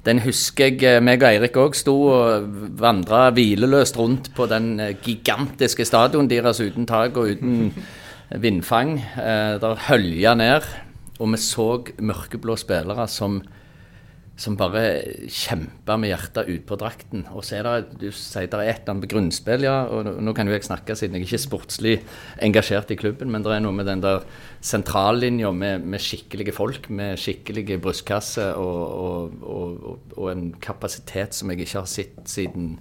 den 0.04 0.20
husker 0.20 0.68
jeg 0.68 0.84
eh, 0.84 1.00
meg 1.00 1.22
og 1.22 1.30
Eirik 1.30 1.56
òg 1.60 1.74
sto 1.76 1.94
og 2.12 2.52
vandra 2.80 3.30
hvileløst 3.36 3.96
rundt 3.96 4.30
på 4.36 4.46
den 4.52 4.74
eh, 4.80 4.94
gigantiske 5.00 5.84
stadion 5.88 6.28
deres 6.28 6.60
uten 6.60 6.86
tak 6.88 7.16
og 7.16 7.34
uten 7.36 7.72
vindfang. 8.38 8.98
Eh, 8.98 9.56
der 9.62 9.86
hølja 9.88 10.34
ned. 10.38 10.68
Og 11.20 11.32
vi 11.34 11.40
så 11.42 11.70
mørkeblå 12.00 12.54
spillere 12.56 13.04
som, 13.10 13.42
som 14.40 14.54
bare 14.56 15.02
kjempa 15.28 15.98
med 16.00 16.08
hjertet 16.14 16.48
utpå 16.48 16.78
drakten. 16.80 17.26
Og 17.36 17.44
så 17.44 17.58
er 17.58 17.66
det 17.66 17.98
du 18.00 18.06
sier 18.16 18.48
det 18.48 18.56
er 18.56 18.70
et 18.70 18.80
eller 18.80 18.94
annet 18.94 19.10
grunnspill, 19.12 19.66
ja. 19.66 19.82
Og 19.92 20.08
nå- 20.16 20.32
kan 20.32 20.48
jo 20.48 20.54
jeg 20.54 20.64
snakke 20.64 20.96
siden 20.96 21.18
jeg 21.18 21.26
ikke 21.26 21.36
er 21.36 21.44
sportslig 21.44 21.94
engasjert 22.40 22.94
i 22.94 22.96
klubben, 22.96 23.28
men 23.28 23.44
det 23.44 23.52
er 23.52 23.60
noe 23.60 23.76
med 23.76 23.90
den 23.90 24.00
der 24.00 24.24
sentrallinja 24.64 25.52
med, 25.52 25.84
med 25.84 26.00
skikkelige 26.00 26.56
folk, 26.56 26.88
med 26.88 27.20
skikkelige 27.20 27.76
brystkasse 27.84 28.54
og, 28.56 28.80
og, 29.44 29.44
og, 29.44 30.10
og 30.16 30.32
en 30.32 30.54
kapasitet 30.62 31.36
som 31.36 31.52
jeg 31.52 31.66
ikke 31.66 31.82
har 31.82 31.90
sett 31.90 32.20
siden, 32.30 32.78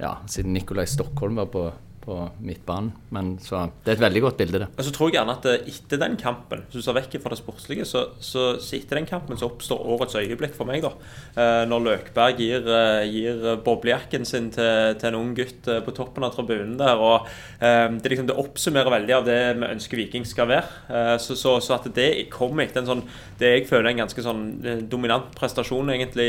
ja, 0.00 0.18
siden 0.28 0.52
Nikolai 0.52 0.84
Stockholm 0.90 1.40
var 1.40 1.48
på, 1.54 1.70
på 2.08 2.16
midtbanen. 2.40 2.92
Men 3.12 3.34
så 3.42 3.66
det 3.84 3.92
er 3.92 3.98
et 3.98 4.04
veldig 4.06 4.22
godt 4.24 4.38
bilde, 4.40 4.62
det. 4.62 4.68
Og 4.72 4.86
så 4.86 4.92
tror 4.94 5.10
jeg 5.10 5.18
gjerne 5.18 5.34
at 5.36 5.48
eh, 5.50 5.66
etter 5.68 6.00
den 6.00 6.16
kampen, 6.20 6.64
hvis 6.64 6.80
du 6.80 6.84
ser 6.84 6.96
vekk 6.96 7.18
fra 7.20 7.32
det 7.34 7.40
sportslige, 7.40 7.86
så, 7.88 8.04
så, 8.24 8.44
så 8.64 8.76
etter 8.78 9.00
den 9.00 9.08
kampen 9.08 9.38
så 9.38 9.48
oppstår 9.50 9.84
årets 9.94 10.16
øyeblikk 10.16 10.56
for 10.56 10.68
meg, 10.68 10.84
da. 10.84 10.92
Eh, 11.36 11.64
når 11.68 11.84
Løkberg 11.84 12.40
gir, 12.40 12.64
eh, 12.64 13.04
gir 13.12 13.44
boblejakken 13.64 14.24
sin 14.28 14.48
til, 14.54 14.94
til 15.00 15.10
en 15.10 15.18
ung 15.20 15.34
gutt 15.36 15.68
på 15.84 15.96
toppen 15.96 16.24
av 16.24 16.32
tribunen 16.36 16.78
der. 16.80 16.96
og 16.96 17.28
det, 17.58 18.10
liksom, 18.10 18.28
det 18.28 18.36
oppsummerer 18.38 18.92
veldig 18.92 19.14
av 19.16 19.24
det 19.26 19.38
vi 19.58 19.68
ønsker 19.68 19.98
Viking 19.98 20.24
skal 20.28 20.48
være. 20.48 21.18
Så, 21.20 21.34
så, 21.36 21.56
så 21.64 21.74
at 21.76 21.88
det 21.94 22.28
kommer 22.32 22.64
etter 22.64 22.80
en 22.82 22.88
sånn 22.88 23.02
Det 23.38 23.50
jeg 23.50 23.66
føler 23.68 23.88
er 23.88 23.94
en 23.96 24.02
ganske 24.04 24.22
sånn 24.22 24.42
dominant 24.90 25.28
prestasjon, 25.36 25.90
egentlig, 25.94 26.28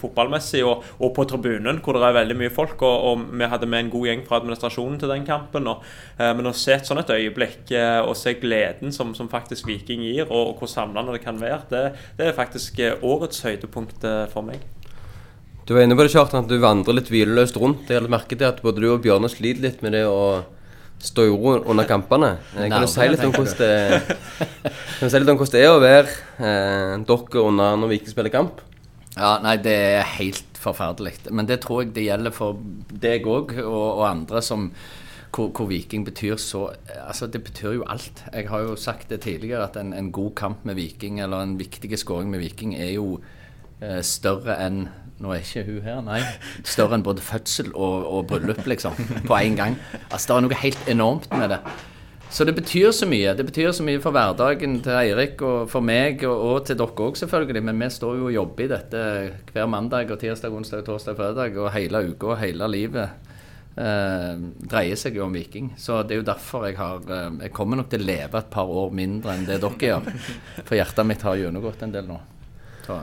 fotballmessig, 0.00 0.64
og, 0.66 0.84
og 0.98 1.14
på 1.16 1.26
tribunen, 1.30 1.80
hvor 1.84 1.96
det 1.96 2.08
er 2.08 2.18
veldig 2.18 2.38
mye 2.42 2.52
folk. 2.54 2.82
Og, 2.86 3.08
og 3.10 3.24
vi 3.38 3.50
hadde 3.50 3.70
med 3.70 3.86
en 3.86 3.92
god 3.94 4.10
gjeng 4.10 4.24
fra 4.26 4.40
administrasjonen 4.42 4.73
til 4.74 5.10
den 5.10 5.26
kampen. 5.26 5.68
Og, 5.70 5.82
eh, 6.18 6.32
men 6.36 6.50
å 6.50 6.54
se 6.56 6.74
et 6.74 6.86
sånt 6.86 7.00
et 7.04 7.14
øyeblikk, 7.14 7.70
eh, 7.70 8.00
og 8.02 8.16
se 8.18 8.36
gleden 8.40 8.92
som, 8.92 9.14
som 9.14 9.30
faktisk 9.30 9.68
Viking 9.70 10.04
gir, 10.04 10.26
og, 10.28 10.54
og 10.54 10.62
hvor 10.62 10.70
samlende 10.70 11.14
det 11.16 11.24
kan 11.24 11.40
være, 11.40 11.62
det, 11.70 11.84
det 12.18 12.28
er 12.28 12.38
faktisk 12.38 12.80
eh, 12.82 12.98
årets 13.02 13.44
høydepunkt 13.46 14.04
for 14.32 14.46
meg. 14.46 14.62
Du 15.64 15.72
var 15.72 15.86
inne 15.86 15.96
på 15.96 16.04
det, 16.04 16.12
Kjartan, 16.12 16.44
at 16.44 16.50
du 16.50 16.58
vandrer 16.60 16.98
litt 16.98 17.08
hvileløst 17.08 17.56
rundt. 17.56 17.88
Jeg 17.88 18.02
har 18.02 18.10
merket 18.12 18.42
at 18.44 18.60
både 18.64 18.82
du 18.82 18.90
og 18.90 19.00
Bjørne 19.04 19.30
sliter 19.32 19.64
litt 19.64 19.80
med 19.84 19.96
det 19.96 20.04
å 20.04 20.44
stå 21.04 21.24
i 21.24 21.32
ro 21.32 21.54
under 21.72 21.88
kampene. 21.88 22.34
Kan 22.54 22.84
du 22.84 22.88
si 22.90 23.06
litt 23.08 23.24
om 23.24 23.32
hvordan 23.34 23.56
det, 23.58 24.18
kan 24.98 25.08
du 25.08 25.12
si 25.12 25.20
litt 25.20 25.32
om 25.32 25.40
hvordan 25.40 25.54
det 25.56 25.64
er 25.64 25.72
å 25.72 25.82
være 25.82 26.12
eh, 26.38 26.94
dere 27.08 27.44
under 27.44 27.80
når 27.80 27.94
Viking 27.94 28.12
spiller 28.12 28.34
kamp? 28.34 28.60
Ja, 29.14 29.36
nei, 29.44 29.56
det 29.62 29.74
er 30.00 30.12
helt 30.16 30.53
forferdelig. 30.64 31.18
Men 31.30 31.48
det 31.48 31.60
tror 31.64 31.82
jeg 31.84 31.94
det 31.96 32.08
gjelder 32.08 32.34
for 32.34 32.60
deg 32.90 33.26
òg, 33.28 33.56
og, 33.62 33.88
og 34.00 34.06
andre 34.08 34.42
som 34.44 34.70
hvor, 35.34 35.50
hvor 35.50 35.66
Viking 35.66 36.04
betyr 36.06 36.36
så 36.38 36.68
Altså, 37.08 37.26
det 37.26 37.42
betyr 37.44 37.72
jo 37.78 37.84
alt. 37.90 38.24
Jeg 38.32 38.48
har 38.48 38.60
jo 38.60 38.76
sagt 38.76 39.10
det 39.10 39.20
tidligere 39.20 39.64
at 39.68 39.76
en, 39.76 39.92
en 39.92 40.12
god 40.12 40.34
kamp 40.34 40.64
med 40.64 40.74
Viking, 40.74 41.20
eller 41.20 41.42
en 41.42 41.58
viktig 41.58 41.98
skåring 41.98 42.30
med 42.30 42.38
Viking, 42.38 42.74
er 42.74 42.92
jo 42.94 43.20
eh, 43.80 44.02
større 44.02 44.58
enn 44.66 44.86
Nå 45.22 45.30
er 45.30 45.44
ikke 45.44 45.62
hun 45.68 45.84
her, 45.84 46.00
nei. 46.02 46.18
Større 46.66 46.96
enn 46.98 47.04
både 47.06 47.22
fødsel 47.22 47.68
og, 47.70 48.06
og 48.10 48.24
bryllup, 48.26 48.64
liksom. 48.66 48.96
På 49.28 49.38
én 49.38 49.54
gang. 49.54 49.76
Altså, 50.10 50.26
det 50.26 50.34
er 50.34 50.42
noe 50.42 50.58
helt 50.58 50.88
enormt 50.90 51.30
med 51.38 51.52
det. 51.54 51.60
Så 52.34 52.42
det 52.42 52.56
betyr 52.56 52.90
så 52.90 53.06
mye. 53.06 53.30
Det 53.38 53.44
betyr 53.46 53.70
så 53.70 53.84
mye 53.86 54.00
for 54.02 54.14
hverdagen 54.14 54.80
til 54.82 54.96
Eirik 54.98 55.42
og 55.46 55.68
for 55.70 55.86
meg, 55.86 56.24
og, 56.26 56.34
og 56.34 56.64
til 56.66 56.80
dere 56.80 57.04
òg, 57.06 57.18
selvfølgelig. 57.20 57.62
Men 57.68 57.84
vi 57.84 57.90
står 57.94 58.16
jo 58.18 58.26
og 58.26 58.34
jobber 58.34 58.64
i 58.64 58.72
dette 58.72 59.02
hver 59.52 59.68
mandag 59.70 60.10
og 60.10 60.18
tirsdag, 60.18 60.56
onsdag, 60.58 60.82
torsdag, 60.88 61.14
fredag. 61.20 61.54
Og 61.62 61.70
hele 61.76 62.02
uka 62.10 62.32
og 62.32 62.40
hele 62.42 62.66
livet 62.72 63.30
eh, 63.78 64.42
dreier 64.66 64.98
seg 64.98 65.20
jo 65.20 65.28
om 65.28 65.38
Viking. 65.38 65.70
Så 65.78 66.02
det 66.02 66.18
er 66.18 66.22
jo 66.24 66.26
derfor 66.32 66.66
jeg 66.66 66.78
har 66.80 67.06
eh, 67.06 67.40
Jeg 67.46 67.54
kommer 67.54 67.78
nok 67.78 67.94
til 67.94 68.02
å 68.02 68.10
leve 68.10 68.42
et 68.42 68.52
par 68.58 68.76
år 68.82 68.90
mindre 69.04 69.38
enn 69.38 69.46
det 69.46 69.62
dere 69.62 69.90
gjør. 69.92 70.12
For 70.64 70.74
hjertet 70.80 71.12
mitt 71.14 71.22
har 71.22 71.38
gjennomgått 71.38 71.86
en 71.86 71.94
del 71.94 72.10
nå. 72.10 72.20
Så. 72.82 73.02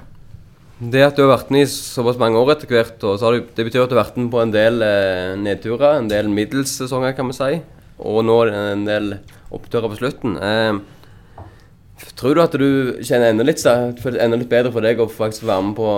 Det 0.91 1.07
at 1.07 1.15
du 1.15 1.23
har 1.23 1.37
vært 1.37 1.55
med 1.55 1.69
i 1.69 1.71
såpass 1.71 2.19
mange 2.19 2.35
år 2.41 2.57
etter 2.57 2.67
hvert, 2.67 2.99
det 2.99 3.63
betyr 3.63 3.85
at 3.85 3.91
du 3.91 3.95
har 3.95 4.03
vært 4.03 4.19
med 4.19 4.33
på 4.33 4.43
en 4.43 4.51
del 4.51 4.83
eh, 4.83 5.37
nedturer, 5.39 6.01
en 6.01 6.11
del 6.11 6.27
middelsesonger, 6.27 7.15
kan 7.15 7.31
vi 7.31 7.37
si, 7.37 7.61
og 8.01 8.25
nå 8.25 8.37
er 8.41 8.51
det 8.51 8.65
en 8.71 8.83
del 8.87 9.13
oppturer 9.53 9.91
på 9.91 9.99
slutten. 9.99 10.35
Eh, 10.41 12.05
tror 12.17 12.35
du 12.35 12.43
at 12.43 12.57
du 12.57 12.69
kjenner 13.05 13.31
enda 13.31 13.45
litt, 13.45 13.63
enda 13.65 14.37
litt 14.37 14.51
bedre 14.51 14.73
for 14.73 14.85
deg 14.85 15.01
å 15.01 15.09
faktisk 15.11 15.47
være 15.47 15.65
med 15.69 15.77
på 15.79 15.89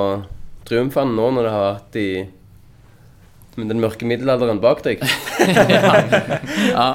triumfene 0.68 1.16
nå 1.16 1.30
når 1.36 1.48
det 1.48 1.54
har 1.54 1.68
vært 1.68 2.00
i 2.00 2.08
den 3.54 3.82
mørke 3.82 4.08
middelalderen 4.10 4.62
bak 4.64 4.82
deg? 4.86 5.04
Ja, 5.44 5.92
ja. 6.72 6.86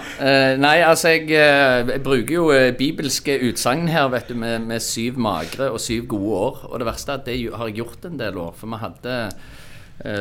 nei, 0.59 0.79
altså 0.83 1.13
jeg, 1.13 1.29
eh, 1.37 1.85
jeg 1.93 2.03
bruker 2.03 2.33
jo 2.33 2.49
eh, 2.55 2.71
bibelske 2.77 3.37
utsagn 3.49 3.91
her, 3.93 4.09
vet 4.13 4.31
du, 4.31 4.37
med, 4.39 4.65
med 4.67 4.83
syv 4.83 5.19
magre 5.23 5.69
og 5.75 5.83
syv 5.83 6.07
gode 6.11 6.39
år. 6.49 6.61
Og 6.71 6.81
det 6.81 6.89
verste 6.89 7.13
er 7.13 7.21
at 7.21 7.29
det 7.29 7.37
har 7.53 7.71
jeg 7.71 7.83
gjort 7.83 8.07
en 8.09 8.19
del 8.21 8.41
år. 8.41 8.55
For 8.59 8.71
vi 8.73 8.81
hadde 8.83 9.17
eh, 9.27 9.58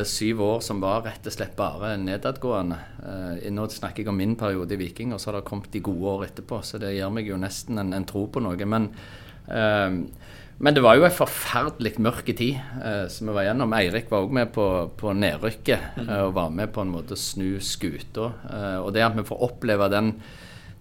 syv 0.09 0.41
år 0.41 0.61
som 0.65 0.79
var 0.81 1.03
rett 1.05 1.27
og 1.29 1.33
slett 1.35 1.53
bare 1.57 1.91
nedadgående. 2.01 2.77
Eh, 3.03 3.49
nå 3.53 3.67
snakker 3.69 4.01
jeg 4.01 4.09
om 4.09 4.17
min 4.17 4.33
periode 4.39 4.73
i 4.73 4.79
Viking, 4.81 5.13
og 5.13 5.21
så 5.21 5.29
har 5.29 5.39
det 5.39 5.47
kommet 5.49 5.69
de 5.73 5.83
gode 5.85 6.15
år 6.15 6.25
etterpå. 6.31 6.63
Så 6.65 6.81
det 6.81 6.95
gir 6.95 7.13
meg 7.13 7.29
jo 7.29 7.37
nesten 7.37 7.77
en, 7.81 7.93
en 7.93 8.07
tro 8.09 8.25
på 8.31 8.41
noe. 8.41 8.69
Men 8.69 8.89
eh, 9.45 10.01
men 10.57 10.73
det 10.73 10.81
var 10.81 10.97
jo 10.97 11.05
en 11.05 11.13
forferdelig 11.13 11.99
mørk 12.01 12.31
tid 12.33 12.57
eh, 12.57 13.05
som 13.13 13.29
vi 13.29 13.35
var 13.35 13.45
gjennom. 13.45 13.73
Eirik 13.77 14.09
var 14.09 14.25
òg 14.25 14.33
med 14.33 14.49
på, 14.55 14.65
på 14.97 15.13
nedrykket 15.13 15.99
eh, 16.01 16.23
og 16.23 16.33
var 16.33 16.49
med 16.53 16.71
på 16.73 16.81
en 16.81 16.93
måte 16.95 17.13
å 17.13 17.21
snu 17.21 17.59
skuta. 17.61 18.31
Eh, 18.49 18.77
og 18.81 18.89
det 18.95 19.05
at 19.05 19.17
vi 19.19 19.25
får 19.27 19.43
oppleve 19.45 19.89
den, 19.93 20.15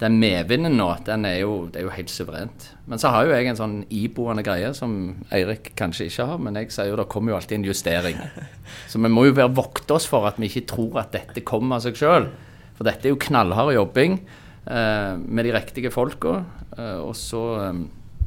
den 0.01 0.19
medvinden 0.21 0.77
nå, 0.77 0.91
den 1.07 1.25
er 1.25 1.39
jo, 1.41 1.67
det 1.73 1.81
er 1.81 1.87
jo 1.87 1.93
helt 1.95 2.13
suverent. 2.13 2.67
Men 2.85 3.01
så 3.01 3.11
har 3.15 3.27
jo 3.27 3.33
jeg 3.33 3.49
en 3.49 3.59
sånn 3.59 3.77
iboende 3.89 4.45
greie 4.45 4.73
som 4.77 4.93
Eirik 5.33 5.71
kanskje 5.79 6.11
ikke 6.11 6.27
har. 6.29 6.43
Men 6.43 6.59
jeg 6.61 6.73
sier 6.75 6.91
jo 6.91 6.99
det 7.01 7.09
kommer 7.13 7.33
jo 7.33 7.39
alltid 7.39 7.61
en 7.61 7.69
justering. 7.71 8.21
Så 8.91 9.01
vi 9.01 9.11
må 9.13 9.25
jo 9.25 9.37
være 9.39 9.57
vokte 9.57 9.97
oss 9.97 10.09
for 10.11 10.29
at 10.29 10.37
vi 10.41 10.51
ikke 10.51 10.67
tror 10.75 11.01
at 11.07 11.17
dette 11.17 11.45
kommer 11.49 11.79
av 11.79 11.87
seg 11.87 11.97
sjøl. 11.97 12.29
For 12.77 12.85
dette 12.85 13.09
er 13.09 13.15
jo 13.15 13.23
knallhard 13.25 13.73
jobbing 13.73 14.19
eh, 14.21 15.15
med 15.17 15.49
de 15.49 15.55
riktige 15.57 15.95
folka. 15.95 16.43
Eh, 16.77 16.99
og 17.01 17.15
så 17.17 17.45
eh, 17.65 17.81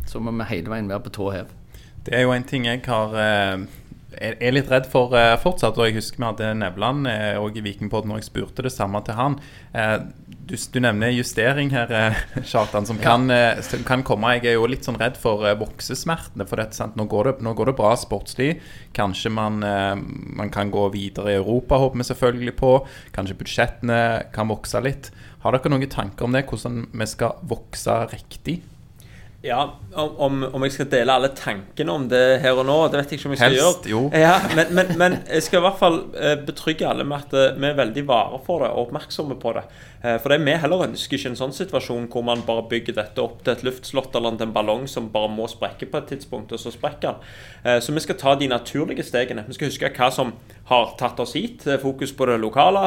så 0.10 0.22
må 0.24 0.34
vi 0.34 0.48
hele 0.50 0.72
veien 0.74 0.90
være 0.90 1.06
på 1.06 1.14
tå 1.20 1.30
hev. 1.36 1.54
Det 2.06 2.16
er 2.18 2.24
jo 2.26 2.34
en 2.34 2.48
ting 2.48 2.66
jeg 2.66 2.82
har 2.88 3.14
eh, 3.22 3.66
er 4.20 4.36
er 4.40 4.56
litt 4.56 4.70
redd 4.72 4.88
for 4.92 5.14
eh, 5.18 5.36
fortsatt. 5.40 5.78
og 5.78 5.88
Jeg 5.88 5.98
husker 6.00 6.20
vi 6.20 6.28
hadde 6.28 6.54
Nevland 6.60 7.08
eh, 7.10 7.36
og 7.40 7.58
i 7.58 7.64
Vikingpodden, 7.64 8.12
og 8.14 8.20
jeg 8.20 8.30
spurte 8.30 8.66
det 8.66 8.74
samme 8.74 9.02
til 9.06 9.18
han. 9.18 9.38
Eh, 9.74 9.98
du, 10.50 10.56
du 10.58 10.80
nevner 10.84 11.14
justering 11.14 11.72
her, 11.74 11.92
Kjartan, 12.52 12.88
som 12.90 13.00
kan, 13.02 13.30
som 13.66 13.84
kan 13.88 14.04
komme. 14.08 14.34
Jeg 14.38 14.52
er 14.52 14.58
jo 14.58 14.70
litt 14.70 14.88
sånn 14.88 15.00
redd 15.00 15.20
for 15.20 15.46
voksesmertene. 15.60 16.48
for 16.50 16.62
dette, 16.62 16.78
sant? 16.78 16.98
Nå, 17.00 17.06
går 17.12 17.30
det, 17.30 17.36
nå 17.46 17.54
går 17.58 17.72
det 17.72 17.78
bra 17.80 17.94
sportslig. 18.00 18.50
Kanskje 18.98 19.32
man, 19.34 19.62
man 19.62 20.50
kan 20.54 20.74
gå 20.74 20.88
videre 20.96 21.36
i 21.36 21.38
Europa, 21.38 21.78
håper 21.78 22.02
vi 22.02 22.10
selvfølgelig 22.10 22.56
på. 22.60 22.74
Kanskje 23.16 23.38
budsjettene 23.44 24.02
kan 24.34 24.50
vokse 24.50 24.82
litt. 24.84 25.14
Har 25.46 25.56
dere 25.56 25.72
noen 25.72 25.88
tanker 25.92 26.26
om 26.26 26.34
det? 26.36 26.48
Hvordan 26.50 26.88
vi 26.98 27.08
skal 27.14 27.38
vokse 27.48 28.02
riktig? 28.10 28.60
Ja, 29.42 29.60
om, 29.96 30.42
om, 30.44 30.64
jeg 30.68 30.74
skal 30.76 30.88
dele 30.92 31.14
alle 31.16 31.30
tankene 31.32 31.94
om 31.96 32.08
det 32.12 32.42
her 32.44 32.58
og 32.60 32.66
nå, 32.68 32.76
det 32.92 33.00
vet 33.00 33.14
jeg 33.14 33.22
ikke 33.22 33.30
om 33.30 33.36
jeg 33.36 33.40
skal 33.40 33.54
Helst, 33.56 33.86
gjøre. 33.88 33.92
jo. 33.94 34.02
Ja, 34.12 34.34
men, 34.52 34.74
men, 34.76 34.90
men 35.00 35.16
jeg 35.30 35.46
skal 35.46 35.62
i 35.62 35.64
hvert 35.64 35.80
fall 35.80 36.00
eh, 36.20 36.34
betrygge 36.44 36.90
alle 36.90 37.06
med 37.08 37.24
at 37.24 37.36
eh, 37.40 37.54
vi 37.56 37.70
er 37.70 37.78
veldig 37.78 38.04
vare 38.10 38.42
for 38.44 38.66
det 38.66 38.74
og 38.74 38.90
oppmerksomme 38.90 39.40
på 39.40 39.54
det. 39.56 39.64
Eh, 40.04 40.18
For 40.20 40.30
det 40.32 40.40
vi 40.46 40.52
heller 40.56 40.86
ønsker 40.86 41.18
ikke 41.18 41.30
en 41.34 41.36
sånn 41.40 41.52
situasjon 41.56 42.06
hvor 42.08 42.24
man 42.24 42.42
bare 42.48 42.64
bygger 42.72 42.96
dette 42.96 43.20
opp 43.20 43.42
til 43.44 43.52
et 43.52 43.64
luftslott 43.68 44.16
eller 44.16 44.38
en 44.40 44.54
ballong 44.56 44.86
som 44.88 45.10
bare 45.12 45.28
må 45.34 45.48
sprekke 45.52 45.90
på 45.92 45.98
et 46.00 46.08
tidspunkt, 46.14 46.54
og 46.56 46.60
så 46.62 46.72
sprekker 46.72 47.18
den. 47.18 47.28
Eh, 47.66 47.80
Så 47.84 47.92
vi 47.94 48.00
skal 48.00 48.16
ta 48.16 48.36
de 48.36 48.48
naturlige 48.48 49.04
stegene. 49.04 49.44
Vi 49.48 49.54
skal 49.54 49.68
huske 49.68 49.92
hva 49.98 50.10
som 50.12 50.34
har 50.70 50.96
tatt 50.98 51.20
oss 51.20 51.34
hit. 51.34 51.68
eh, 51.68 51.78
Fokus 51.78 52.12
på 52.14 52.26
det 52.28 52.40
lokale. 52.40 52.86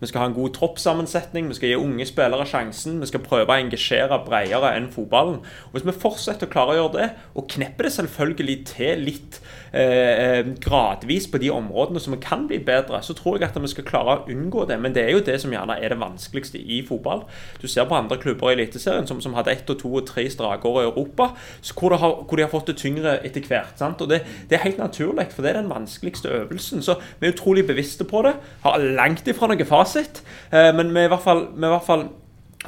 Vi 0.00 0.06
skal 0.06 0.20
ha 0.20 0.26
en 0.28 0.34
god 0.34 0.54
troppssammensetning. 0.54 1.48
Vi 1.48 1.54
skal 1.54 1.68
gi 1.68 1.74
unge 1.76 2.06
spillere 2.06 2.46
sjansen. 2.46 3.00
Vi 3.00 3.06
skal 3.06 3.20
prøve 3.20 3.46
å 3.48 3.58
engasjere 3.58 4.24
bredere 4.24 4.76
enn 4.76 4.90
fotballen. 4.92 5.40
Og 5.66 5.72
Hvis 5.72 5.86
vi 5.86 5.92
fortsetter 5.92 6.46
å 6.46 6.50
klare 6.52 6.74
å 6.76 6.78
gjøre 6.78 6.92
det, 7.00 7.10
og 7.34 7.48
knepper 7.48 7.82
det 7.84 7.92
selvfølgelig 7.92 8.64
til 8.66 8.98
litt 8.98 9.40
eh, 9.72 10.38
eh, 10.38 10.50
gradvis 10.60 11.28
på 11.30 11.38
de 11.38 11.50
områdene 11.50 12.00
som 12.00 12.16
kan 12.20 12.46
bli 12.48 12.58
bedre, 12.64 13.02
så 13.02 13.14
tror 13.14 13.38
jeg 13.38 13.48
at 13.48 13.58
vi 13.62 13.70
skal 13.72 13.86
klare 13.88 14.16
å 14.18 14.26
unngå 14.30 14.66
det. 14.68 14.78
Men 14.80 14.94
det 14.94 15.04
er 15.04 15.16
jo 15.16 15.24
det 15.24 15.38
som 15.42 15.52
gjerne 15.52 15.78
er 15.78 15.94
det 15.94 16.00
vanskeligste 16.00 16.60
i 16.60 16.80
fotball. 16.86 17.24
Du 17.62 17.68
ser 17.68 17.88
på 17.88 17.96
andre 17.98 18.18
klubber 18.20 18.52
i 18.52 18.58
Eliteserien 18.58 19.06
som, 19.06 19.20
som 19.24 19.34
hadde 19.38 19.52
ett 19.52 19.70
og 19.70 19.80
to 19.80 19.92
og 20.00 20.06
tre 20.08 20.28
strake 20.30 20.68
år 20.68 20.82
i 20.82 20.86
Europa, 20.90 21.30
hvor, 21.74 21.96
har, 21.96 22.22
hvor 22.22 22.36
de 22.36 22.46
har 22.46 22.52
fått 22.52 22.72
det 22.72 22.78
tyngre 22.80 23.18
etter 23.26 23.44
hvert. 23.48 23.74
Sant? 23.80 24.00
Og 24.04 24.10
det, 24.12 24.22
det 24.50 24.58
er 24.58 24.66
helt 24.66 24.80
naturlig, 24.82 25.28
for 25.34 25.42
det 25.42 25.52
er 25.52 25.60
den 25.62 25.72
vanskeligste 25.72 26.32
øvelsen. 26.42 26.82
Så 26.82 26.98
vi 27.18 27.28
er 27.28 27.36
utrolig 27.36 27.66
bevisste 27.66 28.06
på 28.08 28.22
det. 28.26 28.36
Har 28.64 28.78
langt 28.78 29.28
ifra 29.28 29.50
noe 29.50 29.68
fasit, 29.68 30.22
eh, 30.50 30.72
men 30.76 30.94
vi 30.94 31.04
er 31.04 31.10
i 31.10 31.14
hvert 31.14 31.26
fall, 31.26 31.46
vi 31.54 31.64
er 31.64 31.72
i 31.72 31.76
hvert 31.76 31.88
fall 31.88 32.08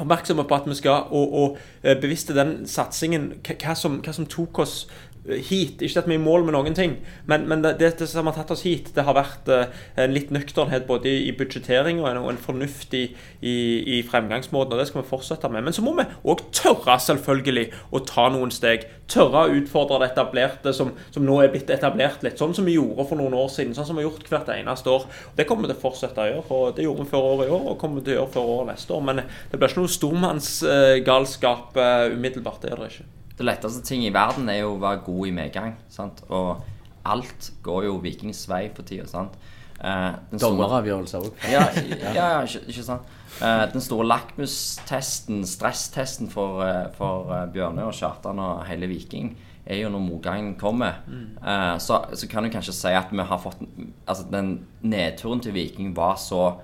oppmerksomme 0.01 0.45
på 0.47 0.55
at 0.55 0.69
vi 0.69 0.75
skal 0.79 1.11
og, 1.11 1.33
og 1.35 1.57
bevisste 2.01 2.35
den 2.37 2.67
satsingen, 2.69 3.33
hva, 3.47 3.75
som, 3.75 3.99
hva 4.05 4.15
som 4.15 4.29
tok 4.31 4.63
oss 4.63 4.85
hit. 5.29 5.83
Ikke 5.83 6.01
at 6.01 6.09
vi 6.09 6.17
er 6.17 6.21
i 6.21 6.23
mål 6.23 6.47
med 6.47 6.55
noen 6.57 6.77
ting, 6.77 6.97
men, 7.29 7.47
men 7.49 7.65
det, 7.65 7.75
det 7.81 8.09
som 8.09 8.29
har 8.29 8.37
tatt 8.37 8.53
oss 8.55 8.65
hit, 8.65 8.93
det 8.97 9.05
har 9.05 9.17
vært 9.17 9.51
eh, 9.53 9.83
en 10.01 10.15
litt 10.15 10.31
nøkternhet 10.33 10.87
både 10.89 11.11
i, 11.11 11.27
i 11.29 11.35
budsjettering 11.37 12.01
og 12.01 12.09
en, 12.11 12.23
og 12.23 12.31
en 12.33 12.41
fornuft 12.41 12.95
i, 12.97 13.03
i, 13.45 13.57
i 13.97 14.01
fremgangsmåten, 14.07 14.75
og 14.75 14.81
det 14.81 14.89
skal 14.89 15.03
vi 15.03 15.11
fortsette 15.11 15.51
med. 15.53 15.67
Men 15.67 15.77
så 15.77 15.85
må 15.85 15.95
vi 15.99 16.09
òg 16.25 16.47
tørre, 16.57 16.97
selvfølgelig, 17.05 17.69
å 17.93 18.03
ta 18.09 18.31
noen 18.33 18.55
steg. 18.55 18.89
Tørre 19.11 19.45
å 19.45 19.55
utfordre 19.61 20.01
det 20.01 20.13
etablerte 20.13 20.73
som, 20.77 20.95
som 21.13 21.27
nå 21.27 21.41
er 21.43 21.53
blitt 21.53 21.71
etablert 21.75 22.25
litt, 22.25 22.41
sånn 22.41 22.57
som 22.57 22.69
vi 22.69 22.79
gjorde 22.79 23.09
for 23.11 23.21
noen 23.21 23.37
år 23.37 23.53
siden. 23.53 23.77
Sånn 23.77 23.91
som 23.91 23.99
vi 23.99 24.05
har 24.05 24.11
gjort 24.11 24.33
hvert 24.33 24.53
eneste 24.57 24.93
år. 24.93 25.07
Og 25.31 25.39
Det 25.39 25.49
kommer 25.49 25.67
vi 25.67 25.75
til 25.75 25.81
å 25.81 25.85
fortsette 25.85 26.25
å 26.25 26.29
gjøre. 26.31 26.49
og 26.49 26.77
Det 26.77 26.87
gjorde 26.87 27.05
vi 27.05 27.13
før 27.13 27.31
året 27.35 27.49
i 27.49 27.55
år, 27.59 27.71
og 27.73 27.81
kommer 27.83 28.01
vi 28.01 28.09
til 28.09 28.17
å 28.17 28.21
gjøre 28.23 28.35
før 28.39 28.53
året 28.57 28.73
neste 28.75 28.97
år. 28.97 29.09
Men 29.11 29.25
det 29.25 29.59
blir 29.59 29.73
ikke 29.73 29.85
noe 29.85 29.97
stormannsgalskap 30.01 31.81
uh, 31.81 32.05
umiddelbart. 32.15 32.63
Det 32.63 32.73
er 32.73 32.81
det 32.81 32.95
ikke. 32.95 33.11
Det 33.41 33.47
letteste 33.49 33.81
ting 33.89 34.03
i 34.05 34.13
verden 34.13 34.51
er 34.53 34.59
jo 34.61 34.75
å 34.75 34.83
være 34.83 35.01
god 35.07 35.31
i 35.31 35.33
medgang. 35.33 35.79
Sant? 35.89 36.19
Og 36.29 36.61
alt 37.09 37.47
går 37.65 37.87
jo 37.87 37.95
Vikings 38.05 38.43
vei 38.51 38.67
for 38.77 38.85
tida. 38.85 39.07
Sant? 39.09 39.39
Eh, 39.81 40.11
Dommeravgjørelser 40.37 41.25
òg. 41.25 41.45
Ja, 41.55 41.63
ja, 41.73 42.13
ja 42.13 42.43
ikke, 42.45 42.67
ikke 42.69 42.85
sant. 42.85 43.15
Eh, 43.41 43.63
den 43.73 43.81
store 43.81 44.05
lakmustesten, 44.11 45.47
stresstesten 45.49 46.29
for, 46.29 46.61
eh, 46.67 46.91
for 46.99 47.33
eh, 47.33 47.47
Bjørne 47.55 47.87
og 47.89 47.97
Kjartan 47.97 48.43
og 48.45 48.67
hele 48.69 48.91
Viking, 48.91 49.33
er 49.65 49.81
jo 49.81 49.93
når 49.95 50.05
motgangen 50.05 50.51
kommer. 50.61 51.01
Eh, 51.09 51.79
så, 51.81 52.03
så 52.13 52.29
kan 52.29 52.45
du 52.45 52.53
kanskje 52.53 52.77
si 52.77 52.93
at 52.93 53.09
vi 53.15 53.25
har 53.25 53.41
fått 53.41 53.65
Altså, 54.05 54.27
den 54.29 54.59
nedturen 54.85 55.41
til 55.41 55.57
Viking 55.57 55.95
var 55.97 56.21
så 56.21 56.59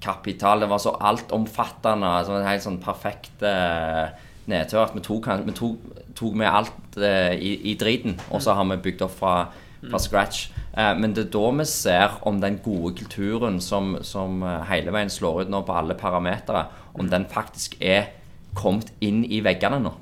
kapital. 0.00 0.64
Det 0.64 0.70
var 0.72 0.80
så 0.80 0.96
altomfattende. 0.96 2.08
Altså 2.22 2.38
en 2.38 2.48
helt 2.48 2.64
sånn 2.64 2.80
perfekt 2.80 3.44
eh, 3.44 4.16
nedtur. 4.50 4.82
At 4.84 4.96
vi 4.96 5.04
tok, 5.04 5.28
vi 5.46 5.54
tok, 5.56 6.02
tok 6.18 6.36
med 6.38 6.50
alt 6.50 6.98
eh, 7.00 7.34
i, 7.36 7.54
i 7.72 7.76
driten, 7.78 8.18
og 8.30 8.42
så 8.44 8.56
har 8.56 8.68
vi 8.72 8.80
bygd 8.88 9.06
opp 9.06 9.16
fra, 9.18 9.34
fra 9.84 10.00
scratch. 10.02 10.48
Eh, 10.76 10.92
men 10.98 11.14
det 11.16 11.26
er 11.26 11.32
da 11.36 11.46
vi 11.60 11.68
ser 11.70 12.18
om 12.28 12.40
den 12.42 12.60
gode 12.64 12.94
kulturen 13.00 13.60
som, 13.64 13.96
som 14.06 14.42
eh, 14.44 14.62
hele 14.70 14.94
veien 14.94 15.12
slår 15.12 15.44
ut 15.44 15.52
nå 15.52 15.62
på 15.66 15.76
alle 15.76 15.96
parametere, 15.98 16.66
om 16.96 17.10
den 17.12 17.28
faktisk 17.32 17.78
er 17.80 18.12
kommet 18.56 18.92
inn 19.04 19.22
i 19.28 19.42
veggene 19.44 19.80
nå. 19.84 19.92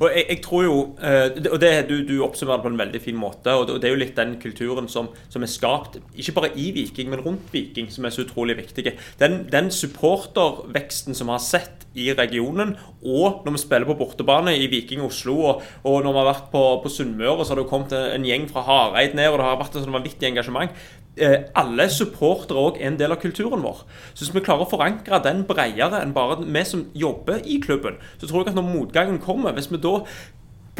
Og 0.00 0.08
jeg, 0.14 0.24
jeg 0.30 0.40
tror 0.44 0.62
jo, 0.64 0.76
eh, 1.04 1.26
og 1.52 1.58
det, 1.60 1.70
du, 1.90 1.98
du 2.08 2.14
oppsummerer 2.24 2.62
på 2.64 2.70
en 2.72 2.78
veldig 2.80 3.00
fin 3.04 3.18
måte, 3.20 3.52
og 3.52 3.68
det, 3.68 3.84
er 3.84 3.92
jo 3.92 4.00
litt 4.00 4.16
den 4.16 4.38
kulturen 4.40 4.88
som, 4.88 5.10
som 5.28 5.44
er 5.44 5.52
skapt, 5.52 5.98
ikke 6.16 6.36
bare 6.38 6.52
i 6.56 6.70
Viking, 6.76 7.10
men 7.12 7.20
rundt 7.24 7.52
Viking, 7.52 7.90
som 7.92 8.08
er 8.08 8.14
så 8.14 8.24
utrolig 8.24 8.56
viktig. 8.62 8.94
Den, 9.20 9.42
den 9.52 9.68
supporterveksten 9.74 11.16
som 11.18 11.28
vi 11.28 11.36
har 11.36 11.44
sett 11.44 11.84
i 11.98 12.08
regionen, 12.16 12.76
og 13.02 13.44
når 13.44 13.56
vi 13.56 13.62
spiller 13.64 13.88
på 13.90 13.98
bortebane 13.98 14.54
i 14.56 14.70
Viking 14.72 15.02
Oslo, 15.04 15.36
og, 15.50 15.68
og 15.84 16.00
når 16.06 16.16
vi 16.16 16.22
har 16.22 16.30
vært 16.30 16.48
på, 16.54 16.64
på 16.84 16.94
Sunnmøre, 16.96 17.44
så 17.44 17.52
har 17.52 17.60
det 17.60 17.66
jo 17.66 17.72
kommet 17.74 17.96
en 17.98 18.24
gjeng 18.24 18.48
fra 18.48 18.64
Hareid 18.64 19.18
ned, 19.18 19.28
og 19.28 19.40
det 19.40 19.48
har 19.50 19.60
vært 19.60 19.76
et 19.76 19.84
sånn 19.84 19.98
vanvittig 19.98 20.30
engasjement. 20.30 20.80
Eh, 21.18 21.50
alle 21.58 21.88
supportere 21.90 22.60
òg 22.60 22.76
er 22.78 22.86
en 22.88 22.96
del 23.00 23.10
av 23.10 23.18
kulturen 23.20 23.64
vår. 23.64 23.82
Så 24.14 24.22
hvis 24.22 24.30
vi 24.36 24.42
klarer 24.46 24.62
å 24.62 24.70
forankre 24.70 25.18
den 25.24 25.42
bredere 25.48 25.98
enn 26.00 26.14
bare 26.14 26.38
vi 26.40 26.62
som 26.64 26.86
jobber 26.96 27.42
i 27.42 27.58
klubben, 27.60 27.98
så 28.20 28.28
tror 28.28 28.44
jeg 28.44 28.52
at 28.52 28.60
når 28.60 28.68
motgangen 28.68 29.18
kommer, 29.20 29.52
hvis 29.56 29.68
vi 29.72 29.82
da 29.82 29.89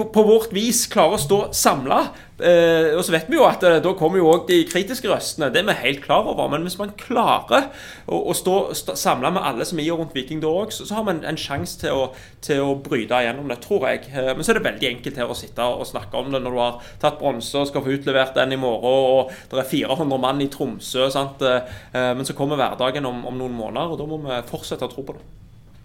på, 0.00 0.04
på 0.14 0.22
vårt 0.24 0.52
vis 0.56 0.86
klarer 0.88 1.18
å 1.18 1.20
stå 1.20 1.38
samla. 1.56 1.96
Eh, 2.40 2.94
og 2.96 3.02
så 3.04 3.12
vet 3.12 3.26
vi 3.28 3.36
jo 3.36 3.42
at 3.44 3.60
eh, 3.68 3.80
da 3.84 3.90
kommer 3.98 4.16
jo 4.22 4.30
òg 4.30 4.46
de 4.48 4.60
kritiske 4.64 5.10
røstene. 5.10 5.50
Det 5.52 5.60
er 5.60 5.66
vi 5.68 5.74
helt 5.82 5.98
klar 6.06 6.24
over. 6.30 6.46
Men 6.48 6.62
hvis 6.64 6.78
man 6.80 6.94
klarer 6.96 7.66
å, 8.06 8.20
å 8.30 8.36
stå, 8.38 8.54
stå 8.78 8.94
samla 8.96 9.32
med 9.34 9.44
alle 9.44 9.66
som 9.68 9.82
er 9.82 9.84
i 9.84 9.90
og 9.92 10.00
rundt 10.00 10.14
Viking 10.16 10.40
da 10.40 10.48
òg, 10.62 10.72
så, 10.72 10.86
så 10.88 10.96
har 10.96 11.04
man 11.10 11.20
en, 11.28 11.36
sjanse 11.42 11.82
til, 11.82 11.92
å- 11.92 12.14
til 12.46 12.62
å 12.64 12.78
bryte 12.86 13.18
igjennom 13.26 13.50
det, 13.52 13.58
tror 13.66 13.84
jeg. 13.90 14.06
Eh, 14.14 14.30
men 14.38 14.46
så 14.46 14.54
er 14.54 14.60
det 14.62 14.64
veldig 14.70 14.88
enkelt 14.94 15.20
her 15.20 15.34
å 15.34 15.36
sitte 15.36 15.66
og 15.68 15.84
snakke 15.90 16.16
om 16.22 16.32
det 16.32 16.40
når 16.46 16.56
du 16.56 16.62
har 16.62 16.80
tatt 17.02 17.20
bronse 17.20 17.60
og 17.60 17.68
skal 17.68 17.84
få 17.84 17.98
utlevert 17.98 18.32
den 18.38 18.56
i 18.56 18.60
morgen, 18.62 18.88
og 19.26 19.52
det 19.52 19.66
er 19.66 19.70
400 19.74 20.22
mann 20.22 20.40
i 20.40 20.48
Tromsø. 20.54 21.10
Sant? 21.12 21.44
Eh, 21.44 21.76
eh, 21.92 22.12
men 22.16 22.24
så 22.24 22.38
kommer 22.38 22.56
hverdagen 22.62 23.10
om, 23.10 23.20
om 23.28 23.36
noen 23.42 23.58
måneder, 23.58 23.92
og 23.92 24.00
da 24.00 24.08
må 24.14 24.22
vi 24.24 24.40
fortsette 24.54 24.88
å 24.88 24.94
tro 24.94 25.04
på 25.10 25.18
det. 25.18 25.26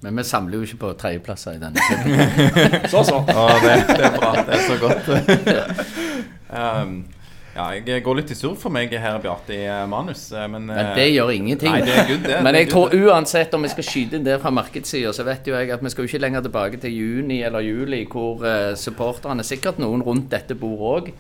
Men 0.06 0.22
vi 0.22 0.28
samler 0.30 0.62
jo 0.62 0.68
ikke 0.70 0.82
på 0.86 0.93
tredjeplasser 1.01 1.58
i 1.58 1.62
denne 1.62 1.82
klubben. 1.89 2.88
Så, 2.91 3.03
så. 3.10 3.20
Å, 3.26 3.49
det, 3.66 3.76
det 3.89 4.08
er 4.12 4.16
bra. 4.20 4.32
Det 4.45 4.58
er 4.60 4.66
så 4.70 4.80
godt. 4.82 5.12
um, 6.62 6.97
ja, 7.56 7.70
jeg 7.80 8.03
går 8.03 8.18
litt 8.20 8.32
i 8.34 8.36
surr 8.36 8.58
for 8.60 8.74
meg 8.76 8.91
her, 8.99 9.16
Bjarte, 9.24 9.56
i 9.56 9.62
eh, 9.64 9.86
manus. 9.88 10.26
eh, 10.36 10.43
Men, 10.51 10.66
Men 10.68 10.82
eh, 10.82 10.95
det 10.97 11.06
gjør 11.14 11.30
ingenting. 11.32 11.72
Nei, 11.72 11.86
det 11.88 11.93
er 11.95 12.10
good, 12.10 12.26
det. 12.26 12.39
Men 12.43 12.51
Det 12.51 12.60
er 12.60 12.66
jeg 12.66 12.72
tror 12.74 12.95
uansett 12.99 13.56
om 13.56 13.64
vi 13.64 13.72
skal 13.72 13.88
skyte 13.88 14.20
inn 14.20 14.26
det 14.28 14.36
fra 14.43 14.51
markedssida, 14.51 15.14
så 15.16 15.24
vet 15.24 15.47
jo 15.47 15.56
jeg 15.56 15.72
at 15.72 15.86
vi 15.86 15.91
skal 15.93 16.03
jo 16.03 16.12
ikke 16.12 16.24
lenger 16.26 16.43
tilbake 16.43 16.82
til 16.84 16.97
juni 16.97 17.39
eller 17.47 17.64
juli, 17.64 18.01
hvor 18.12 18.43
supporterne, 18.76 19.45
sikkert 19.47 19.80
noen 19.80 20.03
rundt 20.03 20.28
dette 20.36 20.58
bordet 20.60 20.91
òg, 20.91 21.14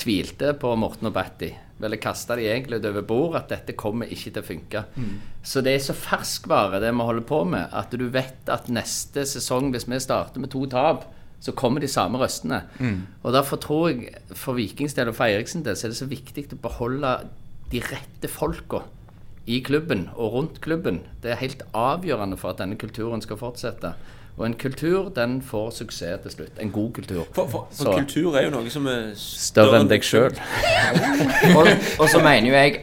tvilte 0.00 0.54
på 0.58 0.74
Morten 0.76 1.08
og 1.10 1.14
Batty. 1.16 1.50
Eller 1.84 1.98
kasta 2.00 2.36
de 2.38 2.46
egentlig 2.48 2.78
over 2.86 3.02
bord 3.04 3.34
at 3.36 3.50
dette 3.50 3.74
kommer 3.76 4.06
ikke 4.08 4.30
til 4.32 4.42
å 4.42 4.46
funke. 4.46 4.84
Så 5.42 5.60
det 5.60 5.74
er 5.74 5.82
så 5.84 5.92
ferskvare, 5.96 6.80
det 6.80 6.92
vi 6.94 7.04
holder 7.08 7.26
på 7.28 7.42
med, 7.44 7.68
at 7.72 7.90
du 7.92 8.06
vet 8.14 8.48
at 8.48 8.70
neste 8.72 9.26
sesong, 9.28 9.70
hvis 9.74 9.88
vi 9.90 9.98
starter 10.00 10.40
med 10.40 10.50
to 10.54 10.64
tap, 10.70 11.04
så 11.44 11.52
kommer 11.52 11.82
de 11.82 11.88
samme 11.90 12.16
røstene. 12.16 12.62
Og 13.22 13.32
Derfor 13.34 13.60
tror 13.60 13.88
jeg 13.90 14.14
for 14.32 14.56
Vikings 14.56 14.94
del 14.96 15.10
og 15.10 15.18
for 15.18 15.28
Eriksen 15.28 15.64
del 15.66 15.76
så 15.76 15.88
er 15.88 15.92
det 15.92 16.00
så 16.00 16.08
viktig 16.08 16.46
å 16.54 16.60
beholde 16.62 17.14
de 17.72 17.82
rette 17.84 18.30
folka 18.32 18.80
i 19.46 19.58
klubben 19.60 20.06
og 20.14 20.32
rundt 20.32 20.60
klubben. 20.64 21.02
Det 21.20 21.34
er 21.34 21.42
helt 21.42 21.62
avgjørende 21.76 22.38
for 22.40 22.54
at 22.54 22.62
denne 22.62 22.78
kulturen 22.80 23.20
skal 23.20 23.36
fortsette. 23.36 23.92
Og 24.34 24.46
en 24.48 24.56
kultur, 24.58 25.12
den 25.14 25.38
får 25.42 25.70
suksess 25.76 26.22
til 26.24 26.32
slutt. 26.32 26.58
En 26.58 26.72
god 26.74 26.90
kultur. 26.96 27.22
For, 27.36 27.46
for, 27.46 27.68
for 27.70 28.00
kultur 28.00 28.34
er 28.34 28.48
jo 28.48 28.54
noe 28.56 28.72
som 28.72 28.88
er 28.90 29.12
Større 29.18 29.78
enn 29.78 29.90
deg 29.90 30.02
sjøl. 30.02 30.34
og, 31.56 31.70
og 32.02 32.08
så 32.10 32.18
mener 32.18 32.50
jo 32.50 32.56
jeg 32.56 32.80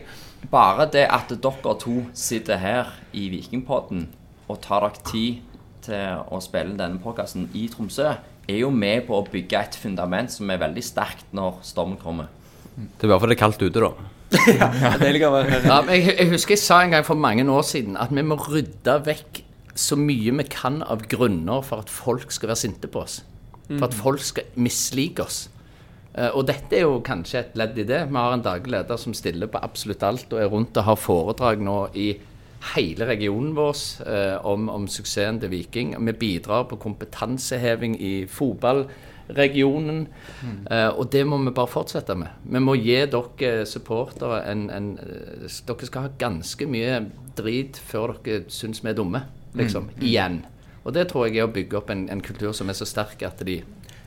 bare 0.51 0.87
det 0.93 1.05
at 1.11 1.33
dere 1.43 1.75
to 1.79 1.97
sitter 2.15 2.61
her 2.61 2.93
i 3.11 3.27
Vikingpodden 3.33 4.07
og 4.47 4.61
tar 4.63 4.87
dere 4.87 5.03
tid 5.11 5.43
til 5.83 6.23
å 6.31 6.39
spille 6.43 6.77
denne 6.79 7.01
podkasten 7.03 7.49
i 7.57 7.65
Tromsø, 7.71 8.13
er 8.47 8.57
jo 8.61 8.71
med 8.73 9.05
på 9.07 9.17
å 9.17 9.27
bygge 9.27 9.59
et 9.59 9.77
fundament 9.79 10.31
som 10.31 10.49
er 10.51 10.61
veldig 10.61 10.83
sterkt 10.85 11.35
når 11.35 11.59
stormen 11.65 11.99
kommer. 11.99 12.31
Det 12.75 13.05
er 13.05 13.11
bare 13.11 13.21
fordi 13.21 13.35
det 13.35 13.37
er 13.37 13.43
kaldt 13.43 13.63
ute, 13.65 13.83
da. 13.83 13.91
Det 15.01 15.07
er 15.09 15.15
liksom, 15.17 15.33
Ja, 15.67 15.81
men 15.83 15.97
jeg, 15.97 16.13
jeg 16.15 16.29
husker 16.31 16.55
jeg 16.55 16.63
sa 16.63 16.77
en 16.85 16.93
gang 16.95 17.03
for 17.03 17.19
mange 17.19 17.43
år 17.51 17.65
siden 17.67 17.97
at 17.99 18.13
vi 18.15 18.23
må 18.23 18.37
rydde 18.39 19.01
vekk 19.03 19.41
så 19.75 19.97
mye 19.99 20.33
vi 20.37 20.47
kan 20.51 20.81
av 20.83 21.05
grunner 21.09 21.63
for 21.65 21.83
at 21.83 21.91
folk 21.91 22.31
skal 22.33 22.51
være 22.51 22.63
sinte 22.65 22.91
på 22.91 23.03
oss. 23.05 23.21
For 23.71 23.87
at 23.87 23.95
folk 23.95 24.23
skal 24.25 24.49
mislike 24.59 25.23
oss. 25.23 25.45
Eh, 26.11 26.27
og 26.35 26.43
dette 26.49 26.75
er 26.75 26.83
jo 26.83 26.99
kanskje 27.05 27.39
et 27.39 27.55
ledd 27.59 27.77
i 27.79 27.87
det. 27.87 28.01
Vi 28.09 28.19
har 28.19 28.35
en 28.35 28.43
daglig 28.43 28.73
leder 28.75 28.99
som 28.99 29.15
stiller 29.15 29.47
på 29.51 29.61
absolutt 29.63 30.03
alt 30.03 30.33
og 30.33 30.41
er 30.43 30.51
rundt 30.51 30.75
og 30.75 30.89
har 30.89 30.99
foredrag 30.99 31.63
nå 31.63 31.77
i 31.95 32.09
hele 32.75 33.07
regionen 33.09 33.55
vår 33.57 33.77
eh, 34.05 34.35
om, 34.47 34.67
om 34.69 34.87
suksessen 34.91 35.39
til 35.41 35.53
Viking. 35.53 35.95
Vi 36.05 36.17
bidrar 36.19 36.67
på 36.69 36.77
kompetanseheving 36.81 37.95
i 37.97 38.13
fotballregionen. 38.29 40.05
Eh, 40.69 40.89
og 40.89 41.09
det 41.13 41.23
må 41.27 41.39
vi 41.41 41.55
bare 41.57 41.71
fortsette 41.71 42.15
med. 42.19 42.43
Vi 42.43 42.61
må 42.61 42.75
gi 42.77 42.99
dere 43.15 43.65
supportere 43.69 44.43
en, 44.51 44.67
en 44.69 44.93
eh, 45.01 45.47
Dere 45.67 45.89
skal 45.89 46.07
ha 46.07 46.15
ganske 46.21 46.67
mye 46.69 47.05
drit 47.37 47.79
før 47.79 48.19
dere 48.25 48.45
syns 48.53 48.83
vi 48.83 48.91
er 48.91 48.99
dumme, 48.99 49.23
liksom. 49.57 49.89
Igjen. 49.99 50.41
Og 50.83 50.95
det 50.95 51.09
tror 51.11 51.27
jeg 51.27 51.37
er 51.37 51.49
å 51.49 51.53
bygge 51.53 51.77
opp 51.77 51.91
en, 51.93 52.07
en 52.09 52.23
kultur 52.25 52.55
som 52.57 52.71
er 52.71 52.77
så 52.77 52.87
sterk 52.89 53.21
at 53.25 53.41
de 53.45 53.61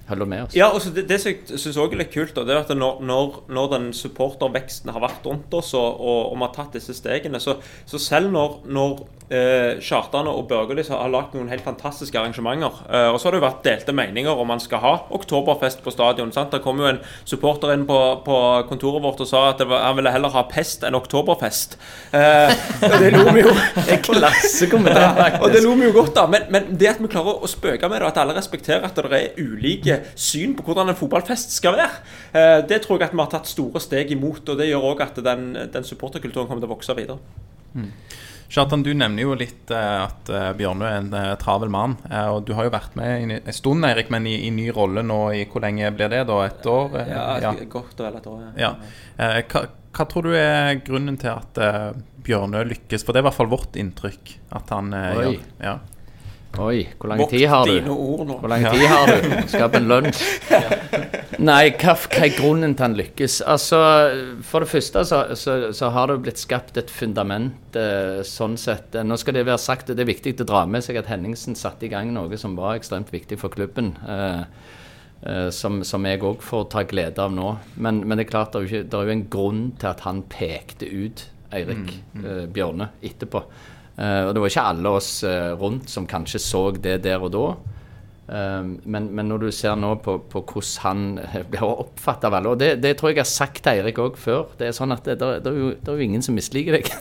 holder 0.09 0.28
med 0.28 0.42
oss. 0.45 0.57
Ja, 0.57 0.68
og 0.74 0.84
det, 0.95 1.07
det 1.09 1.20
som 1.22 1.32
jeg 1.32 1.61
syns 1.61 1.78
òg 1.80 1.95
er 1.95 2.03
litt 2.03 2.12
kult, 2.12 2.36
det 2.36 2.53
er 2.53 2.61
at 2.61 2.72
når, 2.76 3.01
når, 3.07 3.38
når 3.57 3.70
den 3.72 3.86
supporterveksten 3.97 4.92
har 4.92 5.05
vært 5.05 5.24
rundt 5.28 5.55
oss, 5.57 5.72
og, 5.78 6.01
og, 6.01 6.32
og 6.32 6.36
vi 6.36 6.45
har 6.45 6.55
tatt 6.57 6.76
disse 6.76 6.97
stegene, 6.99 7.40
så, 7.40 7.57
så 7.88 8.01
selv 8.03 8.34
når, 8.34 8.59
når 8.68 9.05
eh, 9.32 9.80
Kjartan 9.82 10.28
og 10.28 10.46
Børge 10.50 10.76
liksom 10.76 10.98
har 10.98 11.12
lagd 11.12 11.34
noen 11.36 11.48
helt 11.48 11.64
fantastiske 11.64 12.18
arrangementer 12.18 12.80
eh, 12.88 13.08
Og 13.12 13.18
så 13.18 13.28
har 13.28 13.34
det 13.34 13.40
jo 13.40 13.46
vært 13.46 13.64
delte 13.66 13.94
meninger 13.96 14.40
om 14.40 14.50
man 14.50 14.62
skal 14.62 14.82
ha 14.82 14.92
oktoberfest 15.14 15.82
på 15.84 15.92
stadion. 15.94 16.32
sant? 16.34 16.52
Det 16.52 16.62
kom 16.64 16.80
jo 16.80 16.88
en 16.90 17.00
supporter 17.24 17.72
inn 17.74 17.86
på, 17.88 17.98
på 18.26 18.38
kontoret 18.68 19.04
vårt 19.04 19.22
og 19.24 19.30
sa 19.30 19.46
at 19.50 19.62
det 19.62 19.68
var, 19.70 19.86
han 19.88 19.98
ville 19.98 20.12
heller 20.12 20.34
ha 20.34 20.44
pest 20.50 20.84
enn 20.84 20.98
oktoberfest. 20.98 21.78
Eh, 22.12 22.52
og 22.90 22.96
det 23.00 23.12
lo 23.14 23.24
vi 23.30 23.44
jo 23.46 23.54
Klassekommentar, 24.04 25.38
og 25.40 25.54
det 25.54 25.62
lo 25.64 25.74
vi 25.78 25.88
jo 25.88 25.94
godt 25.96 26.20
av. 26.20 26.30
Men, 26.32 26.48
men 26.52 26.74
det 26.78 26.90
at 26.92 27.02
vi 27.02 27.10
klarer 27.12 27.40
å 27.44 27.50
spøke 27.50 27.88
med 27.88 28.00
det, 28.00 28.08
og 28.08 28.12
at 28.12 28.20
alle 28.22 28.36
respekterer 28.36 28.84
at 28.86 28.98
det 28.98 29.20
er 29.20 29.40
ulike 29.40 30.00
syn 30.14 30.54
på 30.56 30.66
hvordan 30.66 30.92
en 30.92 30.98
fotballfest 30.98 31.56
skal 31.56 31.78
være, 31.78 32.02
eh, 32.36 32.58
det 32.68 32.82
tror 32.84 32.98
jeg 32.98 33.08
at 33.08 33.16
vi 33.16 33.22
har 33.22 33.32
tatt 33.32 33.50
store 33.50 33.82
steg 33.82 34.12
imot. 34.14 34.44
Og 34.52 34.60
det 34.60 34.68
gjør 34.68 34.90
òg 34.92 35.04
at 35.06 35.18
den, 35.24 35.52
den 35.72 35.86
supporterkulturen 35.86 36.48
kommer 36.50 36.64
til 36.64 36.70
å 36.70 36.74
vokse 36.76 36.96
videre. 36.98 37.18
Kjartan, 38.49 38.82
du 38.84 38.92
nevner 38.95 39.24
jo 39.24 39.34
litt 39.38 39.70
eh, 39.72 40.03
at 40.05 40.30
uh, 40.30 40.51
Bjørnø 40.57 40.86
er 40.86 40.99
en 41.01 41.14
eh, 41.16 41.30
travel 41.40 41.70
mann. 41.72 41.97
eh, 42.11 42.28
og 42.30 42.45
du 42.47 42.53
har 42.55 42.68
jo 42.68 42.74
vært 42.74 42.97
med 42.99 43.32
en 43.40 43.57
stund, 43.57 43.86
Erik, 43.88 44.11
men 44.14 44.28
i, 44.30 44.36
i 44.47 44.51
ny 44.55 44.68
rolle 44.74 45.03
nå 45.07 45.20
i 45.34 45.45
Hvor 45.51 45.64
lenge 45.64 45.90
blir 45.97 46.12
det, 46.12 46.24
da? 46.28 46.40
Et 46.47 46.68
år? 46.70 46.99
eh? 47.01 47.14
Ja, 47.14 47.55
Godt 47.72 47.99
og 47.99 48.07
vel 48.07 48.20
et 48.20 48.28
år. 48.30 48.45
Ja. 48.61 48.74
ja. 49.16 49.32
hva, 49.49 49.64
hva 49.95 50.07
tror 50.11 50.28
du 50.28 50.36
er 50.36 50.76
grunnen 50.84 51.16
til 51.20 51.32
at 51.32 51.59
Bjørnø 52.24 52.64
lykkes? 52.68 53.05
For 53.05 53.14
det 53.14 53.22
er 53.22 53.24
i 53.24 53.28
hvert 53.30 53.40
fall 53.40 53.53
vårt 53.53 53.80
inntrykk. 53.80 54.36
At 54.55 54.70
han 54.74 54.95
Oi. 54.95 55.14
gjør 55.18 55.40
ja. 55.64 55.78
Oi, 56.62 56.84
hvor 57.00 57.11
lang 57.11 57.22
tid 57.30 57.46
har 57.50 57.64
dine 57.66 57.88
du? 57.88 57.94
ord 57.94 58.26
nå. 58.28 58.36
Hvor 58.42 58.52
lang 58.52 58.64
tid 58.68 58.84
har 58.90 59.11
du? 59.11 59.32
Skap 59.50 59.74
en 59.78 59.88
lunsj? 59.90 60.20
Nei, 61.48 61.72
hva, 61.80 61.94
hva 61.98 62.20
er 62.28 62.36
grunnen 62.36 62.76
til 62.76 62.86
han 62.86 62.94
lykkes? 62.98 63.40
Altså, 63.50 63.80
For 64.46 64.62
det 64.62 64.70
første 64.70 65.02
så, 65.09 65.22
så, 65.38 65.57
så 65.74 65.90
har 65.94 66.09
det 66.09 66.18
jo 66.18 66.22
blitt 66.28 66.42
skapt 66.42 66.78
et 66.80 66.92
fundament 66.94 67.78
eh, 67.80 68.20
sånn 68.28 68.55
sett. 68.61 68.94
Nå 69.02 69.18
skal 69.20 69.38
det 69.38 69.46
være 69.48 69.59
sagt, 69.62 69.90
det 69.90 70.05
er 70.07 70.11
viktig 70.12 70.36
å 70.44 70.48
dra 70.48 70.62
med 70.70 70.86
seg 70.86 71.00
at 71.00 71.11
Henningsen 71.11 71.59
satte 71.59 71.88
i 71.88 71.92
gang 71.92 72.14
noe 72.14 72.38
som 72.40 72.55
var 72.59 72.78
ekstremt 72.78 73.11
viktig 73.14 73.40
for 73.42 73.55
klubben. 73.55 73.94
eh, 74.07 74.42
eh, 75.26 75.50
som, 75.50 75.82
som 75.84 76.07
jeg 76.07 76.22
òg 76.22 76.42
får 76.44 76.68
ta 76.72 76.84
glede 76.88 77.22
av 77.22 77.34
nå. 77.34 77.57
Men, 77.76 78.05
men 78.07 78.18
det 78.18 78.28
er 78.28 78.32
klart 78.32 78.55
det 78.57 78.84
er, 78.84 78.88
jo 78.94 79.16
en 79.18 79.28
grunn 79.30 79.64
til 79.80 79.90
at 79.90 80.05
han 80.07 80.22
pekte 80.30 80.86
ut 80.90 81.26
Eirik 81.55 81.94
eh, 82.22 82.44
Bjørne 82.50 82.92
etterpå. 83.05 83.44
Eh, 83.95 84.22
og 84.26 84.34
det 84.34 84.42
var 84.42 84.51
ikke 84.51 84.66
alle 84.72 84.97
oss 84.99 85.12
eh, 85.28 85.53
rundt 85.59 85.92
som 85.92 86.09
kanskje 86.11 86.42
så 86.42 86.66
det 86.74 87.01
der 87.05 87.22
og 87.22 87.32
da. 87.34 87.47
Eh, 88.24 88.62
men, 88.88 89.11
men 89.12 89.28
når 89.28 89.42
du 89.42 89.51
ser 89.53 89.76
nå 89.76 89.90
på, 90.01 90.16
på 90.32 90.40
hvordan 90.49 90.80
han 90.80 91.03
eh, 91.20 91.42
blir 91.45 91.64
oppfatta 91.66 92.30
av 92.30 92.38
alle 92.38 92.55
Og 92.55 92.61
det, 92.62 92.70
det 92.80 92.95
tror 92.97 93.11
jeg 93.11 93.18
jeg 93.18 93.26
har 93.26 93.28
sagt 93.28 93.61
til 93.66 93.82
Eirik 93.82 94.01
òg 94.01 94.16
før. 94.20 94.47
Det 94.59 94.70
er 94.70 94.76
sånn 94.76 94.95
at 94.97 95.05
det, 95.05 95.18
det, 95.20 95.30
det, 95.45 95.53
er 95.53 95.61
jo, 95.61 95.72
det 95.76 95.92
er 95.92 96.01
jo 96.01 96.09
ingen 96.09 96.24
som 96.24 96.36
misliker 96.36 96.78
deg. 96.78 96.90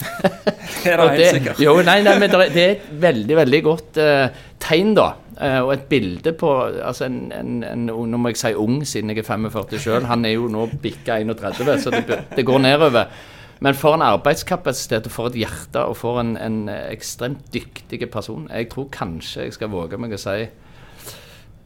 Det 0.84 0.92
er 0.92 1.00
da 1.00 1.04
helt 1.14 1.38
sikkert. 1.38 1.60
Jo, 1.64 1.78
nei, 1.86 2.02
nei, 2.04 2.14
men 2.20 2.32
det 2.32 2.40
er, 2.60 2.72
et 2.74 2.88
veldig, 3.00 3.36
veldig 3.38 3.60
godt 3.64 4.00
uh, 4.04 4.26
tegn, 4.60 4.90
da. 4.98 5.06
Uh, 5.38 5.62
og 5.62 5.70
et 5.78 5.86
bilde 5.88 6.34
på 6.36 6.50
altså 6.60 7.06
en, 7.08 7.20
en, 7.32 7.54
en, 7.64 7.86
Nå 7.88 8.20
må 8.20 8.34
jeg 8.34 8.40
si 8.42 8.52
ung, 8.60 8.82
siden 8.88 9.14
jeg 9.14 9.22
er 9.22 9.28
45 9.30 9.80
sjøl. 9.80 10.10
Han 10.10 10.28
er 10.28 10.36
jo 10.36 10.50
nå 10.52 10.66
bikka 10.84 11.22
31, 11.24 11.72
så 11.86 11.94
det, 11.94 12.20
det 12.36 12.44
går 12.48 12.60
nedover. 12.66 13.16
Men 13.64 13.78
for 13.80 13.96
en 13.96 14.04
arbeidskapasitet 14.04 15.08
og 15.08 15.14
for 15.14 15.32
et 15.32 15.40
hjerte 15.40 15.86
og 15.88 15.96
for 15.96 16.20
en, 16.20 16.36
en 16.36 16.68
ekstremt 16.68 17.46
dyktig 17.54 18.02
person 18.12 18.50
Jeg 18.52 18.68
tror 18.74 18.90
kanskje 18.92 19.48
jeg 19.48 19.56
skal 19.56 19.72
våge 19.72 20.00
meg 20.02 20.18
å 20.18 20.20
si 20.20 20.42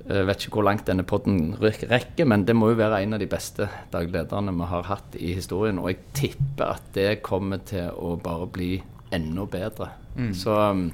jeg 0.07 0.23
vet 0.23 0.43
ikke 0.45 0.55
hvor 0.55 0.63
langt 0.63 0.87
denne 0.87 1.03
podden 1.03 1.57
rekker, 1.59 2.23
men 2.29 2.45
det 2.47 2.53
må 2.55 2.69
jo 2.71 2.77
være 2.79 3.01
en 3.03 3.17
av 3.17 3.19
de 3.19 3.27
beste 3.27 3.65
daglederne 3.91 4.53
vi 4.55 4.67
har 4.71 4.85
hatt 4.87 5.17
i 5.19 5.33
historien. 5.35 5.81
Og 5.81 5.89
jeg 5.91 5.97
tipper 6.15 6.77
at 6.77 6.85
det 6.95 7.09
kommer 7.25 7.59
til 7.67 7.89
å 7.91 8.13
bare 8.23 8.47
bli 8.47 8.69
enda 9.11 9.43
bedre. 9.51 9.89
Så 10.37 10.55
um, 10.55 10.85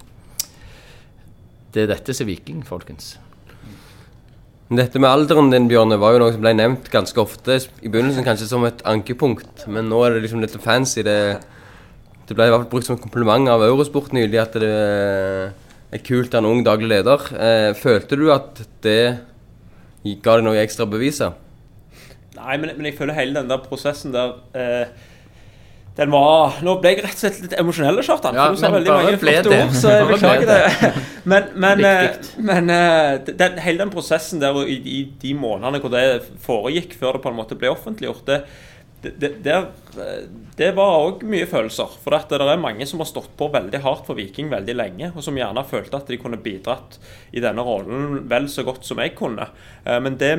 det 1.75 1.85
er 1.85 1.93
dette 1.93 2.15
som 2.17 2.25
er 2.25 2.31
Viking, 2.31 2.65
folkens. 2.65 3.13
Dette 4.71 4.99
med 5.01 5.09
alderen 5.11 5.51
din, 5.51 5.67
Bjørne, 5.67 5.97
var 5.99 6.15
jo 6.15 6.21
noe 6.21 6.33
som 6.33 6.43
ble 6.43 6.53
nevnt 6.55 6.87
ganske 6.93 7.19
ofte. 7.19 7.57
I 7.83 7.89
begynnelsen 7.91 8.23
kanskje 8.25 8.47
som 8.47 8.63
et 8.65 8.79
ankepunkt, 8.87 9.65
men 9.67 9.89
nå 9.91 9.99
er 10.05 10.15
det 10.15 10.23
liksom 10.23 10.41
litt 10.41 10.55
fancy. 10.63 11.03
Det, 11.03 11.17
det 12.29 12.37
ble 12.37 12.47
i 12.47 12.53
hvert 12.53 12.63
fall 12.63 12.71
brukt 12.71 12.87
som 12.87 13.01
kompliment 13.01 13.51
av 13.51 13.65
Eurosport 13.67 14.15
nylig 14.15 14.39
at 14.41 14.55
det 14.63 14.71
er 15.93 16.03
kult 16.07 16.33
av 16.33 16.41
en 16.41 16.49
ung 16.49 16.63
daglig 16.65 16.89
leder. 16.93 17.27
Eh, 17.35 17.69
følte 17.77 18.17
du 18.17 18.29
at 18.33 18.63
det 18.85 19.01
ga 20.23 20.37
deg 20.39 20.47
noe 20.47 20.61
ekstra 20.63 20.87
beviser? 20.89 21.35
Nei, 22.33 22.55
men, 22.57 22.71
men 22.77 22.87
jeg 22.89 22.97
føler 22.97 23.19
hele 23.19 23.35
den 23.37 23.51
der 23.51 23.61
prosessen 23.67 24.15
der 24.15 24.39
eh, 24.57 24.87
Den 25.97 26.09
var 26.13 26.57
Nå 26.65 26.77
ble 26.81 26.95
jeg 26.95 27.03
rett 27.05 27.13
og 27.13 27.21
slett 27.21 27.41
litt 27.43 27.55
emosjonell, 27.61 28.01
Kjartan. 28.05 28.37
Ja, 28.37 28.47
du 28.49 28.57
sa 28.57 28.71
veldig 28.73 28.89
mange 28.89 29.17
flotte 29.21 29.51
det. 29.51 29.59
ord, 29.61 29.75
så 29.77 29.93
jeg 29.93 30.09
beklager 30.09 30.49
det. 30.49 30.93
Men, 31.31 31.45
men, 31.55 31.79
eh, 31.87 32.17
men 32.43 32.67
eh, 32.67 33.29
den, 33.39 33.53
hele 33.63 33.79
den 33.79 33.91
prosessen 33.93 34.41
der 34.41 34.57
og 34.59 34.67
i, 34.67 34.75
i 34.75 34.97
de 35.21 35.29
månedene 35.39 35.79
hvor 35.79 35.93
det 35.93 36.25
foregikk, 36.43 36.97
før 36.99 37.15
det 37.15 37.21
på 37.23 37.31
en 37.31 37.37
måte 37.37 37.55
ble 37.55 37.69
offentliggjort, 37.71 38.27
det, 38.27 39.13
det, 39.21 39.29
det, 39.45 39.55
eh, 40.03 40.25
det 40.59 40.73
var 40.75 40.97
òg 41.05 41.23
mye 41.31 41.47
følelser. 41.47 41.95
For 42.03 42.17
at 42.17 42.27
det 42.27 42.41
er 42.43 42.59
mange 42.59 42.83
som 42.89 42.99
har 42.99 43.07
stått 43.07 43.31
på 43.39 43.47
veldig 43.53 43.79
hardt 43.85 44.03
for 44.09 44.19
Viking 44.19 44.51
veldig 44.51 44.75
lenge, 44.75 45.13
og 45.13 45.23
som 45.23 45.39
gjerne 45.39 45.63
følte 45.69 46.01
at 46.01 46.11
de 46.11 46.19
kunne 46.19 46.41
bidratt 46.43 46.99
i 47.31 47.45
denne 47.45 47.63
rollen 47.63 48.25
vel 48.27 48.51
så 48.51 48.67
godt 48.67 48.83
som 48.89 48.99
jeg 48.99 49.15
kunne. 49.15 49.47
Men 49.87 50.19
det 50.19 50.33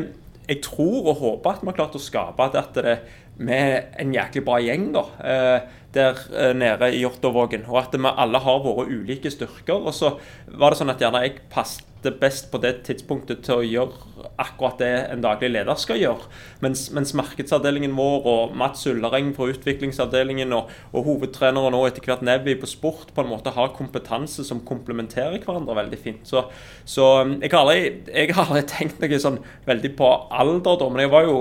jeg 0.44 0.60
tror 0.64 1.08
og 1.08 1.20
håper 1.22 1.54
at 1.54 1.62
vi 1.62 1.70
har 1.70 1.76
klart 1.78 1.94
å 1.96 2.02
skape, 2.02 2.48
at 2.52 2.76
det 2.76 2.98
med 3.36 3.94
en 3.98 4.12
jæklig 4.14 4.44
bra 4.46 4.60
gjeng 4.62 4.90
da, 4.94 5.06
eh, 5.24 5.72
der 5.94 6.20
eh, 6.34 6.52
nede 6.56 6.90
i 6.94 7.02
Jåttåvågen. 7.02 7.66
Og 7.68 7.80
at 7.82 7.96
vi 7.96 8.12
alle 8.16 8.38
har 8.38 8.62
våre 8.62 8.86
ulike 8.86 9.30
styrker. 9.30 9.80
Og 9.80 9.94
så 9.94 10.16
var 10.46 10.70
det 10.70 10.80
sånn 10.80 10.92
at 10.94 11.02
gjerne 11.02 11.24
jeg 11.24 11.40
passet 11.50 11.90
best 12.20 12.50
på 12.52 12.58
det 12.60 12.82
tidspunktet 12.84 13.46
til 13.46 13.62
å 13.62 13.64
gjøre 13.64 14.28
akkurat 14.42 14.76
det 14.82 14.90
en 15.08 15.22
daglig 15.24 15.48
leder 15.54 15.78
skal 15.80 15.96
gjøre. 15.96 16.28
Mens, 16.60 16.90
mens 16.92 17.14
markedsavdelingen 17.16 17.94
vår 17.96 18.28
og 18.28 18.54
Mats 18.60 18.84
Ullereng 18.90 19.30
fra 19.36 19.48
utviklingsavdelingen 19.54 20.52
og, 20.52 20.68
og 20.92 21.08
hovedtreneren 21.08 21.76
og 21.78 21.88
etter 21.88 22.04
hvert 22.04 22.24
Nevi 22.26 22.58
på 22.60 22.68
sport 22.68 23.14
på 23.16 23.24
en 23.24 23.32
måte 23.32 23.54
har 23.56 23.72
kompetanse 23.78 24.44
som 24.44 24.60
komplementerer 24.68 25.40
hverandre 25.40 25.78
veldig 25.80 26.00
fint. 26.02 26.28
Så, 26.28 26.44
så 26.84 27.10
um, 27.24 27.38
jeg, 27.40 27.54
har 27.54 27.64
aldri, 27.64 27.90
jeg 28.12 28.36
har 28.36 28.50
aldri 28.50 28.66
tenkt 28.68 29.00
noe 29.00 29.24
sånn 29.24 29.40
veldig 29.64 29.94
på 29.96 30.14
alder, 30.28 30.80
da, 30.84 30.90
men 30.92 31.06
jeg 31.06 31.14
var 31.14 31.30
jo 31.30 31.38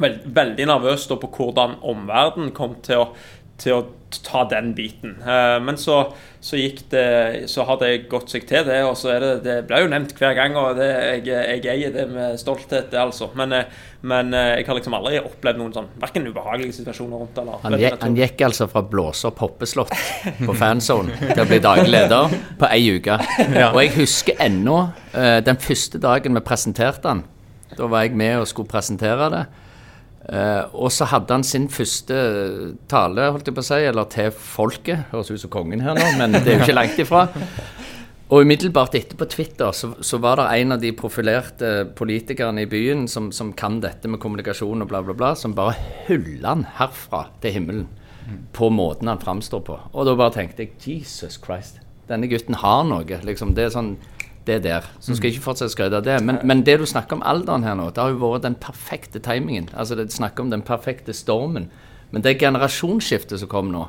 veld, 0.00 0.24
veldig 0.36 0.68
nervøs 0.70 1.08
da 1.10 1.18
på 1.20 1.30
hvordan 1.36 1.78
omverdenen 1.82 2.54
kom 2.56 2.78
til 2.84 3.04
å, 3.04 3.08
til 3.60 3.78
å 3.78 3.84
ta 4.22 4.44
den 4.50 4.72
biten. 4.74 5.16
Eh, 5.22 5.56
men 5.62 5.78
så, 5.80 5.96
så 6.40 6.58
gikk 6.58 6.84
det 6.92 7.48
Så 7.50 7.64
har 7.66 7.78
det 7.80 8.06
gått 8.10 8.30
seg 8.30 8.46
til, 8.46 8.64
det. 8.66 8.80
Og 8.86 8.96
så 8.98 9.14
er 9.14 9.24
det 9.24 9.32
Det 9.44 9.56
blir 9.68 9.84
jo 9.84 9.90
nevnt 9.90 10.14
hver 10.18 10.36
gang, 10.38 10.56
og 10.58 10.78
det, 10.78 10.88
jeg, 10.88 11.26
jeg 11.26 11.72
eier 11.72 11.94
det 11.94 12.04
med 12.12 12.38
stolthet, 12.40 12.90
det, 12.92 13.00
altså. 13.00 13.30
Men, 13.38 13.52
eh, 13.56 13.82
men 14.06 14.34
eh, 14.36 14.60
jeg 14.60 14.68
har 14.68 14.78
liksom 14.78 14.96
aldri 14.98 15.18
opplevd 15.22 15.60
noen 15.60 15.74
sånn 15.74 15.90
verken 16.02 16.28
ubehagelige 16.28 16.78
situasjoner 16.78 17.24
rundt 17.24 17.42
eller 17.42 17.64
Han 17.64 17.78
gikk, 17.80 17.98
han 18.02 18.18
gikk 18.20 18.46
altså 18.48 18.68
fra 18.70 18.84
blåse 18.86 19.30
og 19.30 19.36
Poppeslott 19.38 19.94
på 20.44 20.56
fanzone 20.58 21.18
til 21.32 21.44
å 21.44 21.48
bli 21.48 21.60
daglig 21.64 21.90
leder 21.94 22.38
på 22.60 22.70
ei 22.70 22.84
uke. 22.98 23.18
Og 23.72 23.80
jeg 23.82 23.94
husker 23.98 24.42
ennå 24.44 24.80
eh, 25.12 25.38
den 25.44 25.60
første 25.60 26.02
dagen 26.02 26.36
vi 26.38 26.44
presenterte 26.44 27.10
han. 27.10 27.26
Da 27.74 27.88
var 27.90 28.04
jeg 28.04 28.14
med 28.18 28.38
og 28.38 28.46
skulle 28.46 28.70
presentere 28.70 29.30
det. 29.32 29.44
Eh, 30.24 30.62
og 30.72 30.92
så 30.94 31.08
hadde 31.10 31.36
han 31.36 31.44
sin 31.44 31.66
første 31.72 32.16
tale, 32.88 33.28
holdt 33.34 33.50
jeg 33.50 33.56
på 33.56 33.64
å 33.64 33.66
si, 33.66 33.80
eller 33.84 34.08
til 34.12 34.30
folket. 34.32 35.08
Høres 35.12 35.32
ut 35.34 35.42
som 35.44 35.52
kongen 35.52 35.84
her 35.84 35.98
nå, 35.98 36.06
men 36.20 36.36
det 36.38 36.46
er 36.46 36.58
jo 36.58 36.64
ikke 36.64 36.78
langt 36.78 37.00
ifra. 37.02 37.26
Og 38.32 38.46
umiddelbart 38.46 38.96
etter 38.96 39.18
på 39.20 39.28
Twitter 39.30 39.74
så, 39.76 39.90
så 40.00 40.18
var 40.18 40.40
det 40.40 40.46
en 40.62 40.74
av 40.74 40.80
de 40.80 40.94
profilerte 40.96 41.74
politikerne 41.94 42.64
i 42.64 42.70
byen 42.70 43.04
som, 43.10 43.28
som 43.36 43.52
kan 43.52 43.76
dette 43.84 44.08
med 44.10 44.22
kommunikasjon 44.22 44.82
og 44.82 44.88
bla, 44.90 45.02
bla, 45.04 45.14
bla, 45.18 45.34
som 45.38 45.52
bare 45.54 45.76
hyller 46.08 46.48
han 46.48 46.64
herfra 46.78 47.26
til 47.44 47.58
himmelen 47.58 47.84
på 48.56 48.70
måten 48.72 49.10
han 49.12 49.20
framstår 49.20 49.60
på. 49.66 49.76
Og 49.92 50.08
da 50.08 50.14
bare 50.16 50.32
tenkte 50.38 50.64
jeg 50.64 50.72
Jesus 50.80 51.36
Christ, 51.44 51.82
denne 52.08 52.28
gutten 52.30 52.56
har 52.64 52.84
noe. 52.88 53.04
liksom, 53.04 53.52
Det 53.54 53.66
er 53.66 53.74
sånn 53.74 53.94
det 54.46 54.54
er 54.58 54.62
der. 54.64 54.86
Så 55.00 55.16
skal 55.16 55.28
jeg 55.30 55.38
ikke 55.38 55.46
fortsette 55.48 55.72
å 55.72 55.74
skryte 55.74 55.98
av 55.98 56.06
det. 56.06 56.18
Men, 56.24 56.38
men 56.44 56.62
det 56.66 56.78
du 56.80 56.86
snakker 56.88 57.16
om 57.18 57.24
alderen 57.24 57.64
her 57.64 57.76
nå, 57.78 57.88
det 57.94 58.02
har 58.02 58.12
jo 58.12 58.20
vært 58.20 58.44
den 58.46 58.58
perfekte 58.60 59.22
timingen. 59.24 59.70
Altså 59.72 59.96
det 59.98 60.10
snakker 60.12 60.44
om 60.44 60.52
den 60.52 60.64
perfekte 60.66 61.16
stormen. 61.16 61.70
Men 62.12 62.24
det 62.24 62.36
generasjonsskiftet 62.42 63.40
som 63.40 63.50
kom 63.50 63.72
nå, 63.72 63.86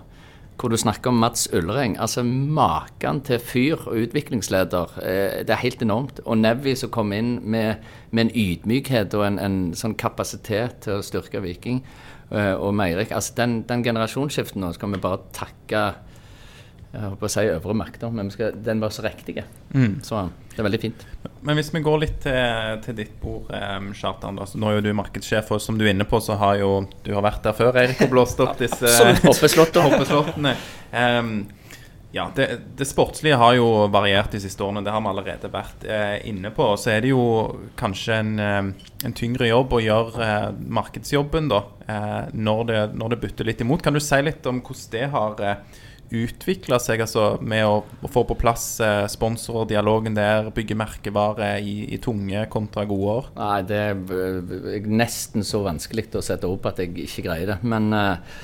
hvor 0.55 0.71
du 0.71 0.77
snakker 0.79 1.11
om 1.11 1.19
Mats 1.19 1.49
Ullreng 1.51 1.97
altså 1.99 2.23
Maken 2.23 3.19
til 3.27 3.41
fyr 3.43 3.81
og 3.89 3.97
utviklingsleder, 4.05 4.95
eh, 5.03 5.43
det 5.43 5.51
er 5.51 5.63
helt 5.65 5.83
enormt. 5.83 6.21
Og 6.25 6.39
Nevi 6.39 6.77
som 6.79 6.89
kom 6.95 7.11
inn 7.13 7.37
med, 7.43 7.83
med 8.11 8.29
en 8.29 8.35
ydmykhet 8.35 9.13
og 9.19 9.25
en, 9.27 9.39
en 9.39 9.57
sånn 9.75 9.97
kapasitet 9.99 10.79
til 10.87 11.01
å 11.01 11.03
styrke 11.05 11.43
Viking. 11.43 11.83
eh, 12.31 12.53
og 12.53 12.73
Meirik. 12.73 13.11
Altså 13.11 13.33
den, 13.37 13.61
den 13.67 13.83
generasjonsskiften 13.83 14.63
nå 14.63 14.71
skal 14.73 14.95
vi 14.95 15.01
bare 15.03 15.25
takke 15.35 15.83
jeg 16.95 17.11
håper 17.11 17.27
å 17.27 17.31
si 17.35 17.45
øvre 17.51 17.75
makter, 17.77 18.13
men 18.15 18.29
vi 18.31 18.37
skal, 18.37 18.55
den 18.65 18.79
var 18.83 18.93
så 18.95 19.03
riktig. 19.05 19.43
Så 20.05 20.21
det 20.55 20.61
er 20.61 20.67
veldig 20.69 20.79
fint. 20.79 21.01
Men 21.45 21.59
hvis 21.59 21.73
vi 21.73 21.81
går 21.83 21.99
litt 22.01 22.15
til, 22.23 22.79
til 22.85 22.95
ditt 22.97 23.17
bord, 23.21 23.51
um, 23.51 23.91
Kjartan. 23.97 24.39
da, 24.39 24.47
så 24.47 24.61
Nå 24.61 24.71
er 24.71 24.79
jo 24.79 24.85
du 24.87 24.93
markedssjef, 24.97 25.51
og 25.51 25.61
som 25.61 25.77
du 25.77 25.83
er 25.85 25.91
inne 25.91 26.07
på, 26.07 26.21
så 26.23 26.39
har 26.39 26.61
jo 26.61 26.71
du 27.03 27.11
har 27.13 27.25
vært 27.25 27.43
der 27.45 27.57
før, 27.57 27.75
Eirik, 27.81 28.01
og 28.07 28.13
blåst 28.15 28.39
opp 28.43 28.55
disse 28.61 28.95
hoppeslåttene. 29.27 29.85
hoppeslottene. 29.91 30.55
Um, 30.95 31.37
ja, 32.15 32.29
det, 32.35 32.59
det 32.79 32.85
sportslige 32.87 33.35
har 33.35 33.57
jo 33.57 33.65
variert 33.91 34.31
de 34.31 34.39
siste 34.39 34.63
årene, 34.63 34.85
det 34.85 34.93
har 34.95 35.01
vi 35.03 35.09
allerede 35.11 35.49
vært 35.51 35.81
eh, 35.83 36.13
inne 36.29 36.47
på. 36.55 36.69
Så 36.79 36.93
er 36.93 37.01
det 37.03 37.09
jo 37.11 37.25
kanskje 37.75 38.19
en, 38.21 38.29
eh, 38.39 38.69
en 39.03 39.15
tyngre 39.19 39.49
jobb 39.49 39.75
å 39.75 39.81
gjøre 39.83 40.23
eh, 40.23 40.45
markedsjobben 40.77 41.49
da, 41.51 41.59
eh, 41.83 42.29
når, 42.31 42.61
det, 42.69 42.79
når 42.95 43.11
det 43.11 43.19
butter 43.25 43.49
litt 43.51 43.65
imot. 43.65 43.83
Kan 43.83 43.99
du 43.99 43.99
si 43.99 44.21
litt 44.23 44.47
om 44.47 44.63
hvordan 44.63 44.93
det 44.95 45.09
har 45.11 45.43
eh, 45.43 45.83
utvikla 46.13 46.79
seg, 46.81 47.01
altså 47.05 47.35
med 47.41 47.65
å, 47.65 47.79
å 47.85 48.11
få 48.11 48.25
på 48.29 48.37
plass 48.39 48.67
eh, 48.83 49.05
sponsorer, 49.11 49.69
dialogen 49.73 50.17
der, 50.17 50.51
bygge 50.55 50.77
merkevare 50.77 51.55
i, 51.61 51.77
i 51.95 51.99
tunge 52.03 52.45
kontra 52.53 52.85
gode 52.89 53.17
år? 53.17 53.29
Nei, 53.39 53.59
det 53.69 53.81
er 53.81 54.87
nesten 54.89 55.45
så 55.47 55.63
vanskelig 55.65 56.09
å 56.15 56.23
sette 56.25 56.49
opp 56.49 56.69
at 56.69 56.83
jeg 56.83 56.93
ikke 57.07 57.27
greier 57.29 57.55
det. 57.55 57.59
Men 57.65 57.91
eh, 57.95 58.41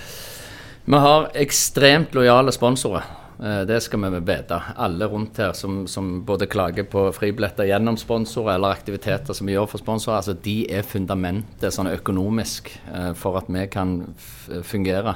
vi 0.86 1.02
har 1.06 1.30
ekstremt 1.38 2.16
lojale 2.18 2.54
sponsorer. 2.56 3.06
Eh, 3.42 3.62
Det 3.70 3.80
skal 3.82 4.04
vi 4.06 4.20
vite. 4.20 4.62
Alle 4.78 5.08
rundt 5.10 5.38
her 5.38 5.54
som, 5.54 5.88
som 5.88 6.26
både 6.26 6.46
klager 6.46 6.86
på 6.90 7.08
fribilletter 7.16 7.70
gjennom 7.70 7.98
sponsorer 7.98 8.56
eller 8.56 8.76
aktiviteter 8.76 9.34
som 9.34 9.50
vi 9.50 9.56
gjør 9.56 9.70
for 9.72 9.82
sponsorer, 9.82 10.20
altså 10.20 10.34
de 10.34 10.58
er 10.70 10.86
fundamentet 10.86 11.74
sånn 11.74 11.90
økonomisk 11.94 12.70
eh, 12.94 13.14
for 13.18 13.42
at 13.42 13.50
vi 13.50 13.66
kan 13.72 14.00
fungere. 14.64 15.16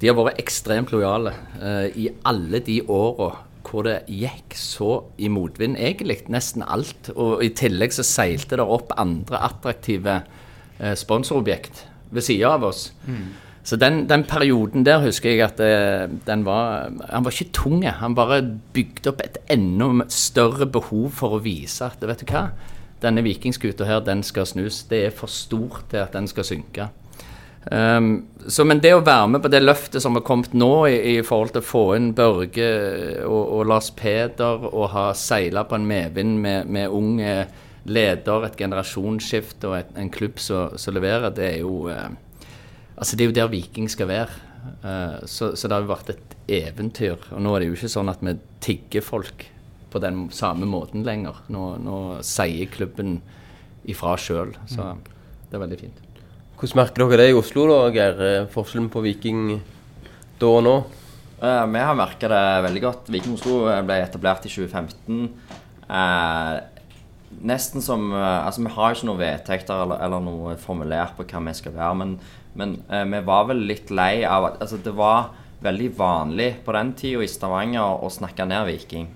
De 0.00 0.10
har 0.10 0.16
vært 0.18 0.40
ekstremt 0.42 0.92
lojale 0.92 1.32
eh, 1.56 1.86
i 1.96 2.08
alle 2.28 2.60
de 2.64 2.82
åra 2.84 3.32
hvor 3.66 3.82
det 3.82 4.04
gikk 4.06 4.54
så 4.54 4.90
i 5.18 5.26
motvind, 5.32 5.74
egentlig. 5.74 6.20
Nesten 6.30 6.62
alt. 6.62 7.10
Og 7.18 7.42
i 7.42 7.50
tillegg 7.56 7.96
så 7.96 8.04
seilte 8.06 8.60
det 8.60 8.66
opp 8.76 8.94
andre 8.94 9.40
attraktive 9.42 10.20
eh, 10.20 10.94
sponsorobjekt 10.94 11.82
ved 12.14 12.22
sida 12.22 12.52
av 12.54 12.68
oss. 12.68 12.88
Så 13.66 13.74
den, 13.82 14.04
den 14.06 14.22
perioden 14.22 14.84
der 14.86 15.00
husker 15.02 15.32
jeg 15.32 15.42
at 15.42 15.58
eh, 15.60 16.06
den 16.28 16.44
var 16.46 16.92
Han 17.10 17.26
var 17.26 17.34
ikke 17.34 17.52
tung. 17.52 17.82
Han 17.82 18.14
bare 18.14 18.38
bygde 18.76 19.10
opp 19.10 19.24
et 19.24 19.40
enda 19.50 20.06
større 20.12 20.70
behov 20.70 21.10
for 21.18 21.34
å 21.34 21.42
vise 21.42 21.88
at 21.88 22.06
vet 22.06 22.22
du 22.22 22.30
hva, 22.30 22.50
denne 23.02 23.24
vikingskuta 23.26 23.84
her, 23.84 24.04
den 24.06 24.22
skal 24.22 24.46
snus. 24.46 24.84
Det 24.88 25.02
er 25.08 25.10
for 25.10 25.26
stort 25.26 25.90
til 25.90 26.04
at 26.04 26.14
den 26.14 26.30
skal 26.30 26.46
synke. 26.46 26.88
Um, 27.70 28.28
så, 28.46 28.62
men 28.62 28.78
det 28.78 28.92
å 28.94 29.02
være 29.02 29.26
med 29.32 29.42
på 29.42 29.50
det 29.50 29.58
løftet 29.64 30.02
som 30.02 30.14
har 30.14 30.22
kommet 30.26 30.52
nå, 30.54 30.86
i, 30.86 31.16
i 31.16 31.22
forhold 31.26 31.56
til 31.56 31.64
å 31.64 31.66
få 31.66 31.84
inn 31.96 32.12
Børge 32.14 32.68
og, 33.26 33.40
og 33.56 33.64
Lars 33.66 33.88
Peder, 33.96 34.68
og 34.70 34.92
ha 34.92 35.08
seila 35.18 35.64
på 35.66 35.78
en 35.78 35.88
medvind 35.88 36.38
med, 36.44 36.70
med 36.70 36.94
ung 36.94 37.18
eh, 37.18 37.48
leder, 37.90 38.46
et 38.46 38.58
generasjonsskifte 38.60 39.70
og 39.70 39.80
et, 39.80 39.90
en 39.98 40.12
klubb 40.14 40.38
som 40.42 40.78
som 40.78 40.94
leverer, 40.94 41.32
det 41.34 41.50
er 41.56 41.58
jo 41.64 41.88
eh, 41.90 42.08
Altså, 42.96 43.12
det 43.12 43.26
er 43.26 43.28
jo 43.28 43.36
der 43.36 43.50
Viking 43.52 43.90
skal 43.92 44.08
være. 44.08 44.38
Uh, 44.80 45.18
så, 45.28 45.50
så 45.52 45.68
det 45.68 45.76
har 45.76 45.82
jo 45.84 45.90
vært 45.90 46.14
et 46.14 46.30
eventyr. 46.48 47.26
Og 47.36 47.42
nå 47.44 47.52
er 47.52 47.60
det 47.60 47.68
jo 47.68 47.74
ikke 47.76 47.90
sånn 47.92 48.08
at 48.08 48.24
vi 48.24 48.32
tigger 48.64 49.04
folk 49.04 49.44
på 49.92 50.00
den 50.00 50.22
samme 50.32 50.64
måten 50.64 51.04
lenger. 51.04 51.42
Nå, 51.52 51.66
nå 51.84 51.98
sier 52.24 52.72
klubben 52.72 53.18
ifra 53.84 54.16
sjøl. 54.16 54.56
Så 54.64 54.94
det 55.02 55.58
er 55.58 55.64
veldig 55.66 55.82
fint. 55.84 56.05
Hvordan 56.56 56.78
merker 56.80 57.02
dere 57.04 57.16
det 57.20 57.24
i 57.28 57.34
Oslo, 57.36 57.66
da, 57.68 57.90
Geir? 57.92 58.20
Eh, 58.24 58.46
Forskjellen 58.48 58.86
på 58.88 59.02
Viking 59.04 59.58
da 60.40 60.48
og 60.48 60.62
nå? 60.64 60.72
Uh, 61.36 61.66
vi 61.68 61.82
har 61.84 61.98
merka 61.98 62.30
det 62.32 62.44
veldig 62.64 62.80
godt. 62.80 63.10
Viking 63.12 63.34
Oslo 63.36 63.58
eh, 63.68 63.82
ble 63.84 63.98
etablert 64.00 64.46
i 64.48 64.52
2015. 64.54 65.26
Uh, 65.84 66.56
nesten 67.44 67.84
som 67.84 68.08
Altså, 68.16 68.64
vi 68.64 68.72
har 68.72 68.96
ikke 68.96 69.08
noen 69.10 69.20
vedtekter 69.20 69.84
eller, 69.84 70.00
eller 70.06 70.24
noe 70.24 70.56
formulert 70.62 71.12
på 71.18 71.28
hva 71.28 71.44
vi 71.44 71.56
skal 71.60 71.76
være, 71.76 71.98
men, 72.00 72.16
men 72.56 72.78
vi 73.12 73.20
var 73.28 73.50
vel 73.50 73.60
litt 73.68 73.92
lei 73.92 74.24
av 74.24 74.48
at 74.48 74.56
Altså, 74.64 74.80
det 74.80 74.96
var 74.96 75.34
veldig 75.60 75.92
vanlig 75.98 76.50
på 76.64 76.72
den 76.72 76.96
tida 76.96 77.20
i 77.20 77.28
Stavanger 77.28 78.00
å 78.00 78.08
snakke 78.08 78.48
ned 78.48 78.64
Viking. 78.70 79.10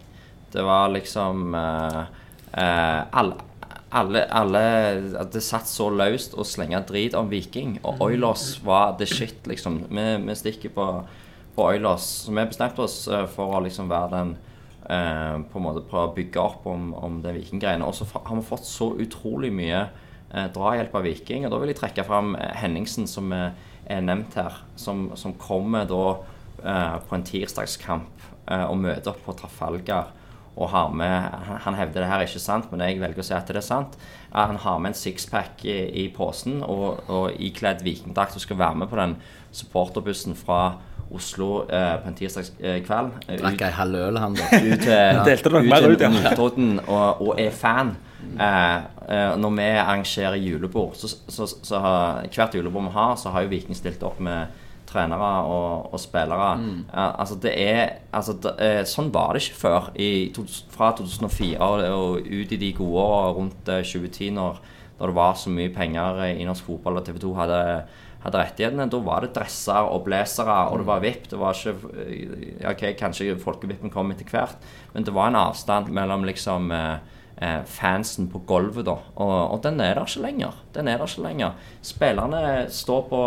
Det 0.53 0.61
var 0.67 0.93
liksom 0.93 1.57
alle, 1.57 3.41
alle, 3.91 4.23
alle 4.31 4.61
hadde 5.17 5.43
satt 5.43 5.69
så 5.69 5.89
løst 5.91 6.37
å 6.39 6.47
slenge 6.47 6.79
drit 6.87 7.17
om 7.19 7.31
Viking. 7.31 7.79
Og 7.83 8.03
Oilers 8.07 8.61
var 8.65 8.95
the 9.01 9.09
shit, 9.09 9.41
liksom. 9.51 9.81
Vi, 9.91 10.05
vi 10.27 10.37
stikker 10.39 10.75
på, 10.75 10.87
på 11.57 11.67
Oilers. 11.73 12.07
Så 12.27 12.35
vi 12.35 12.45
bestemte 12.45 12.85
oss 12.87 13.03
eh, 13.11 13.27
for 13.35 13.57
å 13.57 13.63
liksom 13.65 13.91
være 13.91 14.13
den 14.15 14.37
eh, 14.87 15.41
På 15.51 15.59
en 15.59 15.67
måte 15.67 15.83
prøve 15.91 16.13
å 16.13 16.15
bygge 16.15 16.45
opp 16.45 16.69
om, 16.71 16.93
om 16.95 17.19
vikinggreiene. 17.25 17.87
Og 17.87 17.99
så 17.99 18.07
har 18.15 18.31
vi 18.31 18.47
fått 18.47 18.69
så 18.69 18.93
utrolig 19.03 19.51
mye 19.55 19.83
eh, 19.83 20.47
drahjelp 20.55 20.95
av 20.95 21.09
Viking. 21.09 21.49
Og 21.49 21.55
da 21.55 21.61
vil 21.63 21.75
jeg 21.75 21.81
trekke 21.83 22.07
fram 22.07 22.37
eh, 22.39 22.55
Henningsen, 22.63 23.11
som 23.11 23.35
er, 23.35 23.59
er 23.91 24.07
nevnt 24.07 24.39
her. 24.39 24.63
Som, 24.79 25.09
som 25.19 25.35
kommer 25.41 25.91
da 25.91 26.05
eh, 26.63 26.97
på 27.09 27.19
en 27.19 27.27
tirsdagskamp 27.27 28.31
eh, 28.47 28.67
og 28.69 28.79
møter 28.87 29.17
opp 29.17 29.27
på 29.27 29.39
Trafalgar. 29.43 30.15
Og 30.57 30.69
har 30.73 30.89
med, 30.93 31.31
han, 31.65 31.75
hevder 31.79 32.03
det 32.03 32.09
her 32.11 32.21
er 32.21 32.27
ikke 32.29 32.43
sant, 32.43 32.67
men 32.73 32.83
jeg 32.85 32.99
velger 33.01 33.23
å 33.23 33.25
si 33.25 33.33
at 33.37 33.47
det 33.49 33.57
er 33.61 33.65
sant. 33.65 33.95
Eh, 34.35 34.47
Han 34.51 34.57
har 34.61 34.79
med 34.83 34.91
en 34.93 34.99
sixpack 34.99 35.65
i, 35.65 35.79
i 36.03 36.09
posen 36.15 36.63
og, 36.67 37.05
og 37.09 37.31
ikledd 37.39 37.85
vikingdrakt 37.87 38.37
og 38.37 38.43
skal 38.45 38.59
være 38.59 38.83
med 38.83 38.91
på 38.91 38.99
den 39.01 39.17
supporterbussen 39.55 40.35
fra 40.37 40.61
Oslo 41.11 41.65
eh, 41.67 41.97
på 42.03 42.07
en 42.11 42.15
tirsdagskveld. 42.19 43.11
eh, 43.27 43.39
Drakk 43.41 43.65
ei 43.67 43.71
halv 43.75 43.99
øl, 43.99 44.19
han 44.23 44.37
da. 44.39 44.47
ut 44.71 44.85
til, 44.85 45.23
Delte 45.27 45.51
dere 45.51 45.63
mer 45.67 45.87
ut, 45.91 46.05
ja. 46.05 46.11
Notodden 46.15 46.77
og, 46.87 47.23
og 47.25 47.41
er 47.43 47.51
fan. 47.51 47.97
Eh, 48.21 48.77
eh, 49.09 49.33
når 49.41 49.55
vi 49.57 49.69
arrangerer 49.81 50.37
julebord, 50.39 50.95
så, 51.01 51.09
så, 51.27 51.49
så 51.51 51.81
har, 51.83 52.27
hvert 52.31 52.55
julebord 52.55 52.87
vi 52.91 52.95
har, 52.95 53.17
så 53.19 53.33
har 53.35 53.47
jo 53.47 53.51
Viking 53.55 53.79
stilt 53.79 54.03
opp 54.07 54.21
med 54.23 54.60
trenere 54.91 55.31
og, 55.47 55.95
og 55.95 56.03
spillere. 56.03 56.51
Eh, 56.91 57.07
altså 57.23 57.39
det 57.43 57.55
er 57.63 57.81
altså 58.13 58.37
det, 58.43 58.55
eh, 58.67 58.83
Sånn 58.89 59.13
var 59.15 59.35
det 59.35 59.45
ikke 59.45 59.63
før. 59.63 59.89
I, 59.95 60.11
fra 60.75 60.93
2004 60.99 61.57
og, 61.63 61.87
og 61.87 62.29
ut 62.29 62.53
i 62.53 62.61
de 62.61 62.75
gode 62.77 63.07
åra 63.07 63.33
rundt 63.39 63.73
eh, 63.73 63.87
2010, 63.87 64.35
når, 64.37 64.61
når 65.01 65.13
det 65.13 65.19
var 65.23 65.41
så 65.41 65.55
mye 65.55 65.73
penger 65.75 66.25
i 66.35 66.47
norsk 66.49 66.69
fotball 66.69 67.01
og 67.01 67.09
TV 67.09 67.23
2 67.23 67.35
hadde 67.39 67.61
hadde 68.25 68.41
rettighetene, 68.41 68.89
Da 68.91 69.01
var 69.05 69.25
det 69.25 69.35
dresser 69.37 69.89
og 69.89 70.05
blazere, 70.05 70.69
og 70.71 70.81
det 70.81 70.87
var 70.87 71.01
VIP. 71.01 71.31
Det 71.31 71.39
var 71.41 71.57
ikke 71.57 71.75
ja, 72.61 72.71
Ok, 72.71 72.85
kanskje 72.99 73.39
folkevippen 73.41 73.93
kom 73.93 74.13
etter 74.13 74.29
hvert, 74.29 74.59
men 74.95 75.05
det 75.05 75.15
var 75.15 75.31
en 75.31 75.41
avstand 75.41 75.89
mellom 75.89 76.25
liksom 76.29 76.71
eh, 76.73 76.93
eh, 76.93 76.99
fansen 77.41 78.27
på 78.29 78.43
gulvet, 78.45 78.85
da. 78.85 78.99
Og, 79.17 79.37
og 79.55 79.63
den 79.65 79.81
er 79.81 79.95
der 79.97 80.05
ikke 80.05 80.27
lenger. 80.27 80.59
Den 80.75 80.91
er 80.93 80.99
der 81.01 81.09
ikke 81.09 81.25
lenger. 81.25 81.55
Spillerne 81.83 82.69
står 82.69 83.07
på, 83.09 83.21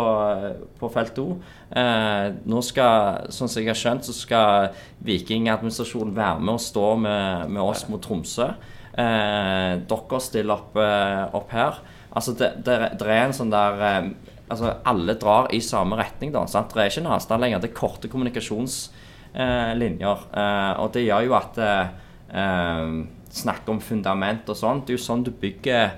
på 0.78 0.90
felt 0.94 1.18
O. 1.18 1.40
Eh, 1.74 2.28
nå 2.46 2.60
skal, 2.62 3.26
sånn 3.34 3.50
som 3.50 3.58
jeg 3.62 3.72
har 3.72 3.80
skjønt, 3.80 4.06
så 4.06 4.14
skal 4.14 4.68
Viking-administrasjonen 5.06 6.14
være 6.14 6.40
med 6.44 6.54
og 6.54 6.60
stå 6.62 6.96
med, 7.02 7.50
med 7.50 7.62
oss 7.64 7.88
mot 7.90 8.02
Tromsø. 8.04 8.48
Eh, 8.94 9.72
dere 9.90 10.20
stiller 10.22 10.54
opp, 10.54 10.76
eh, 10.78 11.24
opp 11.34 11.50
her. 11.54 11.72
Altså, 12.14 12.32
det, 12.38 12.48
det, 12.62 12.76
det 13.00 13.08
er 13.10 13.24
en 13.24 13.34
sånn 13.34 13.54
der 13.54 13.72
eh, 13.88 14.04
Altså, 14.44 14.68
alle 14.84 15.14
drar 15.16 15.48
i 15.56 15.60
samme 15.64 15.96
retning, 15.96 16.28
da. 16.34 16.44
Sant? 16.46 16.74
Det 16.76 16.82
er 16.82 16.90
ikke 16.90 17.00
en 17.00 17.14
avstand 17.14 17.40
lenger. 17.40 17.60
Det 17.62 17.70
er 17.70 17.78
korte 17.78 18.08
kommunikasjonslinjer. 18.12 20.18
Eh, 20.36 20.72
og 20.84 20.92
det 20.94 21.02
gjør 21.06 21.20
jo 21.24 21.32
at 21.38 21.58
eh, 21.64 21.86
eh, 23.34 23.38
Snakke 23.40 23.70
om 23.72 23.80
fundament 23.82 24.48
og 24.48 24.56
sånt. 24.56 24.86
Det 24.86 24.94
er 24.94 24.98
jo 24.98 25.04
sånn 25.04 25.24
du 25.26 25.30
bygger 25.30 25.96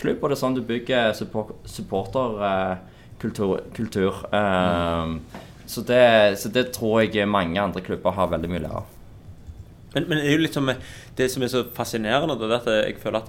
klubb, 0.00 0.22
og 0.22 0.28
det 0.30 0.36
er 0.36 0.40
sånn 0.40 0.56
du 0.56 0.62
bygger 0.64 1.12
support, 1.12 1.52
supporterkultur. 1.68 3.58
kultur. 3.76 4.14
Eh, 4.32 5.06
så, 5.68 5.84
så 5.84 6.48
det 6.48 6.72
tror 6.72 7.02
jeg 7.04 7.28
mange 7.28 7.60
andre 7.60 7.82
klubber 7.84 8.10
har 8.16 8.30
veldig 8.32 8.48
mye 8.48 8.60
å 8.62 8.62
lære 8.64 8.78
av. 8.80 8.86
Men, 9.94 10.04
men 10.08 10.18
det 10.20 10.26
er 10.28 10.36
jo 10.36 10.44
litt 10.44 10.56
som 10.56 10.70
det 11.18 11.28
som 11.32 11.42
er 11.42 11.50
så 11.52 11.64
fascinerende, 11.76 12.36
det 12.40 12.48
er 12.48 12.56
at 12.56 12.70
jeg 12.86 13.00
føler 13.02 13.20
at 13.20 13.28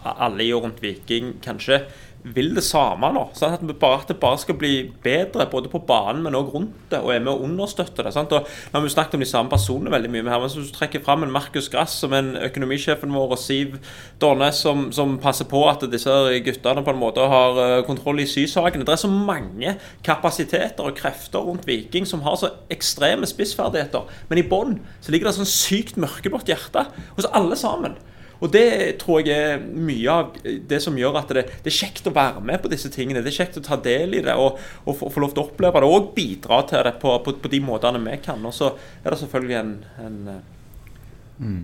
alle 0.00 0.44
i 0.44 0.52
og 0.56 0.64
rundt 0.64 0.80
Viking 0.82 1.34
kanskje 1.44 1.82
vil 2.22 2.52
det 2.54 2.62
samme 2.66 3.08
nå. 3.14 3.22
Sant? 3.36 3.56
at, 3.56 3.64
vi 3.64 3.74
bare, 3.76 4.00
at 4.02 4.10
det 4.10 4.18
bare 4.20 4.38
skal 4.40 4.56
bli 4.60 4.74
bedre, 5.04 5.46
både 5.50 5.70
på 5.72 5.80
banen, 5.88 6.22
men 6.24 6.36
òg 6.36 6.52
rundt 6.54 6.90
det, 6.92 7.00
og 7.00 7.14
er 7.14 7.22
med 7.24 7.32
å 7.32 7.46
understøtte 7.46 8.04
det. 8.04 8.12
Sant? 8.14 8.32
Og 8.36 8.44
nå 8.44 8.76
har 8.76 8.84
vi 8.84 8.92
snakket 8.92 9.16
om 9.16 9.24
de 9.24 9.28
samme 9.30 9.52
personene 9.52 9.92
veldig 9.94 10.10
mye, 10.12 10.24
her, 10.26 10.42
men 10.42 10.50
hvis 10.50 10.70
du 10.70 10.76
trekker 10.76 11.04
fram 11.04 11.24
en 11.24 11.32
Markus 11.32 11.70
Grass 11.72 11.96
som 12.02 12.14
en 12.16 12.34
økonomisjefen 12.40 13.14
vår, 13.14 13.34
og 13.36 13.40
Siv 13.40 13.78
Dornes 14.20 14.60
som, 14.60 14.88
som 14.94 15.16
passer 15.22 15.48
på 15.50 15.62
at 15.70 15.86
disse 15.92 16.12
guttene 16.44 16.84
på 16.84 16.94
en 16.94 17.00
måte 17.00 17.24
har 17.32 17.62
eh, 17.64 17.76
kontroll 17.88 18.20
i 18.22 18.28
sysakene. 18.28 18.86
Det 18.86 18.96
er 18.96 19.04
så 19.04 19.10
mange 19.10 19.76
kapasiteter 20.06 20.90
og 20.90 20.98
krefter 20.98 21.46
rundt 21.46 21.68
Viking 21.68 22.08
som 22.08 22.24
har 22.26 22.36
så 22.40 22.52
ekstreme 22.72 23.28
spissferdigheter, 23.28 24.08
men 24.28 24.42
i 24.42 24.46
bånn 24.46 24.78
ligger 25.10 25.26
det 25.26 25.38
sånn 25.40 25.48
sykt 25.48 25.96
mørkeblått 25.98 26.50
hjerte 26.50 26.84
hos 27.16 27.26
alle 27.34 27.56
sammen. 27.58 27.96
Og 28.40 28.52
det 28.52 28.96
tror 29.00 29.20
jeg 29.20 29.36
er 29.36 29.60
mye 29.60 30.12
av 30.12 30.36
det 30.40 30.80
som 30.82 30.96
gjør 30.96 31.18
at 31.20 31.32
det, 31.36 31.44
det 31.64 31.72
er 31.72 31.76
kjekt 31.76 32.08
å 32.08 32.14
være 32.16 32.42
med 32.44 32.62
på 32.62 32.70
disse 32.72 32.90
tingene. 32.92 33.22
Det 33.24 33.32
er 33.32 33.38
kjekt 33.42 33.60
å 33.60 33.64
ta 33.64 33.76
del 33.80 34.16
i 34.16 34.22
det 34.24 34.36
og, 34.40 34.60
og 34.86 34.96
få, 34.96 35.10
få 35.12 35.24
lov 35.24 35.34
til 35.34 35.44
å 35.44 35.48
oppleve 35.48 35.82
det, 35.82 35.90
og 35.90 36.12
bidra 36.16 36.62
til 36.68 36.84
det 36.86 36.94
på, 37.02 37.16
på, 37.24 37.36
på 37.42 37.52
de 37.52 37.60
måtene 37.64 38.00
vi 38.06 38.16
kan. 38.24 38.40
Og 38.48 38.56
så 38.56 38.72
er 39.04 39.12
det 39.12 39.20
selvfølgelig 39.22 39.58
en, 39.60 39.74
en, 40.06 41.58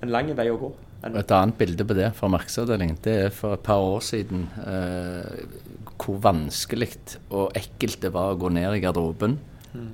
en 0.00 0.14
lang 0.14 0.32
vei 0.36 0.48
å 0.52 0.60
gå. 0.60 0.72
En, 1.04 1.16
Et 1.16 1.36
annet 1.36 1.56
bilde 1.56 1.84
på 1.88 1.96
det 1.96 2.10
fra 2.16 2.28
markedsavdelingen, 2.32 2.98
det 3.04 3.16
er 3.26 3.30
for 3.32 3.56
et 3.56 3.64
par 3.64 3.80
år 3.80 4.02
siden 4.04 4.48
eh, 4.68 5.44
hvor 6.00 6.18
vanskelig 6.24 6.90
og 7.28 7.56
ekkelt 7.56 8.02
det 8.02 8.12
var 8.12 8.34
å 8.34 8.40
gå 8.40 8.50
ned 8.52 8.76
i 8.76 8.82
garderoben 8.82 9.38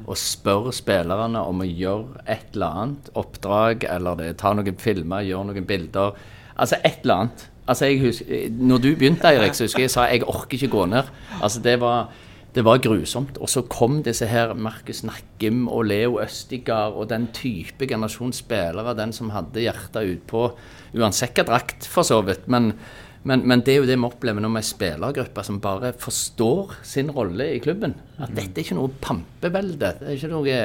og 0.06 0.16
spørre 0.16 0.72
spillerne 0.72 1.42
om 1.44 1.60
å 1.60 1.68
gjøre 1.68 2.22
et 2.24 2.54
eller 2.54 2.80
annet 2.82 3.10
oppdrag, 3.18 3.84
eller 3.90 4.20
det, 4.20 4.30
ta 4.40 4.54
noen 4.56 4.78
filmer, 4.80 5.26
gjøre 5.26 5.50
noen 5.50 5.68
bilder. 5.68 6.16
Altså 6.56 6.78
et 6.82 7.02
eller 7.04 7.26
annet. 7.26 7.48
Altså 7.66 7.90
jeg 7.90 8.00
husker, 8.00 8.46
når 8.56 8.84
du 8.84 8.92
begynte, 8.94 9.28
Eirik, 9.28 9.56
så 9.58 9.66
husker 9.66 9.84
jeg 9.84 9.90
jeg 9.90 9.96
sa 9.96 10.06
jeg 10.08 10.24
orker 10.28 10.56
ikke 10.56 10.72
gå 10.72 10.86
ned. 10.92 11.10
Altså 11.42 11.60
det 11.64 11.74
var, 11.82 12.12
det 12.54 12.64
var 12.64 12.80
grusomt. 12.80 13.40
Og 13.42 13.50
så 13.52 13.64
kom 13.68 14.00
disse 14.06 14.28
her 14.30 14.54
Markus 14.54 15.02
Nakkim 15.04 15.66
og 15.68 15.88
Leo 15.90 16.20
Østigard 16.22 16.96
og 16.96 17.10
den 17.10 17.28
type 17.36 17.88
generasjon 17.90 18.32
spillere, 18.36 18.96
den 18.96 19.12
som 19.12 19.34
hadde 19.34 19.66
hjertet 19.66 20.14
utpå, 20.14 20.46
uansett 20.96 21.36
hva 21.36 21.48
drakt, 21.50 21.90
for 21.90 22.06
så 22.06 22.22
vidt. 22.24 22.46
Men, 22.48 22.72
men, 23.26 23.42
men 23.48 23.62
det 23.66 23.72
er 23.74 23.80
jo 23.80 23.88
det 23.88 23.96
vi 23.98 24.06
opplever 24.06 24.42
når 24.44 24.52
vi 24.54 24.60
er 24.60 24.66
spillergrupper 24.68 25.46
som 25.48 25.56
bare 25.62 25.90
forstår 25.98 26.76
sin 26.86 27.10
rolle 27.14 27.48
i 27.56 27.60
klubben. 27.62 27.96
At 28.22 28.34
dette 28.36 28.60
er 28.60 28.66
ikke 28.66 28.78
noe 28.78 28.92
pampevelde. 29.02 29.92
Det 29.98 30.06
er 30.06 30.18
ikke 30.18 30.30
noe, 30.30 30.58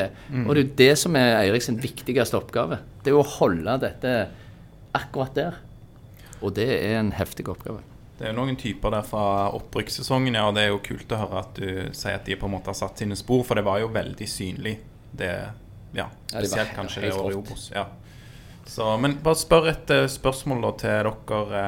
Og 0.43 0.51
det 0.53 0.61
er 0.61 0.67
jo 0.67 0.75
det 0.83 0.91
som 1.01 1.17
er 1.17 1.39
Eiriks 1.39 1.71
viktigste 1.81 2.37
oppgave. 2.37 2.77
Det 3.01 3.09
er 3.09 3.17
jo 3.17 3.23
å 3.23 3.31
holde 3.39 3.79
dette 3.81 4.13
akkurat 4.97 5.33
der. 5.39 5.57
Og 6.41 6.53
det 6.57 6.67
er 6.75 6.99
en 6.99 7.13
heftig 7.17 7.47
oppgave. 7.49 7.81
Det 8.21 8.29
er 8.29 8.35
noen 8.37 8.57
typer 8.59 8.93
der 8.93 9.05
fra 9.05 9.49
opprykkssesongen, 9.57 10.35
ja, 10.37 10.45
og 10.45 10.53
det 10.53 10.67
er 10.67 10.69
jo 10.69 10.81
kult 10.85 11.09
å 11.09 11.17
høre 11.23 11.41
at 11.41 11.55
du 11.57 11.95
sier 11.97 12.19
at 12.19 12.27
de 12.29 12.37
på 12.37 12.45
en 12.45 12.53
måte 12.53 12.69
har 12.69 12.77
satt 12.77 13.01
sine 13.01 13.17
spor, 13.17 13.41
for 13.47 13.57
det 13.57 13.65
var 13.65 13.79
jo 13.81 13.89
veldig 13.95 14.27
synlig. 14.29 14.75
Det, 15.17 15.31
ja, 15.97 16.05
Ja, 16.05 16.05
de 16.05 16.35
var 16.35 16.45
spesielt 16.45 16.75
kanskje 16.77 17.07
det 17.07 17.15
året 17.17 17.33
i. 17.33 17.39
Obos. 17.39 17.65
Ja. 17.73 17.87
Så, 18.65 18.85
men 19.01 19.17
bare 19.23 19.39
spør 19.39 19.67
et 19.71 19.91
eh, 19.93 20.05
spørsmål 20.11 20.61
da 20.63 20.71
til 20.79 21.09
dere, 21.09 21.63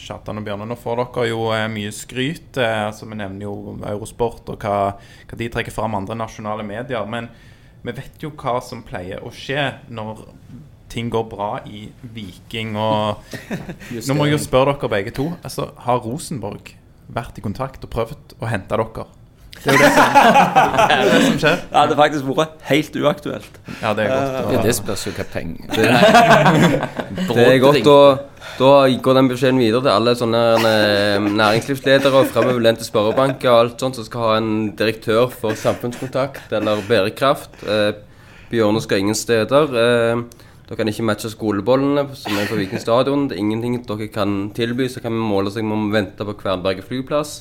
Kjartan 0.00 0.40
og 0.40 0.46
Bjørne. 0.46 0.66
Nå 0.68 0.76
får 0.80 1.02
dere 1.02 1.26
jo 1.30 1.42
eh, 1.54 1.66
mye 1.72 1.92
skryt. 1.94 2.56
eh, 2.58 2.86
altså 2.88 3.08
Vi 3.08 3.18
nevner 3.20 3.46
jo 3.46 3.76
Eurosport 3.82 4.48
og 4.54 4.64
hva, 4.64 4.78
hva 5.28 5.38
de 5.38 5.50
trekker 5.52 5.74
fram 5.74 5.98
andre 5.98 6.16
nasjonale 6.18 6.66
medier. 6.66 7.04
Men 7.06 7.30
vi 7.84 7.94
vet 7.94 8.24
jo 8.24 8.32
hva 8.34 8.58
som 8.64 8.82
pleier 8.86 9.22
å 9.22 9.32
skje 9.34 9.68
når 9.92 10.24
ting 10.88 11.12
går 11.12 11.28
bra 11.30 11.50
i 11.68 11.86
Viking. 12.16 12.74
Og 12.80 13.36
nå 14.08 14.18
må 14.18 14.26
jeg 14.26 14.38
jo 14.38 14.42
spørre 14.48 14.74
dere 14.74 14.92
begge 14.96 15.14
to. 15.20 15.30
Altså, 15.42 15.70
Har 15.84 16.02
Rosenborg 16.04 16.74
vært 17.08 17.38
i 17.40 17.44
kontakt 17.44 17.84
og 17.84 17.92
prøvd 17.92 18.38
å 18.40 18.50
hente 18.50 18.76
dere? 18.76 19.06
Det 19.64 19.72
er 19.72 19.76
jo 19.76 19.82
det 19.82 19.90
som, 19.94 20.16
det 20.88 20.96
er 20.96 21.04
det 21.10 21.20
som 21.24 21.38
skjer. 21.42 21.54
ja, 21.58 21.68
det 21.68 21.78
hadde 21.80 21.98
faktisk 21.98 22.32
vært 22.38 22.66
helt 22.68 22.98
uaktuelt. 23.02 23.60
Ja, 23.82 23.92
det 23.98 24.04
er 24.04 24.10
godt. 24.12 24.40
å 24.48 24.56
Ja, 24.56 24.64
det 24.64 24.74
spørs 24.78 25.06
jo 25.08 25.14
hva 25.16 25.26
penger 25.32 25.78
Det 27.28 27.46
er 27.46 27.58
godt, 27.62 27.90
og 27.90 28.38
da 28.58 28.72
går 29.02 29.18
den 29.18 29.30
beskjeden 29.30 29.60
videre 29.62 29.84
til 29.84 29.92
alle 29.92 30.14
sånne 30.18 30.42
eh, 30.66 31.28
næringslivsledere 31.28 32.22
og 32.22 32.30
fremoverlente 32.32 32.86
sparebanker 32.86 33.52
og 33.52 33.60
alt 33.60 33.84
sånt 33.84 33.98
som 33.98 34.06
skal 34.06 34.24
ha 34.24 34.36
en 34.40 34.52
direktør 34.78 35.28
for 35.30 35.58
samfunnskontakt 35.58 36.54
eller 36.58 36.82
bærekraft. 36.88 37.62
Eh, 37.66 37.92
Bjørne 38.50 38.80
skal 38.82 39.02
ingen 39.02 39.18
steder. 39.18 39.74
Eh, 39.78 40.22
dere 40.68 40.76
kan 40.76 40.90
ikke 40.90 41.06
matche 41.06 41.30
skolebollene 41.32 42.08
som 42.18 42.34
er 42.36 42.48
på 42.50 42.58
Viken 42.58 42.82
stadion. 42.82 43.28
Det 43.28 43.36
er 43.38 43.44
ingenting 43.44 43.78
dere 43.86 44.08
kan 44.12 44.50
tilby, 44.56 44.88
så 44.90 45.00
kan 45.04 45.14
vi 45.14 45.22
måle 45.22 45.52
seg 45.54 45.64
med 45.64 45.78
å 45.78 45.92
vente 45.94 46.26
på 46.28 46.34
Kvernberget 46.42 46.88
flyplass. 46.88 47.38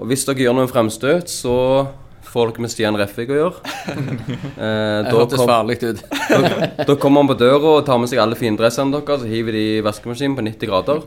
Og 0.00 0.06
hvis 0.10 0.24
dere 0.28 0.44
gjør 0.46 0.56
noen 0.58 0.70
fremstøt, 0.70 1.30
så 1.30 1.54
får 2.34 2.50
dere 2.52 2.64
med 2.64 2.72
Stian 2.72 2.96
Refvik 2.98 3.30
å 3.30 3.38
gjøre. 3.40 3.58
Eh, 4.54 4.98
Det 5.06 5.12
hørtes 5.12 5.38
kom- 5.40 5.48
farlig 5.50 5.76
ut. 5.82 6.00
da, 6.30 6.84
da 6.88 6.94
kommer 7.00 7.22
han 7.24 7.30
på 7.30 7.36
døra 7.40 7.72
og 7.78 7.84
tar 7.86 7.98
med 8.00 8.10
seg 8.10 8.20
alle 8.22 8.36
findressene 8.38 8.94
deres 8.94 9.22
og 9.24 9.30
hiver 9.30 9.54
de 9.56 9.62
i 9.76 9.80
vaskemaskinen 9.84 10.36
på 10.38 10.44
90 10.46 10.70
grader. 10.70 11.00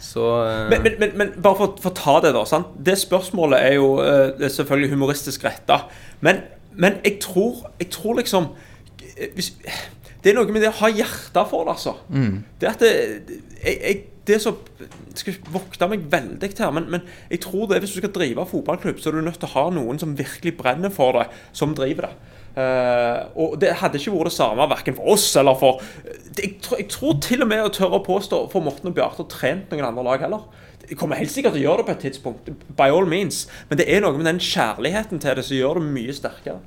Så 0.00 0.24
eh, 0.46 0.68
Men, 0.70 0.82
men, 0.86 0.94
men, 1.00 1.10
men 1.20 1.32
bare 1.44 1.58
for, 1.58 1.74
for 1.82 1.92
å 1.92 1.96
ta 1.98 2.14
det, 2.24 2.32
da. 2.36 2.44
Sant? 2.48 2.72
Det 2.86 2.96
spørsmålet 3.00 3.60
er 3.68 3.76
jo 3.78 3.88
eh, 4.04 4.30
det 4.38 4.48
er 4.48 4.54
selvfølgelig 4.56 4.92
humoristisk 4.94 5.44
retta. 5.44 5.82
Men, 6.24 6.42
men 6.76 6.98
jeg, 7.04 7.18
tror, 7.24 7.66
jeg 7.80 7.90
tror 7.94 8.16
liksom 8.20 8.50
eh, 9.16 9.30
hvis, 9.36 9.52
Det 10.24 10.32
er 10.32 10.38
noe 10.40 10.48
med 10.52 10.64
det 10.64 10.72
å 10.72 10.78
ha 10.80 10.88
hjertet 10.92 11.50
for 11.52 11.68
det, 11.68 11.76
altså. 11.76 11.96
Det 12.60 12.70
at 12.72 12.80
det, 12.84 12.92
jeg, 13.62 13.76
jeg, 13.76 14.04
det 14.26 14.38
som 14.42 14.56
skal 15.16 15.36
vokte 15.54 15.88
meg 15.90 16.06
veldig 16.12 16.50
her, 16.58 16.72
men, 16.74 16.88
men 16.92 17.04
jeg 17.30 17.42
tror 17.44 17.68
det 17.70 17.82
hvis 17.82 17.94
du 17.96 18.00
skal 18.00 18.14
drive 18.14 18.46
fotballklubb, 18.50 18.98
så 19.00 19.10
er 19.10 19.18
du 19.18 19.26
nødt 19.26 19.38
til 19.42 19.48
å 19.48 19.54
ha 19.54 19.66
noen 19.74 20.00
som 20.02 20.16
virkelig 20.18 20.56
brenner 20.58 20.92
for 20.94 21.18
det, 21.20 21.28
som 21.56 21.74
driver 21.76 22.08
det. 22.08 22.32
Uh, 22.56 23.20
og 23.36 23.58
det 23.60 23.74
hadde 23.82 23.98
ikke 24.00 24.14
vært 24.14 24.30
det 24.30 24.36
samme 24.38 24.64
verken 24.70 24.94
for 24.96 25.10
oss 25.12 25.26
eller 25.36 25.58
for 25.60 25.82
jeg, 26.38 26.54
tror- 26.64 26.78
jeg 26.80 26.86
tror 26.88 27.18
til 27.20 27.44
og 27.44 27.50
med 27.50 27.60
å 27.60 27.68
tørre 27.68 27.98
å 27.98 28.06
påstå 28.06 28.38
for 28.48 28.64
Morten 28.64 28.88
og 28.88 28.94
Bjarte 28.96 29.20
har 29.20 29.28
trent 29.28 29.74
noen 29.74 29.84
andre 29.90 30.04
lag 30.06 30.24
heller. 30.24 30.46
De 30.88 30.96
kommer 30.96 31.20
helt 31.20 31.32
sikkert 31.34 31.52
til 31.52 31.66
å 31.66 31.66
gjøre 31.66 31.82
det 31.82 31.86
på 31.90 31.94
et 31.96 32.04
tidspunkt, 32.06 32.48
by 32.78 32.88
all 32.94 33.04
means. 33.10 33.42
Men 33.68 33.80
det 33.80 33.88
er 33.92 34.00
noe 34.00 34.16
med 34.16 34.24
den 34.28 34.40
kjærligheten 34.40 35.20
til 35.20 35.36
det 35.36 35.44
som 35.44 35.58
gjør 35.58 35.82
det 35.82 35.90
mye 35.98 36.16
sterkere. 36.16 36.62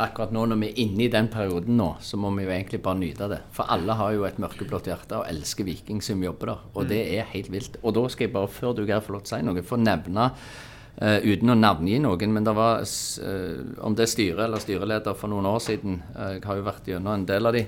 Akkurat 0.00 0.32
nå 0.32 0.46
når 0.48 0.60
vi 0.62 0.68
er 0.70 0.80
inne 0.84 1.04
i 1.04 1.10
den 1.12 1.28
perioden 1.32 1.76
nå, 1.76 1.88
så 2.00 2.20
må 2.20 2.30
vi 2.36 2.46
jo 2.46 2.54
egentlig 2.54 2.80
bare 2.84 3.00
nyte 3.02 3.28
det. 3.32 3.42
For 3.56 3.68
alle 3.68 3.96
har 3.98 4.14
jo 4.16 4.24
et 4.28 4.40
mørkeblått 4.40 4.88
hjerte 4.88 5.20
og 5.20 5.28
elsker 5.28 5.68
Viking 5.68 6.00
som 6.04 6.24
jobber 6.24 6.54
der. 6.54 6.64
Og 6.74 6.88
det 6.88 7.02
er 7.18 7.28
helt 7.34 7.52
vilt. 7.52 7.76
Og 7.82 7.94
da 7.98 8.06
skal 8.08 8.28
jeg 8.28 8.34
bare, 8.38 8.48
før 8.48 8.74
du 8.78 8.86
Geir 8.86 9.04
får 9.04 9.16
lov 9.16 9.26
til 9.26 9.36
å 9.36 9.38
si 9.38 9.48
noe, 9.48 9.66
få 9.66 9.80
nevne 9.82 10.32
Uh, 10.98 11.20
uten 11.22 11.52
å 11.52 11.54
navngi 11.54 12.00
noen, 12.02 12.32
men 12.34 12.42
det 12.42 12.52
var 12.58 12.80
eh, 12.82 13.58
om 13.86 13.94
det 13.94 14.02
er 14.02 14.10
styre 14.10 14.48
eller 14.48 14.58
styreleder 14.58 15.14
for 15.14 15.30
noen 15.30 15.46
år 15.46 15.60
siden, 15.62 16.00
uh, 16.16 16.32
jeg 16.34 16.42
har 16.42 16.58
jo 16.58 16.64
vært 16.66 16.88
gjennom 16.90 17.12
en 17.12 17.26
del 17.28 17.46
av 17.46 17.54
de, 17.54 17.60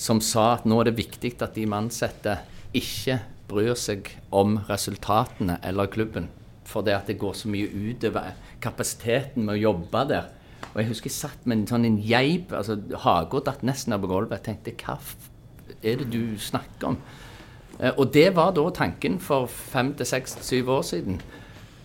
som 0.00 0.22
sa 0.24 0.46
at 0.54 0.64
nå 0.64 0.78
er 0.80 0.88
det 0.88 0.94
viktig 0.96 1.34
at 1.44 1.58
de 1.58 1.66
ansatte 1.68 2.38
ikke 2.72 3.18
bryr 3.50 3.76
seg 3.76 4.08
om 4.32 4.56
resultatene 4.70 5.58
eller 5.60 5.92
klubben. 5.92 6.30
For 6.64 6.80
det 6.86 6.96
at 6.96 7.12
det 7.12 7.18
går 7.20 7.36
så 7.36 7.52
mye 7.52 7.68
utover 7.68 8.32
kapasiteten 8.64 9.44
med 9.44 9.58
å 9.58 9.62
jobbe 9.66 10.06
der. 10.14 10.32
Og 10.74 10.80
jeg 10.82 10.90
husker 10.90 11.10
jeg 11.10 11.16
satt 11.16 11.46
med 11.46 11.60
en 11.60 11.68
sånn 11.70 11.86
en 11.86 12.00
geip, 12.02 12.50
altså 12.52 12.76
Haga 13.04 13.44
datt 13.46 13.62
nesten 13.66 13.94
av 13.94 14.02
på 14.02 14.10
gulvet. 14.10 14.40
Jeg 14.40 14.46
tenkte 14.48 14.74
hva 14.82 14.98
er 15.84 16.00
det 16.00 16.08
du 16.10 16.34
snakker 16.40 16.90
om? 16.90 16.98
Eh, 17.78 17.92
og 17.94 18.10
det 18.14 18.28
var 18.34 18.52
da 18.56 18.66
tanken 18.74 19.20
for 19.22 19.46
fem 19.46 19.92
til 19.98 20.08
seks 20.08 20.38
syv 20.42 20.72
år 20.74 20.82
siden. 20.90 21.20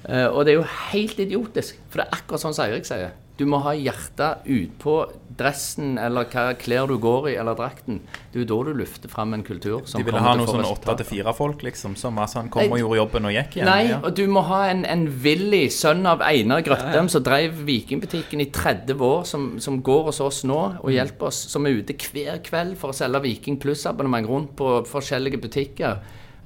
Eh, 0.07 0.25
og 0.25 0.45
det 0.45 0.53
er 0.53 0.59
jo 0.59 0.67
helt 0.89 1.21
idiotisk, 1.21 1.77
for 1.89 2.01
det 2.01 2.07
er 2.07 2.17
akkurat 2.17 2.43
sånn 2.45 2.57
som 2.57 2.65
Eirik 2.65 2.89
sier. 2.89 3.13
Du 3.39 3.45
må 3.49 3.61
ha 3.63 3.75
hjertet 3.77 4.49
utpå 4.49 4.95
dressen 5.39 5.97
eller 6.01 6.27
hva 6.29 6.45
klær 6.59 6.89
du 6.89 6.97
går 7.01 7.29
i, 7.31 7.35
eller 7.39 7.57
drakten. 7.57 8.01
Det 8.31 8.39
er 8.39 8.43
jo 8.43 8.49
da 8.51 8.57
du 8.67 8.81
lufter 8.81 9.11
fram 9.11 9.33
en 9.37 9.43
kultur 9.47 9.85
som 9.89 10.01
De 10.01 10.07
ville 10.07 10.21
ha 10.23 10.33
noe 10.37 10.49
sånn 10.49 10.67
åtte 10.67 10.95
til 11.01 11.09
fire-folk, 11.13 11.63
liksom, 11.65 11.95
som 11.99 12.19
var 12.19 12.29
sånn, 12.31 12.51
kom 12.53 12.65
Nei. 12.65 12.71
og 12.75 12.83
gjorde 12.83 12.99
jobben 13.01 13.29
og 13.29 13.35
gikk 13.35 13.57
igjen. 13.59 13.71
Nei, 13.71 13.79
ja. 13.91 14.01
og 14.03 14.13
du 14.19 14.23
må 14.31 14.43
ha 14.49 14.61
en, 14.73 14.83
en 14.89 15.07
villig 15.23 15.63
sønn 15.75 16.05
av 16.09 16.23
Einar 16.25 16.63
Grøttem, 16.65 17.09
som 17.11 17.25
drev 17.25 17.63
Vikingbutikken 17.69 18.43
i 18.43 18.49
30 18.55 19.05
år, 19.09 19.25
som, 19.29 19.49
som 19.63 19.81
går 19.85 20.09
hos 20.11 20.21
oss 20.25 20.43
nå 20.47 20.61
og 20.79 20.93
hjelper 20.93 21.31
oss, 21.31 21.41
som 21.51 21.67
er 21.67 21.79
ute 21.79 21.97
hver 22.09 22.39
kveld 22.45 22.77
for 22.79 22.93
å 22.93 22.99
selge 22.99 23.23
Viking 23.25 23.59
pluss-abonnement 23.61 24.29
rundt 24.29 24.55
på 24.59 24.79
forskjellige 24.89 25.41
butikker. 25.41 25.99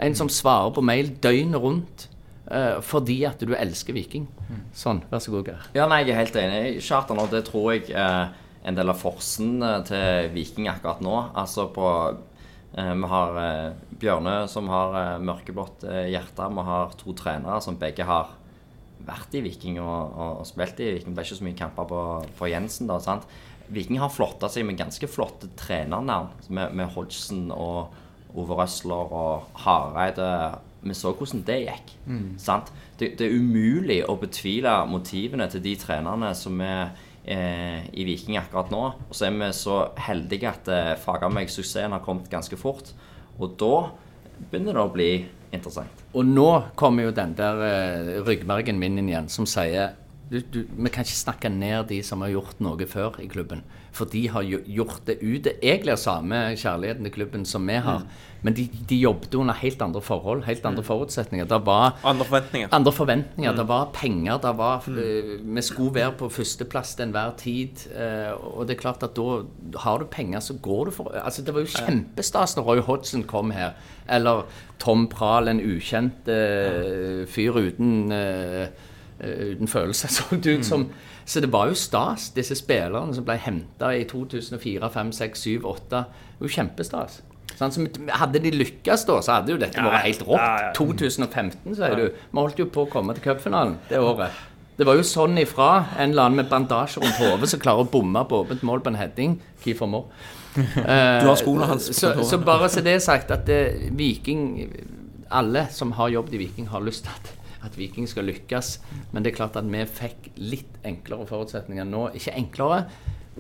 En 0.04 0.16
som 0.18 0.32
svarer 0.32 0.74
på 0.74 0.84
mail 0.86 1.14
døgnet 1.22 1.62
rundt 1.62 2.08
eh, 2.52 2.80
fordi 2.86 3.20
at 3.30 3.44
du 3.44 3.54
elsker 3.56 3.96
Viking. 3.96 4.28
Sånn, 4.76 5.04
vær 5.12 5.22
så 5.24 5.34
god, 5.34 5.50
Geir. 5.50 5.68
Ja, 5.78 5.88
nei, 5.90 6.04
jeg 6.04 6.16
er 6.16 6.22
helt 6.24 6.40
enig 6.40 6.64
Kjartan, 6.84 7.22
og. 7.22 7.30
Det 7.34 7.46
tror 7.50 7.74
jeg 7.74 7.94
er 7.98 8.34
en 8.64 8.78
del 8.78 8.92
av 8.92 9.00
forsen 9.00 9.58
eh, 9.64 9.80
til 9.88 10.30
Viking 10.34 10.70
akkurat 10.72 11.04
nå. 11.04 11.16
Altså 11.36 11.68
på 11.76 11.88
eh, 12.10 12.94
Vi 12.94 13.10
har 13.12 13.40
eh, 13.42 13.74
Bjørne 14.00 14.38
som 14.52 14.70
har 14.72 14.98
eh, 15.00 15.24
mørkeblått 15.24 15.86
hjerte. 16.12 16.50
Vi 16.50 16.68
har 16.70 16.96
to 17.00 17.16
trenere 17.20 17.60
som 17.64 17.80
begge 17.80 18.08
har 18.08 18.36
vært 19.04 19.36
i 19.36 19.44
Viking 19.44 19.82
og, 19.84 20.14
og, 20.16 20.38
og 20.44 20.48
spilt 20.48 20.80
i 20.80 20.94
Viking. 20.96 21.12
Det 21.12 21.20
ble 21.20 21.28
ikke 21.28 21.42
så 21.42 21.48
mye 21.50 21.60
kamper 21.60 21.90
på, 21.90 22.04
på 22.40 22.52
Jensen 22.52 22.92
da, 22.92 23.02
sant? 23.04 23.28
Viking 23.74 24.00
har 24.00 24.12
flotta 24.12 24.50
seg 24.52 24.66
med 24.68 24.80
ganske 24.80 25.08
flotte 25.08 25.50
trenernavn, 25.60 26.32
med, 26.52 26.76
med 26.76 26.92
Hodgson 26.94 27.48
og 27.56 27.94
Ove 28.36 28.58
Røsler 28.60 29.12
og 29.16 29.60
Hareide. 29.64 30.28
Vi 30.84 30.96
så 30.98 31.14
hvordan 31.16 31.46
det 31.48 31.62
gikk. 31.64 31.94
Sant? 32.42 32.72
Det, 33.00 33.14
det 33.20 33.28
er 33.28 33.38
umulig 33.40 34.02
å 34.08 34.18
betvile 34.20 34.82
motivene 34.90 35.48
til 35.52 35.64
de 35.64 35.78
trenerne 35.80 36.34
som 36.36 36.60
er 36.64 36.92
i 37.26 38.04
Viking 38.08 38.38
akkurat 38.40 38.72
nå. 38.74 38.84
Og 39.08 39.16
så 39.16 39.30
er 39.30 39.38
vi 39.38 39.52
så 39.56 39.78
heldige 40.08 40.50
at 40.50 40.68
eh, 40.72 40.94
faga 41.00 41.30
meg 41.32 41.52
suksessen 41.52 41.96
har 41.96 42.04
kommet 42.04 42.32
ganske 42.32 42.58
fort. 42.60 42.92
Og 43.40 43.56
da 43.60 43.76
begynner 44.50 44.76
det 44.76 44.84
å 44.84 44.92
bli 44.94 45.10
interessant. 45.54 46.04
Og 46.14 46.28
nå 46.28 46.50
kommer 46.80 47.08
jo 47.08 47.16
den 47.16 47.36
der 47.38 47.62
eh, 47.68 48.14
ryggmergen 48.26 48.80
min 48.82 49.00
inn 49.00 49.12
igjen, 49.12 49.32
som 49.32 49.48
sier 49.50 49.96
du, 50.34 50.40
du, 50.54 50.60
Vi 50.74 50.90
kan 50.90 51.06
ikke 51.06 51.20
snakke 51.22 51.50
ned 51.54 51.88
de 51.94 52.02
som 52.04 52.22
har 52.26 52.34
gjort 52.34 52.60
noe 52.66 52.88
før 52.90 53.20
i 53.22 53.30
klubben. 53.32 53.62
For 53.94 54.10
de 54.10 54.24
har 54.34 54.42
jo 54.42 54.58
gjort 54.66 55.04
det 55.06 55.20
ute. 55.22 55.52
Egentlig 55.62 55.94
har 55.94 56.00
samme 56.02 56.38
kjærligheten 56.58 57.06
til 57.06 57.14
klubben 57.14 57.44
som 57.46 57.68
vi 57.70 57.76
har. 57.86 58.08
Men 58.44 58.56
de, 58.58 58.66
de 58.90 58.98
jobbet 58.98 59.36
under 59.38 59.54
helt 59.62 59.82
andre 59.86 60.02
forhold, 60.04 60.42
helt 60.48 60.66
andre 60.66 60.82
forutsetninger. 60.84 61.46
Det 61.48 61.60
var 61.68 62.00
Andre 62.04 62.26
forventninger. 62.26 62.72
andre 62.74 62.92
forventninger. 62.92 63.54
Det 63.60 63.68
var 63.70 63.92
penger. 63.94 64.40
Det 64.44 64.54
var, 64.58 64.88
eh, 64.90 65.36
vi 65.46 65.62
skulle 65.64 65.94
være 66.00 66.16
på 66.20 66.32
førsteplass 66.34 66.96
til 66.98 67.06
enhver 67.06 67.36
tid. 67.40 67.86
eh, 67.94 68.34
og 68.34 68.66
det 68.68 68.76
er 68.78 68.82
klart 68.82 69.06
at 69.06 69.14
da 69.16 69.78
har 69.86 70.02
du 70.02 70.06
penger, 70.12 70.40
så 70.42 70.58
går 70.62 70.86
du 70.90 70.92
for 70.98 71.14
altså 71.14 71.46
Det 71.46 71.54
var 71.54 71.62
jo 71.62 71.72
kjempestas 71.78 72.58
når 72.58 72.64
Roy 72.72 72.82
Hodgson 72.90 73.24
kom 73.24 73.52
her. 73.54 73.78
Eller 74.10 74.44
Tom 74.80 75.06
Prahl, 75.08 75.48
en 75.54 75.62
ukjent 75.62 76.28
eh, 76.28 77.24
fyr 77.30 77.62
uten 77.62 78.10
uten 79.24 79.70
følelser, 79.72 80.12
så 80.16 80.38
det 80.38 80.60
ut 80.60 80.66
som. 80.68 80.88
Så 81.26 81.40
det 81.40 81.52
var 81.54 81.70
jo 81.72 81.76
stas, 81.80 82.32
disse 82.36 82.56
spillerne 82.60 83.16
som 83.16 83.24
ble 83.24 83.38
henta 83.40 83.94
i 83.96 84.04
2004, 84.10 84.90
5, 84.92 85.12
6, 85.16 85.44
7, 85.48 85.62
8. 85.64 85.84
Det 85.88 86.42
var 86.42 86.50
jo 86.50 86.56
kjempestas. 86.58 87.22
Sånn, 87.54 87.72
som, 87.72 87.86
hadde 88.10 88.42
de 88.44 88.52
lykkes 88.52 89.06
da, 89.08 89.20
så 89.24 89.38
hadde 89.38 89.54
jo 89.54 89.60
dette 89.62 89.80
vært 89.80 90.08
helt 90.08 90.24
rått. 90.26 90.42
ja, 90.42 90.68
ja. 90.68 90.72
2015, 90.76 91.78
sier 91.78 92.00
du. 92.00 92.08
Vi 92.10 92.40
holdt 92.42 92.60
jo 92.60 92.68
på 92.74 92.88
å 92.88 92.90
komme 92.92 93.16
til 93.16 93.24
cupfinalen 93.28 93.78
det 93.92 94.02
året. 94.02 94.42
Det 94.74 94.88
var 94.90 94.98
jo 94.98 95.04
sånn 95.06 95.38
ifra 95.38 95.68
en 96.02 96.16
eller 96.16 96.26
annen 96.26 96.40
med 96.42 96.50
bandasje 96.50 97.04
rundt 97.04 97.20
hodet 97.22 97.52
som 97.52 97.62
klarer 97.62 97.86
å 97.86 97.90
bomme 97.90 98.24
på 98.26 98.40
åpent 98.42 98.64
mål 98.66 98.82
på 98.82 98.90
en 98.90 98.98
heading. 98.98 99.36
Kiefer 99.64 99.90
Moore. 99.90 100.10
Du 101.24 101.26
har 101.26 101.38
skoene 101.40 101.66
hans 101.66 101.88
på 101.90 101.96
Så, 101.98 102.12
så 102.30 102.38
bare 102.38 102.68
så 102.70 102.82
det 102.86 102.92
er 102.94 103.00
sagt, 103.02 103.32
at 103.34 103.48
det, 103.48 103.90
Viking 103.98 104.44
Alle 105.34 105.64
som 105.74 105.96
har 105.98 106.12
jobbet 106.14 106.36
i 106.38 106.44
Viking, 106.44 106.68
har 106.70 106.84
lyst 106.86 107.08
til 107.08 107.14
at, 107.14 107.32
at 107.64 107.78
Viking 107.80 108.08
skal 108.10 108.28
lykkes. 108.30 108.78
Men 109.12 109.24
det 109.24 109.34
er 109.34 109.40
klart 109.42 109.60
at 109.60 109.68
vi 109.70 109.84
fikk 109.90 110.32
litt 110.40 110.80
enklere 110.86 111.28
forutsetninger 111.30 111.88
nå. 111.88 112.08
Ikke 112.18 112.36
enklere, 112.38 112.86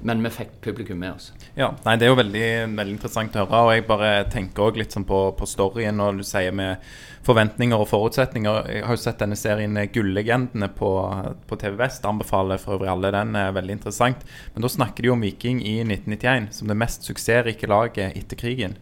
men 0.01 0.23
vi 0.25 0.31
fikk 0.33 0.53
publikum 0.65 0.97
med 1.03 1.13
oss. 1.13 1.31
Ja, 1.55 1.73
nei, 1.85 1.95
Det 1.97 2.07
er 2.07 2.11
jo 2.13 2.19
veldig, 2.19 2.45
veldig 2.77 2.95
interessant 2.95 3.35
å 3.35 3.43
høre. 3.43 3.59
og 3.61 3.73
Jeg 3.73 3.87
bare 3.87 4.11
tenker 4.29 4.63
også 4.63 4.81
litt 4.81 4.95
sånn 4.95 5.05
på, 5.05 5.19
på 5.37 5.45
storyen 5.49 5.99
når 5.99 6.17
du 6.17 6.23
sier 6.27 6.55
med 6.55 6.81
forventninger 7.23 7.79
og 7.79 7.87
forutsetninger. 7.91 8.71
Jeg 8.73 8.85
har 8.87 8.97
jo 8.97 9.03
sett 9.03 9.21
denne 9.21 9.37
serien 9.39 9.77
eh, 9.77 9.89
Gullegendene 9.93 10.69
på, 10.75 10.91
på 11.47 11.59
TV 11.61 11.77
Vest. 11.79 12.07
Anbefaler 12.09 12.61
for 12.61 12.77
øvrig 12.77 12.91
alle 12.91 13.13
den. 13.15 13.35
er 13.39 13.53
Veldig 13.55 13.77
interessant. 13.77 14.25
Men 14.55 14.65
da 14.65 14.71
snakker 14.71 15.05
de 15.05 15.13
om 15.13 15.23
Viking 15.23 15.61
i 15.61 15.79
1991 15.85 16.51
som 16.57 16.71
det 16.71 16.79
mest 16.79 17.05
suksessrike 17.07 17.69
laget 17.69 18.17
etter 18.17 18.39
krigen. 18.39 18.75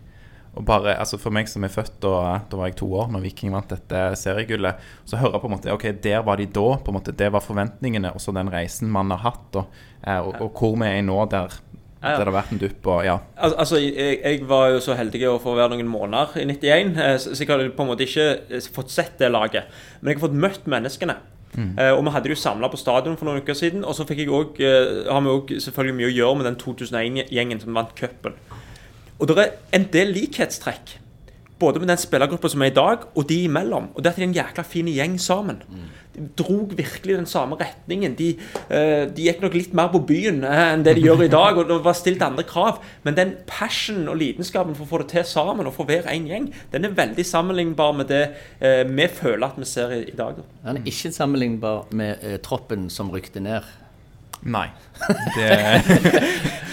Og 0.52 0.66
bare, 0.68 0.98
altså 1.00 1.16
For 1.22 1.32
meg 1.34 1.48
som 1.48 1.64
er 1.64 1.72
født 1.72 2.02
da, 2.04 2.42
da 2.52 2.60
var 2.60 2.68
jeg 2.68 2.82
to 2.82 2.90
år 3.00 3.12
når 3.14 3.24
Viking 3.24 3.54
vant 3.56 3.72
dette 3.72 4.04
seriegullet, 4.20 4.82
så 5.08 5.20
hører 5.22 5.38
jeg 5.38 5.44
på 5.44 5.48
en 5.48 5.56
måte 5.56 5.76
Ok, 5.76 5.86
der 6.04 6.24
var 6.28 6.42
de 6.42 6.48
da. 6.52 6.68
på 6.76 6.92
en 6.92 6.98
måte, 6.98 7.16
Det 7.16 7.32
var 7.32 7.46
forventningene. 7.46 8.12
Og 8.14 8.24
så 8.24 8.34
den 8.36 8.52
reisen 8.52 8.92
man 8.92 9.12
har 9.16 9.24
hatt, 9.30 9.46
da, 9.56 9.66
eh, 10.04 10.20
og, 10.20 10.42
og 10.42 10.52
hvor 10.60 10.76
vi 10.82 10.90
er 10.90 11.06
nå 11.08 11.20
der, 11.32 11.56
der 12.02 12.18
det 12.18 12.28
har 12.28 12.36
vært 12.36 12.52
en 12.52 12.62
dupp. 12.62 12.88
og 12.90 13.04
ja 13.06 13.20
Al 13.38 13.56
altså, 13.62 13.80
jeg, 13.80 14.20
jeg 14.20 14.48
var 14.50 14.72
jo 14.74 14.80
så 14.84 14.98
heldig 14.98 15.22
å 15.30 15.40
få 15.42 15.56
være 15.56 15.76
noen 15.76 15.92
måneder 15.92 16.42
i 16.42 16.48
91, 16.50 16.96
eh, 16.98 17.18
så 17.22 17.36
jeg 17.38 17.52
hadde 17.52 17.72
på 17.78 17.86
en 17.86 17.92
måte 17.94 18.08
ikke 18.08 18.28
eh, 18.50 18.72
fått 18.76 18.92
sett 18.92 19.20
det 19.22 19.32
laget. 19.32 19.70
Men 20.02 20.12
jeg 20.12 20.20
har 20.20 20.28
fått 20.28 20.42
møtt 20.48 20.68
menneskene. 20.68 21.20
Eh, 21.52 21.92
og 21.92 22.06
vi 22.06 22.12
hadde 22.16 22.30
det 22.30 22.36
jo 22.36 22.40
samla 22.40 22.70
på 22.72 22.80
stadion 22.80 23.18
for 23.20 23.28
noen 23.28 23.44
uker 23.44 23.56
siden. 23.58 23.86
Og 23.86 23.96
så 23.96 24.08
fikk 24.08 24.24
jeg 24.24 24.32
også, 24.32 24.74
har 25.12 25.24
vi 25.24 25.34
òg 25.36 25.56
selvfølgelig 25.64 25.98
mye 26.00 26.10
å 26.10 26.16
gjøre 26.16 26.40
med 26.40 26.50
den 26.50 26.60
2001-gjengen 26.64 27.64
som 27.64 27.76
vant 27.76 27.96
cupen. 27.98 28.38
Og 29.22 29.30
det 29.30 29.38
er 29.38 29.78
en 29.78 29.86
del 29.94 30.16
likhetstrekk. 30.18 30.98
Både 31.62 31.80
med 31.80 31.92
den 31.92 32.00
spillergruppa 32.02 32.50
som 32.50 32.64
er 32.66 32.72
i 32.72 32.74
dag, 32.74 33.04
og 33.14 33.28
de 33.30 33.44
imellom. 33.46 33.92
Og 33.94 34.02
det 34.02 34.10
at 34.10 34.16
de 34.18 34.24
er 34.24 34.32
en 34.32 34.40
jækla 34.40 34.64
fin 34.66 34.88
gjeng 34.90 35.20
sammen. 35.22 35.60
De 36.16 36.24
drog 36.38 36.74
virkelig 36.78 37.18
den 37.20 37.28
samme 37.30 37.56
retningen. 37.56 38.16
De, 38.18 38.32
eh, 38.74 39.06
de 39.16 39.28
gikk 39.28 39.44
nok 39.44 39.54
litt 39.54 39.76
mer 39.78 39.92
på 39.94 40.02
byen 40.10 40.42
eh, 40.44 40.64
enn 40.74 40.82
det 40.84 40.96
de 40.98 41.04
gjør 41.06 41.22
i 41.24 41.30
dag, 41.32 41.60
og 41.62 41.70
det 41.70 41.78
var 41.86 41.96
stilt 41.96 42.26
andre 42.26 42.44
krav. 42.50 42.82
Men 43.06 43.16
den 43.16 43.36
passionen 43.48 44.10
og 44.10 44.18
lidenskapen 44.20 44.76
for 44.76 44.88
å 44.88 44.90
få 44.90 45.02
det 45.04 45.12
til 45.14 45.28
sammen 45.30 45.70
og 45.70 45.78
for 45.78 45.88
hver 45.88 46.10
en 46.12 46.28
gjeng, 46.28 46.50
den 46.74 46.90
er 46.90 46.98
veldig 46.98 47.28
sammenlignbar 47.30 47.94
med 48.02 48.10
det 48.12 48.24
eh, 48.60 48.82
vi 48.90 49.08
føler 49.08 49.48
at 49.48 49.62
vi 49.62 49.70
ser 49.70 49.94
i, 50.02 50.18
dag. 50.18 50.42
Den 50.66 50.82
er 50.82 50.92
ikke 50.92 51.14
sammenlignbar 51.14 51.86
med 51.94 52.42
troppen 52.44 52.90
som 52.90 53.14
rykte 53.14 53.40
ned. 53.40 53.70
Nei. 54.42 54.68
Det, 55.36 55.50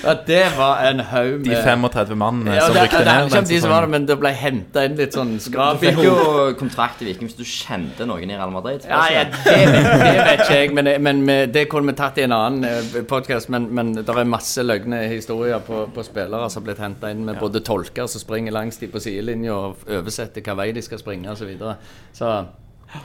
Ja, 0.04 0.14
det 0.26 0.44
var 0.56 0.78
en 0.86 1.00
haug 1.00 1.40
med 1.40 1.56
De 1.56 1.62
35 1.62 2.18
mannene 2.18 2.54
ja, 2.54 2.66
som 2.66 2.74
det, 2.74 2.82
rykte 2.82 2.98
det, 2.98 3.04
det, 3.04 3.14
ned 3.14 3.30
Det, 3.32 3.48
de 3.48 3.60
som 3.60 3.70
var 3.70 3.86
det, 3.86 3.90
men 3.90 4.06
det 4.08 4.16
ble 4.20 4.30
henta 4.36 4.84
inn 4.86 4.94
litt 4.98 5.16
sånn 5.16 5.32
skrap. 5.42 5.80
Du 5.80 5.86
fikk 5.86 5.98
jo 6.04 6.44
kontrakt 6.60 7.02
i 7.02 7.08
Viking 7.08 7.28
hvis 7.28 7.38
du 7.38 7.44
kjente 7.44 8.06
noen 8.08 8.30
i 8.30 8.36
Real 8.36 8.52
Madrid. 8.54 8.86
Ja, 8.88 9.00
ja, 9.12 9.24
det, 9.32 9.56
vet, 9.56 9.88
det 10.00 10.12
vet 10.28 10.44
ikke 10.44 10.60
jeg, 10.60 10.76
men, 10.76 10.90
men 11.04 11.24
det 11.52 11.64
kunne 11.72 11.92
vi 11.92 11.96
tatt 11.98 12.20
i 12.20 12.26
en 12.28 12.36
annen 12.36 13.02
podkast. 13.10 13.50
Men, 13.52 13.68
men 13.74 13.92
det 13.98 14.06
er 14.06 14.28
masse 14.28 14.62
løgne 14.64 15.02
historier 15.10 15.60
på, 15.64 15.86
på 15.94 16.06
spillere 16.06 16.48
som 16.52 16.62
har 16.62 16.68
blitt 16.70 16.84
henta 16.84 17.12
inn 17.14 17.26
med 17.26 17.40
både 17.42 17.64
tolker 17.66 18.08
som 18.10 18.22
springer 18.22 18.54
langs 18.54 18.80
de 18.80 18.90
på 18.92 19.02
sidelinja 19.02 19.56
og 19.56 19.84
oversetter 19.98 20.46
hva 20.46 20.56
vei 20.62 20.70
de 20.76 20.84
skal 20.84 21.02
springe 21.02 21.32
osv. 21.32 21.42
Så, 21.42 21.50
videre. 21.50 21.76
så 22.12 22.32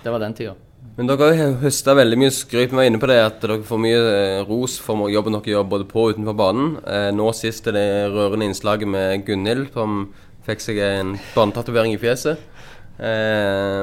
det 0.03 0.11
var 0.13 0.23
den 0.23 0.35
tida. 0.37 0.53
Men 0.93 1.07
dere 1.09 1.31
har 1.33 1.47
jo 1.47 1.61
høsta 1.63 1.95
veldig 1.97 2.17
mye 2.21 2.33
skryt. 2.33 2.69
Vi 2.69 2.77
var 2.77 2.85
inne 2.85 2.99
på 3.01 3.09
det 3.09 3.17
at 3.23 3.39
dere 3.41 3.63
får 3.65 3.79
mye 3.81 4.01
eh, 4.11 4.43
ros 4.45 4.75
for 4.83 5.07
jobben 5.09 5.33
dere 5.37 5.55
gjør 5.55 5.65
både 5.71 5.87
på 5.89 6.03
og 6.03 6.13
utenfor 6.13 6.37
banen. 6.37 6.75
Eh, 6.85 7.09
nå 7.15 7.31
sist 7.33 7.65
er 7.71 7.77
det 7.77 7.87
rørende 8.13 8.45
innslaget 8.49 8.91
med 8.93 9.23
Gunhild, 9.25 9.71
som 9.73 10.05
fikk 10.45 10.61
seg 10.61 10.81
en 10.85 11.15
barnetatovering 11.33 11.95
i 11.95 12.01
fjeset. 12.01 12.43
Eh, 12.99 13.81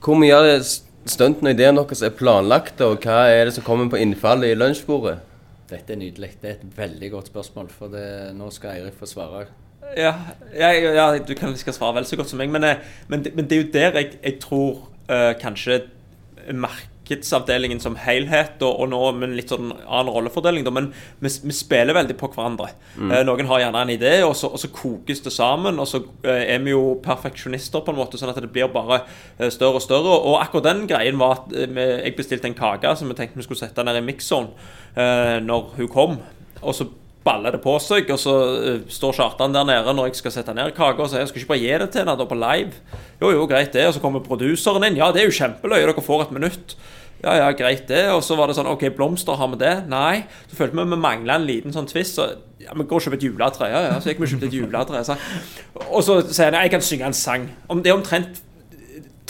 hvor 0.00 0.20
mye 0.20 0.36
av 0.36 0.48
det 0.48 0.60
stuntene 1.08 1.54
og 1.54 1.56
ideene 1.56 1.86
deres 1.86 2.04
er 2.04 2.14
planlagt, 2.16 2.84
og 2.84 3.00
hva 3.06 3.22
er 3.32 3.46
det 3.48 3.56
som 3.56 3.64
kommer 3.64 3.88
på 3.92 4.00
innfallet 4.02 4.52
i 4.52 4.58
lunsjbordet? 4.58 5.16
Dette 5.70 5.94
er 5.94 6.00
nydelig. 6.02 6.34
Det 6.42 6.50
er 6.50 6.58
et 6.58 6.76
veldig 6.76 7.10
godt 7.14 7.30
spørsmål, 7.32 7.72
for 7.72 7.92
det, 7.94 8.04
nå 8.36 8.50
skal 8.52 8.76
Eirik 8.76 8.98
få 8.98 9.08
svare. 9.08 9.46
Ja, 9.96 10.14
ja, 10.54 10.70
ja, 10.72 11.06
du 11.18 11.34
kan 11.38 11.56
skal 11.58 11.74
svare 11.76 11.98
vel 11.98 12.06
så 12.08 12.18
godt 12.18 12.30
som 12.30 12.40
meg, 12.40 12.52
men, 12.52 12.66
eh, 12.66 12.84
men, 13.08 13.26
men 13.34 13.48
det 13.48 13.56
er 13.56 13.64
jo 13.64 13.72
der 13.74 13.98
jeg, 14.00 14.14
jeg 14.22 14.38
tror 14.42 14.86
uh, 15.10 15.32
kanskje 15.40 15.82
markedsavdelingen 16.50 17.80
som 17.82 17.96
helhet, 18.00 18.62
og, 18.62 18.80
og 18.80 18.88
nå 18.90 19.00
med 19.16 19.28
en 19.28 19.34
litt 19.38 19.52
sånn 19.52 19.72
annen 19.74 20.12
rollefordeling, 20.14 20.64
da, 20.66 20.72
men 20.74 20.88
vi, 21.22 21.32
vi 21.44 21.54
spiller 21.54 21.96
veldig 21.96 22.16
på 22.18 22.30
hverandre. 22.32 22.70
Eh, 22.96 23.20
noen 23.26 23.50
har 23.50 23.64
gjerne 23.64 23.82
en 23.84 23.92
idé, 23.92 24.14
og 24.26 24.34
så, 24.38 24.50
og 24.50 24.62
så 24.62 24.70
kokes 24.74 25.22
det 25.26 25.34
sammen, 25.34 25.82
og 25.82 25.90
så 25.90 26.02
uh, 26.04 26.30
er 26.38 26.62
vi 26.64 26.74
jo 26.74 26.96
perfeksjonister 27.04 27.84
på 27.84 27.94
en 27.94 28.00
måte, 28.00 28.20
sånn 28.20 28.32
at 28.32 28.40
det 28.40 28.52
blir 28.54 28.70
bare 28.72 29.02
større 29.50 29.82
og 29.82 29.84
større. 29.84 30.16
Og 30.30 30.38
akkurat 30.40 30.70
den 30.70 30.86
greien 30.90 31.20
var 31.20 31.42
at 31.42 31.54
jeg 31.54 32.16
bestilte 32.18 32.50
en 32.50 32.58
kake 32.58 32.94
som 32.98 33.10
vi 33.10 33.18
tenkte 33.18 33.42
vi 33.42 33.46
skulle 33.46 33.62
sette 33.62 33.84
ned 33.86 34.00
i 34.00 34.16
eh, 34.16 35.36
når 35.44 35.70
hun 35.76 35.92
kom. 35.92 36.18
Og 36.60 36.74
så 36.76 36.88
baller 37.24 37.52
det 37.52 37.60
på 37.64 37.74
seg, 37.82 38.08
og 38.14 38.20
så 38.20 38.34
eh, 38.56 38.78
står 38.88 39.18
Kjartan 39.18 39.52
der 39.52 39.66
nede 39.68 39.92
når 39.96 40.10
jeg 40.10 40.20
skal 40.22 40.34
sette 40.38 40.54
ned 40.56 40.72
kaka 40.76 41.04
og 41.04 41.10
sier 41.12 41.20
jeg 41.24 41.32
skal 41.32 41.42
ikke 41.42 41.52
bare 41.52 41.62
gi 41.64 41.74
det 41.82 41.90
til 41.92 42.04
henne 42.04 42.28
på 42.30 42.38
live. 42.38 42.80
Jo, 43.20 43.34
jo, 43.36 43.44
greit 43.50 43.74
det. 43.76 43.84
Og 43.88 43.96
så 43.96 44.02
kommer 44.02 44.24
produseren 44.24 44.86
inn. 44.88 44.96
Ja, 45.00 45.10
det 45.12 45.24
er 45.24 45.28
jo 45.28 45.36
kjempeløye, 45.36 45.84
dere 45.84 46.06
får 46.06 46.26
et 46.26 46.34
minutt. 46.38 46.76
Ja, 47.20 47.34
ja, 47.36 47.48
greit 47.52 47.84
det. 47.90 48.06
Og 48.14 48.22
så 48.24 48.36
var 48.38 48.48
det 48.48 48.56
sånn 48.56 48.70
OK, 48.70 48.86
blomster, 48.96 49.36
har 49.36 49.50
vi 49.52 49.60
det? 49.60 49.74
Nei. 49.92 50.22
Så 50.48 50.56
følte 50.56 50.78
vi 50.78 50.86
vi 50.94 51.00
mangla 51.00 51.36
en 51.36 51.48
liten 51.48 51.74
sånn 51.76 51.88
tvist. 51.90 52.16
Så 52.16 52.30
ja, 52.62 52.72
vi 52.72 52.86
går 52.88 52.96
og 52.96 53.04
kjøper 53.04 53.20
et 53.20 53.26
juletre. 53.28 53.68
Ja, 53.68 53.82
ja. 53.90 53.98
Så 54.00 54.12
gikk 54.12 54.22
vi 54.22 54.28
og 54.28 54.32
kjøpte 54.32 54.48
et 54.48 54.56
juletre. 54.56 55.02
Så. 55.04 55.18
Og 55.90 56.00
så 56.06 56.22
sier 56.24 56.48
han 56.48 56.62
jeg 56.64 56.72
kan 56.72 56.86
synge 56.86 57.10
en 57.10 57.16
sang. 57.16 57.50
Om 57.68 57.84
det 57.84 57.92
er 57.92 57.98
omtrent 57.98 58.40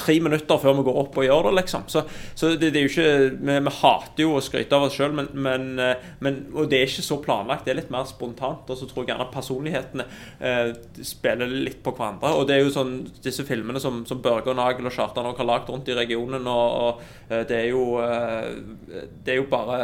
tre 0.00 0.16
minutter 0.22 0.60
før 0.60 0.78
vi 0.78 0.86
går 0.88 1.00
opp 1.02 1.18
og 1.20 1.26
gjør 1.26 1.48
det, 1.48 1.54
liksom. 1.60 1.86
Så, 1.92 2.04
så 2.34 2.52
det, 2.54 2.72
det 2.74 2.80
er 2.80 2.86
jo 2.86 2.92
ikke 2.92 3.08
Vi, 3.40 3.56
vi 3.66 3.74
hater 3.80 4.24
jo 4.24 4.34
å 4.36 4.42
skryte 4.44 4.76
av 4.76 4.88
oss 4.88 4.96
sjøl, 4.96 5.14
men, 5.16 5.30
men, 5.34 5.66
eh, 5.82 6.08
men, 6.24 6.40
og 6.54 6.70
det 6.70 6.80
er 6.80 6.90
ikke 6.90 7.06
så 7.06 7.20
planlagt. 7.22 7.66
Det 7.66 7.74
er 7.74 7.80
litt 7.82 7.92
mer 7.92 8.08
spontant. 8.08 8.68
Og 8.70 8.78
så 8.78 8.88
tror 8.88 9.04
jeg 9.04 9.12
gjerne 9.12 9.28
personlighetene 9.34 10.06
eh, 10.40 10.72
spiller 11.06 11.50
litt 11.50 11.82
på 11.84 11.94
hverandre. 11.96 12.34
Og 12.38 12.48
det 12.48 12.56
er 12.56 12.64
jo 12.64 12.74
sånn 12.74 12.96
disse 13.24 13.46
filmene 13.48 13.82
som, 13.82 14.02
som 14.08 14.22
Børge 14.24 14.52
og 14.52 14.58
Nagel 14.60 14.88
og 14.88 14.96
Kjartan 14.96 15.28
har 15.30 15.50
lagd 15.50 15.70
rundt 15.72 15.90
i 15.90 15.96
regionen, 15.98 16.46
og, 16.50 16.80
og 16.84 17.30
eh, 17.30 17.44
det 17.48 17.60
er 17.60 17.68
jo 17.72 17.84
eh, 18.04 19.04
Det 19.24 19.34
er 19.34 19.40
jo 19.40 19.50
bare 19.50 19.80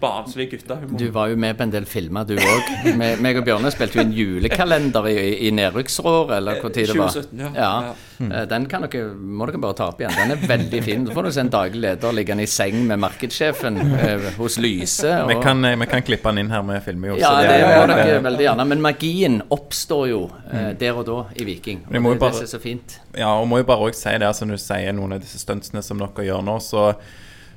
barnslig 0.00 0.46
guttehumor. 0.50 0.98
Du 0.98 1.08
var 1.12 1.28
jo 1.28 1.36
med 1.36 1.56
på 1.58 1.62
en 1.66 1.72
del 1.72 1.84
filmer, 1.88 2.24
du 2.24 2.36
òg. 2.40 2.70
Meg 2.96 3.36
og 3.40 3.44
Bjørne 3.44 3.70
spilte 3.74 3.98
jo 3.98 4.04
en 4.06 4.12
julekalender 4.16 5.08
i, 5.10 5.16
i 5.48 5.50
nedrykksrådet, 5.52 6.36
eller 6.38 6.60
tid 6.70 6.88
det 6.92 6.96
var. 6.98 7.10
2017, 7.12 7.42
ja. 7.44 7.50
Ja. 7.60 7.94
Mm. 8.20 8.32
Den 8.50 8.66
kan 8.68 8.84
dere, 8.84 9.10
må 9.16 9.46
dere 9.48 9.60
bare 9.62 9.76
ta 9.78 9.88
opp 9.92 10.00
igjen. 10.02 10.12
Den 10.16 10.34
er 10.36 10.42
veldig 10.50 10.80
fin. 10.84 11.04
Da 11.08 11.14
får 11.16 11.28
du 11.28 11.32
se 11.36 11.44
en 11.44 11.52
daglig 11.52 11.80
leder 11.84 12.16
liggende 12.16 12.44
i 12.44 12.50
seng 12.50 12.80
med 12.88 13.00
markedssjefen 13.04 13.80
eh, 13.96 14.26
hos 14.38 14.58
Lyse. 14.60 15.14
Vi 15.30 15.36
og- 15.38 15.44
kan, 15.44 15.64
eh, 15.64 15.76
vi 15.80 15.86
kan 15.90 16.02
klippe 16.06 16.28
den 16.32 16.44
inn 16.46 16.50
her 16.52 16.62
med 16.66 16.82
filmer, 16.84 17.12
jo. 17.14 17.20
ja, 17.20 17.30
så 17.30 17.48
det 17.48 17.60
må 17.68 17.86
dere 17.94 18.20
veldig 18.28 18.46
gjerne. 18.48 18.68
Men 18.74 18.84
magien 18.84 19.40
oppstår 19.50 20.08
jo 20.12 20.22
eh, 20.52 20.72
der 20.80 21.00
og 21.00 21.06
da 21.08 21.18
i 21.40 21.44
Viking. 21.48 21.84
Og 21.88 21.92
det 21.92 22.02
bare- 22.20 22.38
det 22.40 22.42
er 22.48 22.52
så 22.56 22.60
fint. 22.60 22.98
Ja, 23.16 23.32
og 23.40 23.48
må 23.48 23.58
jo 23.58 23.64
bare 23.68 23.88
også 23.90 24.00
si 24.08 24.18
det, 24.18 24.26
altså 24.28 24.46
når 24.46 24.60
du 24.60 24.64
sier 24.64 24.92
noen 24.96 25.12
av 25.16 25.20
disse 25.20 25.38
stuntsene 25.42 25.82
som 25.82 25.98
dere 25.98 26.24
gjør 26.28 26.44
nå, 26.46 26.58
så, 26.62 26.94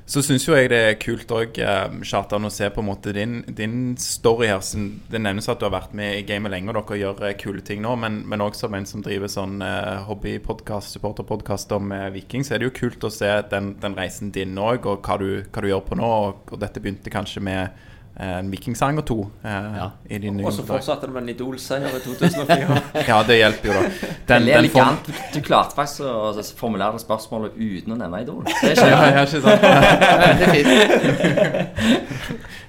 så 0.04 0.20
syns 0.20 0.44
jo 0.44 0.52
jeg 0.52 0.68
det 0.68 0.78
er 0.84 0.98
kult 1.00 1.30
òg, 1.32 1.56
Kjartan, 2.04 2.44
å 2.44 2.52
se 2.52 2.66
på 2.68 2.82
en 2.82 2.88
måte 2.90 3.12
din, 3.16 3.38
din 3.56 3.94
story 4.00 4.50
her. 4.50 4.60
Det 5.08 5.20
nevnes 5.20 5.48
at 5.48 5.62
du 5.62 5.64
har 5.64 5.72
vært 5.72 5.94
med 5.96 6.18
i 6.18 6.26
gamet 6.28 6.52
lenge, 6.52 6.68
og 6.68 6.76
dere 6.76 6.98
gjør 7.00 7.22
eh, 7.30 7.36
kule 7.40 7.64
ting 7.64 7.80
nå, 7.80 7.94
men, 8.02 8.20
også 8.44 8.66
som 8.66 8.76
en 8.76 8.88
som 8.88 9.04
driver 9.04 9.32
sånn 9.32 9.64
uh, 9.64 10.04
hobbypodkast, 10.10 10.98
supporterpodkast 10.98 11.72
om 11.78 11.94
eh, 11.96 12.10
Viking, 12.18 12.44
så 12.44 12.54
er 12.54 12.60
det 12.60 12.68
jo 12.68 12.76
kult 12.82 13.08
å 13.08 13.12
se 13.12 13.32
den, 13.48 13.72
den 13.80 13.96
reisen 13.96 14.34
din 14.34 14.60
òg, 14.60 14.84
og 14.84 15.08
hva 15.08 15.16
du, 15.22 15.28
hva 15.48 15.64
du 15.64 15.70
gjør 15.72 15.84
på 15.88 15.98
nå. 16.00 16.12
Og, 16.28 16.52
og 16.52 16.60
dette 16.60 16.84
begynte 16.84 17.12
kanskje 17.14 17.40
med 17.48 17.62
eh, 17.64 17.90
en 18.16 18.46
vikingsang 18.52 18.98
og 19.00 19.04
to 19.08 19.16
eh, 19.42 19.64
Ja. 19.74 19.86
i 20.08 20.18
Og 20.44 20.52
så 20.54 20.62
fortsatte 20.62 21.08
det 21.08 21.14
med 21.16 21.22
en 21.24 21.28
Idol-seier 21.32 21.96
i 21.96 22.00
2004. 22.04 22.76
Ja, 23.08 23.16
det 23.26 23.36
hjelper 23.40 23.66
jo, 23.68 23.72
da. 23.74 23.80
Den, 23.90 24.28
Veldig 24.28 24.52
den 24.54 24.68
form- 24.70 24.92
elegant. 24.92 25.32
Du 25.34 25.40
klarte 25.42 25.74
faktisk 25.74 26.00
å 26.06 26.44
formulere 26.60 26.92
det 26.94 27.02
spørsmålet 27.02 27.56
uten 27.58 27.96
å 27.96 27.98
nevne 27.98 28.20
Idol. 28.22 28.44
Det 28.46 28.70
er 28.70 28.86
Ja, 28.92 29.00
ja, 29.16 29.24
ikke 29.26 29.40
sant? 29.42 29.66
veldig 30.24 30.48
fint. 30.54 30.70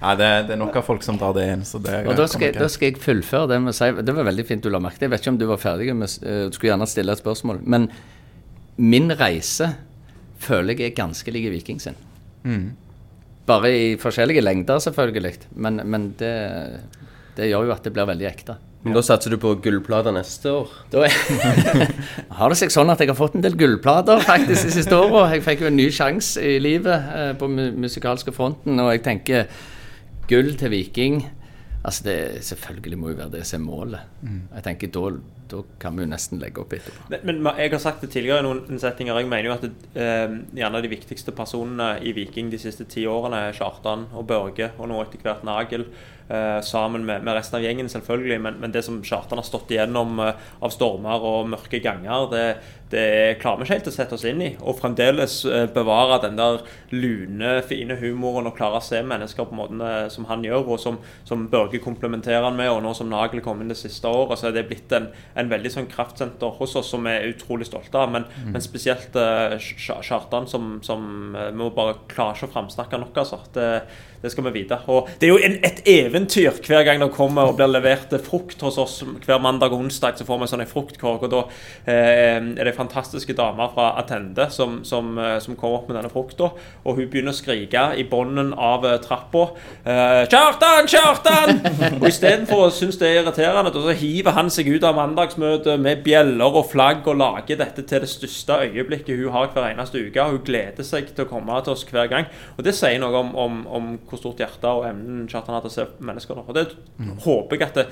Ja, 0.02 0.16
det, 0.18 0.30
det 0.48 0.54
er 0.56 0.60
nok 0.60 0.76
av 0.82 0.86
folk 0.88 1.06
som 1.06 1.18
drar 1.22 1.34
det 1.38 1.46
inn. 1.54 1.64
Så 1.66 1.78
det 1.84 2.02
Og 2.10 2.18
da 2.18 2.26
skal, 2.30 2.52
da 2.58 2.68
skal 2.70 2.90
jeg 2.92 3.00
fullføre 3.02 3.48
det 3.54 3.60
med 3.64 3.74
å 3.74 3.78
si 3.78 3.92
Det 4.06 4.16
var 4.18 4.28
veldig 4.28 4.46
fint 4.50 4.66
du 4.66 4.70
la 4.74 4.82
merke 4.84 4.98
til. 5.00 5.08
Jeg 5.08 5.14
vet 5.16 5.24
ikke 5.24 5.34
om 5.36 5.40
du 5.42 5.46
var 5.50 5.62
ferdig 5.62 5.92
med 5.96 6.10
eh, 6.26 6.48
Du 6.50 6.58
skulle 6.58 6.72
gjerne 6.74 6.90
stille 6.90 7.14
et 7.16 7.22
spørsmål. 7.22 7.62
Men 7.64 7.88
min 8.82 9.14
reise 9.18 9.70
føler 10.46 10.74
jeg 10.76 10.92
er 10.92 10.98
ganske 10.98 11.32
lik 11.32 11.48
Viking 11.54 11.80
sin. 11.82 11.96
Bare 13.46 13.72
i 13.72 13.90
forskjellige 14.02 14.42
lengder, 14.42 14.80
selvfølgelig. 14.82 15.50
Men, 15.62 15.82
men 15.86 16.08
det, 16.20 16.32
det 17.38 17.52
gjør 17.52 17.68
jo 17.70 17.76
at 17.76 17.86
det 17.86 17.94
blir 17.94 18.10
veldig 18.10 18.30
ekte. 18.30 18.58
Men 18.86 18.94
da 18.94 19.02
satser 19.02 19.34
du 19.34 19.40
på 19.42 19.56
gullplater 19.66 20.14
neste 20.14 20.52
år? 20.54 20.74
Da 20.94 21.06
er, 21.08 21.94
har 22.38 22.52
det 22.54 22.58
seg 22.60 22.74
sånn 22.74 22.94
at 22.94 23.02
jeg 23.02 23.10
har 23.10 23.18
fått 23.18 23.38
en 23.38 23.46
del 23.46 23.58
gullplater 23.58 24.22
faktisk 24.22 24.68
de 24.70 24.74
siste 24.76 24.98
åra. 24.98 25.32
Jeg 25.34 25.46
fikk 25.46 25.64
jo 25.66 25.72
en 25.72 25.80
ny 25.80 25.88
sjanse 25.94 26.42
i 26.42 26.60
livet 26.62 27.10
eh, 27.16 27.32
på 27.40 27.50
mu 27.50 27.64
musikalske 27.86 28.34
fronten, 28.36 28.78
og 28.82 28.92
jeg 28.94 29.02
tenker 29.08 29.50
gull 30.30 30.54
til 30.58 30.74
Viking 30.74 31.26
Altså 31.86 32.02
det, 32.08 32.18
Selvfølgelig 32.42 32.98
må 32.98 33.12
jo 33.12 33.18
være 33.20 33.34
det 33.36 33.44
som 33.46 33.60
er 33.62 33.66
målet. 33.66 34.14
Jeg 34.56 34.64
tenker 34.66 34.90
da, 34.90 35.10
da 35.52 35.62
kan 35.82 35.96
vi 35.96 36.06
jo 36.06 36.10
nesten 36.12 36.42
legge 36.42 36.62
opp 36.64 36.74
etterpå. 36.78 37.08
Men, 37.14 37.42
men 37.46 37.62
jeg 37.62 37.74
har 37.74 37.84
sagt 37.84 38.04
det 38.06 38.12
tidligere 38.14 38.44
i 38.44 38.48
noen 38.48 38.82
settinger. 38.82 39.20
Jeg 39.22 39.30
mener 39.32 39.50
jo 39.50 39.56
at 39.56 39.66
det, 39.66 39.74
eh, 39.94 40.36
gjerne 40.62 40.82
de 40.84 40.92
viktigste 40.92 41.34
personene 41.36 41.90
i 42.02 42.14
Viking 42.18 42.52
de 42.54 42.60
siste 42.62 42.88
ti 42.90 43.06
årene 43.10 43.48
er 43.50 43.58
Kjartan 43.58 44.08
og 44.14 44.28
Børge, 44.30 44.72
og 44.80 44.92
nå 44.92 45.02
etter 45.04 45.26
hvert 45.26 45.46
Nagel. 45.48 45.88
Eh, 46.30 46.62
sammen 46.62 47.06
med, 47.06 47.24
med 47.24 47.36
resten 47.38 47.60
av 47.60 47.64
gjengen, 47.64 47.90
selvfølgelig. 47.90 48.40
Men, 48.42 48.56
men 48.62 48.72
det 48.74 48.82
som 48.86 48.98
Kjartan 49.06 49.38
har 49.38 49.46
stått 49.46 49.70
igjennom 49.76 50.18
eh, 50.24 50.48
av 50.66 50.72
stormer 50.74 51.22
og 51.22 51.52
mørke 51.52 51.78
ganger, 51.84 52.26
det, 52.32 52.46
det 52.90 53.04
klarer 53.44 53.62
vi 53.62 53.68
ikke 53.68 53.76
helt 53.76 53.90
å 53.92 53.94
sette 53.94 54.18
oss 54.18 54.26
inn 54.26 54.42
i. 54.42 54.48
Og 54.66 54.80
fremdeles 54.80 55.36
eh, 55.46 55.68
bevare 55.76 56.18
den 56.24 56.40
der 56.40 56.64
lune, 56.96 57.52
fine 57.70 58.00
humoren 58.00 58.50
og 58.50 58.58
klare 58.58 58.80
å 58.82 58.86
se 58.86 59.04
mennesker 59.06 59.46
på 59.46 59.58
måten 59.60 59.84
som 60.10 60.26
han 60.32 60.42
gjør, 60.48 60.66
og 60.74 60.82
som, 60.82 60.98
som 61.30 61.46
Børge 61.52 61.82
komplementerer 61.84 62.48
han 62.48 62.58
med, 62.58 62.72
og 62.74 62.82
nå 62.82 62.96
som 62.98 63.12
Nagel 63.12 63.46
kom 63.46 63.62
inn 63.62 63.70
det 63.70 63.78
siste 63.78 64.10
året, 64.10 64.42
så 64.42 64.50
er 64.50 64.58
det 64.58 64.66
blitt 64.72 64.98
en, 64.98 65.12
en 65.38 65.54
veldig 65.54 65.74
sånn 65.76 65.92
kraftsenter 65.92 66.58
hos 66.58 66.74
oss 66.82 66.90
som 66.96 67.06
vi 67.06 67.14
er 67.14 67.30
utrolig 67.36 67.70
stolte 67.70 68.02
av. 68.02 68.10
Men, 68.16 68.26
men 68.50 68.66
spesielt 68.66 69.14
Kjartan, 69.14 70.50
som, 70.50 70.80
som 70.86 71.38
vi 71.38 71.48
må 71.62 71.70
bare 71.76 72.00
klare 72.10 72.34
ikke 72.40 72.50
å 72.50 72.56
framsnakke 72.58 73.04
nok, 73.06 73.22
altså. 73.22 73.44
Det, 73.54 73.70
det 74.26 74.34
skal 74.34 74.48
vi 74.50 74.56
vite. 74.60 74.80
Og 74.92 75.10
det 75.20 75.30
er 75.30 75.34
jo 75.34 75.40
en, 75.46 75.58
et 75.66 75.82
eventyr 75.90 76.58
hver 76.66 76.86
gang 76.88 77.02
det 77.02 77.12
kommer 77.16 77.50
og 77.52 77.60
blir 77.60 77.70
levert 77.70 78.14
frukt 78.26 78.62
hos 78.66 78.80
oss. 78.82 78.98
Hver 79.26 79.42
mandag 79.44 79.74
og 79.74 79.86
onsdag 79.86 80.18
så 80.20 80.28
får 80.28 80.42
vi 80.42 80.50
sånn 80.52 80.64
en 80.66 80.72
fruktkorg, 80.72 81.26
og 81.28 81.34
da 81.34 81.42
eh, 81.86 82.40
er 82.42 82.68
det 82.68 82.76
fantastiske 82.78 83.36
damer 83.38 83.72
fra 83.76 83.92
Attende 84.00 84.50
som, 84.54 84.80
som, 84.88 85.14
eh, 85.22 85.38
som 85.44 85.58
kommer 85.60 85.80
opp 85.80 85.90
med 85.90 86.00
denne 86.00 86.12
frukta. 86.14 86.52
Og 86.84 87.00
hun 87.00 87.10
begynner 87.12 87.36
å 87.36 87.38
skrike 87.38 87.86
i 88.00 88.06
bunnen 88.10 88.54
av 88.54 88.86
eh, 88.88 88.98
trappa. 89.04 89.48
Eh, 89.84 90.24
'Kjartan! 90.30 90.90
Kjartan!' 90.90 91.62
og 92.02 92.08
istedenfor 92.10 92.66
å 92.68 92.74
synes 92.74 93.00
det 93.02 93.10
er 93.10 93.22
irriterende, 93.22 93.74
så 93.76 93.96
hiver 93.96 94.36
han 94.38 94.52
seg 94.54 94.70
ut 94.74 94.86
av 94.88 94.98
mandagsmøtet 94.98 95.82
med 95.82 96.04
bjeller 96.06 96.60
og 96.62 96.70
flagg 96.72 97.06
og 97.08 97.20
lager 97.22 97.60
dette 97.62 97.86
til 97.86 98.04
det 98.04 98.12
største 98.12 98.60
øyeblikket 98.66 99.20
hun 99.20 99.34
har 99.36 99.52
hver 99.54 99.70
eneste 99.70 100.02
uke. 100.02 100.30
Hun 100.32 100.44
gleder 100.46 100.86
seg 100.88 101.12
til 101.14 101.26
å 101.26 101.30
komme 101.30 101.62
til 101.66 101.76
oss 101.76 101.86
hver 101.90 102.10
gang. 102.12 102.30
Og 102.58 102.66
det 102.66 102.76
sier 102.78 103.00
noe 103.02 103.22
om, 103.22 103.34
om, 103.36 103.62
om 103.78 103.92
hvor 104.16 104.24
stort 104.24 104.42
hjerte 104.42 104.72
og 104.72 104.88
evnen 104.88 105.28
Kjartan 105.32 105.58
har 105.58 105.66
til 105.66 105.74
å 105.74 105.76
se 105.76 105.88
mennesker. 106.10 106.40
Og 106.42 106.56
det 106.58 106.70
håper 107.26 107.60
jeg 107.60 107.68
at 107.68 107.82
det, 107.82 107.88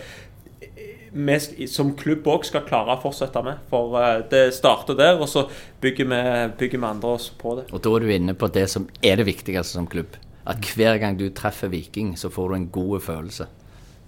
vi 1.14 1.68
som 1.70 1.92
klubb 1.98 2.26
òg 2.28 2.46
skal 2.48 2.66
klare 2.66 2.96
å 2.96 3.02
fortsette 3.04 3.44
med. 3.46 3.62
For 3.70 3.98
eh, 4.02 4.24
det 4.32 4.44
starter 4.58 4.98
der, 4.98 5.20
og 5.22 5.30
så 5.30 5.46
bygger 5.84 6.10
vi, 6.10 6.22
bygger 6.64 6.82
vi 6.82 6.90
andre 6.90 7.16
oss 7.20 7.30
på 7.30 7.58
det. 7.60 7.68
Og 7.72 7.84
da 7.86 7.94
er 7.94 8.06
du 8.06 8.14
inne 8.16 8.38
på 8.38 8.50
det 8.54 8.66
som 8.74 8.88
er 9.06 9.22
det 9.22 9.28
viktigste 9.30 9.78
som 9.78 9.90
klubb. 9.90 10.18
At 10.50 10.66
hver 10.76 10.98
gang 11.00 11.20
du 11.20 11.30
treffer 11.32 11.72
Viking, 11.72 12.18
så 12.20 12.32
får 12.34 12.50
du 12.50 12.56
en 12.58 12.72
god 12.74 13.06
følelse. 13.06 13.48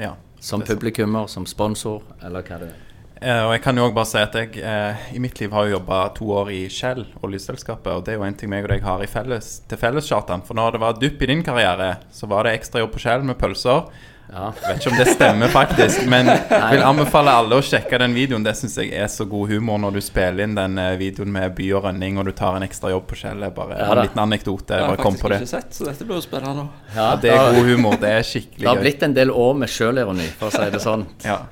Ja. 0.02 0.16
Som 0.44 0.66
er 0.66 0.74
publikummer, 0.74 1.30
som 1.32 1.46
sponsor, 1.48 2.04
eller 2.26 2.44
hva 2.44 2.60
det 2.64 2.74
er. 2.74 2.82
Eh, 3.22 3.42
og 3.46 3.54
jeg 3.56 3.62
kan 3.64 3.78
jo 3.80 3.86
også 3.86 3.96
bare 3.96 4.10
si 4.10 4.18
at 4.20 4.34
jeg 4.36 4.58
eh, 4.60 5.06
i 5.16 5.22
mitt 5.24 5.40
liv 5.40 5.54
har 5.56 5.68
jo 5.70 5.78
jobba 5.78 6.02
to 6.18 6.26
år 6.36 6.50
i 6.52 6.64
Shell, 6.72 7.06
oljeselskapet. 7.24 7.94
Og 7.94 8.04
det 8.06 8.16
er 8.16 8.20
jo 8.20 8.26
en 8.28 8.36
ting 8.36 8.52
meg 8.52 8.68
og 8.68 8.74
deg 8.74 8.84
har 8.84 9.04
i 9.06 9.08
felles, 9.12 9.62
til 9.70 9.80
felles, 9.80 10.10
Kjartan. 10.12 10.44
For 10.46 10.58
når 10.58 10.76
det 10.76 10.84
var 10.84 11.00
dupp 11.00 11.24
i 11.24 11.30
din 11.32 11.46
karriere, 11.46 11.94
så 12.12 12.28
var 12.32 12.44
det 12.48 12.58
ekstrajobb 12.60 12.92
på 12.96 13.06
Shell 13.06 13.24
med 13.28 13.40
pølser. 13.40 13.88
Ja. 14.26 14.48
Jeg 14.58 14.66
vet 14.66 14.80
ikke 14.82 14.90
om 14.90 14.98
det 14.98 15.06
stemmer, 15.14 15.52
faktisk, 15.54 16.08
men 16.10 16.28
jeg 16.34 16.70
vil 16.74 16.84
anbefale 16.84 17.34
alle 17.40 17.60
å 17.62 17.64
sjekke 17.64 18.00
den 18.02 18.16
videoen. 18.18 18.44
Det 18.44 18.56
syns 18.58 18.76
jeg 18.82 18.90
er 18.98 19.08
så 19.14 19.28
god 19.30 19.52
humor 19.54 19.78
når 19.84 20.00
du 20.00 20.02
spiller 20.04 20.48
inn 20.48 20.56
den 20.58 20.80
eh, 20.82 20.96
videoen 21.00 21.32
med 21.32 21.54
by 21.56 21.68
og 21.78 21.86
rønning, 21.86 22.18
og 22.20 22.26
du 22.28 22.34
tar 22.36 22.58
en 22.58 22.66
ekstra 22.66 22.90
jobb 22.92 23.06
på 23.12 23.20
Shell. 23.22 23.46
Er 23.46 23.54
Bare 23.56 23.78
Ja 23.80 23.92
en 23.94 24.02
liten 24.02 24.24
anekdote. 24.26 24.76
Jeg 24.76 24.82
har 24.82 24.96
bare 24.96 25.04
kom 25.06 25.14
faktisk 25.14 25.28
på 25.28 25.34
det. 25.36 25.42
ikke 25.46 25.54
sett, 25.54 25.78
så 25.78 25.88
dette 25.88 26.10
blir 26.10 26.20
jo 26.20 26.26
spennende. 26.26 26.68
Ja, 26.96 27.12
Ja, 27.12 27.12
det 27.22 27.32
er 27.38 27.60
god 27.62 27.70
humor. 27.70 28.00
Det 28.02 28.12
er 28.18 28.26
skikkelig 28.28 28.66
Det 28.66 28.72
har 28.74 28.82
blitt 28.82 29.06
en 29.08 29.16
del 29.16 29.32
år 29.32 29.54
med 29.62 29.72
sjølironi, 29.72 30.28
for 30.42 30.50
å 30.50 30.58
si 30.58 30.72
det 30.74 30.82
sånn. 30.84 31.06
Ja. 31.24 31.44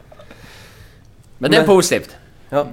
Men 1.43 1.51
det 1.53 1.59
er 1.61 1.67
positivt. 1.67 2.15
Ja. 2.53 2.63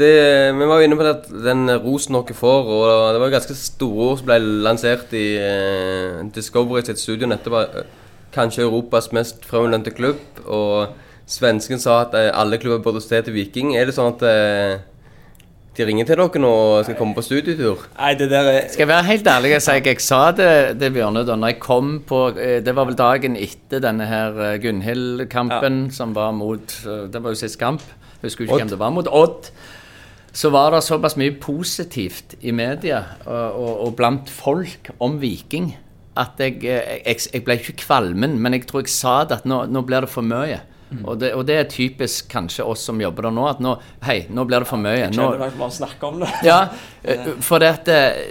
Det, 0.00 0.10
vi 0.56 0.66
var 0.68 0.80
jo 0.80 0.86
inne 0.86 0.96
på 0.96 1.04
det 1.04 1.10
at 1.18 1.26
den 1.44 1.66
rosen 1.82 2.14
dere 2.16 2.36
får, 2.36 2.68
og 2.72 2.84
det 3.12 3.20
var 3.20 3.28
jo 3.28 3.34
ganske 3.34 3.56
store 3.58 4.06
ord 4.06 4.20
som 4.20 4.28
ble 4.30 4.38
lansert 4.64 5.12
i 5.18 5.24
eh, 5.36 6.20
Discovery 6.32 6.84
sitt 6.86 7.02
studio 7.02 7.28
nettopp. 7.28 7.58
eh, 7.82 7.96
Kanskje 8.32 8.62
Europas 8.62 9.10
mest 9.12 9.42
fremlønte 9.44 9.90
klubb. 9.90 10.20
Og 10.46 10.94
svensken 11.28 11.82
sa 11.82 12.04
at 12.06 12.14
eh, 12.16 12.30
alle 12.32 12.60
klubber 12.62 12.84
burde 12.86 13.02
se 13.04 13.20
til 13.26 13.34
Viking. 13.34 13.74
Er 13.76 13.90
det 13.90 13.96
sånn 13.98 14.14
at 14.14 14.24
eh, 14.30 14.78
de 15.76 15.86
ringer 15.86 16.08
til 16.08 16.18
dere 16.22 16.42
nå 16.42 16.48
og 16.50 16.84
skal 16.86 16.96
komme 16.98 17.14
på 17.18 17.24
studietur? 17.26 17.84
Nei, 17.98 18.14
det 18.18 18.30
der 18.32 18.48
er 18.54 18.68
Skal 18.70 18.86
jeg 18.86 18.92
være 18.94 19.08
helt 19.10 19.28
ærlig 19.34 19.54
og 19.58 19.62
si 19.66 19.76
jeg, 19.76 19.86
jeg 19.90 20.04
sa 20.06 20.22
det, 20.36 20.50
til 20.80 20.94
Bjørne, 20.96 21.26
da 21.28 21.36
når 21.38 21.52
jeg 21.54 21.60
kom 21.66 21.92
på 22.08 22.22
eh, 22.36 22.58
Det 22.64 22.74
var 22.78 22.88
vel 22.88 22.98
dagen 22.98 23.36
etter 23.38 23.82
denne 23.84 24.08
her 24.10 24.40
eh, 24.48 24.58
Gunhild-kampen, 24.62 25.90
som 25.94 26.14
var 26.16 26.32
mot 26.36 26.76
Det 27.12 27.22
var 27.22 27.34
jo 27.34 27.42
sist 27.42 27.58
kamp. 27.60 27.82
Husker 28.22 28.44
ikke 28.44 28.54
Odd. 28.54 28.64
hvem 28.64 28.72
det 28.72 28.80
var. 28.80 28.94
Mot 28.94 29.08
Odd. 29.08 29.50
Så 30.32 30.50
var 30.54 30.70
det 30.70 30.84
såpass 30.86 31.16
mye 31.18 31.34
positivt 31.42 32.36
i 32.40 32.52
media 32.54 33.00
og, 33.24 33.56
og, 33.58 33.70
og 33.86 33.94
blant 33.98 34.30
folk 34.30 34.92
om 35.02 35.16
Viking 35.22 35.72
at 36.20 36.38
jeg, 36.38 36.60
eh, 36.66 37.00
jeg, 37.04 37.22
jeg 37.32 37.42
ble 37.46 37.56
ikke 37.58 37.80
kvalmen, 37.84 38.36
men 38.42 38.54
jeg 38.54 38.66
tror 38.70 38.84
jeg 38.84 38.92
sa 38.92 39.20
det 39.26 39.40
at 39.40 39.48
nå, 39.48 39.64
nå 39.70 39.82
blir 39.86 40.06
det 40.06 40.10
for 40.12 40.26
mye. 40.26 40.60
Og, 41.04 41.20
det, 41.20 41.28
og 41.38 41.44
det 41.46 41.54
er 41.54 41.68
typisk 41.70 42.26
kanskje 42.32 42.64
oss 42.66 42.82
som 42.88 42.98
jobber 42.98 43.28
der 43.28 43.34
nå, 43.36 43.44
at 43.46 43.60
nå 43.62 43.76
Hei, 44.02 44.24
nå 44.26 44.42
blir 44.48 44.64
det 44.64 44.66
for 44.66 44.82
mye. 44.82 44.96
Jeg 44.98 45.12
Kjenner 45.14 45.38
dere 45.38 45.58
bare 45.60 45.74
snakke 45.76 46.08
om 46.08 46.22
det? 46.24 46.30
ja, 46.46 46.64
eh, 47.06 47.28
for 47.46 47.62
det 47.62 47.68
at 47.76 47.90
eh, 47.94 48.22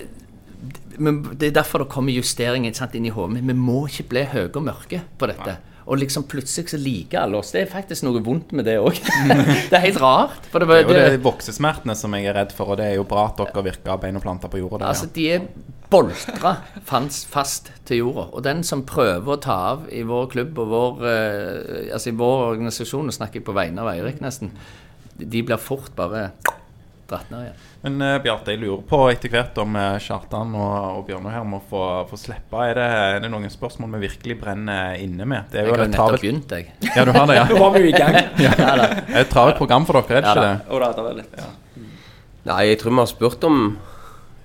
men 0.99 1.21
Det 1.31 1.47
er 1.47 1.55
derfor 1.55 1.85
det 1.85 1.93
kommer 1.93 2.11
justeringer 2.11 2.73
sant, 2.75 2.95
inn 2.99 3.07
i 3.07 3.13
hodet. 3.15 3.37
Men 3.37 3.53
vi 3.53 3.55
må 3.55 3.85
ikke 3.87 4.09
bli 4.11 4.25
høye 4.33 4.49
og 4.49 4.65
mørke 4.65 4.99
på 5.15 5.29
dette. 5.31 5.55
Og 5.89 5.97
liksom 5.97 6.27
plutselig 6.29 6.69
så 6.69 6.77
liker 6.77 7.23
alle 7.23 7.39
oss. 7.39 7.49
Det 7.55 7.63
er 7.63 7.71
faktisk 7.71 8.05
noe 8.05 8.21
vondt 8.25 8.53
med 8.53 8.67
det 8.69 8.77
òg. 8.77 8.99
det 9.71 9.73
er 9.73 9.85
helt 9.87 9.99
rart. 10.01 10.45
Det, 10.45 10.61
Det 10.61 10.77
er 10.77 10.83
jo 10.83 10.93
det, 10.93 11.07
de 11.15 11.23
voksesmertene 11.25 11.95
som 11.97 12.13
jeg 12.13 12.29
er 12.29 12.37
redd 12.37 12.53
for, 12.55 12.75
og 12.75 12.79
det 12.81 12.91
er 12.91 12.99
jo 12.99 13.07
bra 13.09 13.25
at 13.31 13.41
dere 13.41 13.65
virker 13.71 14.01
bein 14.01 14.19
og 14.19 14.25
planter 14.25 14.51
på 14.53 14.61
jorda. 14.61 14.83
der, 14.83 14.93
altså, 14.93 15.09
de 15.15 15.25
er 15.33 15.47
boltra 15.89 16.53
fast 16.85 17.71
til 17.89 18.03
jorda. 18.03 18.27
Og 18.37 18.45
den 18.45 18.61
som 18.67 18.85
prøver 18.87 19.33
å 19.33 19.39
ta 19.41 19.57
av 19.71 19.87
i 19.89 20.03
vår 20.05 20.29
klubb 20.35 20.61
og 20.61 20.69
vår, 20.75 21.01
eh, 21.09 21.89
altså 21.95 22.13
i 22.13 22.19
vår 22.19 22.45
organisasjon, 22.51 23.09
og 23.09 23.17
snakker 23.17 23.41
jeg 23.41 23.47
på 23.49 23.57
vegne 23.57 23.81
av 23.81 23.89
Eirik 23.95 24.21
nesten, 24.21 24.53
de 25.19 25.43
blir 25.43 25.59
fort 25.59 25.91
bare 25.97 26.29
dratt 27.09 27.33
ned 27.33 27.49
igjen. 27.49 27.65
Men 27.81 28.01
uh, 28.03 28.17
Bjarte, 28.19 28.51
jeg 28.51 28.59
lurer 28.59 28.81
på 28.89 28.97
etter 29.07 29.31
hvert 29.31 29.55
om 29.63 29.77
uh, 29.79 29.95
Kjartan 30.03 30.51
og, 30.51 30.73
og 30.97 31.05
Bjørnar 31.07 31.37
her 31.37 31.45
må 31.47 31.61
få, 31.69 31.83
få 32.09 32.19
slippe. 32.19 32.59
Er 32.67 32.75
det, 32.75 32.87
er 33.15 33.21
det 33.23 33.29
noen 33.31 33.47
spørsmål 33.53 33.93
vi 33.95 34.01
virkelig 34.09 34.35
brenner 34.41 34.99
inne 34.99 35.27
med? 35.29 35.47
Det 35.53 35.61
er 35.61 35.69
Jeg 35.69 35.75
har 35.77 35.85
jo 35.85 35.89
nettopp 35.93 36.17
begynt, 36.17 36.51
jeg. 36.57 36.73
Ja, 36.89 37.05
du 37.07 37.13
har 37.15 37.29
det, 37.29 37.37
ja. 37.39 37.45
Nå 37.53 37.61
var 37.63 37.71
vi 37.77 37.85
jo 37.85 37.93
i 37.93 37.95
gang. 37.95 38.19
Ja, 38.45 38.51
da. 38.57 38.89
Det 38.99 39.15
er 39.15 39.23
et 39.23 39.31
travelt 39.31 39.59
program 39.61 39.87
for 39.87 39.99
dere, 40.01 40.19
er 40.19 40.27
det 40.27 40.27
Ja 40.27 40.35
ikke 40.35 40.43
da. 40.43 40.51
det? 40.51 40.67
Ja, 40.67 40.79
da, 40.83 40.91
det 40.97 41.07
var 41.07 41.19
litt 41.23 41.87
Nei, 42.49 42.61
jeg 42.69 42.79
tror 42.81 42.95
vi 42.95 42.99
har 43.03 43.11
spurt 43.11 43.43
om 43.47 43.59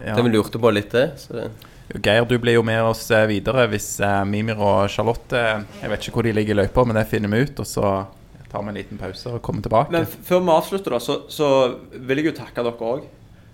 Ja. 0.04 0.14
det 0.14 0.24
vi 0.26 0.30
lurte 0.34 0.60
på 0.60 0.70
litt 0.74 0.90
det. 0.94 1.06
Så 1.18 1.34
det. 1.38 1.48
Geir, 2.02 2.24
du 2.28 2.38
blir 2.40 2.56
jo 2.56 2.62
med 2.66 2.80
oss 2.82 3.02
eh, 3.12 3.26
videre 3.28 3.66
hvis 3.70 3.88
eh, 4.02 4.22
Mimir 4.28 4.56
og 4.62 4.86
Charlotte 4.90 5.36
eh, 5.36 5.64
Jeg 5.82 5.92
vet 5.92 6.06
ikke 6.06 6.16
hvor 6.18 6.26
de 6.26 6.32
ligger 6.34 6.54
i 6.56 6.62
løypa, 6.62 6.84
men 6.88 6.96
det 6.98 7.04
finner 7.10 7.30
vi 7.32 7.42
ut. 7.44 7.60
Og 7.60 7.68
så 7.68 7.90
tar 8.50 8.62
vi 8.64 8.72
en 8.72 8.78
liten 8.78 9.00
pause 9.00 9.34
og 9.36 9.42
kommer 9.44 9.64
tilbake. 9.64 9.92
Men 9.94 10.06
før 10.06 10.42
vi 10.46 10.54
avslutter, 10.54 10.96
da, 10.96 11.02
så, 11.02 11.18
så 11.28 11.48
vil 11.92 12.22
jeg 12.22 12.30
jo 12.32 12.36
takke 12.40 12.64
dere 12.64 12.90
òg. 12.94 13.04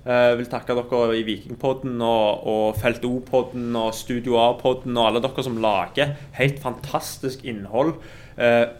Jeg 0.01 0.37
vil 0.39 0.49
takke 0.49 0.73
dere 0.79 1.17
i 1.19 1.25
Vikingpodden 1.27 1.99
og, 2.01 2.47
og 2.49 2.79
Felt 2.81 3.03
O-podden 3.05 3.75
og 3.77 3.93
Studio 3.93 4.39
A-podden 4.41 4.97
og 4.97 5.11
alle 5.11 5.21
dere 5.21 5.45
som 5.45 5.59
lager 5.61 6.15
helt 6.39 6.63
fantastisk 6.63 7.45
innhold 7.45 7.99
eh, 8.41 8.73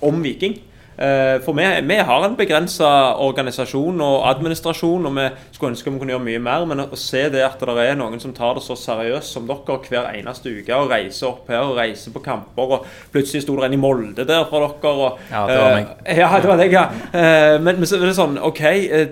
om 0.00 0.22
Viking. 0.24 0.56
Eh, 0.98 1.40
for 1.44 1.54
vi, 1.54 1.64
vi 1.86 1.96
har 2.02 2.24
en 2.26 2.34
begrensa 2.36 2.88
organisasjon 3.22 4.00
og 4.02 4.24
administrasjon, 4.32 5.06
og 5.06 5.14
vi 5.14 5.26
skulle 5.54 5.70
ønske 5.70 5.92
vi 5.92 6.00
kunne 6.00 6.14
gjøre 6.14 6.26
mye 6.26 6.40
mer. 6.42 6.64
Men 6.66 6.82
å 6.88 6.98
se 6.98 7.28
det 7.30 7.44
at 7.46 7.62
det 7.62 7.84
er 7.84 7.98
noen 7.98 8.18
som 8.22 8.34
tar 8.34 8.58
det 8.58 8.64
så 8.66 8.74
seriøst 8.78 9.36
som 9.36 9.46
dere 9.46 9.78
hver 9.86 10.10
eneste 10.16 10.50
uke, 10.50 10.74
og 10.74 10.90
reiser 10.90 11.30
opp 11.30 11.52
her 11.52 11.62
og 11.62 11.78
reiser 11.78 12.14
på 12.14 12.22
kamper, 12.24 12.74
og 12.78 12.88
plutselig 13.14 13.44
sto 13.44 13.54
det 13.58 13.68
en 13.68 13.76
i 13.76 13.80
Molde 13.80 14.26
der 14.26 14.46
fra 14.50 14.64
dere. 14.64 14.94
Og, 14.98 15.22
Ja, 15.30 15.44
det 15.46 15.58
var 15.58 15.74
meg. 15.76 15.86
meg. 15.86 16.18
ja, 16.18 16.28
det 16.34 16.50
var 16.50 16.62
deg, 16.62 16.74
ja. 16.74 16.84
Uh, 17.12 17.56
men, 17.62 17.78
men 17.78 17.86
så 17.86 17.98
er 17.98 18.06
det 18.08 18.16
sånn 18.18 18.38
OK, 18.42 18.62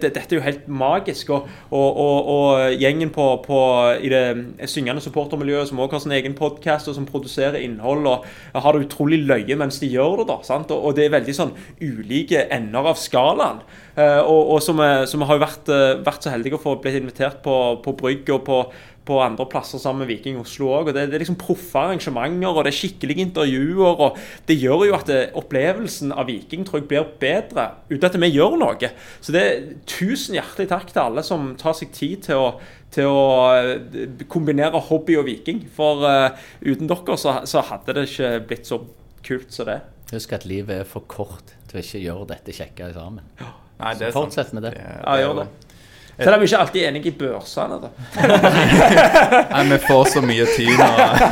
det, 0.02 0.10
dette 0.10 0.26
er 0.26 0.38
jo 0.40 0.44
helt 0.44 0.66
magisk. 0.66 1.30
Og, 1.36 1.46
og, 1.70 2.00
og, 2.02 2.30
og 2.34 2.80
gjengen 2.80 3.12
på, 3.14 3.28
på, 3.46 3.60
i 4.02 4.10
det 4.10 4.24
syngende 4.70 5.04
supportermiljøet 5.04 5.70
som 5.70 5.80
også 5.84 6.00
har 6.00 6.04
sin 6.06 6.16
egen 6.18 6.36
podkast, 6.38 6.90
og 6.90 6.98
som 6.98 7.06
produserer 7.06 7.60
innhold, 7.62 8.06
og 8.10 8.26
har 8.58 8.74
det 8.74 8.88
utrolig 8.88 9.22
løye 9.26 9.58
mens 9.58 9.78
de 9.82 9.92
gjør 9.92 10.22
det. 10.22 10.28
da, 10.32 10.40
sant? 10.46 10.74
Og 10.74 10.96
det 10.96 11.06
er 11.06 11.14
veldig 11.14 11.36
sånn 11.36 11.54
ulike 11.82 12.46
ender 12.54 12.90
av 12.92 12.98
skalaen. 13.00 13.62
Eh, 13.96 14.20
og 14.20 14.60
som, 14.64 14.80
vi 14.80 15.30
har 15.30 15.40
vært, 15.42 15.70
eh, 15.72 15.96
vært 16.04 16.26
så 16.26 16.32
heldige 16.34 16.58
å 16.58 16.62
få 16.62 16.76
blitt 16.82 17.00
invitert 17.00 17.42
på, 17.44 17.56
på 17.84 17.96
Brygg 17.96 18.30
og 18.34 18.44
på 18.48 18.60
på 19.06 19.18
andre 19.22 19.46
plasser 19.48 19.80
sammen 19.80 20.02
med 20.02 20.10
Viking 20.10 20.38
Oslo 20.40 20.72
òg. 20.74 20.90
Det, 20.90 21.06
det 21.10 21.18
er 21.18 21.22
liksom 21.22 21.38
proffe 21.38 21.78
arrangementer 21.78 22.50
og 22.50 22.64
det 22.66 22.72
er 22.72 22.78
skikkelige 22.80 23.26
intervjuer. 23.28 24.02
og 24.06 24.18
Det 24.48 24.56
gjør 24.58 24.86
jo 24.88 24.96
at 24.96 25.10
det, 25.10 25.20
opplevelsen 25.38 26.14
av 26.14 26.26
Viking 26.30 26.66
tror 26.66 26.82
jeg 26.82 26.88
blir 26.90 27.10
bedre 27.22 27.68
uten 27.90 28.08
at 28.08 28.18
vi 28.22 28.32
gjør 28.34 28.58
noe. 28.60 28.90
Så 29.22 29.34
det 29.36 29.44
er 29.44 29.68
tusen 29.88 30.38
hjertelig 30.38 30.70
takk 30.72 30.90
til 30.90 31.04
alle 31.04 31.26
som 31.26 31.52
tar 31.60 31.76
seg 31.78 31.92
tid 31.94 32.26
til 32.26 32.42
å, 32.42 32.48
til 32.94 33.10
å 33.10 33.26
eh, 33.54 34.24
kombinere 34.32 34.82
hobby 34.88 35.18
og 35.20 35.28
Viking. 35.30 35.62
For 35.76 36.02
uh, 36.06 36.48
uten 36.66 36.90
dere 36.90 37.20
så, 37.20 37.40
så 37.46 37.62
hadde 37.70 37.94
det 37.94 38.08
ikke 38.10 38.32
blitt 38.50 38.66
så 38.68 38.82
kult 39.26 39.54
som 39.54 39.70
det. 39.70 39.80
Husk 40.12 40.34
at 40.34 40.46
livet 40.48 40.82
er 40.82 40.88
for 40.88 41.06
kort 41.10 41.55
til 41.70 41.80
å 41.80 41.84
ikke 41.84 42.02
gjøre 42.02 42.28
dette 42.32 42.56
kjekke 42.56 42.90
sammen. 42.94 43.24
Nei, 43.76 43.94
det 43.98 44.08
er 44.08 44.12
Så 44.14 44.22
fortsett 44.22 44.52
med 44.56 44.68
det. 44.68 44.74
Ja, 44.78 45.16
gjør 45.20 45.40
det. 45.42 45.48
Selv 46.16 46.34
om 46.34 46.40
vi 46.40 46.46
ikke 46.48 46.58
alltid 46.62 46.80
er 46.80 46.86
enige 46.88 47.10
i 47.10 47.16
børsene. 47.18 47.76
Da. 47.82 47.88
Nei, 49.50 49.64
vi 49.68 49.78
får 49.84 50.06
så 50.14 50.22
mye 50.24 50.46
tid 50.48 50.70
nå. 50.72 50.86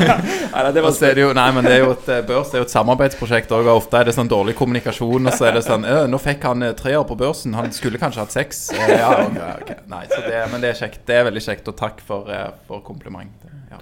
Nei, 0.54 0.64
det 0.76 0.82
var 0.84 0.98
er 1.08 1.16
det 1.16 1.24
jo, 1.24 1.30
nei, 1.36 1.46
men 1.56 1.64
det 1.64 1.72
er 1.78 1.80
jo 1.86 1.94
et 1.94 2.10
eh, 2.12 2.20
børs 2.28 2.52
er 2.52 2.60
jo 2.60 2.66
et 2.66 2.74
samarbeidsprosjekt 2.74 3.54
òg. 3.56 3.70
Ofte 3.72 4.02
er 4.02 4.10
det 4.10 4.14
sånn 4.18 4.28
dårlig 4.28 4.52
kommunikasjon. 4.58 5.30
Og 5.30 5.38
så 5.38 5.48
er 5.48 5.56
det 5.56 5.64
sånn 5.64 5.88
«Øh, 5.88 6.04
'Nå 6.10 6.20
fikk 6.20 6.44
han 6.50 6.68
eh, 6.68 6.74
treer 6.76 7.00
på 7.08 7.16
børsen. 7.16 7.56
Han 7.56 7.72
skulle 7.72 8.00
kanskje 8.02 8.26
hatt 8.26 8.36
seks.' 8.36 8.66
Ja, 8.92 9.08
okay, 9.24 9.48
okay. 9.62 9.80
Nei, 9.88 10.04
så 10.12 10.20
det, 10.28 10.44
men 10.52 10.60
det 10.60 10.74
er 10.74 10.80
kjekt. 10.84 11.00
Det 11.08 11.16
er 11.16 11.26
veldig 11.30 11.46
kjekt. 11.48 11.72
Og 11.72 11.80
takk 11.80 12.04
for, 12.04 12.28
eh, 12.28 12.50
for 12.68 12.84
kompliment. 12.84 13.48
Ja. 13.72 13.80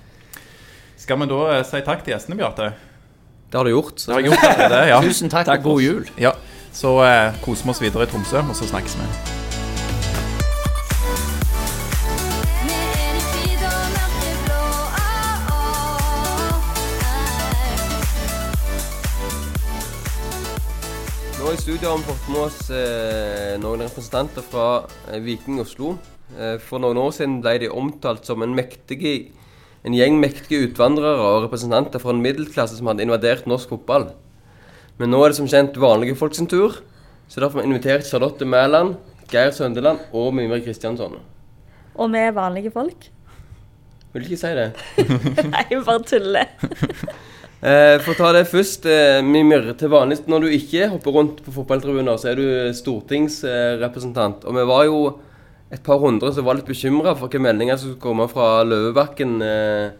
Skal 1.03 1.19
vi 1.19 1.31
da 1.35 1.61
si 1.67 1.83
takk 1.83 2.07
til 2.07 2.15
gjestene, 2.15 2.39
Bjarte? 2.39 2.71
Det 3.53 3.59
har 3.59 3.65
du 3.65 3.71
gjort. 3.71 3.99
Så. 4.01 4.11
Det 4.11 4.15
har 4.15 4.21
gjort 4.21 4.43
det, 4.73 4.89
ja. 4.89 5.01
Tusen 5.03 5.29
takk, 5.31 5.49
og 5.49 5.63
god 5.63 5.81
jul. 5.83 6.09
ja. 6.19 6.33
Så 6.73 7.05
eh, 7.05 7.35
koser 7.45 7.69
vi 7.69 7.71
oss 7.71 7.83
videre 7.83 8.07
i 8.07 8.09
Tromsø, 8.09 8.41
og 8.49 8.57
så 8.57 8.65
snakkes 8.65 8.95
vi. 8.97 9.09
Nå 21.43 21.53
i 21.53 21.61
studio 21.61 21.91
har 21.91 22.01
vi 22.01 22.09
fått 22.09 22.33
med 22.33 22.41
oss 22.47 22.59
eh, 22.73 23.61
noen 23.61 23.85
representanter 23.85 24.49
fra 24.49 24.67
eh, 25.11 25.21
Viking 25.21 25.61
Oslo. 25.61 25.99
Eh, 26.39 26.57
for 26.57 26.81
noen 26.81 26.97
år 27.05 27.13
siden 27.13 27.43
ble 27.45 27.59
de 27.67 27.69
omtalt 27.69 28.25
som 28.25 28.41
en, 28.47 28.57
mektige, 28.57 29.27
en 29.83 29.97
gjeng 29.97 30.19
mektige 30.23 30.69
utvandrere 30.69 31.19
og 31.19 31.47
representanter 31.47 32.03
for 32.03 32.15
en 32.15 32.23
middelklasse 32.23 32.79
som 32.79 32.91
hadde 32.91 33.03
invadert 33.07 33.49
norsk 33.51 33.73
fotball. 33.75 34.11
Men 35.01 35.11
nå 35.11 35.23
er 35.23 35.33
det 35.33 35.41
som 35.41 35.49
kjent 35.51 35.79
vanlige 35.81 36.19
folk 36.19 36.37
sin 36.39 36.51
tur, 36.51 36.79
så 37.27 37.41
derfor 37.41 37.59
har 37.61 37.67
vi 37.67 37.73
invitert 37.73 38.07
Charlotte 38.07 38.47
Mæland, 38.47 38.95
Geir 39.33 39.51
Søndeland 39.57 39.99
og 40.13 40.35
Mimir 40.37 40.63
Kristiansson. 40.63 41.19
Og 41.95 42.13
vi 42.13 42.23
er 42.23 42.37
vanlige 42.37 42.71
folk. 42.71 43.09
Vil 44.13 44.23
du 44.23 44.29
ikke 44.29 44.43
si 44.43 44.55
det? 44.55 44.71
Nei, 45.53 45.67
jeg 45.71 45.85
bare 45.87 46.09
tuller. 46.09 46.51
Eh, 47.63 48.01
for 48.03 48.11
å 48.11 48.19
ta 48.19 48.29
det 48.35 48.49
først, 48.51 48.89
eh, 48.91 49.21
Mimir. 49.23 49.69
Til 49.79 49.93
vanlig 49.93 50.17
når 50.27 50.43
du 50.43 50.55
ikke 50.57 50.89
hopper 50.91 51.15
rundt 51.15 51.37
på 51.45 51.53
fotballtribuner, 51.55 52.17
så 52.19 52.33
er 52.33 52.41
du 52.41 52.47
stortingsrepresentant. 52.75 54.43
Og 54.51 54.57
vi 54.57 54.65
var 54.67 54.83
jo 54.89 54.97
et 55.73 55.83
par 55.85 56.01
hundre 56.03 56.33
som 56.35 56.45
var 56.45 56.59
litt 56.59 56.69
bekymra 56.69 57.15
for 57.15 57.27
hvilke 57.27 57.43
meldinger 57.43 57.79
som 57.81 57.93
skulle 57.93 58.05
komme 58.05 58.29
fra 58.29 58.61
Løvebakken 58.69 59.39
eh, 59.47 59.95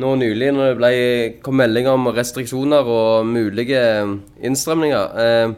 nå 0.00 0.12
nylig 0.16 0.52
når 0.56 0.70
det 0.70 0.76
ble, 0.78 0.92
kom 1.44 1.58
meldinger 1.60 1.98
om 1.98 2.08
restriksjoner 2.16 2.88
og 2.88 3.26
mulige 3.28 3.82
innstramninger. 4.40 5.18
Eh, 5.24 5.52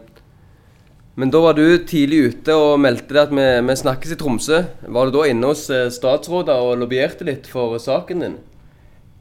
men 1.20 1.30
da 1.30 1.42
var 1.44 1.54
du 1.54 1.66
tidlig 1.84 2.22
ute 2.32 2.54
og 2.56 2.80
meldte 2.80 3.20
at 3.20 3.34
vi, 3.36 3.44
vi 3.68 3.76
snakkes 3.78 4.14
i 4.14 4.18
Tromsø. 4.18 4.62
Var 4.96 5.08
du 5.08 5.18
da 5.18 5.26
inne 5.28 5.52
hos 5.52 5.68
eh, 5.70 5.90
statsråder 5.92 6.64
og 6.64 6.80
lobbyerte 6.80 7.28
litt 7.28 7.50
for 7.52 7.76
saken 7.82 8.26
din? 8.26 8.40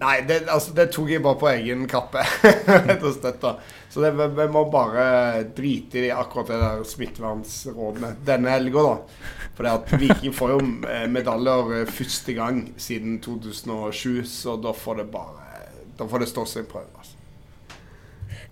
Nei, 0.01 0.15
det, 0.25 0.39
altså, 0.49 0.71
det 0.73 0.87
tok 0.95 1.11
jeg 1.13 1.21
bare 1.21 1.37
på 1.37 1.49
egen 1.51 1.83
kappe. 1.89 2.23
Så 3.91 4.01
det, 4.01 4.11
vi 4.15 4.47
må 4.49 4.63
bare 4.71 5.43
drite 5.53 6.07
i 6.07 6.13
akkurat 6.15 6.49
det 6.49 6.57
der 6.63 6.85
smittevernrådene 6.89 8.15
denne 8.25 8.55
helga, 8.55 8.85
da. 8.87 9.40
For 9.55 9.67
det 9.67 9.71
at 9.75 9.93
Viking 9.99 10.33
får 10.35 10.53
jo 10.55 10.59
eh, 10.89 11.07
medaljer 11.11 11.73
eh, 11.81 11.87
første 11.91 12.35
gang 12.37 12.61
siden 12.81 13.19
2007, 13.23 14.23
så 14.27 14.55
da 14.61 14.73
får 14.75 15.01
det 15.01 15.09
bare 15.13 15.49
Da 15.99 16.07
får 16.07 16.23
det 16.23 16.29
stå 16.31 16.45
sin 16.49 16.69
prøve. 16.69 16.87
Altså. 16.97 17.17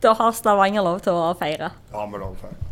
Da 0.04 0.14
har 0.14 0.34
Stavanger 0.36 0.86
lov 0.86 1.00
til 1.04 1.16
å 1.16 1.32
feire. 1.40 1.72
Ja, 1.94 2.06
vi 2.06 2.20
lov 2.20 2.36
til 2.40 2.52
å 2.52 2.70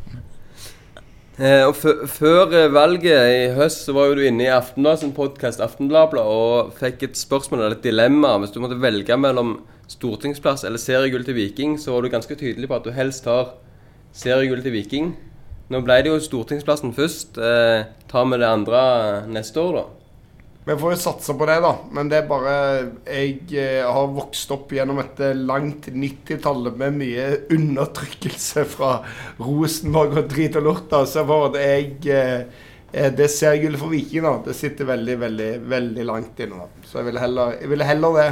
Eh, 1.37 1.67
og 1.69 1.75
Før 1.77 2.49
valget 2.73 3.27
i 3.29 3.41
høst 3.53 3.83
så 3.85 3.93
var 3.93 4.07
jo 4.09 4.15
du 4.17 4.23
inne 4.25 4.47
i 4.47 4.49
Aftenbladet 4.49 5.03
sin 5.03 5.11
podkast 5.13 5.61
Aftenbladet 5.61 6.23
og 6.23 6.71
fikk 6.79 7.03
et 7.05 7.19
spørsmål 7.19 7.61
eller 7.61 7.75
et 7.75 7.85
dilemma. 7.85 8.31
Hvis 8.41 8.55
du 8.55 8.57
måtte 8.63 8.79
velge 8.81 9.13
mellom 9.21 9.59
stortingsplass 9.91 10.65
eller 10.65 10.81
seriegull 10.81 11.27
til 11.27 11.37
Viking, 11.37 11.77
så 11.77 11.93
var 11.93 12.01
du 12.01 12.09
ganske 12.09 12.39
tydelig 12.39 12.71
på 12.71 12.79
at 12.79 12.87
du 12.87 12.89
helst 12.95 13.27
tar 13.27 13.53
seriegull 14.17 14.63
til 14.65 14.73
Viking. 14.73 15.13
Nå 15.67 15.81
ble 15.83 15.99
det 16.03 16.11
jo 16.13 16.19
stortingsplassen 16.23 16.93
først. 16.95 17.37
Eh, 17.37 17.87
tar 18.07 18.27
vi 18.31 18.39
det 18.39 18.47
andre 18.47 18.81
neste 19.27 19.59
år, 19.59 19.81
da? 19.81 19.85
Vi 20.67 20.75
får 20.75 20.93
jo 20.93 20.99
satse 20.99 21.33
på 21.39 21.45
det, 21.47 21.57
da. 21.63 21.73
Men 21.95 22.09
det 22.11 22.17
er 22.21 22.25
bare 22.27 22.53
Jeg 23.07 23.35
eh, 23.55 23.83
har 23.87 24.09
vokst 24.15 24.51
opp 24.51 24.71
gjennom 24.75 24.99
et 25.03 25.19
eh, 25.23 25.35
langt 25.35 25.87
90-tallet 25.91 26.79
med 26.79 26.97
mye 26.99 27.27
undertrykkelse 27.55 28.65
fra 28.73 28.97
Rosenborg 29.39 30.17
og 30.23 30.31
drit 30.33 30.57
og 30.59 30.67
lort. 30.67 30.97
Så 31.07 31.23
for 31.27 31.49
at 31.49 31.59
jeg 31.61 31.93
eh, 32.11 32.67
eh, 32.91 33.11
Det 33.15 33.29
seriegullet 33.31 33.79
for 33.79 33.95
Viking, 33.95 34.27
da, 34.27 34.37
det 34.43 34.55
sitter 34.59 34.91
veldig, 34.91 35.17
veldig 35.23 35.49
veldig 35.71 36.07
langt 36.07 36.43
inne. 36.43 36.63
da. 36.63 36.87
Så 36.87 36.99
jeg 36.99 37.11
ville 37.11 37.23
heller, 37.23 37.55
jeg 37.61 37.71
ville 37.75 37.87
heller 37.91 38.19
det 38.19 38.29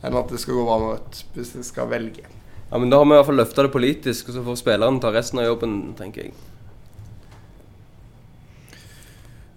enn 0.00 0.16
at 0.16 0.30
det 0.32 0.40
skal 0.40 0.56
gå 0.56 0.68
bra 0.68 0.78
Rødt, 0.80 1.24
hvis 1.36 1.56
jeg 1.56 1.66
skal 1.68 1.88
velge. 1.92 2.24
Ja, 2.70 2.78
men 2.78 2.88
Da 2.88 3.00
har 3.00 3.04
vi 3.04 3.12
i 3.12 3.18
hvert 3.18 3.28
fall 3.28 3.40
løfta 3.40 3.64
det 3.66 3.72
politisk, 3.74 4.28
og 4.30 4.36
så 4.36 4.44
får 4.46 4.60
spilleren 4.62 5.00
ta 5.02 5.12
resten 5.12 5.40
av 5.42 5.48
jobben, 5.48 5.80
tenker 5.98 6.28
jeg. 6.28 6.36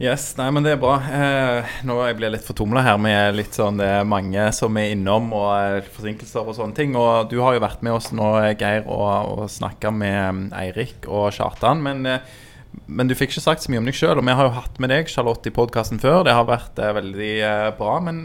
Yes, 0.01 0.31
nei, 0.39 0.47
men 0.49 0.65
det 0.65 0.71
er 0.73 0.79
bra. 0.81 0.95
Eh, 1.05 1.73
nå 1.85 1.99
jeg 2.01 2.15
blir 2.17 2.31
litt 2.33 2.45
fortumla 2.47 2.81
her 2.81 2.97
med 2.97 3.35
litt 3.37 3.53
sånn 3.53 3.77
Det 3.77 3.85
er 3.99 4.07
mange 4.09 4.47
som 4.57 4.77
er 4.81 4.95
innom, 4.95 5.29
og 5.37 5.51
eh, 5.53 5.91
forsinkelser 5.93 6.49
og 6.49 6.57
sånne 6.57 6.77
ting. 6.79 6.95
Og 6.97 7.29
du 7.29 7.37
har 7.43 7.53
jo 7.53 7.61
vært 7.61 7.83
med 7.85 7.93
oss 7.99 8.09
nå, 8.15 8.31
Geir, 8.57 8.87
og, 8.89 9.29
og 9.35 9.51
snakka 9.53 9.93
med 9.93 10.17
mm, 10.39 10.41
Eirik 10.63 11.05
og 11.05 11.29
Kjartan. 11.37 11.85
Men, 11.85 12.01
eh, 12.09 12.25
men 12.89 13.09
du 13.09 13.13
fikk 13.13 13.35
ikke 13.35 13.45
sagt 13.45 13.65
så 13.65 13.69
mye 13.69 13.83
om 13.83 13.89
deg 13.89 13.99
sjøl. 13.99 14.17
Og 14.17 14.25
vi 14.25 14.37
har 14.41 14.49
jo 14.49 14.57
hatt 14.57 14.81
med 14.81 14.89
deg, 14.95 15.13
Charlotte, 15.13 15.53
i 15.53 15.55
podkasten 15.55 16.01
før. 16.01 16.23
Det 16.25 16.33
har 16.39 16.49
vært 16.49 16.81
eh, 16.81 16.95
veldig 16.97 17.33
eh, 17.51 17.69
bra. 17.77 17.97
Men, 18.09 18.23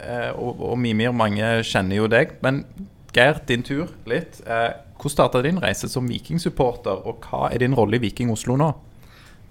eh, 0.00 0.30
og, 0.32 0.64
og 0.72 0.80
Mimir, 0.80 1.12
mange 1.12 1.58
kjenner 1.68 2.00
jo 2.00 2.08
deg. 2.10 2.38
Men 2.46 2.64
Geir, 3.12 3.44
din 3.44 3.66
tur 3.66 3.92
litt. 4.08 4.40
Eh, 4.48 4.70
hvordan 4.96 5.14
starta 5.20 5.44
din 5.44 5.60
reise 5.60 5.88
som 5.88 6.08
vikingsupporter, 6.08 7.04
og 7.08 7.28
hva 7.28 7.52
er 7.52 7.60
din 7.60 7.76
rolle 7.76 8.00
i 8.00 8.08
Viking 8.08 8.32
Oslo 8.32 8.56
nå? 8.60 8.72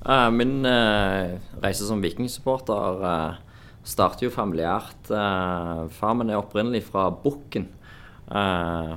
Eh, 0.06 0.30
min 0.32 0.66
eh, 0.66 1.36
reise 1.64 1.88
som 1.88 2.02
vikingsupporter 2.04 3.04
uh, 3.04 3.36
starter 3.84 4.28
jo 4.28 4.32
familiært. 4.32 5.10
Far 5.10 6.16
min 6.16 6.30
er 6.30 6.40
opprinnelig 6.40 6.84
fra 6.92 7.10
Bukken. 7.10 7.68
Eh, 8.30 8.96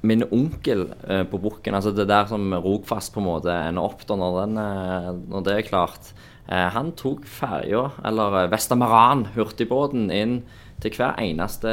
min 0.00 0.22
onkel 0.30 0.86
eh, 1.08 1.24
på 1.26 1.40
Bukken, 1.42 1.74
altså 1.74 1.90
det 1.92 2.06
der 2.08 2.28
som 2.30 2.52
Rogfast 2.54 3.12
på 3.14 3.20
en 3.20 3.26
måte 3.26 3.52
ender 3.52 3.82
opp 3.82 4.04
da 4.06 4.16
når, 4.16 4.36
den, 4.40 4.58
eh, 4.62 5.08
når 5.32 5.46
det 5.46 5.56
er 5.56 5.66
klart, 5.66 6.12
eh, 6.46 6.68
han 6.74 6.92
tok 6.98 7.26
ferja, 7.26 7.88
eller 8.06 8.44
eh, 8.44 8.50
Vestamaran, 8.52 9.26
hurtigbåten, 9.34 10.08
inn 10.14 10.38
til 10.82 10.94
hver 10.94 11.18
eneste 11.20 11.72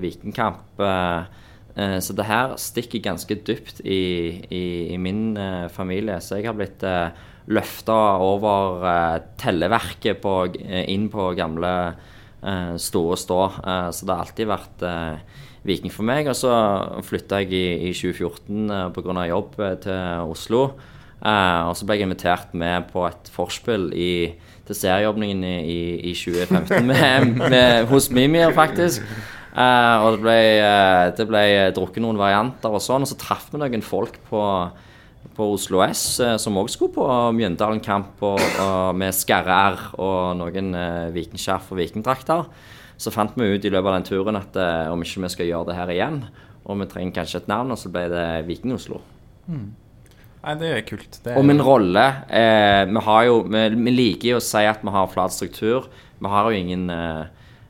vikingkamp. 0.00 0.80
eh, 0.80 0.88
eh, 0.88 1.44
så 2.00 2.14
det 2.16 2.24
her 2.24 2.54
stikker 2.60 3.04
ganske 3.04 3.36
dypt 3.46 3.82
i, 3.84 4.02
i, 4.48 4.64
i 4.94 4.96
min 4.96 5.36
eh, 5.36 5.66
familie. 5.68 6.20
Så 6.24 6.38
jeg 6.38 6.48
har 6.48 6.56
blitt 6.56 6.84
uh, 6.86 7.10
løfta 7.46 7.96
over 8.22 8.86
eh, 8.86 9.16
telleverket 9.38 10.20
på, 10.22 10.34
eh, 10.60 10.86
inn 10.92 11.08
på 11.12 11.30
gamle 11.38 11.72
uh, 12.42 12.74
Store 12.80 13.16
stå. 13.18 13.40
Eh, 13.62 13.90
så 13.90 14.06
det 14.06 14.14
har 14.14 14.24
alltid 14.24 14.50
vært 14.50 14.86
eh, 14.86 15.44
Viking 15.66 15.92
for 15.92 16.06
meg. 16.06 16.28
Og 16.30 16.36
så 16.38 16.52
flytta 17.06 17.42
jeg 17.42 17.54
i, 17.54 17.90
i 17.90 17.94
2014 17.94 18.70
uh, 18.70 18.82
pga. 18.94 19.26
jobb 19.30 19.56
eh, 19.60 19.78
til 19.82 20.32
Oslo. 20.32 20.66
Eh, 21.16 21.62
og 21.66 21.72
så 21.78 21.86
ble 21.86 21.96
jeg 21.96 22.06
invitert 22.06 22.52
med 22.54 22.90
på 22.92 23.06
et 23.08 23.30
forspill 23.32 23.88
i, 23.96 24.34
til 24.66 24.76
serieåpningen 24.76 25.42
i, 25.46 25.56
i, 25.64 25.80
i 26.10 26.14
2015 26.14 26.86
med, 26.90 27.32
med, 27.40 27.86
hos 27.90 28.10
Mimir, 28.10 28.52
faktisk. 28.54 29.02
Eh, 29.56 30.04
og 30.04 30.16
det 30.16 30.20
ble, 30.20 30.38
uh, 30.60 31.04
det 31.16 31.26
ble 31.30 31.44
drukket 31.76 32.04
noen 32.04 32.20
varianter 32.20 32.76
og 32.76 32.82
sånn. 32.84 33.06
Og 33.06 33.10
så 33.10 33.16
traff 33.20 33.48
vi 33.52 33.60
noen 33.62 33.84
folk 33.84 34.20
på, 34.28 34.42
på 35.36 35.50
Oslo 35.56 35.80
S 35.86 36.06
uh, 36.20 36.36
som 36.40 36.60
òg 36.60 36.68
skulle 36.72 36.92
på 36.96 37.08
Mjøndalen-kamp 37.38 38.24
og, 38.28 38.42
og 38.62 38.96
med 39.00 39.16
skarre-R 39.16 39.94
og 39.96 40.36
noen 40.42 40.74
uh, 40.76 41.14
vikingskjerf 41.16 41.72
og 41.72 41.80
vikingdrakter. 41.80 42.50
Så 42.96 43.12
fant 43.12 43.34
vi 43.36 43.48
ut 43.52 43.64
i 43.64 43.72
løpet 43.72 43.90
av 43.90 43.96
den 43.98 44.06
turen 44.08 44.38
at 44.38 44.56
eh, 44.56 44.92
om 44.92 45.02
ikke 45.04 45.26
vi 45.26 45.32
skal 45.34 45.50
gjøre 45.50 45.70
det 45.70 45.76
her 45.76 45.92
igjen, 45.92 46.22
og 46.64 46.78
vi 46.80 46.88
trenger 46.90 47.18
kanskje 47.18 47.42
et 47.42 47.50
navn, 47.50 47.74
og 47.74 47.80
så 47.80 47.92
ble 47.92 48.06
det 48.12 48.24
Viking 48.48 48.72
Oslo. 48.76 49.02
Nei, 49.46 50.54
det 50.60 50.70
er 50.72 50.84
kult. 50.86 51.18
Det 51.20 51.32
er, 51.32 51.36
Og 51.36 51.44
min 51.46 51.60
rolle 51.62 52.02
eh, 52.30 52.82
Vi 52.88 53.02
har 53.06 53.24
jo 53.28 53.36
vi, 53.46 53.62
vi 53.74 53.92
liker 53.92 54.28
jo 54.32 54.40
å 54.40 54.44
si 54.44 54.62
at 54.66 54.82
vi 54.82 54.94
har 54.94 55.10
flat 55.12 55.34
struktur. 55.34 55.90
Vi 56.18 56.30
har 56.32 56.48
jo 56.48 56.56
ingen 56.56 56.88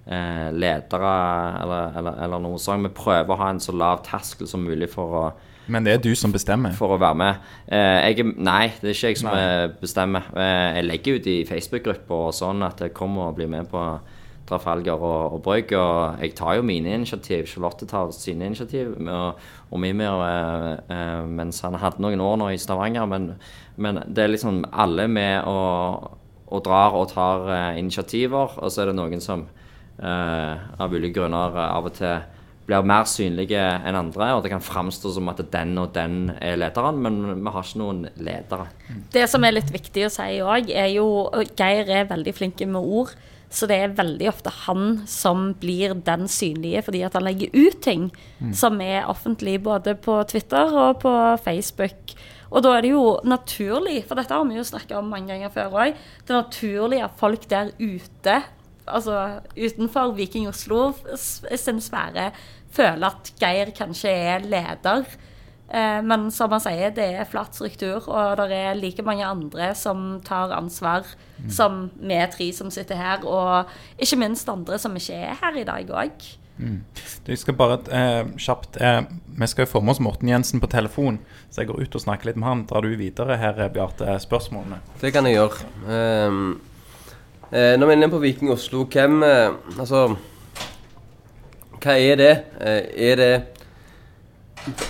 eh, 0.07 0.49
ledere 0.55 1.13
eller, 1.63 1.99
eller, 1.99 2.23
eller 2.25 2.43
noe 2.47 2.59
sånt. 2.63 2.83
Vi 2.87 2.95
prøver 2.95 3.35
å 3.35 3.41
ha 3.43 3.51
en 3.51 3.61
så 3.63 3.75
lav 3.77 4.03
terskel 4.07 4.47
som 4.51 4.65
mulig 4.65 4.89
for 4.93 5.17
å, 5.21 5.25
Men 5.69 5.85
det 5.85 5.93
er 5.97 6.03
du 6.05 6.13
som 6.15 6.31
bestemmer. 6.33 6.73
for 6.79 6.95
å 6.95 6.99
være 7.03 7.15
med. 7.19 7.41
Eh, 7.67 8.11
jeg, 8.13 8.27
nei, 8.39 8.69
det 8.81 8.93
er 8.93 8.95
ikke 8.95 9.09
jeg 9.15 9.19
som 9.19 9.31
Nei. 9.33 9.41
eh, 9.43 9.65
bestemmer. 9.81 10.29
Eh, 10.37 10.77
jeg 10.79 10.85
legger 10.87 11.17
ut 11.19 11.27
i 11.27 11.41
Facebook-grupper 11.49 12.29
og 12.29 12.35
sånn 12.35 12.63
at 12.63 12.81
jeg 12.81 12.95
kommer 12.95 13.29
og 13.33 13.35
blir 13.41 13.49
med 13.51 13.67
på 13.73 13.83
Trafalgar 14.47 15.03
og, 15.03 15.33
og 15.35 15.41
Brygg. 15.43 15.73
Og 15.75 16.21
jeg 16.23 16.37
tar 16.39 16.55
jo 16.55 16.63
mine 16.63 16.93
initiativ. 16.95 17.49
Charlotte 17.51 17.87
tar 17.91 18.13
sine 18.15 18.47
initiativ. 18.47 18.93
Og, 19.11 19.41
og 19.73 19.81
Mimir 19.83 20.23
eh, 20.23 20.69
eh, 20.95 21.25
mens 21.27 21.59
han 21.67 21.75
hadde 21.83 21.99
noen 22.05 22.23
år 22.23 22.39
nå 22.39 22.53
i 22.55 22.61
Stavanger. 22.63 23.09
Men, 23.11 23.33
men 23.77 23.99
det 24.07 24.23
er 24.23 24.31
liksom 24.37 24.63
alle 24.71 25.09
med 25.11 25.43
og, 25.51 26.13
og 26.47 26.63
drar 26.63 26.95
og 26.95 27.11
tar 27.11 27.51
eh, 27.51 27.79
initiativer. 27.83 28.55
Og 28.63 28.71
så 28.71 28.85
er 28.85 28.93
det 28.93 29.01
noen 29.01 29.19
som 29.25 29.49
av 30.05 30.93
ulike 30.93 31.17
grunner 31.21 31.57
eh, 31.57 31.77
av 31.77 31.91
og 31.91 31.95
til 31.97 32.17
blir 32.67 32.83
mer 32.83 33.07
synlige 33.07 33.61
enn 33.63 33.95
andre, 33.95 34.33
og 34.35 34.41
det 34.43 34.51
kan 34.51 34.65
framstå 34.65 35.13
som 35.15 35.31
at 35.31 35.39
den 35.53 35.77
og 35.79 35.93
den 35.95 36.33
er 36.43 36.59
lederen, 36.59 36.99
men 36.99 37.21
vi 37.45 37.53
har 37.55 37.63
ikke 37.63 37.79
noen 37.79 38.01
ledere. 38.19 38.67
Det 39.15 39.23
som 39.31 39.47
er 39.47 39.55
litt 39.55 39.71
viktig 39.71 40.09
å 40.09 40.11
si 40.11 40.41
òg, 40.43 40.73
er 40.75 40.91
jo 40.97 41.07
Geir 41.55 41.87
er 41.87 42.11
veldig 42.11 42.35
flink 42.35 42.65
med 42.67 42.83
ord. 42.83 43.15
Så 43.47 43.69
det 43.71 43.77
er 43.79 43.93
veldig 43.95 44.27
ofte 44.27 44.51
han 44.65 45.05
som 45.07 45.53
blir 45.63 45.95
den 46.05 46.27
synlige, 46.27 46.83
fordi 46.89 47.05
at 47.07 47.15
han 47.15 47.25
legger 47.29 47.55
ut 47.55 47.79
ting 47.85 48.09
som 48.51 48.81
er 48.83 49.07
offentlig 49.07 49.61
både 49.63 49.95
på 49.95 50.19
Twitter 50.27 50.75
og 50.75 50.99
på 51.05 51.13
Facebook. 51.45 52.17
Og 52.51 52.65
da 52.67 52.75
er 52.75 52.83
det 52.83 52.91
jo 52.91 53.05
naturlig, 53.27 54.01
for 54.07 54.19
dette 54.19 54.35
har 54.35 54.45
vi 54.51 54.59
jo 54.59 54.67
snakka 54.67 54.99
om 54.99 55.09
mange 55.15 55.31
ganger 55.31 55.55
før 55.55 55.79
òg, 55.79 56.03
det 56.27 56.35
er 56.35 56.43
naturlig 56.43 57.01
at 57.07 57.17
folk 57.23 57.47
der 57.51 57.71
ute, 57.79 58.41
altså 58.87 59.41
utenfor 59.57 60.15
Viking 60.17 60.49
Oslo 60.49 60.93
sin 61.17 61.81
sfære, 61.81 62.31
føler 62.77 63.07
at 63.07 63.33
Geir 63.41 63.73
kanskje 63.77 64.11
er 64.11 64.45
leder. 64.47 65.05
Eh, 65.67 66.01
Men 66.03 66.31
som 66.31 66.53
han 66.55 66.61
sier, 66.63 66.91
det 66.95 67.09
er 67.19 67.27
flat 67.27 67.55
struktur, 67.57 68.09
og 68.09 68.37
det 68.39 68.55
er 68.55 68.75
like 68.79 69.03
mange 69.03 69.27
andre 69.27 69.75
som 69.75 70.21
tar 70.25 70.53
ansvar, 70.55 71.05
som 71.51 71.91
vi 71.99 72.21
tre 72.33 72.53
som 72.53 72.71
sitter 72.71 72.97
her, 72.97 73.25
og 73.27 73.67
ikke 73.99 74.17
minst 74.17 74.49
andre 74.49 74.79
som 74.79 74.95
ikke 74.97 75.15
er 75.15 75.35
her 75.43 75.57
i 75.59 75.65
dag 75.65 75.91
òg. 75.91 76.29
Du 77.27 77.35
skal 77.37 77.53
bare 77.55 77.75
eh, 77.93 78.31
kjapt 78.41 78.79
eh, 78.81 79.03
Vi 79.37 79.47
skal 79.47 79.67
jo 79.67 79.73
få 79.75 79.83
med 79.85 79.93
oss 79.93 80.01
Morten 80.01 80.31
Jensen 80.31 80.61
på 80.63 80.71
telefon, 80.73 81.19
så 81.51 81.61
jeg 81.61 81.69
går 81.69 81.83
ut 81.83 81.99
og 81.99 82.01
snakker 82.01 82.31
litt 82.31 82.39
med 82.41 82.49
han. 82.49 82.63
Drar 82.71 82.81
du 82.87 82.95
videre 82.97 83.37
her, 83.37 83.61
Bjarte, 83.69 84.15
spørsmålene? 84.23 84.79
Det 85.03 85.13
kan 85.13 85.29
jeg 85.29 85.37
gjøre. 85.37 85.69
Ehm, 85.93 86.55
eh, 87.53 87.75
når 87.79 87.87
vi 87.87 87.93
er 87.93 87.99
inne 88.01 88.13
på 88.13 88.23
Viking 88.23 88.53
Oslo, 88.55 88.85
hvem 88.91 89.23
eh, 89.27 89.51
Altså 89.79 90.07
Hva 91.83 91.99
er 91.99 92.19
det? 92.21 92.33
Eh, 92.61 93.11
er 93.11 93.21
det 93.23 93.35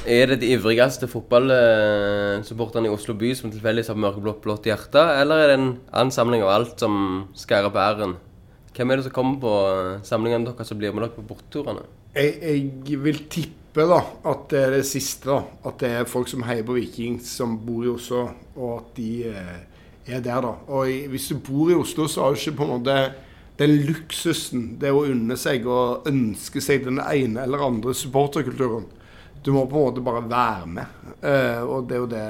er 0.08 0.30
det 0.30 0.38
de 0.40 0.54
ivrigste 0.54 1.04
fotballsupporterne 1.10 2.88
i 2.88 2.92
Oslo 2.94 3.12
by 3.18 3.34
som 3.36 3.50
tilfeldigvis 3.52 3.90
har 3.92 3.98
mørkeblått 4.00 4.40
blått 4.44 4.68
hjerte, 4.70 5.02
eller 5.20 5.42
er 5.42 5.50
det 5.50 5.56
en 5.58 5.74
ansamling 6.00 6.40
av 6.46 6.54
alt 6.54 6.80
som 6.80 7.26
skærer 7.36 7.68
på 7.74 7.82
æren? 7.82 8.14
Hvem 8.76 8.90
er 8.92 8.98
det 8.98 9.06
som 9.06 9.14
kommer 9.16 9.38
på 9.40 9.52
eh, 9.68 10.00
samlingene 10.04 10.48
deres 10.50 10.68
som 10.72 10.80
blir 10.80 10.92
med 10.92 11.04
dere 11.04 11.16
på 11.16 11.24
bortturene? 11.28 11.84
Jeg, 12.16 12.34
jeg 12.88 12.98
vil 13.04 13.22
tippe 13.32 13.84
da 13.88 14.00
at 14.28 14.48
det 14.52 14.60
er 14.62 14.74
det 14.78 14.82
siste. 14.88 15.28
da 15.28 15.68
At 15.68 15.80
det 15.80 15.92
er 15.92 16.08
folk 16.08 16.28
som 16.32 16.44
heier 16.48 16.64
på 16.64 16.76
Viking, 16.76 17.18
som 17.24 17.58
bor 17.64 17.84
i 17.84 17.92
Oslo, 17.92 18.26
og 18.56 18.70
at 18.78 18.90
de 18.96 19.10
eh, 19.32 19.56
er 20.06 20.22
der, 20.22 20.42
da. 20.44 20.52
Og 20.70 21.10
hvis 21.12 21.28
du 21.30 21.38
bor 21.42 21.70
i 21.70 21.78
Oslo, 21.78 22.06
så 22.08 22.22
har 22.22 22.34
du 22.34 22.40
ikke 22.40 22.58
på 22.60 22.66
en 22.66 22.74
måte 22.76 22.98
den 23.56 23.72
luksusen 23.88 24.68
det 24.80 24.92
å 24.92 25.06
unne 25.08 25.36
seg 25.40 25.64
og 25.70 26.06
ønske 26.08 26.60
seg 26.60 26.84
den 26.86 27.00
ene 27.00 27.46
eller 27.46 27.64
andre 27.66 27.94
supporterkulturen. 27.96 28.86
Du 29.42 29.52
må 29.54 29.64
på 29.70 29.78
en 29.78 29.88
måte 29.88 30.04
bare 30.04 30.24
være 30.28 30.70
med. 30.76 31.02
Eh, 31.22 31.62
og 31.64 31.88
det 31.88 31.96
er 31.96 32.02
jo 32.02 32.10
det, 32.10 32.26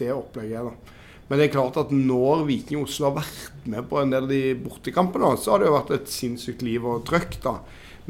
det 0.00 0.10
opplegget 0.14 0.60
er, 0.60 0.70
da. 0.70 0.96
Men 1.30 1.38
det 1.38 1.46
er 1.46 1.52
klart 1.54 1.76
at 1.78 1.92
når 1.94 2.42
Viking 2.48 2.82
Oslo 2.82 3.06
har 3.06 3.20
vært 3.20 3.68
med 3.70 3.86
på 3.86 4.00
en 4.00 4.10
del 4.10 4.26
av 4.26 4.32
de 4.32 4.42
bortekampene, 4.58 5.30
så 5.38 5.54
har 5.54 5.62
det 5.62 5.70
jo 5.70 5.76
vært 5.76 5.94
et 5.94 6.10
sinnssykt 6.10 6.64
liv 6.66 6.88
og 6.90 7.04
trøkk, 7.06 7.38
da. 7.44 7.60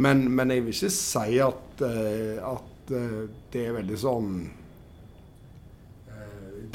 Men, 0.00 0.24
men 0.32 0.54
jeg 0.54 0.64
vil 0.64 0.72
ikke 0.72 0.94
si 0.94 1.40
at, 1.44 1.84
eh, 1.84 2.40
at 2.40 2.94
eh, 2.96 3.20
det 3.52 3.66
er 3.66 3.76
veldig 3.76 4.00
sånn 4.00 4.32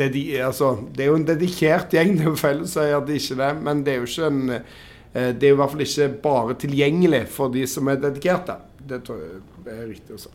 eh, 0.02 0.12
de, 0.12 0.24
altså, 0.44 0.76
Det 0.92 1.06
er 1.06 1.12
jo 1.12 1.20
en 1.20 1.28
dedikert 1.28 1.94
gjeng, 1.94 2.16
det 2.18 2.26
er 2.26 2.32
jo 2.32 2.36
felleseier, 2.40 3.04
det 3.06 3.16
er 3.16 3.22
ikke 3.24 3.42
det, 3.42 3.52
men 3.68 3.84
det 3.86 3.94
er 3.94 4.02
jo 4.02 4.10
ikke 4.10 4.32
en 4.32 4.56
eh, 4.56 5.30
Det 5.32 5.44
er 5.44 5.54
jo 5.54 5.56
i 5.56 5.62
hvert 5.62 5.76
fall 5.76 5.86
ikke 5.86 6.10
bare 6.24 6.58
tilgjengelig 6.66 7.28
for 7.32 7.54
de 7.54 7.68
som 7.68 7.88
er 7.88 8.02
dedikerte. 8.04 8.58
Det 8.86 9.04
tror 9.06 9.22
jeg 9.22 9.72
er 9.72 9.88
riktig 9.88 10.18
å 10.18 10.24
si. 10.26 10.34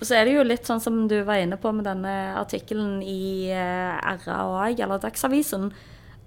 Og 0.00 0.08
så 0.08 0.18
er 0.18 0.26
det 0.26 0.34
jo 0.34 0.44
litt 0.44 0.68
sånn 0.68 0.82
som 0.82 1.04
du 1.08 1.16
var 1.24 1.40
inne 1.40 1.56
på 1.60 1.70
med 1.72 1.86
denne 1.88 2.34
artikkelen 2.36 2.98
i 3.00 3.48
eh, 3.48 3.94
RA 4.26 4.40
òg, 4.66 4.80
eller 4.84 5.00
Dagsavisen, 5.00 5.70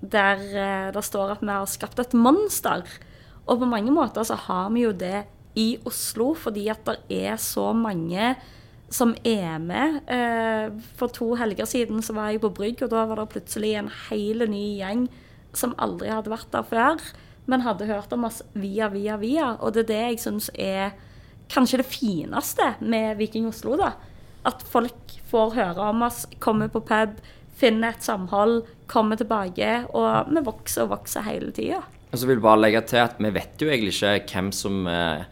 der 0.02 0.42
eh, 0.42 0.88
det 0.96 1.04
står 1.06 1.36
at 1.36 1.44
vi 1.44 1.52
har 1.52 1.68
skapt 1.70 2.02
et 2.02 2.16
monster. 2.18 2.82
Og 3.46 3.62
på 3.62 3.70
mange 3.70 3.94
måter 3.94 4.26
så 4.28 4.38
har 4.48 4.72
vi 4.74 4.88
jo 4.88 4.94
det 4.98 5.28
i 5.58 5.76
Oslo, 5.86 6.32
fordi 6.38 6.68
at 6.74 6.82
det 6.88 6.98
er 7.10 7.38
så 7.42 7.72
mange 7.78 8.36
som 8.94 9.14
er 9.28 9.58
med. 9.60 10.02
Eh, 10.08 10.74
for 11.00 11.12
to 11.14 11.34
helger 11.40 11.68
siden 11.68 12.04
så 12.04 12.16
var 12.16 12.32
jeg 12.32 12.44
på 12.44 12.54
Brygg, 12.56 12.84
og 12.86 12.92
da 12.94 13.06
var 13.10 13.22
det 13.22 13.32
plutselig 13.36 13.74
en 13.80 13.92
hel 14.10 14.46
ny 14.50 14.66
gjeng 14.80 15.08
som 15.58 15.76
aldri 15.82 16.12
hadde 16.12 16.32
vært 16.32 16.52
der 16.54 16.68
før, 16.68 17.02
men 17.48 17.64
hadde 17.66 17.88
hørt 17.90 18.14
om 18.16 18.28
oss 18.28 18.42
via, 18.54 18.90
via, 18.94 19.18
via. 19.20 19.54
Og 19.62 19.74
det 19.76 19.86
er 19.86 19.92
det 19.92 20.02
jeg 20.04 20.22
syns 20.24 20.52
er 20.54 20.96
kanskje 21.52 21.82
det 21.82 21.90
fineste 21.90 22.74
med 22.84 23.18
Viking 23.20 23.48
Oslo, 23.50 23.78
da. 23.80 23.94
At 24.48 24.64
folk 24.68 25.18
får 25.28 25.56
høre 25.58 25.90
om 25.92 26.06
oss, 26.08 26.26
kommer 26.44 26.72
på 26.72 26.84
pub, 26.88 27.18
finner 27.58 27.96
et 27.96 28.06
samhold, 28.06 28.62
kommer 28.88 29.20
tilbake. 29.20 29.72
Og 29.96 30.32
vi 30.32 30.44
vokser 30.46 30.86
og 30.86 30.94
vokser 30.96 31.26
hele 31.28 31.52
tida. 31.56 31.82
Så 32.14 32.28
vil 32.30 32.40
bare 32.44 32.62
legge 32.62 32.84
til 32.88 33.02
at 33.04 33.18
vi 33.20 33.32
vet 33.36 33.60
jo 33.60 33.72
egentlig 33.72 33.96
ikke 33.98 34.38
hvem 34.38 34.52
som 34.56 34.86
eh, 34.88 35.26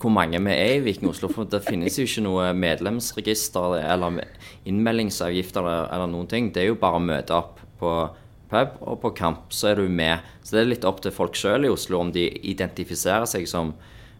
hvor 0.00 0.12
mange 0.12 0.40
vi 0.44 0.52
er 0.52 0.74
i 0.76 0.84
Viking 0.84 1.10
Oslo. 1.10 1.30
For 1.32 1.48
det 1.48 1.64
finnes 1.64 1.96
jo 1.98 2.04
ikke 2.06 2.24
noe 2.26 2.50
medlemsregister 2.56 3.78
eller 3.80 4.22
innmeldingsavgifter 4.68 5.62
eller, 5.64 5.90
eller 5.94 6.12
noen 6.12 6.30
ting. 6.30 6.52
Det 6.52 6.64
er 6.64 6.70
jo 6.72 6.80
bare 6.80 7.00
å 7.00 7.06
møte 7.06 7.36
opp 7.36 7.60
på 7.80 7.92
pub 8.50 8.76
og 8.86 9.00
på 9.02 9.12
kamp, 9.18 9.50
så 9.54 9.72
er 9.72 9.80
du 9.80 9.90
med. 9.90 10.24
Så 10.42 10.56
det 10.56 10.62
er 10.62 10.72
litt 10.74 10.86
opp 10.88 11.00
til 11.04 11.14
folk 11.14 11.36
sjøl 11.38 11.66
i 11.66 11.72
Oslo 11.72 12.00
om 12.00 12.12
de 12.14 12.28
identifiserer 12.50 13.26
seg 13.30 13.48
som 13.50 13.72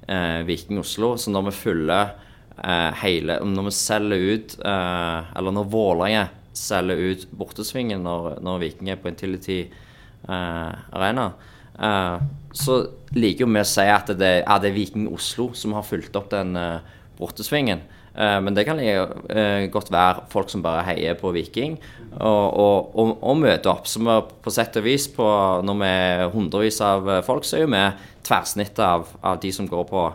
eh, 0.08 0.42
Viking 0.48 0.80
Oslo. 0.82 1.14
Så 1.20 1.32
når 1.34 1.50
vi 1.50 1.58
fyller 1.60 2.16
eh, 2.56 2.90
hele 3.02 3.38
Når 3.44 3.68
vi 3.68 3.74
selger 3.76 4.26
ut 4.32 4.56
eh, 4.58 5.36
Eller 5.38 5.54
når 5.54 5.70
Vålerenga 5.72 6.26
selger 6.56 6.96
ut 7.12 7.26
bortesvingen 7.36 8.00
når, 8.00 8.38
når 8.44 8.62
Viking 8.62 8.88
er 8.88 9.00
på 9.00 9.10
Intility 9.10 9.58
eh, 9.66 10.72
Arena, 10.96 11.30
eh, 11.78 12.16
så 12.56 12.78
liker 13.16 13.44
jo 13.44 13.52
vi 13.52 13.60
å 13.62 13.68
si 13.68 13.84
at 13.90 14.10
det, 14.18 14.32
er 14.42 14.62
det 14.62 14.72
Viking 14.76 15.10
Oslo 15.12 15.50
som 15.56 15.76
har 15.76 15.84
fulgt 15.86 16.16
opp 16.16 16.30
den 16.32 16.56
uh, 16.56 16.80
bortesvingen. 17.18 17.82
Uh, 18.16 18.38
men 18.40 18.56
det 18.56 18.64
kan 18.64 18.80
eh, 18.80 19.66
godt 19.72 19.90
være 19.92 20.24
folk 20.32 20.48
som 20.48 20.62
bare 20.64 20.86
heier 20.86 21.18
på 21.20 21.34
Viking 21.36 21.76
og, 22.16 22.46
og, 22.56 22.94
og, 22.96 23.10
og 23.20 23.40
møter 23.42 23.72
opp. 23.72 23.88
Så 23.88 24.00
vi 24.00 24.14
på 24.44 24.52
sett 24.54 24.78
og 24.80 24.86
vis, 24.86 25.08
på, 25.12 25.26
når 25.66 25.80
vi 25.82 25.90
er 25.90 26.24
hundrevis 26.32 26.80
av 26.84 27.10
eh, 27.10 27.24
folk, 27.26 27.44
så 27.44 27.58
er 27.58 27.66
jo 27.66 27.72
vi 27.74 27.82
tverrsnittet 28.26 28.80
av, 28.84 29.10
av 29.20 29.40
de 29.42 29.52
som 29.52 29.68
går 29.68 29.84
på 29.90 30.06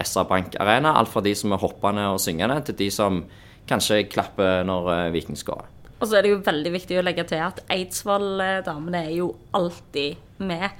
SR 0.00 0.26
Bank 0.30 0.56
Arena. 0.62 0.94
Alt 0.96 1.12
fra 1.12 1.22
de 1.24 1.34
som 1.36 1.52
er 1.52 1.60
hoppende 1.60 2.08
og 2.14 2.22
syngende, 2.22 2.60
til 2.64 2.78
de 2.80 2.88
som 2.94 3.20
kanskje 3.70 4.06
klapper 4.10 4.64
når 4.68 4.90
eh, 4.94 5.10
Viking 5.18 5.38
skårer. 5.38 5.68
Og 6.00 6.08
så 6.08 6.16
er 6.16 6.24
det 6.24 6.32
jo 6.32 6.40
veldig 6.46 6.72
viktig 6.72 6.96
å 6.96 7.04
legge 7.04 7.26
til 7.28 7.42
at 7.44 7.60
Eidsvoll-damene 7.68 9.02
er 9.04 9.18
jo 9.18 9.34
alltid 9.56 10.40
med. 10.40 10.70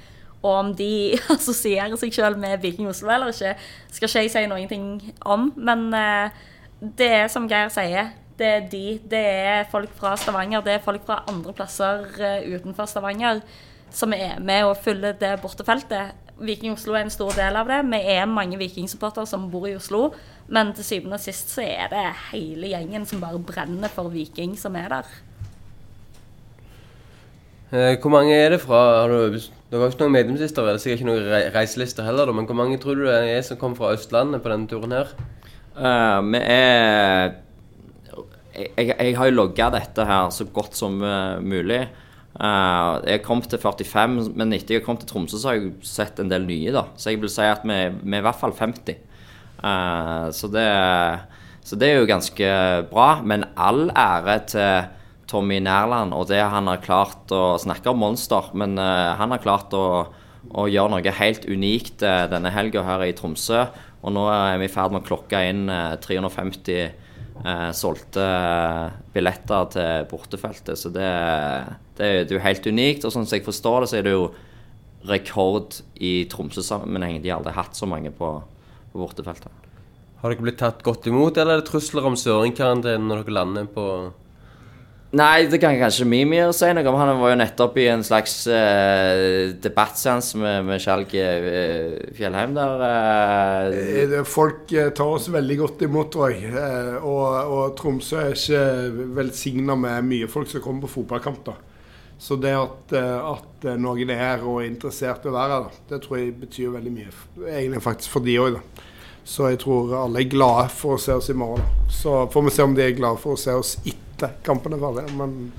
Og 0.41 0.51
om 0.51 0.71
de 0.77 1.17
assosierer 1.35 1.97
seg 2.01 2.15
sjøl 2.15 2.37
med 2.41 2.61
Viking 2.63 2.89
Oslo 2.89 3.11
eller 3.13 3.33
ikke, 3.33 3.55
skal 3.91 4.09
ikke 4.09 4.25
jeg 4.25 4.33
si 4.33 4.47
noen 4.49 4.71
ting 4.71 4.87
om. 5.21 5.51
Men 5.55 5.89
eh, 5.97 6.45
det 6.81 7.11
er 7.21 7.27
som 7.31 7.49
Geir 7.49 7.69
sier, 7.73 8.13
det 8.41 8.47
er 8.47 8.69
de. 8.71 8.85
Det 9.11 9.25
er 9.41 9.67
folk 9.71 9.91
fra 9.97 10.15
Stavanger, 10.17 10.63
det 10.65 10.77
er 10.77 10.85
folk 10.85 11.05
fra 11.05 11.21
andre 11.29 11.53
plasser 11.53 12.07
eh, 12.17 12.49
utenfor 12.55 12.89
Stavanger 12.89 13.43
som 13.91 14.13
er 14.15 14.39
med 14.39 14.65
og 14.65 14.77
fyller 14.79 15.15
det 15.19 15.35
bortefeltet. 15.43 16.15
Viking 16.41 16.73
Oslo 16.73 16.95
er 16.95 17.05
en 17.05 17.13
stor 17.13 17.35
del 17.37 17.57
av 17.59 17.67
det. 17.69 17.81
Vi 17.91 17.99
er 18.15 18.29
mange 18.29 18.57
vikingsupportere 18.57 19.27
som 19.29 19.49
bor 19.51 19.67
i 19.69 19.75
Oslo. 19.77 20.07
Men 20.49 20.71
til 20.75 20.87
syvende 20.87 21.19
og 21.19 21.23
sist 21.23 21.51
så 21.53 21.63
er 21.65 21.91
det 21.91 22.05
hele 22.31 22.71
gjengen 22.71 23.05
som 23.05 23.21
bare 23.21 23.39
brenner 23.39 23.91
for 23.93 24.09
Viking, 24.09 24.55
som 24.57 24.75
er 24.79 24.89
der. 24.95 25.11
Eh, 27.71 27.99
hvor 28.01 28.11
mange 28.11 28.33
er 28.35 28.55
det 28.55 28.61
fra 28.63 28.79
har 29.03 29.13
du, 29.13 29.37
Dere 29.71 29.85
har 29.85 29.93
ikke 29.93 30.03
noen 30.03 30.17
medlemslister, 30.17 30.67
det 30.67 30.73
er 30.73 30.81
sikkert 30.83 30.99
ikke 30.99 31.07
noen 31.07 31.27
re 31.31 31.41
reiselister 31.55 32.03
heller, 32.03 32.33
men 32.35 32.47
hvor 32.49 32.57
mange 32.59 32.79
tror 32.81 32.99
du 32.99 33.05
det 33.07 33.19
er 33.31 33.45
som 33.47 33.59
kommer 33.59 33.79
fra 33.79 33.93
Østlandet 33.95 34.43
på 34.43 34.51
denne 34.51 34.67
turen 34.67 34.95
her? 34.97 35.13
Uh, 35.77 36.19
vi 36.27 36.41
er 36.43 37.37
jeg, 38.51 38.89
jeg 38.91 39.13
har 39.15 39.29
jo 39.29 39.37
logga 39.37 39.69
dette 39.71 40.05
her 40.05 40.31
så 40.35 40.45
godt 40.51 40.75
som 40.75 40.97
uh, 40.99 41.39
mulig. 41.39 41.85
Uh, 42.35 42.99
jeg 43.07 43.23
kom 43.23 43.39
til 43.43 43.61
45, 43.63 44.33
men 44.35 44.51
etter 44.57 44.77
jeg 44.77 44.83
kom 44.83 44.99
til 44.99 45.07
Tromsø, 45.07 45.39
så 45.39 45.53
har 45.53 45.61
jeg 45.61 45.71
sett 45.87 46.19
en 46.19 46.31
del 46.31 46.43
nye. 46.49 46.75
da 46.75 46.89
Så 46.99 47.13
jeg 47.13 47.21
vil 47.23 47.31
si 47.31 47.47
at 47.47 47.63
vi, 47.63 47.79
vi 47.95 48.17
er 48.17 48.25
i 48.25 48.27
hvert 48.27 48.43
fall 48.43 48.55
50. 48.57 48.99
Eh, 49.61 50.31
så, 50.33 50.47
det, 50.47 50.67
så 51.63 51.77
det 51.77 51.89
er 51.89 51.99
jo 51.99 52.09
ganske 52.09 52.49
bra. 52.91 53.09
Men 53.23 53.45
all 53.55 53.89
ære 53.89 54.37
til 54.51 54.89
Tommy 55.31 55.61
Nærland 55.63 56.15
og 56.15 56.27
det 56.29 56.41
han 56.43 56.67
har 56.67 56.83
klart 56.83 57.31
å 57.31 57.55
snakke 57.61 57.93
om 57.93 58.01
monster, 58.03 58.51
men 58.57 58.75
uh, 58.79 59.15
han 59.19 59.31
har 59.31 59.43
klart 59.43 59.71
å, 59.77 59.85
å 60.51 60.67
gjøre 60.67 60.97
noe 60.97 61.15
helt 61.21 61.47
unikt 61.47 62.03
uh, 62.03 62.25
denne 62.31 62.51
helga 62.51 62.83
her 62.87 63.05
i 63.07 63.15
Tromsø. 63.15 63.63
Og 64.01 64.13
nå 64.15 64.25
er 64.33 64.59
vi 64.59 64.67
i 64.67 64.73
ferd 64.73 64.93
med 64.93 65.03
å 65.03 65.07
klokke 65.07 65.45
inn 65.49 65.69
uh, 65.71 65.95
350 66.03 67.09
eh, 67.45 67.71
solgte 67.75 68.23
eh, 68.23 68.93
billetter 69.13 69.67
til 69.75 70.07
bortefeltet. 70.11 70.79
Så 70.79 70.91
det, 70.93 71.09
det, 71.97 72.09
det 72.27 72.31
er 72.31 72.37
jo 72.37 72.45
helt 72.45 72.67
unikt. 72.67 73.05
Og 73.05 73.13
sånn 73.13 73.27
som 73.27 73.37
jeg 73.37 73.47
forstår 73.47 73.83
det, 73.83 73.91
så 73.91 73.99
er 73.99 74.07
det 74.07 74.15
jo 74.15 74.29
rekord 75.09 75.81
i 76.01 76.13
Tromsø-sammenheng. 76.31 77.21
De 77.21 77.31
har 77.31 77.41
aldri 77.41 77.55
hatt 77.57 77.77
så 77.77 77.89
mange 77.89 78.13
på, 78.15 78.35
på 78.93 79.01
bortefeltet. 79.01 79.69
Har 80.21 80.33
dere 80.33 80.45
blitt 80.45 80.59
tatt 80.61 80.83
godt 80.85 81.07
imot, 81.09 81.39
eller 81.41 81.57
er 81.57 81.63
det 81.63 81.71
trusler 81.71 82.05
om 82.05 82.17
søringkarantene 82.19 83.01
når 83.07 83.23
dere 83.23 83.37
lander 83.39 83.69
på 83.73 83.85
Nei, 85.11 85.43
det 85.51 85.57
kan 85.59 85.75
kanskje 85.75 86.05
Mimir 86.07 86.53
si 86.55 86.69
noe 86.71 86.87
om. 86.87 86.95
Han 86.95 87.17
var 87.19 87.33
jo 87.33 87.39
nettopp 87.41 87.75
i 87.81 87.87
en 87.91 88.03
slags 88.07 88.45
uh, 88.47 89.51
debattseanse 89.59 90.39
med, 90.39 90.61
med 90.69 90.79
Skjalg 90.79 91.11
uh, 91.19 91.97
Fjellheim 92.15 92.53
der. 92.55 92.83
Eh, 93.75 94.13
Folk 94.23 94.71
tar 94.71 95.09
oss 95.17 95.27
veldig 95.33 95.57
godt 95.59 95.83
imot, 95.83 96.13
tror 96.13 96.31
jeg. 96.31 96.53
Og, 97.01 97.25
og 97.27 97.73
Tromsø 97.75 98.21
er 98.21 98.37
ikke 98.37 98.61
velsigna 99.17 99.75
med 99.75 100.07
mye 100.07 100.29
folk 100.31 100.47
som 100.47 100.63
kommer 100.63 100.87
på 100.87 100.93
fotballkamp. 101.01 101.51
Så 102.21 102.37
det 102.39 102.53
at, 102.55 102.93
at 102.95 103.67
noen 103.81 104.13
er 104.13 104.21
her 104.21 104.45
og 104.45 104.61
er 104.61 104.69
interessert 104.69 105.25
i 105.25 105.31
å 105.31 105.35
være 105.35 105.57
her, 105.57 105.79
det 105.89 105.99
tror 106.05 106.21
jeg 106.21 106.37
betyr 106.39 106.71
veldig 106.77 106.93
mye. 106.93 107.11
Egentlig 107.49 107.81
faktisk 107.83 108.13
for 108.13 108.23
de 108.23 108.37
òg, 108.39 108.61
da. 108.61 108.87
Så 109.27 109.49
jeg 109.51 109.59
tror 109.61 109.91
alle 110.05 110.23
er 110.23 110.31
glade 110.31 110.69
for 110.73 110.95
å 110.95 111.01
se 111.01 111.17
oss 111.19 111.27
i 111.33 111.35
morgen. 111.37 111.65
Så 111.91 112.23
får 112.31 112.47
vi 112.47 112.55
se 112.55 112.63
om 112.63 112.77
de 112.77 112.85
er 112.85 112.95
glade 112.95 113.19
for 113.21 113.35
å 113.35 113.41
se 113.41 113.57
oss 113.57 113.75
etter 113.83 114.10
kampen 114.45 114.73
er 114.75 114.81
ferdig. 114.81 115.05
Men 115.17 115.51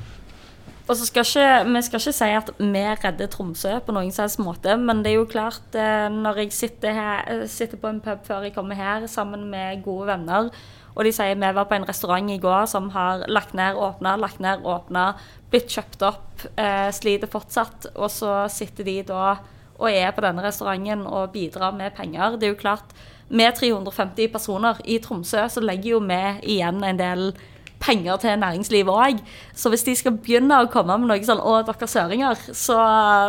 Og 0.89 0.97
så 0.97 1.07
skal 1.07 1.25
ikke, 1.25 1.73
Vi 1.73 1.83
skal 1.83 2.01
ikke 2.01 2.13
si 2.13 2.31
at 2.37 2.51
vi 2.59 2.85
redder 3.05 3.31
Tromsø 3.31 3.79
på 3.87 3.95
noen 3.95 4.13
som 4.13 4.45
måte, 4.45 4.77
men 4.77 5.03
det 5.03 5.13
er 5.13 5.21
jo 5.21 5.31
klart 5.31 5.75
eh, 5.75 6.09
Når 6.11 6.43
jeg 6.43 6.53
sitter, 6.53 6.93
her, 6.93 7.25
eh, 7.29 7.47
sitter 7.49 7.77
på 7.77 7.89
en 7.89 8.01
pub 8.01 8.25
før 8.27 8.43
jeg 8.43 8.55
kommer 8.55 8.75
her 8.75 9.07
sammen 9.07 9.49
med 9.51 9.83
gode 9.85 10.07
venner, 10.07 10.51
og 10.95 11.05
de 11.05 11.13
sier 11.13 11.39
vi 11.39 11.53
var 11.55 11.65
på 11.65 11.75
en 11.79 11.89
restaurant 11.89 12.31
i 12.31 12.39
går 12.39 12.67
som 12.67 12.91
har 12.91 13.25
lagt 13.29 13.55
ned, 13.55 13.77
åpna, 13.77 14.17
lagt 14.21 14.41
ned, 14.41 14.61
åpna, 14.65 15.15
blitt 15.51 15.71
kjøpt 15.73 16.03
opp, 16.03 16.45
eh, 16.59 16.91
sliter 16.93 17.31
fortsatt, 17.31 17.95
og 17.95 18.11
så 18.11 18.49
sitter 18.53 18.85
de 18.85 18.99
da 19.09 19.39
og 19.83 19.89
er 19.91 20.13
på 20.15 20.23
denne 20.23 20.45
restauranten 20.45 21.07
og 21.09 21.33
bidrar 21.33 21.73
med 21.75 21.95
penger. 21.97 22.37
Det 22.37 22.47
er 22.47 22.53
jo 22.53 22.61
klart, 22.61 22.93
med 23.29 23.55
350 23.57 24.29
personer 24.29 24.77
i 24.85 24.99
Tromsø, 24.99 25.47
så 25.49 25.63
legger 25.65 25.95
jo 25.97 26.03
vi 26.05 26.21
igjen 26.59 26.85
en 26.85 27.01
del 27.01 27.33
penger 27.33 27.52
til 27.83 28.39
næringslivet 28.39 28.93
òg. 28.93 29.21
Så 29.55 29.69
hvis 29.73 29.85
de 29.85 29.95
skal 29.97 30.15
begynne 30.17 30.61
å 30.63 30.69
komme 30.71 30.97
med 30.99 31.09
noe 31.09 31.25
sånn 31.27 31.41
'Å, 31.41 31.65
dere 31.67 31.89
søringer', 31.89 32.55
så 32.55 32.77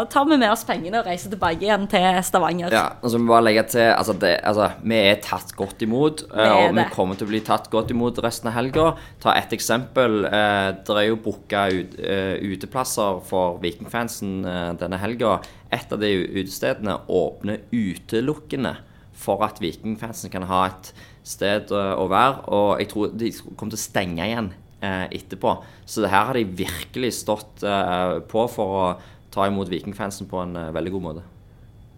tar 0.09 0.25
vi 0.25 0.37
med 0.37 0.51
oss 0.51 0.63
pengene 0.63 0.99
og 0.99 1.05
reiser 1.05 1.29
tilbake 1.29 1.61
igjen 1.61 1.87
til 1.89 2.23
Stavanger. 2.23 2.71
Ja, 2.71 2.93
og 3.01 3.09
så 3.09 3.17
må 3.17 3.25
vi 3.25 3.33
bare 3.33 3.43
legge 3.43 3.63
til 3.69 3.93
altså, 3.93 4.13
det, 4.13 4.39
altså, 4.43 4.71
Vi 4.83 4.95
er 4.95 5.15
tatt 5.21 5.55
godt 5.55 5.81
imot, 5.81 6.23
eh, 6.35 6.51
og 6.51 6.75
vi 6.75 6.81
det. 6.81 6.91
kommer 6.91 7.15
til 7.15 7.27
å 7.27 7.29
bli 7.29 7.41
tatt 7.41 7.69
godt 7.69 7.91
imot 7.91 8.21
resten 8.23 8.47
av 8.47 8.53
helga. 8.53 8.95
Ta 9.19 9.33
ett 9.33 9.51
eksempel. 9.51 10.25
Eh, 10.25 10.71
det 10.85 10.89
er 10.89 11.07
jo 11.07 11.15
booka 11.15 11.67
ut, 11.71 11.99
eh, 11.99 12.37
uteplasser 12.41 13.21
for 13.25 13.59
Vikingfansen 13.59 14.43
denne 14.77 14.97
helga. 14.99 15.41
Et 15.71 15.91
av 15.91 15.99
de 15.99 16.27
utestedene 16.27 16.99
åpner 17.09 17.59
utelukkende 17.71 18.77
for 19.23 19.43
at 19.45 19.61
Vikingfansen 19.63 20.31
kan 20.33 20.47
ha 20.49 20.65
et 20.69 20.91
sted 21.27 21.71
eh, 21.71 21.93
å 21.95 22.09
være. 22.11 22.43
Og 22.51 22.83
jeg 22.83 22.91
tror 22.91 23.15
de 23.15 23.31
kommer 23.53 23.73
til 23.73 23.79
å 23.79 23.83
stenge 23.83 24.27
igjen 24.27 24.51
eh, 24.83 25.05
etterpå. 25.19 25.57
Så 25.85 26.03
det 26.03 26.11
her 26.13 26.29
har 26.29 26.39
de 26.39 26.45
virkelig 26.63 27.13
stått 27.21 27.63
eh, 27.67 28.17
på 28.29 28.47
for 28.51 28.79
å 28.79 28.85
ta 29.33 29.47
imot 29.49 29.71
Vikingfansen 29.71 30.29
på 30.31 30.43
en 30.43 30.57
eh, 30.59 30.73
veldig 30.75 30.93
god 30.97 31.07
måte. 31.07 31.25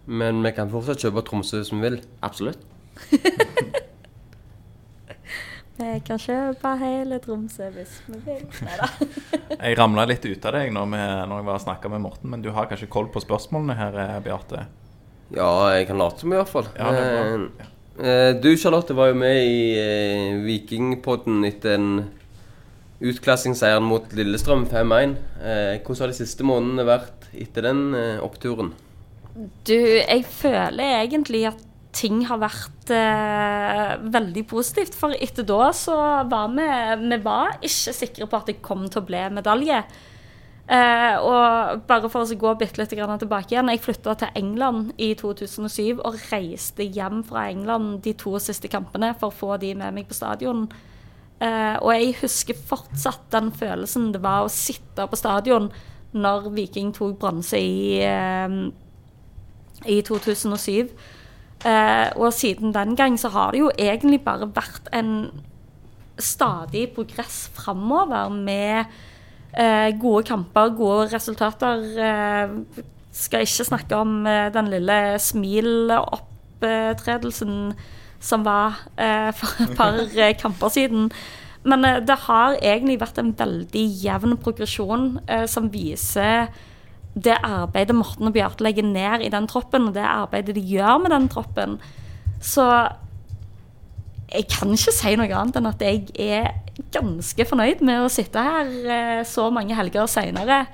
Men 0.06 0.44
vi 0.46 0.54
kan 0.54 0.70
fortsatt 0.70 1.02
kjøpe 1.02 1.26
Tromsø 1.26 1.60
hvis 1.64 1.74
vi 1.74 1.82
vil. 1.82 2.00
Absolutt. 2.26 2.62
Vi 5.76 5.98
kan 6.08 6.20
kjøpe 6.22 6.70
hele 6.80 7.18
Tromsø 7.20 7.66
hvis 7.76 7.98
vi 8.08 8.16
vil. 8.24 8.46
Jeg 9.60 9.76
ramla 9.76 10.06
litt 10.08 10.24
ut 10.24 10.46
av 10.48 10.56
deg 10.56 10.72
når, 10.72 10.86
vi, 10.94 11.02
når 11.28 11.42
jeg 11.42 11.48
var 11.50 11.60
snakka 11.66 11.92
med 11.92 12.04
Morten, 12.06 12.30
men 12.32 12.44
du 12.46 12.48
har 12.56 12.70
kanskje 12.70 12.88
koll 12.92 13.10
på 13.12 13.20
spørsmålene 13.24 13.76
her, 13.76 13.98
eh, 14.06 14.14
Beate? 14.24 14.64
Ja, 15.34 15.50
jeg 15.74 15.88
kan 15.90 15.98
late 16.00 16.22
som 16.22 16.34
i 16.34 16.38
hvert 16.38 16.52
fall. 16.52 16.68
Ja, 16.78 16.92
det 16.94 17.02
er 17.02 17.16
bra. 17.16 17.66
Eh, 17.96 18.10
eh, 18.12 18.32
du, 18.44 18.52
Charlotte, 18.62 18.96
var 18.98 19.10
jo 19.10 19.18
med 19.20 19.42
i 19.42 19.60
eh, 19.80 20.40
Vikingpodden 20.46 21.44
etter 21.48 21.80
en 21.80 21.92
utklassingsseieren 23.06 23.86
mot 23.86 24.14
Lillestrøm 24.16 24.68
5-1. 24.72 25.16
Eh, 25.42 25.78
hvordan 25.82 26.04
har 26.06 26.14
de 26.14 26.20
siste 26.20 26.48
månedene 26.48 26.88
vært 26.88 27.30
etter 27.36 27.66
den 27.68 27.88
oppturen? 28.24 28.74
Du, 29.68 29.76
jeg 29.76 30.24
føler 30.32 31.02
egentlig 31.02 31.48
at 31.50 31.64
ting 31.96 32.26
har 32.28 32.40
vært 32.42 32.92
eh, 32.94 33.94
veldig 34.14 34.44
positivt. 34.50 34.96
For 34.98 35.16
etter 35.16 35.48
da 35.48 35.70
så 35.76 35.96
var 36.30 36.52
vi 36.54 36.68
Vi 37.10 37.22
var 37.24 37.58
ikke 37.62 37.96
sikre 37.96 38.28
på 38.30 38.42
at 38.42 38.52
det 38.52 38.62
kom 38.66 38.86
til 38.90 39.02
å 39.02 39.08
bli 39.08 39.24
medalje. 39.36 39.82
Eh, 40.66 41.16
og 41.22 41.84
bare 41.86 42.10
for 42.10 42.26
å 42.26 42.38
gå 42.42 42.52
bitte 42.58 42.82
litt 42.82 42.90
tilbake 42.90 43.54
igjen. 43.54 43.70
Jeg 43.70 43.84
flytta 43.86 44.16
til 44.18 44.40
England 44.40 44.94
i 44.98 45.14
2007 45.14 46.02
og 46.02 46.18
reiste 46.32 46.84
hjem 46.84 47.22
fra 47.28 47.50
England 47.52 48.02
de 48.02 48.16
to 48.18 48.34
siste 48.42 48.68
kampene 48.68 49.14
for 49.20 49.30
å 49.30 49.36
få 49.36 49.58
de 49.62 49.76
med 49.76 49.94
meg 49.94 50.08
på 50.10 50.18
stadion. 50.18 50.66
Eh, 51.40 51.76
og 51.82 51.92
jeg 51.94 52.16
husker 52.22 52.58
fortsatt 52.58 53.28
den 53.34 53.52
følelsen 53.52 54.14
det 54.16 54.24
var 54.24 54.46
å 54.46 54.52
sitte 54.52 55.06
på 55.06 55.20
stadion 55.20 55.68
når 56.16 56.48
Viking 56.56 56.94
tok 56.96 57.20
bronse 57.20 57.60
i, 57.60 58.00
eh, 58.02 58.72
i 59.86 60.02
2007. 60.02 60.90
Eh, 61.66 62.10
og 62.16 62.34
siden 62.34 62.74
den 62.74 62.96
gang 62.96 63.18
så 63.20 63.30
har 63.30 63.52
det 63.52 63.60
jo 63.60 63.72
egentlig 63.78 64.24
bare 64.24 64.48
vært 64.48 64.90
en 64.94 65.32
stadig 66.18 66.94
progress 66.96 67.50
framover 67.54 68.30
med 68.30 68.86
gode 70.02 70.26
kamper, 70.28 70.74
gode 70.76 71.14
resultater. 71.14 71.86
Eh, 71.96 72.50
skal 73.16 73.46
ikke 73.46 73.70
snakke 73.70 73.96
om 73.96 74.26
eh, 74.28 74.50
den 74.54 74.68
lille 74.74 75.20
smilopptredelsen 75.24 77.74
som 78.20 78.46
var 78.46 78.74
eh, 79.00 79.32
for 79.36 79.64
et 79.64 79.78
par 79.78 79.94
eh, 80.20 80.38
kamper 80.40 80.70
siden. 80.74 81.12
Men 81.64 81.86
eh, 81.86 82.06
det 82.06 82.16
har 82.28 82.56
egentlig 82.60 83.02
vært 83.02 83.18
en 83.22 83.38
veldig 83.38 84.04
jevn 84.04 84.38
progresjon 84.42 85.20
eh, 85.28 85.46
som 85.50 85.74
viser 85.74 86.48
det 87.16 87.38
arbeidet 87.48 87.96
Morten 87.96 88.28
og 88.28 88.34
Bjarte 88.36 88.64
legger 88.66 88.84
ned 88.84 89.22
i 89.24 89.32
den 89.32 89.48
troppen, 89.48 89.88
og 89.88 89.94
det 89.96 90.04
arbeidet 90.04 90.56
de 90.58 90.64
gjør 90.68 90.98
med 91.06 91.12
den 91.16 91.28
troppen. 91.32 91.72
Så 92.44 92.66
jeg 94.34 94.44
kan 94.52 94.74
ikke 94.76 94.92
si 94.92 95.16
noe 95.16 95.32
annet 95.32 95.56
enn 95.62 95.72
at 95.72 95.80
jeg 95.86 96.12
er 96.20 96.52
ganske 96.94 97.48
fornøyd 97.48 97.84
med 97.86 98.04
å 98.04 98.12
sitte 98.12 98.42
her 98.42 98.72
eh, 98.86 99.24
så 99.28 99.48
mange 99.54 99.78
helger 99.78 100.10
seinere 100.12 100.66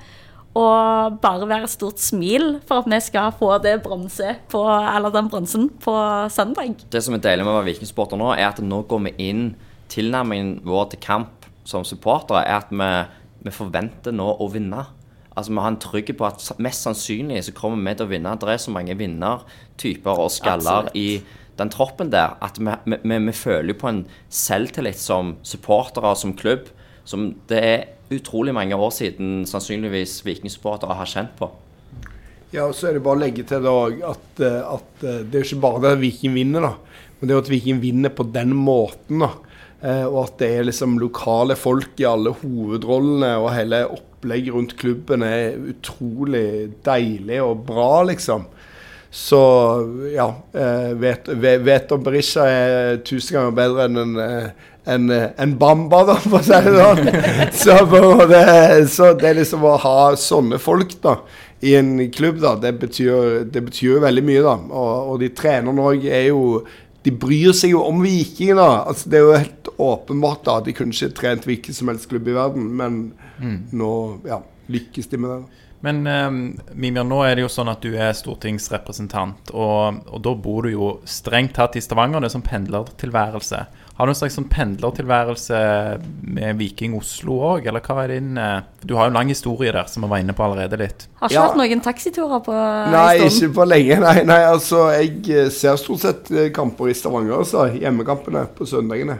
og 0.52 1.16
bare 1.22 1.46
være 1.48 1.64
et 1.64 1.72
stort 1.72 2.00
smil 2.02 2.58
for 2.68 2.82
at 2.82 2.88
vi 2.90 2.98
skal 3.00 3.32
få 3.38 3.54
det 3.64 3.78
bronse 3.84 4.34
på, 4.52 4.60
eller 4.68 5.12
den 5.14 5.30
bronsen 5.32 5.70
på 5.80 5.94
søndag. 6.28 6.82
Det 6.92 7.00
som 7.00 7.16
er 7.16 7.22
deilig 7.24 7.46
med 7.46 7.54
å 7.54 7.60
være 7.62 7.70
vikingsporter 7.70 8.20
nå, 8.20 8.34
er 8.36 8.50
at 8.50 8.60
nå 8.60 8.82
går 8.88 9.06
vi 9.08 9.14
inn 9.30 9.46
Tilnærmingen 9.92 10.62
vår 10.64 10.86
til 10.92 11.00
kamp 11.04 11.46
som 11.68 11.84
supportere 11.84 12.46
er 12.48 12.62
at 12.62 12.70
vi, 12.72 12.86
vi 13.44 13.52
forventer 13.52 14.14
nå 14.16 14.24
å 14.40 14.46
vinne. 14.48 14.86
Altså 15.36 15.52
Vi 15.52 15.60
har 15.60 15.68
en 15.68 15.80
trygghet 15.80 16.16
på 16.16 16.24
at 16.28 16.46
mest 16.64 16.86
sannsynlig 16.86 17.42
så 17.44 17.52
kommer 17.56 17.80
vi 17.84 17.96
til 17.98 18.08
å 18.08 18.12
vinne. 18.12 18.32
Det 18.40 18.54
er 18.54 18.62
så 18.62 18.72
mange 18.72 18.96
vinnertyper 18.96 20.22
og 20.24 20.32
skaller 20.32 20.88
Absolutt. 20.88 20.96
i 20.96 21.41
den 21.62 21.72
troppen 21.72 22.12
der 22.12 22.36
at 22.44 22.60
vi, 22.60 22.76
vi, 22.92 23.18
vi, 23.28 23.34
føler 23.36 23.78
på 23.78 23.90
en 23.90 24.04
selvtillit 24.28 25.00
som 25.00 25.36
supportere, 25.46 26.14
som 26.18 26.36
klubb, 26.36 26.68
som 27.08 27.32
det 27.50 27.62
er 27.62 27.88
utrolig 28.12 28.54
mange 28.54 28.76
år 28.76 28.92
siden 28.94 29.42
sannsynligvis 29.48 30.20
vikingsupportere 30.26 30.98
har 30.98 31.08
kjent 31.08 31.36
på. 31.38 31.48
Ja, 32.52 32.66
og 32.66 32.76
så 32.76 32.90
er 32.90 32.98
det 32.98 33.04
bare 33.04 33.16
å 33.16 33.22
legge 33.22 33.46
til 33.48 33.64
da 33.64 33.76
at, 34.10 34.42
eh, 34.44 34.58
at 34.60 35.04
eh, 35.08 35.22
det 35.24 35.38
er 35.38 35.46
ikke 35.46 35.62
bare 35.62 35.80
det 35.80 35.94
at 35.94 36.02
Viking 36.02 36.34
vinner, 36.36 36.66
da. 36.66 37.06
Men 37.18 37.28
det 37.28 37.34
er 37.34 37.40
at 37.40 37.48
Viking 37.48 37.80
vinner 37.80 38.12
på 38.12 38.26
den 38.28 38.52
måten, 38.58 39.22
da. 39.24 39.30
Eh, 39.80 40.04
og 40.04 40.18
at 40.26 40.36
det 40.42 40.50
er 40.58 40.66
liksom 40.68 40.98
lokale 41.00 41.56
folk 41.56 41.96
i 42.02 42.06
alle 42.06 42.34
hovedrollene, 42.42 43.32
og 43.40 43.54
hele 43.56 43.80
opplegget 43.88 44.54
rundt 44.54 44.76
klubben 44.78 45.24
er 45.24 45.56
utrolig 45.72 46.44
deilig 46.84 47.40
og 47.40 47.64
bra, 47.72 48.02
liksom. 48.10 48.44
Så 49.12 49.38
ja, 50.14 50.34
eh, 50.52 50.94
vet, 50.96 51.28
vet, 51.28 51.90
om 51.92 52.00
Berisha 52.00 52.46
er 52.48 53.02
tusen 53.04 53.36
ganger 53.36 53.56
bedre 53.58 53.84
enn 53.84 53.98
en, 54.00 54.14
eh, 54.24 54.46
en, 54.88 55.10
eh, 55.12 55.26
en 55.36 55.52
Bamba, 55.60 55.98
da, 56.08 56.14
for 56.16 56.38
å 56.38 56.46
si 56.46 56.60
det 56.64 56.72
sånn. 56.78 57.10
Så, 57.60 57.74
måte, 57.92 58.40
så 58.88 59.10
det 59.20 59.34
liksom 59.36 59.66
å 59.68 59.74
ha 59.82 59.96
sånne 60.16 60.56
folk 60.56 60.96
da, 61.04 61.18
i 61.60 61.74
en 61.76 61.92
klubb, 62.14 62.40
da, 62.40 62.54
det 62.56 62.72
betyr, 62.80 63.42
det 63.52 63.60
betyr 63.68 64.00
veldig 64.00 64.24
mye. 64.30 64.46
da. 64.48 64.56
Og, 64.72 65.12
og 65.12 65.20
de 65.20 65.28
trenerne 65.36 65.90
òg 65.92 66.08
er 66.08 66.30
jo 66.30 66.62
De 67.02 67.10
bryr 67.10 67.50
seg 67.58 67.72
jo 67.74 67.82
om 67.82 68.00
vikingene. 68.00 68.62
da. 68.62 68.84
Altså, 68.88 69.10
det 69.12 69.18
er 69.18 69.26
jo 69.26 69.40
helt 69.42 69.70
åpenbart 69.90 70.46
da, 70.48 70.60
de 70.64 70.72
kunne 70.78 70.96
ikke 70.96 71.18
trent 71.18 71.44
hvilken 71.50 71.76
som 71.76 71.92
helst 71.92 72.08
klubb 72.08 72.32
i 72.32 72.38
verden, 72.38 72.72
men 72.78 73.02
nå 73.76 73.94
ja, 74.24 74.40
lykkes 74.72 75.12
de 75.12 75.20
med 75.20 75.34
det. 75.34 75.61
Men 75.82 76.06
um, 76.06 76.36
Mimir, 76.78 77.02
nå 77.04 77.22
er 77.26 77.34
det 77.34 77.42
jo 77.42 77.50
sånn 77.50 77.70
at 77.72 77.82
du 77.82 77.96
er 77.98 78.12
stortingsrepresentant, 78.14 79.50
og, 79.50 80.02
og 80.08 80.20
da 80.22 80.34
bor 80.38 80.62
du 80.66 80.70
jo 80.76 80.90
strengt 81.08 81.56
tatt 81.58 81.74
i 81.78 81.82
Stavanger. 81.82 82.22
Det 82.22 82.30
er 82.30 82.34
sånn 82.36 82.46
pendlertilværelse. 82.46 83.62
Har 83.98 84.08
du 84.08 84.12
en 84.14 84.16
slags 84.16 84.36
sånn 84.38 84.46
pendlertilværelse 84.48 85.58
med 86.38 86.56
Viking 86.60 86.94
Oslo 86.96 87.40
òg, 87.52 87.66
eller 87.68 87.82
hva 87.84 88.04
er 88.04 88.14
din 88.14 88.38
eh, 88.40 88.62
Du 88.86 88.94
har 88.96 89.06
jo 89.06 89.12
en 89.12 89.18
lang 89.18 89.28
historie 89.28 89.72
der, 89.74 89.90
som 89.90 90.06
vi 90.06 90.10
var 90.14 90.22
inne 90.22 90.34
på 90.38 90.46
allerede 90.46 90.78
litt. 90.80 91.06
Har 91.20 91.28
ikke 91.28 91.36
Ja. 91.36 91.42
hatt 91.48 91.58
noen 91.60 91.84
taxiturer 91.84 92.40
på 92.46 92.56
Nei, 92.94 93.18
ikke 93.26 93.52
på 93.58 93.66
lenge. 93.68 93.98
Nei, 94.00 94.16
nei, 94.28 94.40
altså, 94.48 94.86
jeg 94.96 95.20
eh, 95.28 95.50
ser 95.50 95.76
stort 95.82 96.00
sett 96.06 96.30
eh, 96.32 96.48
kamper 96.54 96.88
i 96.88 96.96
Stavanger, 96.96 97.42
altså. 97.42 97.66
Hjemmekampene 97.74 98.46
på 98.56 98.66
søndagene. 98.70 99.18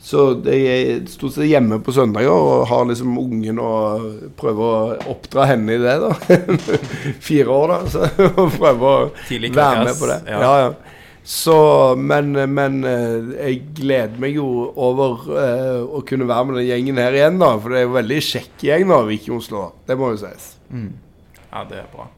Så 0.00 0.30
det 0.40 0.54
er 0.56 1.02
stort 1.12 1.34
sett 1.34 1.50
hjemme 1.50 1.76
på 1.84 1.92
søndager 1.92 2.32
og 2.32 2.62
har 2.70 2.86
liksom 2.88 3.18
ungen 3.20 3.58
og 3.60 4.06
prøver 4.40 4.62
å 4.64 5.10
oppdra 5.12 5.44
henne 5.50 5.76
i 5.76 5.82
det, 5.82 5.96
da. 6.00 6.14
Fire 7.28 7.52
år, 7.52 7.74
da. 7.74 7.80
Så 7.92 8.06
og 8.30 8.56
prøver 8.56 8.86
å 8.88 9.10
Tidlig 9.28 9.52
være 9.54 9.84
med 9.90 10.00
på 10.00 10.08
det. 10.10 10.22
ja. 10.30 10.40
Ja, 10.40 10.54
ja. 10.64 10.96
Så, 11.30 11.54
men, 12.00 12.32
men 12.32 12.78
eh, 12.88 13.34
jeg 13.36 13.58
gleder 13.76 14.16
meg 14.18 14.38
jo 14.38 14.46
over 14.72 15.26
uh, 15.28 15.82
å 15.84 16.00
kunne 16.08 16.24
være 16.26 16.48
med 16.48 16.56
den 16.58 16.70
gjengen 16.70 16.98
her 16.98 17.14
igjen, 17.14 17.36
da. 17.38 17.52
For 17.60 17.70
det 17.70 17.82
er 17.82 17.84
jo 17.84 17.92
veldig 17.98 18.20
kjekk 18.24 18.64
gjeng, 18.66 18.86
da, 18.88 19.02
Viking 19.06 19.36
Oslo. 19.36 19.66
Det 19.86 19.98
må 20.00 20.14
jo 20.14 20.22
sies. 20.24 20.48
Ja, 20.72 21.62
det 21.68 21.82
er 21.82 21.92
bra. 21.92 22.08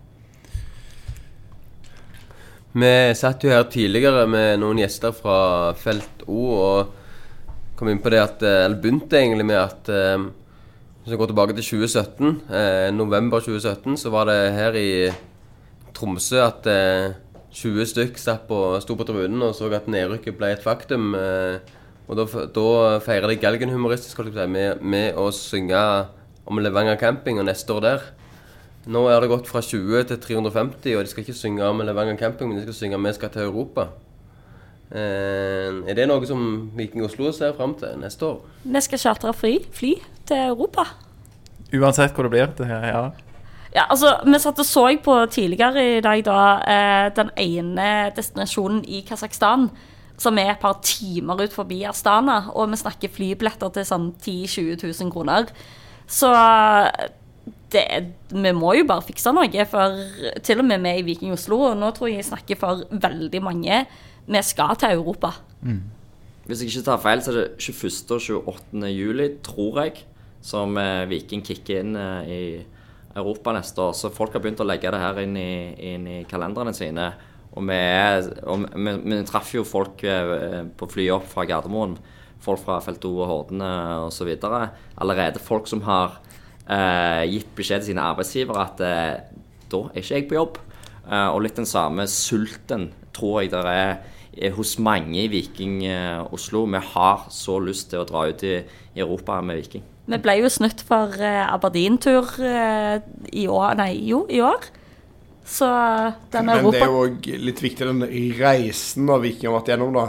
Vi 2.72 2.94
satt 3.18 3.44
jo 3.44 3.52
her 3.52 3.66
tidligere 3.68 4.24
med 4.30 4.62
noen 4.62 4.80
gjester 4.80 5.12
fra 5.12 5.36
Felt 5.76 6.22
O 6.30 6.46
og 6.54 7.01
kom 7.76 7.90
inn 7.90 8.00
på 8.02 8.12
det 8.12 8.22
at 8.22 8.42
eh, 8.46 8.62
Eller 8.66 8.78
begynte 8.80 9.18
egentlig 9.18 9.46
med 9.48 9.58
at 9.58 9.90
eh, 9.92 10.24
Hvis 11.02 11.14
vi 11.14 11.18
går 11.18 11.32
tilbake 11.32 11.56
til 11.58 11.66
2017, 11.82 12.40
eh, 12.54 12.88
november 12.94 13.42
2017, 13.42 13.96
så 13.98 14.10
var 14.14 14.28
det 14.30 14.54
her 14.54 14.78
i 14.78 14.90
Tromsø 15.96 16.38
at 16.44 16.68
eh, 16.70 17.16
20 17.52 17.88
stykk 17.90 18.20
satt 18.20 18.46
på, 18.48 18.58
sto 18.80 18.94
på 18.96 19.04
tribunen 19.04 19.42
og 19.44 19.56
så 19.58 19.68
at 19.74 19.90
nedrykket 19.90 20.38
ble 20.38 20.52
et 20.54 20.62
faktum. 20.64 21.10
Og 22.08 22.16
da, 22.16 22.24
da 22.54 22.68
feirer 23.04 23.28
de 23.28 23.36
Galgen 23.42 23.74
humoristisk 23.74 24.22
med, 24.48 24.80
med 24.80 25.18
å 25.20 25.26
synge 25.36 25.82
om 26.48 26.62
Levanger 26.62 26.96
camping 27.00 27.42
og 27.42 27.46
neste 27.50 27.74
år 27.74 27.84
der. 27.84 28.06
Nå 28.90 29.04
er 29.06 29.20
det 29.22 29.30
gått 29.30 29.46
fra 29.46 29.62
20 29.62 30.08
til 30.10 30.18
350, 30.18 30.96
og 30.96 31.04
de 31.04 31.10
skal 31.10 31.22
ikke 31.22 31.38
synge 31.38 31.66
om 31.66 31.84
Levanger 31.86 32.16
camping, 32.18 32.48
men 32.50 32.58
de 32.58 32.64
skal 32.66 32.74
synge 32.80 32.96
om 32.96 33.04
'Vi 33.06 33.12
skal 33.14 33.30
til 33.30 33.42
Europa'. 33.42 34.01
Eh, 34.92 35.68
er 35.88 35.96
det 35.96 36.04
noe 36.08 36.26
som 36.28 36.70
Viking 36.76 37.04
Oslo 37.06 37.30
ser 37.32 37.54
fram 37.56 37.72
til 37.80 37.96
neste 38.00 38.26
år? 38.28 38.40
Vi 38.64 38.82
skal 38.84 39.00
chartre 39.00 39.32
fly, 39.32 39.54
fly 39.72 39.94
til 40.28 40.48
Europa. 40.52 40.84
Uansett 41.72 42.12
hvor 42.12 42.28
det 42.28 42.34
blir. 42.34 42.50
Det, 42.58 42.68
ja. 42.68 43.06
Ja, 43.72 43.86
altså, 43.88 44.18
Vi 44.26 44.38
satt 44.38 44.60
og 44.60 44.68
så 44.68 44.84
på 45.00 45.14
tidligere 45.32 45.96
i 45.96 46.00
dag 46.04 46.24
da, 46.24 46.42
eh, 46.68 47.06
den 47.16 47.30
ene 47.36 48.12
destinasjonen 48.16 48.84
i 48.84 49.00
Kasakhstan, 49.08 49.70
som 50.18 50.38
er 50.38 50.52
et 50.52 50.60
par 50.60 50.76
timer 50.82 51.40
ut 51.40 51.52
forbi 51.52 51.82
Astana, 51.88 52.50
og 52.54 52.70
vi 52.70 52.76
snakker 52.76 53.08
flybilletter 53.08 53.72
til 53.72 53.84
sånn 53.84 54.12
10 54.20 54.44
000-20 54.76 55.00
000 55.00 55.10
kroner. 55.10 55.48
Så 56.06 56.28
det, 57.72 58.12
vi 58.28 58.52
må 58.52 58.74
jo 58.76 58.84
bare 58.84 59.02
fikse 59.06 59.32
noe, 59.32 59.66
for 59.66 59.96
til 60.44 60.60
og 60.60 60.68
med 60.68 60.84
vi 60.84 60.98
i 60.98 61.02
Viking 61.06 61.32
Oslo, 61.32 61.58
og 61.70 61.78
nå 61.80 61.90
tror 61.96 62.10
jeg 62.10 62.20
jeg 62.20 62.28
snakker 62.28 62.60
for 62.60 62.84
veldig 62.90 63.42
mange, 63.42 63.86
vi 64.26 64.42
skal 64.46 64.76
til 64.78 64.98
Europa. 64.98 65.32
Hvis 66.46 66.62
jeg 66.62 66.72
ikke 66.72 66.86
tar 66.90 67.02
feil, 67.02 67.22
så 67.22 67.32
er 67.32 67.36
det 67.38 67.48
21. 67.62 68.36
og 68.36 68.48
28. 68.54 68.88
juli, 68.90 69.28
tror 69.46 69.82
jeg, 69.84 70.06
som 70.42 70.76
eh, 70.80 71.04
Viking 71.10 71.44
kicker 71.46 71.84
inn 71.84 71.94
eh, 71.96 72.30
i 72.30 72.42
Europa 73.14 73.54
neste 73.54 73.84
år. 73.84 73.92
Så 73.94 74.10
folk 74.14 74.34
har 74.34 74.42
begynt 74.42 74.62
å 74.62 74.66
legge 74.66 74.90
det 74.90 75.02
her 75.02 75.20
inn 75.22 75.36
i, 75.38 75.52
inn 75.92 76.08
i 76.10 76.16
kalenderne 76.28 76.74
sine. 76.74 77.12
Og 77.52 77.66
vi, 77.68 77.78
og 78.48 78.66
vi, 78.74 78.96
vi 79.04 79.20
traff 79.28 79.52
jo 79.54 79.62
folk 79.68 80.02
eh, 80.08 80.64
på 80.66 80.88
flyet 80.90 81.14
opp 81.18 81.30
fra 81.30 81.46
Gardermoen. 81.46 81.94
Folk 82.42 82.64
fra 82.64 82.80
Felt 82.82 83.04
O 83.06 83.12
og 83.20 83.28
Hordene 83.30 83.70
osv. 84.08 84.32
Allerede 84.42 85.42
folk 85.42 85.70
som 85.70 85.84
har 85.86 86.18
eh, 86.66 87.22
gitt 87.30 87.52
beskjed 87.58 87.84
til 87.84 87.92
sine 87.92 88.06
arbeidsgivere 88.10 88.64
at 88.66 88.82
eh, 88.86 89.42
da 89.72 89.84
er 89.92 90.00
ikke 90.02 90.16
jeg 90.16 90.28
på 90.30 90.38
jobb. 90.40 90.58
Eh, 91.06 91.28
og 91.28 91.42
litt 91.44 91.58
den 91.58 91.68
samme 91.68 92.08
sulten 92.10 92.90
tror 93.14 93.42
jeg 93.42 93.52
det 93.52 93.62
er 93.62 93.94
hos 94.56 94.76
mange 94.80 95.24
i 95.24 95.28
Viking 95.32 95.82
eh, 95.86 96.22
Oslo. 96.32 96.64
Vi 96.72 96.80
har 96.94 97.26
så 97.32 97.58
lyst 97.60 97.90
til 97.92 98.00
å 98.02 98.06
dra 98.08 98.26
ut 98.30 98.42
i, 98.48 98.54
i 98.96 99.00
Europa 99.04 99.40
med 99.44 99.60
Viking. 99.60 99.82
Vi 100.08 100.18
ble 100.18 100.38
jo 100.40 100.48
snytt 100.50 100.80
for 100.88 101.12
eh, 101.20 101.42
Aberdeen-tur 101.52 102.32
eh, 102.42 102.96
i 103.38 103.44
år 103.48 103.76
Nei, 103.78 103.92
jo, 104.08 104.24
i 104.32 104.40
år. 104.42 104.64
Så 105.46 105.66
den 106.32 106.46
Men 106.48 106.68
det 106.70 106.80
er 106.80 106.88
jo 106.90 107.04
òg 107.04 107.26
litt 107.42 107.60
viktig, 107.62 107.86
den 107.88 108.04
reisen 108.38 109.08
da 109.10 109.16
Viking 109.22 109.50
har 109.50 109.58
vært 109.60 109.72
gjennom. 109.74 109.94
da. 109.96 110.04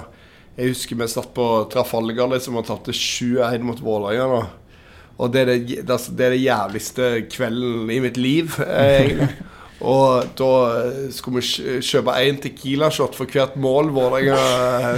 Jeg 0.57 0.69
husker 0.75 0.99
vi 0.99 1.07
satt 1.09 1.31
på 1.33 1.45
Trafalgar 1.73 2.29
liksom, 2.35 2.57
og 2.61 2.67
tapte 2.69 2.93
7-1 2.93 3.63
mot 3.65 3.79
Vålerenga. 3.81 4.43
Og 5.21 5.31
det 5.33 5.41
er 5.43 5.49
det, 5.51 5.57
det, 5.85 5.93
er- 5.97 6.13
det 6.17 6.27
er 6.27 6.35
jævligste 6.41 7.09
kvelden 7.33 7.89
i 7.93 7.99
mitt 8.01 8.17
liv. 8.21 8.55
Eh, 8.61 9.01
egentlig. 9.03 9.29
og 9.83 10.31
da 10.39 10.49
eh, 10.79 11.11
skulle 11.11 11.41
vi 11.43 11.79
kjøpe 11.83 12.15
én 12.23 12.39
Tequila-shot 12.43 13.17
for 13.17 13.29
hvert 13.29 13.57
mål 13.59 13.91
Vålerenga 13.95 14.39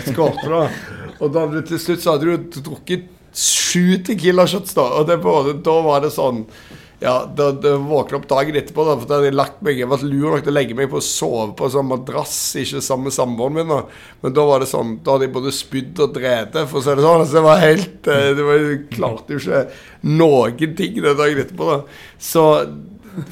skåret. 0.05 0.13
skårte. 0.13 0.47
da. 0.53 1.11
Og 1.19 1.33
da 1.33 1.45
til 1.65 1.81
slutt 1.81 2.03
så 2.03 2.15
hadde 2.15 2.37
du 2.37 2.61
drukket 2.61 3.11
sju 3.35 3.99
Tequila-shots, 4.05 4.75
da. 4.77 4.87
Og 4.99 5.09
det, 5.09 5.19
da 5.65 5.77
var 5.83 6.05
det 6.05 6.13
sånn 6.15 6.45
ja, 7.03 7.25
da, 7.37 7.49
da 7.51 7.73
våkna 7.77 8.21
opp 8.21 8.27
dagen 8.29 8.55
etterpå, 8.55 8.85
da, 8.87 8.93
for 8.95 9.09
da 9.09 9.17
hadde 9.17 9.27
jeg 9.27 9.35
lagt 9.35 9.57
meg 9.65 9.81
Jeg 9.81 9.89
var 9.91 10.03
lur 10.07 10.29
nok 10.31 10.45
til 10.45 10.53
å 10.53 10.55
legge 10.55 10.77
meg 10.77 10.87
på 10.89 11.01
å 11.01 11.03
sove 11.03 11.49
på 11.57 11.67
en 11.67 11.73
sånn 11.73 11.89
madrass, 11.89 12.37
ikke 12.61 12.79
sammen 12.83 13.09
med 13.09 13.15
samboeren 13.17 13.57
min. 13.57 13.73
da 13.73 13.81
Men 14.23 14.35
da 14.37 14.45
var 14.47 14.63
det 14.63 14.69
sånn 14.71 14.95
Da 15.03 15.15
hadde 15.15 15.27
jeg 15.27 15.35
både 15.35 15.53
spydd 15.55 16.01
og 16.05 16.15
drept, 16.15 16.55
for 16.71 16.79
å 16.79 16.85
si 16.85 16.95
det 16.95 17.05
sånn. 17.05 17.25
Så 17.27 17.37
det 17.37 17.43
var 17.45 17.63
helt 17.65 18.09
eh, 18.13 18.29
det 18.37 18.47
var, 18.47 18.63
Jeg 18.63 18.81
klarte 18.95 19.35
jo 19.35 19.43
ikke 19.43 19.65
noen 20.15 20.75
ting 20.79 21.01
den 21.01 21.19
dagen 21.19 21.43
etterpå. 21.43 21.67
da 21.73 21.81
Så 22.31 22.45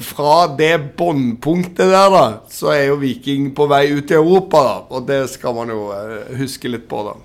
fra 0.00 0.46
det 0.58 0.74
båndpunktet 0.98 1.90
der, 1.90 2.10
da, 2.12 2.24
så 2.50 2.72
er 2.74 2.86
jo 2.88 3.00
Viking 3.02 3.50
på 3.56 3.66
vei 3.70 3.86
ut 3.92 4.12
i 4.12 4.18
Europa, 4.18 4.62
da. 4.64 4.76
Og 4.94 5.08
det 5.08 5.24
skal 5.32 5.56
man 5.56 5.72
jo 5.72 5.88
eh, 5.94 6.36
huske 6.40 6.70
litt 6.70 6.86
på, 6.90 7.02
da. 7.06 7.16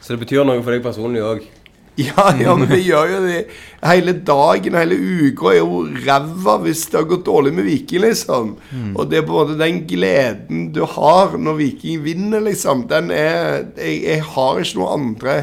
Så 0.00 0.14
det 0.14 0.24
betyr 0.24 0.46
noe 0.48 0.62
for 0.64 0.74
deg 0.74 0.84
personlig 0.84 1.24
òg? 1.24 1.48
Ja, 2.00 2.30
ja, 2.38 2.54
men 2.56 2.68
det 2.70 2.78
gjør 2.80 3.10
jo 3.10 3.18
det. 3.26 3.40
Hele 3.84 4.14
dagen, 4.24 4.76
hele 4.78 4.96
uka 4.96 5.50
er 5.52 5.58
jo 5.58 5.80
ræva 6.06 6.54
hvis 6.62 6.86
det 6.88 6.96
har 6.96 7.08
gått 7.10 7.26
dårlig 7.26 7.52
med 7.56 7.66
Viking, 7.66 8.04
liksom. 8.06 8.54
Og 8.94 9.10
det 9.10 9.18
er 9.18 9.26
på 9.26 9.34
en 9.34 9.40
måte 9.42 9.58
den 9.60 9.82
gleden 9.90 10.62
du 10.72 10.80
har 10.88 11.34
når 11.36 11.58
Viking 11.58 12.00
vinner, 12.06 12.40
liksom. 12.46 12.86
Den 12.88 13.10
er 13.12 13.66
Jeg, 13.76 13.98
jeg 14.06 14.24
har 14.30 14.62
ikke 14.62 14.78
noen 14.78 15.10
andre 15.10 15.36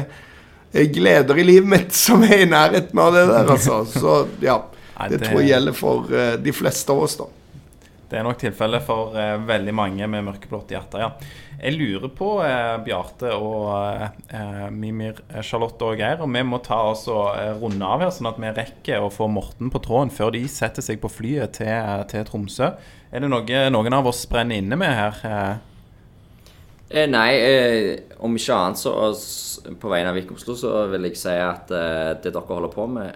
eh, 0.72 0.88
gleder 0.90 1.38
i 1.38 1.46
livet 1.46 1.70
mitt 1.76 1.94
som 1.94 2.24
er 2.26 2.42
i 2.42 2.50
nærheten 2.50 3.04
av 3.04 3.14
det 3.14 3.28
der, 3.30 3.54
altså. 3.54 3.84
Så 3.92 4.18
ja. 4.42 4.58
Nei, 4.98 5.08
Det 5.08 5.20
det- 5.20 5.28
tror 5.28 5.40
jeg 5.42 5.50
gjelder 5.52 5.72
for 5.78 6.08
uh, 6.10 6.36
de 6.42 6.52
fleste 6.52 6.90
av 6.92 7.02
oss, 7.04 7.16
da. 7.20 7.24
Det 8.08 8.16
er 8.18 8.22
nok 8.24 8.38
tilfellet 8.40 8.82
for 8.86 9.12
uh, 9.14 9.36
veldig 9.46 9.74
mange 9.76 10.06
med 10.08 10.24
mørkeblått 10.24 10.70
hjerte, 10.72 10.98
ja. 10.98 11.10
Jeg 11.60 11.74
lurer 11.76 12.08
på, 12.14 12.28
uh, 12.40 12.78
Bjarte 12.86 13.32
og 13.34 14.72
Mimir, 14.72 15.18
Charlotte 15.42 15.82
og 15.82 15.98
Geir, 15.98 16.20
om 16.22 16.32
vi 16.32 16.42
må 16.46 16.60
ta 16.62 16.78
oss 16.92 17.06
og 17.10 17.34
runde 17.60 17.84
av 17.84 18.00
her, 18.00 18.10
sånn 18.14 18.30
at 18.30 18.38
vi 18.40 18.52
rekker 18.56 19.02
å 19.02 19.10
få 19.12 19.26
Morten 19.30 19.70
på 19.74 19.80
tråden 19.84 20.10
før 20.14 20.30
de 20.36 20.44
setter 20.48 20.82
seg 20.86 21.00
på 21.02 21.10
flyet 21.10 21.52
til, 21.58 22.04
til 22.08 22.24
Tromsø. 22.30 22.72
Er 23.12 23.20
det 23.24 23.28
noe 23.32 23.64
noen 23.74 23.92
av 23.98 24.06
oss 24.06 24.24
brenner 24.30 24.56
inne 24.62 24.76
med 24.78 24.94
her? 24.94 25.18
Eh, 25.24 25.56
Eh, 26.90 27.04
nei, 27.04 27.34
eh, 27.36 27.98
om 28.24 28.32
ikke 28.38 28.54
annet 28.56 28.78
så 28.80 28.92
s- 29.12 29.58
på 29.78 29.90
vegne 29.92 30.08
av 30.08 30.14
Vik 30.16 30.30
Oslo 30.32 30.54
så 30.56 30.86
vil 30.88 31.02
jeg 31.04 31.18
si 31.20 31.28
at 31.36 31.68
eh, 31.70 32.14
det 32.22 32.32
dere 32.32 32.40
holder 32.48 32.72
på 32.72 32.86
med, 32.88 33.12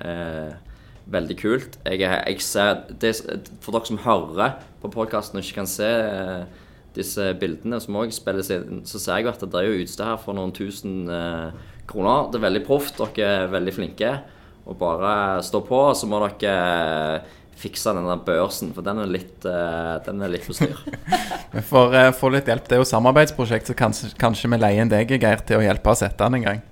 veldig 1.13 1.37
kult. 1.41 1.79
Jeg, 1.87 2.03
jeg 2.03 2.45
ser, 2.45 2.85
det, 3.03 3.15
for 3.63 3.75
dere 3.75 3.89
som 3.89 4.01
hører 4.05 4.59
på 4.83 4.91
podkasten 4.93 5.39
og 5.39 5.45
ikke 5.45 5.61
kan 5.61 5.71
se 5.71 5.89
eh, 5.89 6.63
disse 6.97 7.31
bildene 7.41 7.81
som 7.81 7.97
også 8.01 8.19
spilles 8.21 8.51
inn, 8.53 8.83
så 8.89 9.01
ser 9.01 9.21
jeg 9.21 9.31
at 9.33 9.45
det 9.45 9.61
er 9.61 9.69
jo 9.69 9.85
utstyr 9.85 10.11
her 10.11 10.23
for 10.23 10.37
noen 10.37 10.55
tusen 10.57 11.05
eh, 11.13 11.53
kroner. 11.89 12.31
Det 12.33 12.41
er 12.41 12.49
veldig 12.49 12.65
proft. 12.67 12.99
Dere 12.99 13.45
er 13.45 13.53
veldig 13.53 13.77
flinke. 13.77 14.17
Og 14.63 14.79
bare 14.79 15.43
stå 15.43 15.63
på, 15.67 15.85
så 15.99 16.09
må 16.09 16.23
dere 16.23 16.35
fikse 16.43 17.39
fikse 17.63 17.93
denne 17.95 18.17
børsen, 18.27 18.73
for 18.75 18.85
den 18.87 19.03
er 19.03 19.11
litt, 19.11 19.45
eh, 19.47 19.97
den 20.07 20.23
er 20.25 20.33
litt 20.33 20.47
på 20.49 20.57
styr. 20.57 20.79
vi 21.55 21.63
får 21.69 21.95
uh, 21.95 22.09
få 22.17 22.33
litt 22.35 22.49
hjelp. 22.51 22.65
Det 22.69 22.79
er 22.79 22.83
jo 22.83 22.89
samarbeidsprosjekt, 22.89 23.71
så 23.71 23.77
kanskje, 23.79 24.13
kanskje 24.19 24.51
vi 24.53 24.59
leier 24.59 24.83
inn 24.83 24.93
deg, 24.93 25.13
Geir, 25.23 25.45
til 25.47 25.61
å 25.61 25.67
hjelpe 25.67 25.93
oss 25.93 26.03
sette 26.03 26.25
den 26.25 26.41
en 26.41 26.49
gang. 26.49 26.63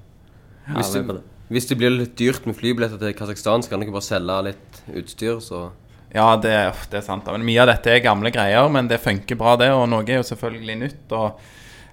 Hvis, 0.70 0.92
du, 0.94 1.20
hvis 1.50 1.66
det 1.66 1.76
blir 1.80 1.90
litt 1.90 2.16
dyrt 2.18 2.44
med 2.46 2.54
flybilletter 2.58 3.00
til 3.00 3.14
Kasakhstan, 3.18 3.64
så 3.64 3.72
kan 3.72 3.82
dere 3.82 3.94
bare 3.94 4.06
selge 4.06 4.36
litt 4.50 4.82
utstyr, 5.02 5.40
så 5.42 5.70
Ja, 6.10 6.34
det, 6.34 6.50
det 6.90 6.98
er 6.98 7.06
sant. 7.06 7.26
Men 7.30 7.44
Mye 7.46 7.62
av 7.62 7.68
dette 7.70 7.90
er 7.92 8.00
gamle 8.02 8.32
greier, 8.34 8.66
men 8.70 8.88
det 8.90 8.98
funker 9.02 9.38
bra, 9.38 9.52
det. 9.58 9.68
Og 9.70 9.84
noe 9.86 10.02
er 10.08 10.18
jo 10.18 10.26
selvfølgelig 10.26 10.78
nytt. 10.80 11.12
Og 11.14 11.38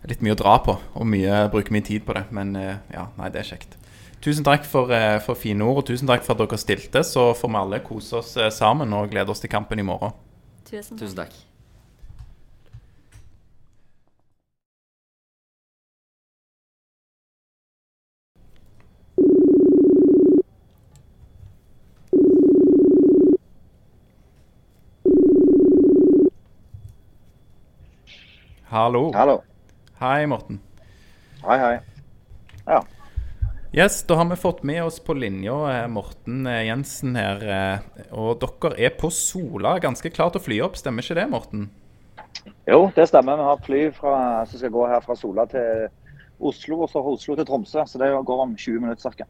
litt 0.10 0.24
mye 0.26 0.34
å 0.34 0.40
dra 0.40 0.56
på. 0.66 0.74
Og 0.98 1.06
mye 1.10 1.44
bruker 1.54 1.76
mye 1.76 1.86
tid 1.86 2.06
på 2.08 2.16
det. 2.18 2.24
Men 2.34 2.56
eh, 2.58 2.80
ja, 2.94 3.08
nei, 3.20 3.30
det 3.34 3.44
er 3.44 3.52
kjekt. 3.52 3.78
Tusen 4.26 4.46
takk 4.48 4.66
for, 4.66 4.90
eh, 4.94 5.20
for 5.22 5.38
fine 5.38 5.66
ord, 5.66 5.84
og 5.84 5.90
tusen 5.92 6.10
takk 6.10 6.26
for 6.26 6.34
at 6.34 6.42
dere 6.42 6.62
stilte. 6.62 7.06
Så 7.06 7.30
får 7.38 7.54
vi 7.54 7.62
alle 7.62 7.84
kose 7.86 8.18
oss 8.22 8.34
eh, 8.42 8.50
sammen 8.54 8.98
og 8.98 9.12
glede 9.14 9.34
oss 9.34 9.44
til 9.44 9.54
kampen 9.54 9.82
i 9.82 9.86
morgen. 9.86 10.18
Tusen 10.66 10.98
takk. 10.98 11.04
Tusen 11.06 11.22
takk. 11.22 11.38
Hallo. 28.70 29.12
Hallo. 29.14 29.42
Hei, 30.00 30.26
Morten. 30.28 30.60
Hei, 31.44 31.58
hei. 31.60 31.80
Ja. 32.66 32.84
Yes, 33.74 34.04
Da 34.04 34.16
har 34.16 34.26
vi 34.26 34.36
fått 34.36 34.64
med 34.64 34.84
oss 34.84 35.00
på 35.00 35.14
linja 35.14 35.56
eh, 35.84 35.88
Morten 35.88 36.48
eh, 36.48 36.66
Jensen 36.68 37.16
her. 37.16 37.44
eh, 37.48 38.08
Og 38.12 38.40
dere 38.42 38.74
er 38.80 38.96
på 39.00 39.10
Sola, 39.14 39.78
ganske 39.84 40.10
klar 40.12 40.32
til 40.32 40.42
å 40.42 40.46
fly 40.46 40.60
opp, 40.66 40.78
stemmer 40.80 41.04
ikke 41.06 41.18
det, 41.20 41.28
Morten? 41.32 41.68
Jo, 42.68 42.90
det 42.96 43.08
stemmer. 43.10 43.40
Vi 43.40 43.48
har 43.48 43.64
fly 43.66 43.82
fra, 43.96 44.14
som 44.48 44.60
skal 44.60 44.74
gå 44.74 44.88
her 44.88 45.04
fra 45.04 45.16
Sola 45.20 45.46
til 45.52 45.88
Oslo 46.40 46.82
og 46.84 46.90
så 46.92 47.02
fra 47.04 47.14
Oslo 47.16 47.36
til 47.40 47.48
Tromsø. 47.48 47.84
Så 47.88 48.00
det 48.02 48.12
går 48.12 48.44
om 48.44 48.56
20 48.56 48.84
minutter 48.84 49.16
ca. 49.20 49.28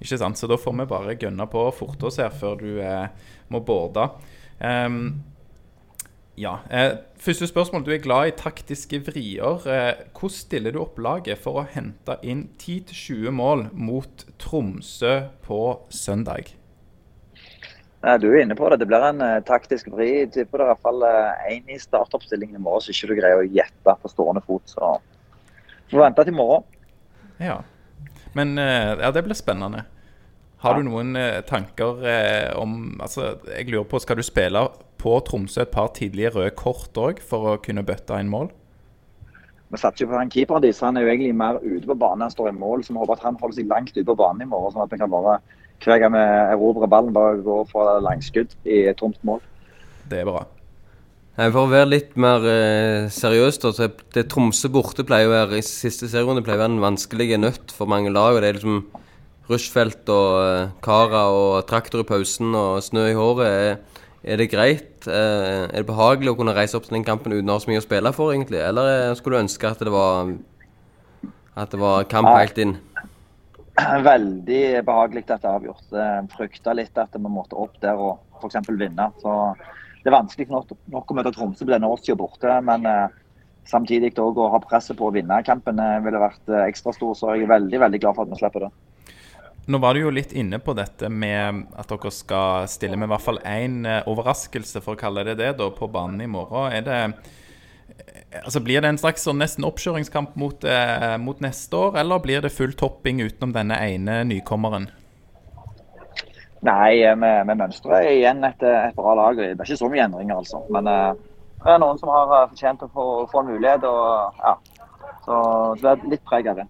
Ikke 0.00 0.18
sant, 0.20 0.36
så 0.36 0.48
da 0.50 0.58
får 0.60 0.76
vi 0.76 0.88
bare 0.90 1.16
gønne 1.16 1.46
på 1.48 1.62
og 1.70 1.76
forte 1.78 2.08
oss 2.10 2.20
her 2.20 2.32
før 2.32 2.58
du 2.60 2.68
eh, 2.84 3.08
må 3.52 3.62
borde. 3.64 4.10
Ehm, 4.60 5.22
ja. 6.36 6.58
Eh, 6.70 6.98
første 7.16 7.46
spørsmål. 7.46 7.84
Du 7.86 7.90
er 7.90 8.02
glad 8.04 8.28
i 8.28 8.36
taktiske 8.36 9.00
vrier. 9.06 9.64
Eh, 9.64 9.94
hvordan 10.12 10.34
stiller 10.34 10.74
du 10.74 10.82
opp 10.82 10.98
laget 11.00 11.40
for 11.40 11.62
å 11.62 11.64
hente 11.72 12.18
inn 12.22 12.50
10-20 12.60 13.32
mål 13.32 13.66
mot 13.72 14.26
Tromsø 14.38 15.30
på 15.46 15.60
søndag? 15.88 16.52
Du 18.20 18.28
er 18.28 18.42
inne 18.42 18.54
på 18.54 18.68
det. 18.68 18.82
Det 18.82 18.88
blir 18.90 19.08
en 19.08 19.24
eh, 19.24 19.40
taktisk 19.48 19.88
vri. 19.94 20.10
Jeg 20.20 20.32
tipper 20.34 20.60
det 20.60 20.66
er 20.66 20.68
i 20.68 20.74
hvert 20.74 20.84
fall 20.84 21.06
én 21.48 21.72
i 21.72 21.80
startoppstillingen 21.80 22.60
i 22.60 22.62
morgen 22.62 22.84
som 22.84 22.92
ikke 22.92 23.08
du 23.08 23.16
greier 23.16 23.40
å 23.40 23.48
gjette 23.48 23.98
på 24.02 24.12
stående 24.12 24.44
fot. 24.44 24.68
Så 24.68 24.92
får 25.90 26.04
vente 26.04 26.26
til 26.26 26.36
i 26.36 26.36
morgen. 26.36 26.68
Ja. 27.40 27.62
Men 28.36 28.58
ja, 28.60 29.08
det 29.10 29.22
blir 29.24 29.36
spennende. 29.36 29.86
Har 30.60 30.76
du 30.76 30.84
noen 30.84 31.16
tanker 31.48 32.02
om 32.60 32.98
Altså, 33.00 33.38
jeg 33.48 33.70
lurer 33.70 33.86
på, 33.88 34.00
skal 34.02 34.20
du 34.20 34.24
spille 34.26 34.60
på 35.00 35.18
Tromsø 35.26 35.64
et 35.64 35.74
par 35.74 35.92
tidlige 35.96 36.32
røde 36.34 36.54
kort 36.58 36.96
òg, 37.00 37.20
for 37.22 37.52
å 37.52 37.58
kunne 37.62 37.86
bøtte 37.86 38.20
inn 38.20 38.32
mål? 38.32 38.52
vi 39.66 39.80
satser 39.80 40.04
jo 40.04 40.12
på 40.12 40.18
han 40.18 40.30
keeperen 40.30 40.62
deres. 40.62 40.80
Han 40.84 40.96
er 40.96 41.06
jo 41.06 41.12
egentlig 41.12 41.36
mer 41.36 41.58
ute 41.62 41.86
på 41.88 41.98
banen. 41.98 42.24
Han 42.26 42.32
står 42.32 42.52
i 42.52 42.58
mål, 42.58 42.84
så 42.84 42.94
vi 42.94 43.00
håper 43.02 43.16
at 43.16 43.24
han 43.26 43.38
holder 43.40 43.58
seg 43.58 43.70
langt 43.70 43.96
ute 43.96 44.06
på 44.06 44.18
banen 44.18 44.44
i 44.44 44.50
morgen. 44.50 44.74
Sånn 44.74 44.84
at 44.84 44.92
vi 44.94 45.00
kan 45.00 45.12
bare 45.12 45.40
hver 45.84 46.00
gang 46.00 46.14
vi 46.14 46.24
erobrer 46.54 46.90
ballen, 46.90 47.14
bare 47.14 47.40
gå 47.44 47.56
for 47.72 47.98
langskudd 48.04 48.54
i 48.64 48.86
et 48.90 48.98
tomt 49.00 49.18
mål. 49.26 49.42
Det 50.08 50.22
er 50.22 50.28
bra. 50.28 50.44
For 51.36 51.66
å 51.66 51.68
være 51.68 51.90
litt 51.90 52.14
mer 52.16 52.46
eh, 52.48 53.08
seriøs, 53.12 53.58
da, 53.60 53.74
så 53.76 53.90
det 54.14 54.24
Tromsø 54.32 54.70
borte 54.72 55.04
pleier 55.04 55.28
å 55.28 55.34
være 55.34 55.58
i 55.58 55.66
siste 55.66 56.08
serierunde 56.08 56.40
pleier 56.46 56.62
å 56.62 56.64
være 56.64 56.76
en 56.78 56.86
vanskelig 56.86 57.36
nøtt 57.42 57.74
for 57.76 57.90
mange 57.92 58.14
lag. 58.14 58.38
og 58.38 58.40
Det 58.40 58.48
er 58.48 58.56
liksom 58.56 58.78
rushfelt 59.50 60.08
og 60.14 60.30
eh, 60.46 60.70
Kara 60.86 61.26
og 61.34 61.66
traktor 61.68 62.06
i 62.06 62.08
pausen 62.08 62.56
og 62.56 62.80
snø 62.86 63.10
i 63.10 63.18
håret. 63.18 63.50
Er, 63.50 63.95
er 64.26 64.40
det 64.40 64.50
greit? 64.50 65.06
Eh, 65.06 65.64
er 65.70 65.80
det 65.80 65.88
behagelig 65.88 66.32
å 66.32 66.38
kunne 66.38 66.54
reise 66.56 66.78
opp 66.78 66.86
til 66.88 66.98
den 66.98 67.06
kampen 67.06 67.34
uten 67.34 67.50
å 67.50 67.56
ha 67.56 67.62
så 67.62 67.70
mye 67.70 67.82
å 67.82 67.86
spille 67.86 68.12
for, 68.16 68.34
egentlig? 68.34 68.60
Eller 68.62 68.92
eh, 68.92 69.14
skulle 69.18 69.38
du 69.38 69.44
ønske 69.46 69.70
at 69.70 69.82
det 69.82 69.94
var 69.94 70.34
At 71.56 71.72
det 71.72 71.80
var 71.80 72.04
kamp 72.10 72.28
helt 72.34 72.58
inn? 72.60 72.76
Veldig 73.76 74.62
behagelig 74.84 75.24
at 75.28 75.40
det 75.42 75.48
er 75.48 75.54
avgjort. 75.54 75.86
Jeg 75.92 76.28
frykta 76.32 76.74
litt 76.76 76.98
at 77.00 77.16
vi 77.16 77.28
måtte 77.28 77.56
opp 77.60 77.76
der 77.80 77.96
og 78.00 78.18
f.eks. 78.40 78.68
vinne. 78.68 79.10
Så 79.22 79.32
det 80.06 80.12
er 80.12 80.16
vanskelig 80.20 80.46
nok, 80.52 81.10
å 81.10 81.16
møte 81.18 81.32
Tromsø 81.34 81.64
på 81.64 81.72
denne 81.72 81.88
årstida 81.90 82.14
borte, 82.18 82.58
men 82.62 82.84
eh, 82.86 83.14
samtidig 83.66 84.12
òg 84.22 84.38
å 84.38 84.50
ha 84.52 84.60
presset 84.62 84.98
på 84.98 85.08
å 85.08 85.14
vinne 85.14 85.40
kampen 85.46 85.80
eh, 85.82 85.96
ville 86.04 86.20
vært 86.22 86.52
eh, 86.52 86.68
ekstra 86.68 86.94
stor. 86.94 87.16
Så 87.18 87.32
jeg 87.34 87.46
er 87.46 87.50
veldig 87.56 87.80
veldig 87.82 88.00
glad 88.04 88.14
for 88.14 88.26
at 88.26 88.30
vi 88.30 88.38
slipper 88.38 88.68
det. 88.68 88.70
Nå 89.66 89.80
var 89.82 89.94
du 89.96 90.04
jo 90.04 90.12
litt 90.14 90.30
inne 90.36 90.60
på 90.62 90.76
dette 90.78 91.08
med 91.10 91.64
at 91.74 91.90
dere 91.90 92.12
skal 92.14 92.68
stille 92.70 92.98
med 92.98 93.08
i 93.08 93.12
hvert 93.14 93.24
fall 93.24 93.40
én 93.42 93.80
overraskelse, 94.06 94.82
for 94.84 94.94
å 94.94 95.00
kalle 95.00 95.24
det 95.26 95.40
det, 95.40 95.56
da, 95.58 95.66
på 95.74 95.88
banen 95.90 96.22
i 96.22 96.30
morgen. 96.30 96.70
Er 96.70 96.86
det 96.86 97.00
Altså 98.44 98.60
Blir 98.60 98.82
det 98.82 98.90
en 98.90 98.98
slags 99.00 99.24
sånn 99.24 99.38
nesten 99.40 99.64
oppkjøringskamp 99.64 100.34
mot, 100.36 100.64
eh, 100.64 101.16
mot 101.22 101.40
neste 101.40 101.76
år, 101.78 101.96
eller 102.02 102.20
blir 102.20 102.42
det 102.44 102.52
full 102.52 102.74
topping 102.76 103.22
utenom 103.22 103.54
denne 103.54 103.78
ene 103.80 104.20
nykommeren? 104.28 104.90
Nei, 106.66 107.02
eh, 107.04 107.14
vi, 107.16 107.30
vi 107.48 107.56
mønstrer 107.62 108.08
igjen 108.10 108.44
et, 108.44 108.62
et 108.62 108.96
bra 108.96 109.14
lag. 109.18 109.38
Det 109.38 109.54
er 109.54 109.68
ikke 109.68 109.78
så 109.82 109.90
mye 109.92 110.06
endringer, 110.08 110.40
altså. 110.42 110.62
Men 110.72 110.90
eh, 110.90 111.12
det 111.62 111.74
er 111.74 111.82
noen 111.82 112.00
som 112.00 112.10
har 112.12 112.32
eh, 112.40 112.48
fortjent 112.52 112.84
å 112.86 112.90
få, 112.92 113.06
få 113.32 113.42
en 113.42 113.52
mulighet. 113.54 113.86
og 113.86 114.42
ja. 114.42 114.56
Så 115.26 115.38
det 115.82 115.92
er 115.92 116.10
litt 116.12 116.26
preg 116.26 116.50
av 116.50 116.60
det. 116.62 116.68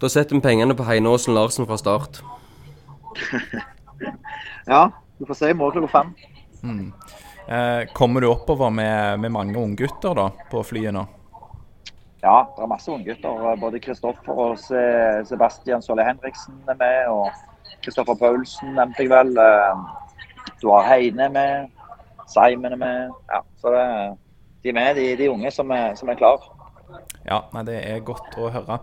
Da 0.00 0.08
setter 0.12 0.36
vi 0.36 0.42
pengene 0.44 0.74
på 0.76 0.84
Heine 0.84 1.08
Aasen 1.08 1.34
Larsen 1.36 1.66
fra 1.68 1.78
start. 1.80 2.22
Ja, 4.66 4.90
du 5.18 5.26
får 5.26 5.34
se 5.38 5.48
i 5.50 5.54
morgen 5.54 5.84
klokka 5.86 5.92
fem. 6.02 6.08
Mm. 6.66 6.92
Eh, 7.48 7.84
kommer 7.94 8.20
du 8.20 8.26
oppover 8.26 8.70
med, 8.74 9.20
med 9.22 9.30
mange 9.30 9.54
unggutter 9.60 10.18
på 10.50 10.62
flyet 10.66 10.90
nå? 10.96 11.04
Ja, 12.24 12.40
det 12.56 12.64
er 12.64 12.70
masse 12.72 12.90
unggutter. 12.90 13.44
Både 13.62 13.78
Kristoffer 13.80 14.34
og 14.48 14.58
Se- 14.58 15.22
Sebastian 15.28 15.82
Solle 15.86 16.02
Henriksen 16.08 16.58
er 16.68 16.74
med. 16.80 17.06
Og 17.14 17.30
Kristoffer 17.86 18.18
Paulsen 18.18 18.74
nevnte 18.74 19.06
jeg 19.06 19.12
vel. 19.14 19.30
Eh, 19.38 19.86
Du 20.62 20.70
har 20.74 20.86
Heine 20.90 21.28
med. 21.30 21.70
Simon 22.26 22.72
er 22.74 22.80
med. 22.82 23.14
Ja, 23.30 23.40
så 23.62 23.70
det, 23.70 23.86
de 24.64 24.68
er 24.68 24.78
med, 24.80 24.94
de, 24.98 25.06
de 25.22 25.30
unge 25.30 25.50
som 25.54 25.70
er, 25.70 25.94
som 25.94 26.08
er 26.10 26.18
klar. 26.18 26.42
Ja, 27.26 27.40
nei, 27.52 27.62
det 27.66 27.76
er 27.82 28.02
godt 28.06 28.36
å 28.38 28.48
høre. 28.54 28.78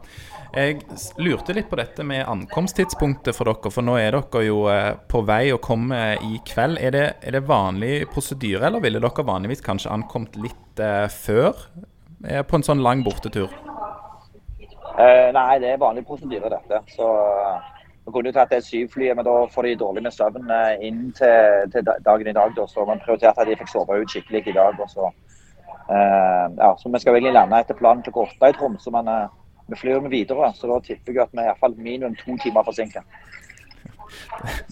Jeg 0.54 0.82
lurte 1.24 1.56
litt 1.56 1.70
på 1.72 1.80
dette 1.80 2.04
med 2.06 2.26
ankomsttidspunktet 2.28 3.36
for 3.38 3.50
dere, 3.50 3.72
for 3.72 3.86
nå 3.86 3.96
er 4.00 4.18
dere 4.18 4.44
jo 4.46 4.66
eh, 4.72 4.92
på 5.10 5.24
vei 5.28 5.46
og 5.56 5.62
kommer 5.64 6.20
i 6.20 6.42
kveld. 6.48 6.82
Er 6.84 6.96
det, 6.96 7.06
er 7.24 7.38
det 7.38 7.46
vanlig 7.48 7.94
prosedyre, 8.12 8.68
eller 8.68 8.84
ville 8.84 9.02
dere 9.04 9.28
vanligvis 9.28 9.64
kanskje 9.66 9.94
ankommet 9.96 10.36
litt 10.44 10.84
eh, 10.84 11.08
før 11.08 11.56
eh, 12.28 12.44
på 12.44 12.60
en 12.60 12.68
sånn 12.68 12.84
lang 12.84 13.06
bortetur? 13.08 13.54
Eh, 14.94 15.30
nei, 15.34 15.58
det 15.64 15.74
er 15.74 15.82
vanlig 15.82 16.04
prosedyre, 16.06 16.52
dette. 16.52 16.84
Så 16.94 17.08
eh, 17.08 17.72
vi 18.04 18.12
kunne 18.12 18.34
jo 18.34 18.36
tatt 18.36 18.52
det 18.52 18.62
syvflyet, 18.68 19.16
men 19.16 19.26
da 19.26 19.38
får 19.50 19.70
de 19.70 19.78
dårlig 19.80 20.04
med 20.04 20.14
søvn 20.14 20.52
inn 20.84 21.06
til, 21.16 21.70
til 21.72 21.88
dagen 21.88 22.28
i 22.28 22.36
dag. 22.36 22.52
Da. 22.60 22.68
Så 22.68 22.84
man 22.86 23.02
prioriterte 23.02 23.46
at 23.46 23.48
de 23.48 23.56
fikk 23.64 23.72
sove 23.72 24.04
ut 24.04 24.12
skikkelig 24.12 24.44
i 24.52 24.58
dag. 24.60 24.76
Og 24.84 24.92
så, 24.92 25.08
ja, 25.94 26.72
så 26.80 26.90
vi 26.90 27.02
skal 27.02 27.18
egentlig 27.18 27.36
lande 27.36 27.60
etter 27.60 27.78
planen 27.78 28.04
klokka 28.06 28.28
åtte 28.28 28.50
i 28.50 28.56
Tromsø, 28.58 28.92
men 28.96 29.10
eh, 29.12 29.28
vi 29.72 29.80
flyr 29.80 30.02
med 30.04 30.14
videre. 30.14 30.50
Så 30.58 30.70
da 30.70 30.80
tipper 30.84 31.14
jeg 31.14 31.26
at 31.26 31.34
vi 31.34 31.42
er 31.42 31.50
i 31.50 31.52
hvert 31.52 31.62
fall 31.62 31.78
minimum 31.78 32.18
to 32.20 32.38
timer 32.44 32.66
forsinket. 32.68 33.06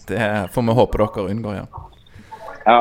Det 0.08 0.26
får 0.54 0.66
vi 0.68 0.74
håpe 0.78 1.00
dere 1.00 1.30
unngår, 1.30 1.62
ja. 1.62 1.86
Ja. 2.66 2.80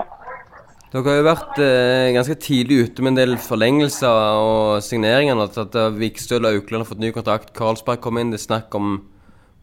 Dere 0.91 1.07
har 1.07 1.21
jo 1.21 1.27
vært 1.29 1.61
eh, 1.63 2.09
ganske 2.17 2.35
tidlig 2.43 2.81
ute 2.87 3.05
med 3.05 3.13
en 3.13 3.21
del 3.21 3.37
forlengelser 3.39 4.41
og 4.41 4.83
signeringer. 4.83 5.39
At 5.45 5.61
at 5.61 5.79
Vikstøl 5.95 6.43
og 6.43 6.57
Aukland 6.59 6.83
har 6.83 6.89
fått 6.89 7.03
ny 7.03 7.13
kontrakt. 7.15 7.53
Karlsberg 7.57 8.03
kom 8.03 8.19
inn. 8.19 8.33
Det 8.33 8.41
er 8.41 8.47
snakk 8.49 8.75
om 8.77 8.99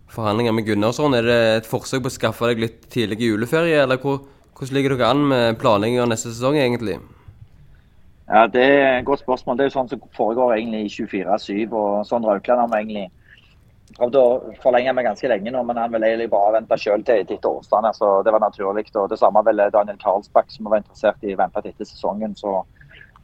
forhandlinger 0.09 0.57
med 0.57 0.65
Gunnarsson. 0.65 1.15
Er 1.19 1.29
det 1.29 1.39
et 1.59 1.69
forsøk 1.69 2.07
på 2.07 2.11
å 2.11 2.17
skaffe 2.17 2.49
deg 2.49 2.65
litt 2.65 2.89
tidlig 2.93 3.21
juleferie, 3.29 3.83
eller 3.85 4.01
hvor, 4.01 4.23
hvordan 4.57 4.79
ligger 4.79 4.97
dere 4.97 5.13
an 5.13 5.29
med 5.29 5.61
planlegging 5.61 6.01
av 6.01 6.09
neste 6.09 6.33
sesong, 6.33 6.57
egentlig? 6.57 6.97
Ja, 8.31 8.47
Det 8.47 8.63
er 8.63 8.99
et 8.99 9.05
godt 9.05 9.21
spørsmål. 9.21 9.57
Det 9.57 9.65
er 9.65 9.71
jo 9.71 9.79
sånn 9.79 9.89
som 9.89 10.01
foregår 10.17 10.59
egentlig 10.59 10.83
i 10.85 10.91
24-7. 10.93 11.73
og 11.73 12.05
sånn 12.07 12.27
Aukland 12.29 12.61
har 12.61 12.69
vi 12.69 12.81
egentlig 12.83 13.11
prøvd 13.97 14.19
å 14.21 14.25
forlenge 14.63 14.93
meg 14.93 15.07
ganske 15.07 15.31
lenge 15.33 15.53
nå, 15.55 15.63
men 15.65 15.81
han 15.81 15.93
vil 15.93 16.05
egentlig 16.05 16.29
bare 16.31 16.59
vente 16.59 16.77
sjøl 16.77 17.05
til 17.09 17.23
etter 17.23 17.49
Årstane. 17.49 17.95
Så 17.97 18.23
det 18.23 18.35
var 18.35 18.45
naturlig. 18.45 18.85
og 18.95 19.09
Det 19.09 19.19
samme 19.19 19.45
ville 19.47 19.71
Daniel 19.71 19.97
Karlsbakk, 19.97 20.51
som 20.51 20.69
var 20.69 20.83
interessert 20.83 21.25
i 21.25 21.33
å 21.33 21.39
vente 21.39 21.63
til 21.63 21.71
etter 21.71 21.89
sesongen. 21.89 22.37
så 22.37 22.67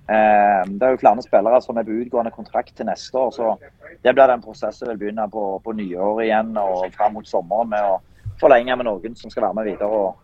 eh, 0.08 0.64
Det 0.72 0.82
er 0.82 0.96
jo 0.96 1.02
flere 1.04 1.22
spillere 1.22 1.60
som 1.60 1.76
er 1.76 1.84
på 1.84 2.00
utgående 2.00 2.32
kontrakt 2.32 2.74
til 2.76 2.86
neste 2.86 3.18
år. 3.18 3.30
så 3.30 3.58
Det 4.02 4.14
blir 4.14 4.26
den 4.26 4.40
prosessen 4.40 4.88
vil 4.88 4.96
begynne 4.96 5.28
på, 5.28 5.60
på 5.64 5.72
nyåret 5.72 6.24
igjen 6.24 6.56
og 6.56 6.88
fram 6.96 7.12
mot 7.12 7.28
sommeren 7.28 7.68
med 7.68 7.84
å 7.84 8.00
forlenge 8.40 8.76
med 8.76 8.86
noen 8.86 9.16
som 9.16 9.30
skal 9.30 9.42
være 9.42 9.54
med 9.54 9.64
videre. 9.64 9.92
og 9.92 10.16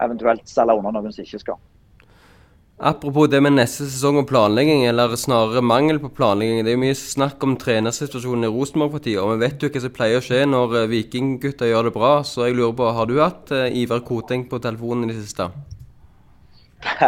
Eventuelt 0.00 0.46
selge 0.48 0.78
unna 0.78 0.94
noen 0.94 1.12
som 1.12 1.24
ikke 1.24 1.42
skal. 1.42 1.58
Apropos 2.82 3.28
det 3.30 3.38
med 3.38 3.54
neste 3.54 3.84
sesong 3.86 4.16
og 4.18 4.24
planlegging, 4.26 4.80
eller 4.90 5.12
snarere 5.14 5.60
mangel 5.62 6.00
på 6.02 6.08
planlegging. 6.16 6.64
Det 6.66 6.72
er 6.72 6.80
mye 6.82 6.96
snakk 6.98 7.44
om 7.46 7.52
trenersituasjonen 7.54 8.48
i 8.48 8.50
Rosenborg 8.50 8.96
for 8.96 9.04
tida, 9.04 9.22
og 9.22 9.36
vi 9.36 9.44
vet 9.44 9.62
jo 9.62 9.70
hva 9.70 9.82
som 9.84 9.92
pleier 9.94 10.18
å 10.18 10.24
skje 10.26 10.40
når 10.50 10.74
eh, 10.80 10.88
vikinggutta 10.90 11.68
gjør 11.70 11.86
det 11.86 11.94
bra. 11.94 12.10
Så 12.26 12.48
jeg 12.48 12.58
lurer 12.58 12.74
på, 12.80 12.90
har 12.98 13.06
du 13.06 13.14
hatt 13.20 13.54
eh, 13.54 13.78
Ivar 13.84 14.02
Koteng 14.02 14.48
på 14.50 14.58
telefonen 14.66 15.06
i 15.06 15.14
det 15.14 15.22
siste? 15.22 15.46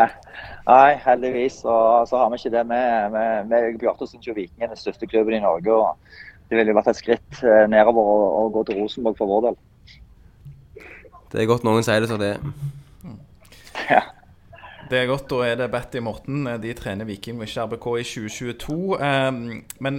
Nei, 0.71 0.95
heldigvis 1.09 1.59
så, 1.67 1.75
så 2.07 2.23
har 2.23 2.31
vi 2.31 2.39
ikke 2.39 2.55
det. 2.55 2.65
Vi, 2.71 3.61
Bjarte 3.83 4.07
syns 4.07 4.31
jo 4.31 4.39
Viking 4.39 4.63
er 4.63 4.71
den 4.77 4.79
største 4.79 5.11
klubben 5.11 5.41
i 5.41 5.43
Norge. 5.43 5.75
og 5.75 5.99
Det 6.47 6.61
ville 6.61 6.71
jo 6.71 6.79
vært 6.79 6.95
et 6.95 7.03
skritt 7.03 7.43
eh, 7.43 7.67
nedover 7.67 8.15
å, 8.15 8.19
å 8.45 8.49
gå 8.55 8.63
til 8.71 8.85
Rosenborg 8.85 9.19
for 9.19 9.35
vår 9.35 9.49
del. 9.51 9.63
Det 11.35 11.43
er 11.43 11.51
godt 11.51 11.67
noen 11.67 11.83
sier 11.83 11.99
det 11.99 12.15
som 12.15 12.23
det 12.23 12.37
er. 12.39 14.05
Det 14.95 15.01
er 15.03 15.09
godt, 15.11 15.25
da 15.27 15.41
er 15.43 15.57
det 15.59 15.73
Betty 15.73 15.99
Morten. 15.99 16.45
De 16.63 16.71
trener 16.79 17.09
Viking 17.09 17.41
og 17.41 17.49
ikke 17.49 17.65
RBK 17.67 17.87
i 17.99 18.05
2022. 18.07 18.77
Um, 19.03 19.41
men 19.83 19.97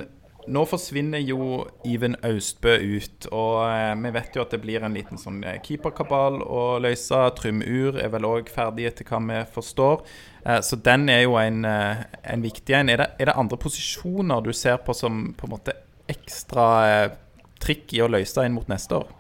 nå 0.48 0.62
forsvinner 0.70 1.20
jo 1.20 1.66
Iven 1.84 2.16
Austbø 2.24 2.78
ut, 2.78 3.28
og 3.34 3.66
eh, 3.66 3.92
vi 4.06 4.12
vet 4.16 4.38
jo 4.38 4.44
at 4.46 4.54
det 4.54 4.62
blir 4.64 4.86
en 4.86 4.96
liten 4.96 5.20
sånn 5.20 5.42
eh, 5.44 5.58
keeperkabal 5.66 6.40
å 6.46 6.62
løse. 6.80 7.20
Trym 7.36 7.60
Ur 7.66 8.00
er 8.00 8.14
vel 8.14 8.30
òg 8.30 8.54
ferdig, 8.54 8.88
etter 8.88 9.10
hva 9.10 9.20
vi 9.26 9.42
forstår. 9.58 10.06
Eh, 10.46 10.62
så 10.64 10.80
den 10.88 11.10
er 11.12 11.26
jo 11.26 11.36
en, 11.42 11.66
eh, 11.68 12.06
en 12.24 12.46
viktig 12.46 12.80
en. 12.80 12.94
Er 12.94 13.04
det, 13.04 13.12
er 13.20 13.34
det 13.34 13.38
andre 13.42 13.60
posisjoner 13.60 14.48
du 14.48 14.54
ser 14.56 14.80
på 14.86 14.96
som 14.96 15.34
på 15.36 15.50
en 15.50 15.56
måte 15.58 15.76
ekstra 16.08 16.72
eh, 16.88 17.20
trikk 17.60 17.98
i 17.98 18.06
å 18.06 18.12
løse 18.16 18.48
inn 18.48 18.56
mot 18.56 18.72
neste 18.72 19.02
år? 19.02 19.12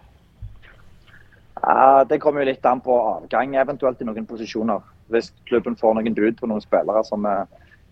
Det 2.05 2.21
kommer 2.21 2.43
jo 2.43 2.51
litt 2.53 2.65
an 2.69 2.81
på 2.85 2.93
avgang 2.93 3.55
eventuelt 3.57 3.99
i 4.03 4.05
noen 4.05 4.27
posisjoner. 4.29 4.94
Hvis 5.13 5.31
klubben 5.45 5.75
får 5.77 5.95
noen 5.97 6.15
bud 6.17 6.39
på 6.39 6.49
noen 6.49 6.63
spillere 6.63 7.03
som 7.05 7.25
eh, 7.29 7.45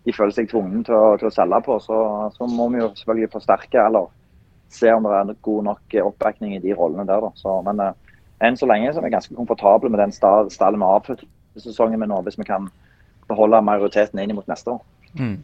de 0.04 0.14
føler 0.16 0.36
seg 0.36 0.50
tvunget 0.52 0.88
til 0.90 0.98
å, 0.98 1.14
til 1.20 1.30
å 1.30 1.34
selge 1.34 1.62
på, 1.66 1.78
så, 1.84 1.98
så 2.36 2.48
må 2.50 2.68
vi 2.74 2.82
jo 2.82 2.90
selvfølgelig 2.98 3.32
forsterke 3.36 3.86
eller 3.86 4.10
se 4.74 4.90
om 4.92 5.06
det 5.06 5.20
er 5.20 5.36
god 5.46 5.68
nok 5.70 5.98
oppbacking 6.10 6.56
i 6.58 6.62
de 6.64 6.74
rollene 6.76 7.06
der. 7.08 7.28
Så, 7.40 7.60
men 7.68 7.80
eh, 7.84 7.94
enn 8.44 8.58
så 8.60 8.68
lenge 8.70 8.92
så 8.92 9.00
er 9.02 9.08
vi 9.08 9.14
ganske 9.14 9.38
komfortable 9.38 9.92
med 9.94 10.02
den 10.02 10.16
sta- 10.16 10.50
stallen 10.52 10.82
vi 10.82 10.90
har 10.90 11.02
avsluttet 11.02 11.30
sesongen 11.62 12.02
med 12.02 12.10
nå, 12.10 12.22
hvis 12.26 12.40
vi 12.40 12.48
kan 12.50 12.72
beholde 13.30 13.62
majoriteten 13.64 14.20
inn 14.20 14.34
mot 14.36 14.48
neste 14.50 14.74
år. 14.74 14.82
Mm. 15.14 15.38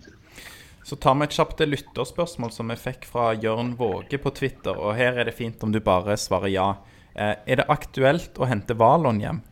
Så 0.89 0.97
tar 0.97 1.13
vi 1.19 1.27
et 1.27 1.35
kjapt 1.37 1.59
lytterspørsmål 1.61 2.51
som 2.51 2.71
vi 2.73 2.77
fikk 2.81 3.05
fra 3.05 3.29
Jørn 3.37 3.75
Våge 3.77 4.17
på 4.17 4.31
Twitter. 4.33 4.73
og 4.73 4.97
Her 4.97 5.19
er 5.21 5.29
det 5.29 5.35
fint 5.37 5.61
om 5.63 5.71
du 5.71 5.77
bare 5.85 6.17
svarer 6.17 6.49
ja. 6.49 6.71
Eh, 7.13 7.35
er 7.45 7.61
det 7.61 7.67
aktuelt 7.69 8.39
å 8.41 8.47
hente 8.49 8.73
Valon 8.79 9.21
hjem? 9.21 9.43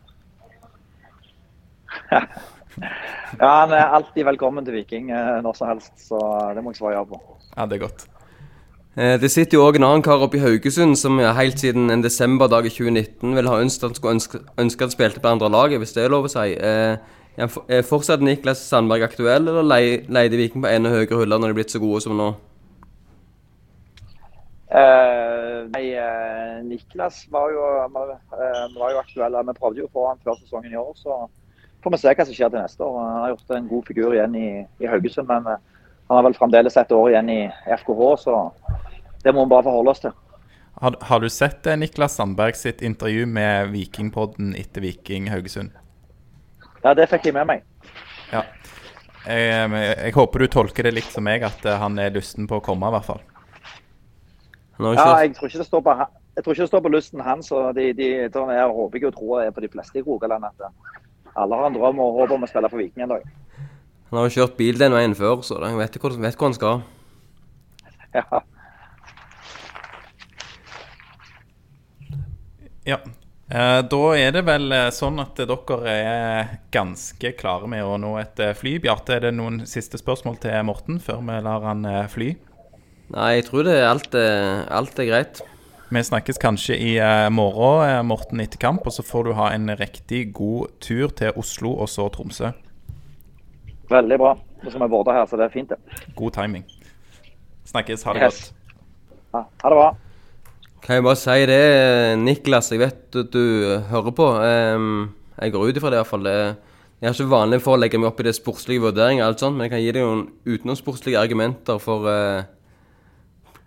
Ja, 3.40 3.48
Han 3.64 3.72
er 3.74 3.90
alltid 3.98 4.24
velkommen 4.24 4.64
til 4.64 4.76
Viking 4.78 5.10
eh, 5.10 5.40
når 5.44 5.56
som 5.58 5.68
helst, 5.68 5.92
så 5.98 6.18
det 6.54 6.62
må 6.62 6.70
jeg 6.72 6.78
svare 6.78 6.94
ja 6.94 7.02
på. 7.04 7.18
Ja, 7.56 7.66
det 7.66 7.76
er 7.78 7.82
godt. 7.86 8.04
Eh, 8.96 9.16
Det 9.20 9.30
sitter 9.34 9.58
jo 9.58 9.64
òg 9.66 9.76
en 9.80 9.86
annen 9.88 10.02
kar 10.06 10.22
oppe 10.24 10.38
i 10.38 10.42
Haugesund 10.44 10.94
som 10.98 11.18
helt 11.18 11.58
siden 11.58 11.90
en 11.90 12.04
desemberdag 12.04 12.68
i 12.70 12.72
2019 12.72 13.34
ville 13.34 13.50
ha 13.50 13.58
ønsket 13.64 13.88
han 13.88 13.94
skulle 13.98 14.14
ønske, 14.18 14.40
ønske 14.62 14.86
han 14.86 14.94
spilte 14.94 15.20
på 15.24 15.32
andre 15.32 15.50
laget, 15.50 15.82
hvis 15.82 15.92
det 15.96 16.04
er 16.06 16.14
lov 16.14 16.28
å 16.30 16.32
si. 16.32 16.52
Eh, 16.54 16.96
Er 17.38 17.82
fortsatt 17.86 18.22
Niklas 18.24 18.58
Sandberg 18.66 19.04
aktuell, 19.06 19.46
eller 19.46 19.62
lei- 19.62 20.02
leide 20.10 20.38
Viking 20.40 20.62
på 20.64 20.70
enda 20.72 20.90
høyere 20.90 21.18
huller 21.20 21.38
når 21.38 21.52
de 21.52 21.54
er 21.54 21.58
blitt 21.60 21.70
så 21.74 21.78
gode 21.82 22.00
som 22.02 22.16
nå? 22.18 22.32
Eh, 24.68 25.58
nei, 25.72 25.84
Niklas 26.66 27.22
var 27.32 27.50
jo, 27.54 27.62
var 27.94 28.90
jo 28.92 28.98
aktuell. 29.00 29.38
Vi 29.48 29.54
prøvde 29.60 29.80
jo 29.84 29.86
å 29.88 29.92
få 29.94 30.08
han 30.10 30.18
før 30.24 30.36
sesongen 30.42 30.74
i 30.74 30.80
år, 30.80 30.90
så 30.98 31.20
får 31.82 31.94
vi 31.94 32.00
se 32.02 32.14
hva 32.14 32.26
som 32.26 32.36
skjer 32.36 32.52
til 32.52 32.60
neste 32.62 32.86
år. 32.86 32.96
Han 33.00 33.20
har 33.22 33.34
gjort 33.34 33.56
en 33.56 33.68
god 33.70 33.90
figur 33.90 34.14
igjen 34.16 34.38
i, 34.38 34.48
i 34.82 34.88
Haugesund, 34.90 35.28
men 35.30 35.46
eh, 35.52 35.60
han 36.08 36.18
har 36.18 36.24
vel 36.26 36.38
fremdeles 36.38 36.78
et 36.80 36.94
år 36.94 37.10
igjen 37.12 37.30
i 37.32 37.40
FKH, 37.82 38.02
så 38.24 38.38
det 39.24 39.34
må 39.34 39.44
vi 39.44 39.52
bare 39.52 39.66
forholde 39.66 39.94
oss 39.94 40.02
til. 40.06 40.16
Har, 40.78 40.94
har 41.10 41.20
du 41.20 41.28
sett 41.32 41.66
eh, 41.66 41.78
Niklas 41.78 42.16
Sandberg 42.18 42.56
sitt 42.56 42.82
intervju 42.86 43.26
med 43.26 43.72
Vikingpodden 43.74 44.54
etter 44.58 44.84
Viking 44.84 45.30
Haugesund? 45.32 45.74
Ja, 46.84 46.94
det 46.94 47.08
fikk 47.10 47.26
jeg 47.28 47.34
med 47.34 47.48
meg. 47.50 47.64
Ja. 48.32 48.44
Jeg, 49.26 49.72
jeg 49.74 50.14
håper 50.14 50.44
du 50.44 50.46
tolker 50.48 50.86
det 50.86 50.94
likt 50.94 51.10
som 51.12 51.26
meg, 51.26 51.42
at 51.46 51.66
eh, 51.66 51.80
han 51.82 51.98
er 52.00 52.14
lysten 52.14 52.46
på 52.50 52.60
å 52.60 52.64
komme, 52.64 52.88
i 52.88 52.96
hvert 52.96 53.08
fall. 53.08 53.24
Han 54.78 54.86
har 54.86 54.94
jo 54.94 55.00
Ja, 55.00 55.18
jeg 55.24 55.34
tror 55.36 55.50
ikke 55.50 55.60
det 55.64 55.66
står 55.66 55.82
på, 55.84 55.96
jeg 56.38 56.44
tror 56.44 56.54
ikke 56.54 56.62
det 56.62 56.70
står 56.70 56.82
på 56.86 56.94
lysten 56.94 57.20
hans. 57.26 57.50
og 57.52 57.74
de, 57.74 57.90
de, 57.98 58.08
jeg 58.22 58.72
håper 58.78 59.00
ikke 59.00 59.10
og 59.10 59.16
tror 59.18 59.40
det 59.40 59.46
er 59.48 59.56
på 59.56 59.64
de 59.66 59.70
fleste 59.72 59.98
i 59.98 60.06
Rogaland 60.06 60.46
at 60.46 60.68
eh, 60.68 60.98
alle 61.38 61.58
har 61.58 61.70
en 61.70 61.78
drøm 61.78 62.02
og 62.04 62.20
håp 62.20 62.36
om 62.36 62.46
å 62.46 62.50
spille 62.50 62.70
for 62.72 62.82
Viking 62.82 63.06
en 63.06 63.16
dag. 63.16 63.26
han 64.10 64.18
har 64.18 64.28
jo 64.28 64.36
kjørt 64.40 64.56
bil 64.58 64.78
den 64.80 64.96
veien 64.96 65.16
før, 65.16 65.42
så 65.46 65.60
han 65.62 65.78
vet 65.78 65.98
hvor, 66.00 66.16
vet 66.16 66.38
hvor 66.38 66.50
han 66.50 66.58
skal. 66.58 66.82
Ja. 68.16 68.42
Ja. 72.88 72.98
Eh, 73.48 73.80
da 73.88 74.00
er 74.12 74.32
det 74.36 74.42
vel 74.44 74.72
eh, 74.76 74.90
sånn 74.92 75.20
at 75.22 75.38
dere 75.40 75.92
er 75.92 76.50
ganske 76.72 77.32
klare 77.36 77.68
med 77.70 77.84
å 77.84 77.96
nå 78.00 78.14
et 78.20 78.40
eh, 78.44 78.56
fly. 78.56 78.74
Bjarte, 78.84 79.16
er 79.16 79.28
det 79.28 79.36
noen 79.36 79.62
siste 79.68 80.00
spørsmål 80.00 80.36
til 80.42 80.56
Morten 80.68 81.00
før 81.00 81.22
vi 81.24 81.38
lar 81.44 81.64
han 81.64 81.86
fly? 82.12 82.34
Nei, 83.14 83.30
jeg 83.38 83.46
tror 83.48 83.64
det 83.64 83.78
er 83.78 83.88
alt, 83.88 84.12
alt 84.12 85.00
er 85.00 85.08
greit. 85.08 85.40
Vi 85.88 86.02
snakkes 86.04 86.36
kanskje 86.38 86.76
i 86.76 86.90
eh, 87.00 87.28
morgen, 87.32 87.88
eh, 87.88 88.02
Morten, 88.04 88.40
etter 88.44 88.60
kamp, 88.60 88.84
og 88.86 88.92
så 88.92 89.00
får 89.06 89.24
du 89.24 89.32
ha 89.38 89.46
en 89.54 89.70
riktig 89.80 90.26
god 90.36 90.74
tur 90.84 91.08
til 91.16 91.32
Oslo 91.40 91.70
og 91.80 91.88
så 91.88 92.10
Tromsø. 92.12 92.50
Veldig 93.88 94.18
bra. 94.20 94.34
Nå 94.60 94.68
skal 94.72 94.82
vi 94.84 94.90
både 94.92 95.14
her, 95.16 95.24
så 95.30 95.38
det 95.40 95.46
er 95.46 95.54
fint, 95.54 95.72
det. 95.72 96.04
God 96.18 96.34
timing. 96.36 96.66
Snakkes. 97.70 98.04
Ha 98.04 98.12
det 98.18 98.22
Yes. 98.26 98.40
godt. 98.52 98.76
Ja, 99.32 99.42
ha 99.62 99.68
det 99.72 99.78
bra. 99.80 99.88
Kan 100.84 100.94
jeg 100.98 101.04
bare 101.04 101.16
si 101.16 101.46
det, 101.48 102.18
Niklas, 102.20 102.68
jeg 102.72 102.80
vet 102.80 103.16
at 103.16 103.32
du 103.32 103.78
hører 103.88 104.12
på. 104.12 104.28
Ehm, 104.44 105.10
jeg 105.40 105.52
går 105.52 105.68
ut 105.68 105.76
ifra 105.80 105.90
det 105.90 105.98
iallfall. 106.02 106.28
Jeg 106.28 107.08
er 107.08 107.14
ikke 107.16 107.30
vanlig 107.32 107.62
for 107.62 107.76
å 107.76 107.80
legge 107.80 107.98
meg 107.98 108.10
opp 108.12 108.20
i 108.20 108.28
det 108.28 108.36
sportslige 108.36 108.84
vurderinger, 108.84 109.24
alt 109.24 109.40
sånt, 109.40 109.56
men 109.56 109.64
jeg 109.68 109.70
kan 109.70 109.80
gi 109.80 109.92
deg 109.92 110.02
noen 110.04 110.28
utenomsportslige 110.44 111.18
argumenter 111.18 111.78
for 111.80 112.04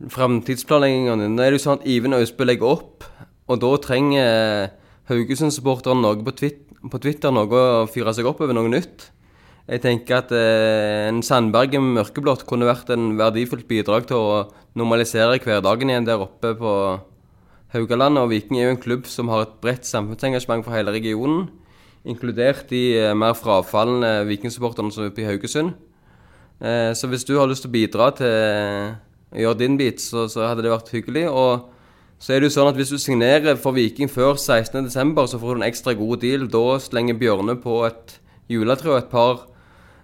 uh, 0.10 0.38
din, 0.46 1.36
Nå 1.36 1.44
er 1.44 1.52
det 1.52 1.60
jo 1.60 1.64
sånn 1.66 1.80
at 1.80 1.88
Iven 1.90 2.18
Austbø 2.18 2.48
legger 2.48 2.74
opp, 2.74 3.08
og 3.52 3.60
da 3.62 3.72
trenger 3.84 4.22
eh, 4.24 4.70
Haugesund-supporterne 5.12 6.02
noe 6.02 6.22
på, 6.24 6.34
twit 6.38 6.62
på 6.90 7.02
Twitter, 7.02 7.34
noe 7.36 7.50
å 7.52 7.90
fyre 7.92 8.14
seg 8.16 8.30
opp 8.30 8.42
over, 8.42 8.56
noe 8.56 8.72
nytt. 8.72 9.10
Jeg 9.70 9.84
tenker 9.84 10.18
at 10.18 10.32
eh, 10.36 11.08
en 11.10 11.22
Sandberg 11.26 11.76
i 11.78 11.82
mørkeblått 11.84 12.48
kunne 12.50 12.70
vært 12.70 12.90
en 12.96 13.14
verdifullt 13.20 13.68
bidrag 13.70 14.08
til 14.10 14.18
å 14.18 14.42
normalisere 14.80 15.40
hverdagen 15.44 15.92
igjen 15.92 16.08
der 16.08 16.24
oppe 16.24 16.56
på 16.58 16.74
Haugalandet. 17.76 18.24
Og 18.24 18.32
Viking 18.34 18.60
er 18.60 18.70
jo 18.70 18.76
en 18.76 18.82
klubb 18.82 19.08
som 19.10 19.30
har 19.32 19.46
et 19.46 19.54
bredt 19.64 19.88
samfunnsengasjement 19.88 20.66
for 20.66 20.76
hele 20.76 20.96
regionen, 20.96 21.50
inkludert 22.08 22.68
de 22.72 22.84
eh, 22.98 23.14
mer 23.16 23.38
frafalne 23.38 24.22
vikingsupporterne 24.32 24.94
som 24.94 25.06
er 25.06 25.14
oppe 25.14 25.26
i 25.26 25.30
Haugesund. 25.30 25.76
Eh, 26.62 26.92
så 26.98 27.10
hvis 27.12 27.28
du 27.28 27.38
har 27.38 27.50
lyst 27.50 27.66
til 27.66 27.72
å 27.72 27.78
bidra 27.78 28.12
til 28.18 28.98
å 29.32 29.40
gjøre 29.40 29.60
din 29.62 29.78
bit, 29.80 30.02
så, 30.04 30.28
så 30.32 30.46
hadde 30.50 30.66
det 30.66 30.74
vært 30.74 30.92
hyggelig. 30.94 31.28
Og 31.32 31.70
så 32.22 32.36
er 32.36 32.42
det 32.42 32.52
jo 32.52 32.56
sånn 32.58 32.70
at 32.70 32.78
hvis 32.78 32.92
du 32.94 33.00
signerer 33.02 33.58
for 33.60 33.76
Viking 33.78 34.12
før 34.12 34.36
16.12., 34.36 35.16
så 35.32 35.40
får 35.42 35.56
du 35.56 35.62
en 35.62 35.70
ekstra 35.70 35.96
god 35.98 36.22
deal. 36.24 36.46
Da 36.52 36.66
slenger 36.84 37.18
Bjørne 37.18 37.56
på 37.64 37.80
et 37.88 38.18
juletre 38.52 38.92
og 38.92 39.00
et 39.00 39.12
par 39.12 39.48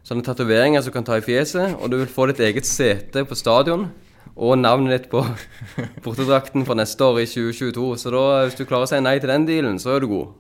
sånne 0.08 0.24
tatoveringer 0.24 0.84
som 0.84 0.96
kan 0.96 1.06
ta 1.08 1.20
i 1.20 1.26
fjeset, 1.26 1.76
og 1.78 1.92
du 1.92 2.00
vil 2.00 2.12
få 2.12 2.30
ditt 2.32 2.42
eget 2.48 2.68
sete 2.68 3.26
på 3.28 3.38
stadion. 3.38 3.90
Og 4.38 4.54
navnet 4.60 4.94
ditt 4.94 5.08
på 5.12 5.24
bortedrakten 6.06 6.66
for 6.68 6.78
neste 6.78 7.04
år 7.04 7.24
i 7.24 7.30
2022. 7.30 7.88
Så 8.00 8.14
da, 8.14 8.26
hvis 8.46 8.58
du 8.60 8.66
klarer 8.66 8.88
å 8.88 8.92
si 8.92 9.00
nei 9.04 9.18
til 9.20 9.34
den 9.34 9.48
dealen, 9.50 9.80
så 9.82 9.96
er 9.96 10.04
du 10.04 10.12
god. 10.12 10.36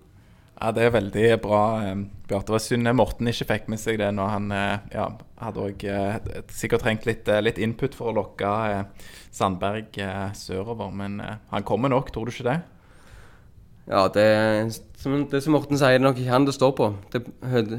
Ja, 0.57 0.71
Det 0.71 0.83
er 0.83 0.93
veldig 0.95 1.41
bra, 1.41 1.61
eh, 1.85 1.95
Bjarte. 2.27 2.47
Det 2.47 2.55
var 2.55 2.61
synd 2.63 2.93
Morten 2.97 3.27
ikke 3.29 3.45
fikk 3.45 3.67
med 3.69 3.79
seg 3.79 3.99
det 4.01 4.09
når 4.15 4.29
han 4.33 4.51
eh, 4.51 4.79
ja, 4.91 5.11
hadde 5.37 5.65
også, 5.67 5.91
eh, 5.93 6.39
sikkert 6.49 6.81
trengt 6.81 7.05
litt, 7.05 7.27
litt 7.45 7.59
input 7.61 7.93
for 7.93 8.09
å 8.09 8.15
lokke 8.17 8.87
Sandberg 9.31 9.93
sørover. 10.33 10.89
Men 10.91 11.21
han 11.21 11.63
kommer 11.63 11.93
nok, 11.93 12.09
tror 12.11 12.25
du 12.25 12.33
ikke 12.33 12.49
det? 12.49 12.61
Ja, 13.87 14.07
det, 14.11 14.25
som, 14.99 15.13
det 15.29 15.43
som 15.45 15.53
Morten 15.55 15.77
sier, 15.77 15.93
det 15.93 16.01
er 16.01 16.07
nok 16.09 16.17
ikke 16.19 16.33
han 16.33 16.47
det 16.47 16.55
står 16.57 16.73
på. 16.75 16.87
Det, 17.13 17.21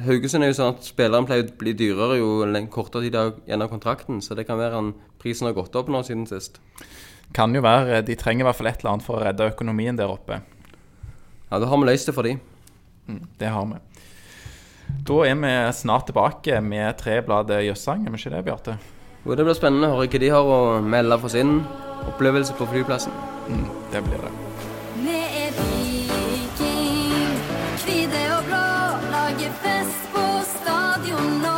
Haugesund 0.07 0.47
er 0.47 0.53
jo 0.53 0.57
sånn 0.57 0.77
at 0.77 0.87
spilleren 0.87 1.27
pleier 1.29 1.45
å 1.45 1.57
bli 1.61 1.75
dyrere 1.77 2.17
jo 2.17 2.31
kortere 2.73 3.05
tid 3.05 3.19
igjen 3.45 3.65
av 3.65 3.73
kontrakten, 3.75 4.23
så 4.25 4.39
det 4.39 4.47
kan 4.49 4.57
være 4.57 4.79
han 4.79 4.95
prisen 5.21 5.51
har 5.51 5.59
gått 5.59 5.77
opp 5.77 5.91
nå 5.91 6.01
siden 6.07 6.25
sist. 6.31 6.63
Kan 7.37 7.53
jo 7.53 7.61
være. 7.61 8.01
De 8.07 8.17
trenger 8.17 8.47
i 8.47 8.49
hvert 8.49 8.57
fall 8.57 8.71
et 8.71 8.81
eller 8.81 8.95
annet 8.95 9.05
for 9.05 9.19
å 9.19 9.27
redde 9.27 9.51
økonomien 9.51 9.99
der 9.99 10.09
oppe. 10.09 10.39
Ja, 11.51 11.59
da 11.59 11.67
har 11.69 11.83
vi 11.83 11.91
løst 11.91 12.09
det 12.09 12.15
for 12.17 12.25
de. 12.25 12.39
Mm, 13.09 13.27
det 13.39 13.49
har 13.49 13.67
vi. 13.67 13.81
Da 15.09 15.19
er 15.25 15.35
vi 15.35 15.73
snart 15.73 16.07
tilbake 16.09 16.61
med 16.61 16.97
Trebladet 17.01 17.65
Jøssang, 17.65 18.07
er 18.07 18.13
vi 18.13 18.21
ikke 18.21 18.35
det, 18.37 18.45
Bjarte? 18.45 18.79
Jo, 19.25 19.35
det 19.37 19.45
blir 19.45 19.57
spennende 19.57 19.91
å 19.91 19.97
høre 19.99 20.09
hva 20.13 20.21
de 20.23 20.29
har 20.33 20.49
å 20.49 20.59
melde 20.85 21.19
for 21.21 21.33
sin 21.33 21.59
opplevelse 22.09 22.55
på 22.57 22.69
flyplassen. 22.71 23.13
Mm, 23.49 23.67
det 23.93 24.03
blir 24.07 24.23
det. 24.25 24.33
Vi 25.03 25.17
er 25.43 25.57
Viking, 25.59 27.35
hvite 27.85 28.23
og 28.37 28.49
blå, 28.49 28.63
lager 29.13 29.57
fest 29.65 30.09
på 30.15 30.25
stadion 30.53 31.31
nå. 31.43 31.57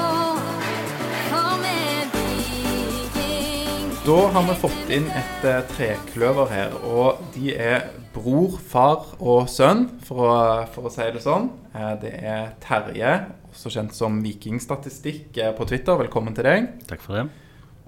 For 1.28 1.62
vi 1.62 1.76
er 1.76 2.10
Viking. 2.16 3.96
Da 4.06 4.20
har 4.34 4.46
vi 4.50 4.58
fått 4.66 4.94
inn 4.98 5.10
et 5.22 5.48
eh, 5.50 5.62
trekløver 5.74 6.54
her, 6.54 6.78
og 6.86 7.22
de 7.36 7.54
er 7.54 7.90
bror, 8.14 8.56
far 8.70 9.12
og 9.20 9.48
sønn, 9.50 9.84
for 10.06 10.24
å, 10.26 10.38
for 10.74 10.88
å 10.88 10.92
si 10.92 11.06
det 11.14 11.22
sånn. 11.24 11.48
Eh, 11.74 11.92
det 12.02 12.12
er 12.26 12.48
Terje, 12.62 13.12
også 13.52 13.72
kjent 13.76 13.94
som 13.96 14.18
Vikingstatistikk 14.24 15.38
eh, 15.38 15.52
på 15.56 15.66
Twitter. 15.70 15.98
Velkommen 16.00 16.34
til 16.36 16.48
deg. 16.48 16.72
Takk 16.90 17.04
for 17.04 17.20
det. 17.20 17.26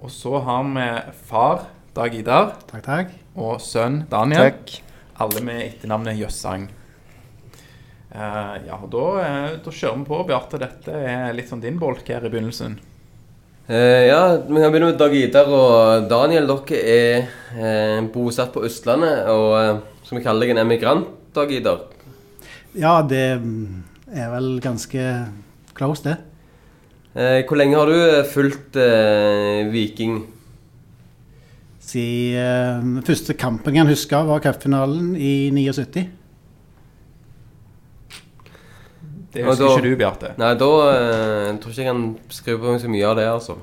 Og 0.03 0.11
så 0.11 0.39
har 0.43 0.63
vi 0.69 0.87
far, 1.29 1.67
Dag 1.93 2.15
Idar, 2.17 2.55
Takk, 2.71 2.81
takk. 2.87 3.11
og 3.37 3.59
sønn 3.61 4.03
Daniel. 4.09 4.47
Takk. 4.49 4.79
Alle 5.21 5.43
med 5.45 5.59
etternavnet 5.67 6.17
Jøssang. 6.17 6.65
Eh, 8.13 8.55
ja, 8.67 8.79
og 8.79 8.89
da, 8.93 9.05
da 9.61 9.73
kjører 9.73 9.99
vi 10.01 10.07
på, 10.09 10.23
Bjarte. 10.29 10.59
Dette 10.61 10.97
er 10.97 11.35
litt 11.37 11.51
sånn 11.51 11.61
din 11.61 11.77
bolk 11.81 12.09
her 12.09 12.25
i 12.25 12.31
begynnelsen. 12.33 12.79
Eh, 13.69 14.09
ja, 14.09 14.23
vi 14.43 14.59
kan 14.59 14.73
begynne 14.73 14.89
med 14.91 14.99
Dag 14.99 15.13
Idar 15.15 15.47
og 15.53 16.09
Daniel. 16.11 16.49
Dere 16.49 16.81
er 16.83 17.29
eh, 17.55 17.99
bosatt 18.11 18.51
på 18.55 18.65
Østlandet, 18.67 19.21
og 19.31 19.53
eh, 19.61 19.92
som 20.13 20.19
vi 20.21 20.25
kalle 20.27 20.45
deg 20.45 20.53
en 20.53 20.61
emigrant, 20.61 21.07
Dag 21.33 21.49
Idar. 21.51 21.79
Ja, 22.77 22.99
det 23.01 23.21
er 24.13 24.29
vel 24.29 24.59
ganske 24.61 25.01
close, 25.73 26.03
det. 26.05 26.17
Eh, 27.17 27.41
hvor 27.49 27.57
lenge 27.57 27.77
har 27.79 27.89
du 27.89 27.95
eh, 27.97 28.25
fulgt 28.29 28.77
eh, 28.77 29.63
Viking? 29.73 30.19
Siden 31.83 32.93
eh, 32.99 33.03
første 33.05 33.33
kampen 33.37 33.73
jeg 33.77 33.89
husker, 33.89 34.21
huske, 34.21 34.29
var 34.29 34.43
cupfinalen 34.45 35.15
i 35.17 35.49
79. 35.53 36.05
Det 39.33 39.45
husker 39.47 39.65
da- 39.65 39.73
ikke 39.73 39.89
du, 39.89 39.97
Bjarte. 39.97 40.33
Nei, 40.37 40.53
da 40.61 40.71
eh, 40.93 41.51
tror 41.57 41.73
ikke 41.73 41.81
jeg 41.81 41.89
kan 41.89 42.05
skrive 42.29 42.61
på 42.61 42.73
meg 42.75 42.81
så 42.85 42.93
mye 42.93 43.09
av 43.09 43.17
det, 43.17 43.29
altså. 43.33 43.57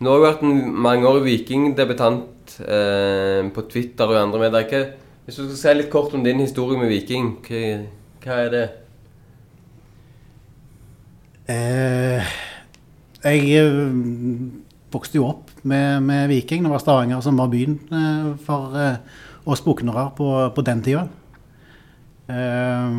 Nå 0.00 0.10
har 0.10 0.20
jeg 0.20 0.28
vært 0.30 0.44
en 0.48 0.76
mangeårig 0.84 1.24
vikingdebutant 1.28 2.58
eh, 2.64 3.40
på 3.52 3.68
Twitter 3.68 4.08
og 4.12 4.22
andre 4.24 4.46
medier. 4.48 4.92
Hvis 5.24 5.38
du 5.40 5.46
skal 5.46 5.56
si 5.56 5.72
litt 5.78 5.86
kort 5.88 6.12
om 6.12 6.20
din 6.20 6.42
historie 6.42 6.76
med 6.76 6.90
Viking, 6.92 7.30
hva, 7.46 7.60
hva 8.20 8.34
er 8.42 8.50
det? 8.52 8.64
Eh, 11.48 12.34
jeg 13.24 13.54
eh, 13.56 13.94
vokste 14.92 15.16
jo 15.16 15.30
opp 15.30 15.54
med, 15.64 16.04
med 16.04 16.28
Viking. 16.28 16.66
Det 16.66 16.72
var 16.74 16.82
Stavanger 16.82 17.22
som 17.24 17.40
var 17.40 17.48
byen 17.52 17.78
eh, 17.88 18.26
for 18.44 18.76
eh, 18.76 19.00
oss 19.48 19.64
buknere 19.64 20.10
på, 20.18 20.28
på 20.52 20.64
den 20.68 20.84
tida. 20.84 21.06
Eh, 22.28 22.92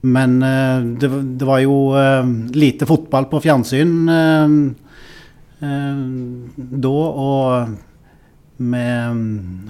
men 0.00 0.40
det, 0.40 1.08
det 1.36 1.44
var 1.44 1.60
jo 1.60 1.74
lite 2.56 2.88
fotball 2.88 3.26
på 3.28 3.42
fjernsyn 3.44 3.92
eh, 4.08 4.54
da, 5.60 6.96
og 6.96 7.76
vi 8.60 8.80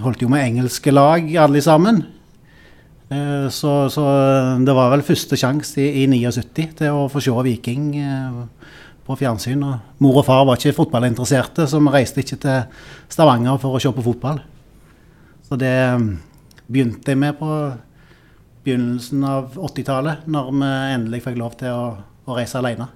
holdt 0.02 0.24
jo 0.24 0.28
med 0.32 0.42
engelske 0.42 0.90
lag 0.90 1.28
alle 1.38 1.62
sammen. 1.62 2.02
Eh, 3.10 3.48
Så, 3.50 3.90
så 3.90 4.04
det 4.66 4.74
var 4.74 4.90
vel 4.92 5.02
første 5.06 5.36
sjanse 5.38 5.80
i, 5.82 6.04
i 6.04 6.06
79 6.06 6.66
til 6.78 6.94
å 6.94 7.08
få 7.10 7.22
se 7.22 7.34
Viking 7.46 7.96
eh, 7.98 8.40
på 9.06 9.16
fjernsyn. 9.18 9.62
Og 9.66 10.02
mor 10.02 10.20
og 10.22 10.26
far 10.26 10.44
var 10.46 10.58
ikke 10.58 10.76
fotballinteresserte, 10.76 11.66
så 11.66 11.80
vi 11.82 11.94
reiste 11.94 12.22
ikke 12.22 12.40
til 12.42 12.62
Stavanger 13.10 13.58
for 13.62 13.74
å 13.74 13.82
se 13.82 13.90
på 13.94 14.06
fotball. 14.06 14.42
Så 15.46 15.58
det 15.58 15.74
mm, 15.98 16.10
begynte 16.70 17.10
jeg 17.10 17.18
med 17.18 17.38
på 17.38 17.50
begynnelsen 18.62 19.24
av 19.24 19.56
80-tallet, 19.56 20.26
når 20.30 20.50
vi 20.54 20.70
endelig 20.94 21.22
fikk 21.24 21.38
lov 21.40 21.56
til 21.58 21.74
å, 21.74 21.84
å 22.26 22.36
reise 22.36 22.58
alene. 22.60 22.86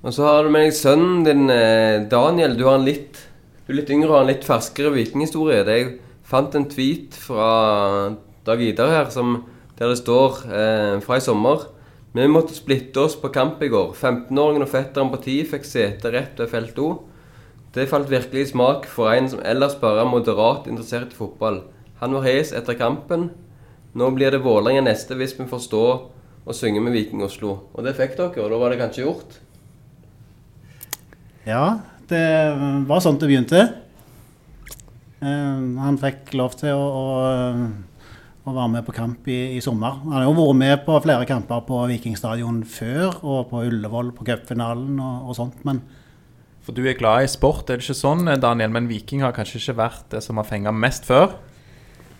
Og 0.00 0.14
så 0.16 0.24
har 0.24 0.46
du 0.46 0.52
med 0.52 0.64
deg 0.64 0.76
sønnen 0.76 1.24
din, 1.26 1.50
eh, 1.52 2.08
Daniel. 2.08 2.56
Du, 2.56 2.64
har 2.64 2.78
en 2.78 2.86
litt, 2.86 3.18
du 3.66 3.74
er 3.74 3.82
litt 3.82 3.90
yngre 3.92 4.08
og 4.08 4.14
har 4.14 4.22
en 4.24 4.30
litt 4.32 4.46
ferskere 4.48 4.94
vikinghistorie. 4.94 5.60
Jeg 5.68 5.98
fant 6.24 6.54
en 6.56 6.64
tweet 6.64 7.12
fra 7.20 8.16
Dag 8.46 8.62
Idar 8.64 8.88
her 8.94 9.10
som, 9.12 9.42
der 9.76 9.92
det 9.92 9.98
står 10.00 10.40
eh, 10.48 10.94
fra 11.04 11.18
i 11.20 11.20
sommer. 11.20 11.66
Vi 12.16 12.24
måtte 12.26 12.56
splitte 12.56 13.04
oss 13.04 13.14
på 13.14 13.28
kamp 13.28 13.60
i 13.62 13.68
går. 13.68 13.92
15-åringen 13.92 14.64
og 14.64 14.72
fetteren 14.72 15.12
på 15.12 15.20
10 15.20 15.44
fikk 15.52 15.68
sete 15.68 16.14
rett 16.16 16.40
ved 16.40 16.48
felt 16.48 16.80
O. 16.80 16.88
Det 17.76 17.86
falt 17.86 18.08
virkelig 18.10 18.48
i 18.48 18.50
smak 18.54 18.88
for 18.88 19.12
en 19.12 19.28
som 19.28 19.44
ellers 19.44 19.76
bare 19.78 20.00
er 20.00 20.10
moderat 20.10 20.64
interessert 20.66 21.12
i 21.12 21.20
fotball. 21.20 21.60
Han 22.00 22.16
var 22.16 22.24
hes 22.24 22.54
etter 22.56 22.74
kampen. 22.74 23.28
Nå 23.92 24.10
blir 24.16 24.32
det 24.32 24.40
Vålerenga 24.42 24.88
neste 24.88 25.14
hvis 25.20 25.36
vi 25.36 25.46
får 25.46 25.62
stå 25.68 25.84
og 26.40 26.56
synge 26.56 26.80
med 26.80 26.96
Viking 26.96 27.22
Oslo. 27.22 27.68
Og 27.76 27.84
det 27.84 27.98
fikk 28.00 28.16
dere, 28.16 28.42
og 28.42 28.50
da 28.50 28.64
var 28.64 28.72
det 28.72 28.80
kanskje 28.80 29.04
gjort? 29.04 29.40
Ja, 31.50 31.80
det 32.10 32.24
var 32.86 33.00
sånn 33.02 33.18
det 33.18 33.26
begynte. 33.30 33.60
Eh, 35.20 35.62
han 35.82 35.98
fikk 35.98 36.34
lov 36.38 36.54
til 36.60 36.76
å, 36.76 36.84
å, 37.00 38.44
å 38.46 38.54
være 38.54 38.72
med 38.76 38.86
på 38.86 38.94
kamp 38.94 39.26
i, 39.26 39.38
i, 39.56 39.62
sommer. 39.64 39.98
Han 40.04 40.14
har 40.14 40.28
jo 40.28 40.36
vært 40.38 40.60
med 40.60 40.84
på 40.86 40.98
flere 41.02 41.26
kamper 41.26 41.64
på 41.66 41.80
Vikingstadion 41.90 42.62
før, 42.70 43.16
og 43.20 43.48
på 43.50 43.64
Ullevål 43.66 44.12
på 44.16 44.26
cupfinalen 44.28 45.00
og, 45.02 45.30
og, 45.30 45.34
sånt, 45.40 45.64
men 45.66 45.82
For 46.62 46.76
du 46.76 46.84
er 46.84 46.98
glad 46.98 47.24
i 47.24 47.30
sport, 47.32 47.64
er 47.66 47.80
det 47.80 47.86
ikke 47.88 47.98
sånn, 47.98 48.28
Daniel? 48.38 48.70
Men 48.70 48.86
Viking 48.90 49.24
har 49.24 49.34
kanskje 49.34 49.58
ikke 49.58 49.78
vært 49.80 50.10
det 50.14 50.20
som 50.22 50.38
har 50.38 50.46
fenga 50.46 50.70
mest 50.76 51.08
før? 51.08 51.34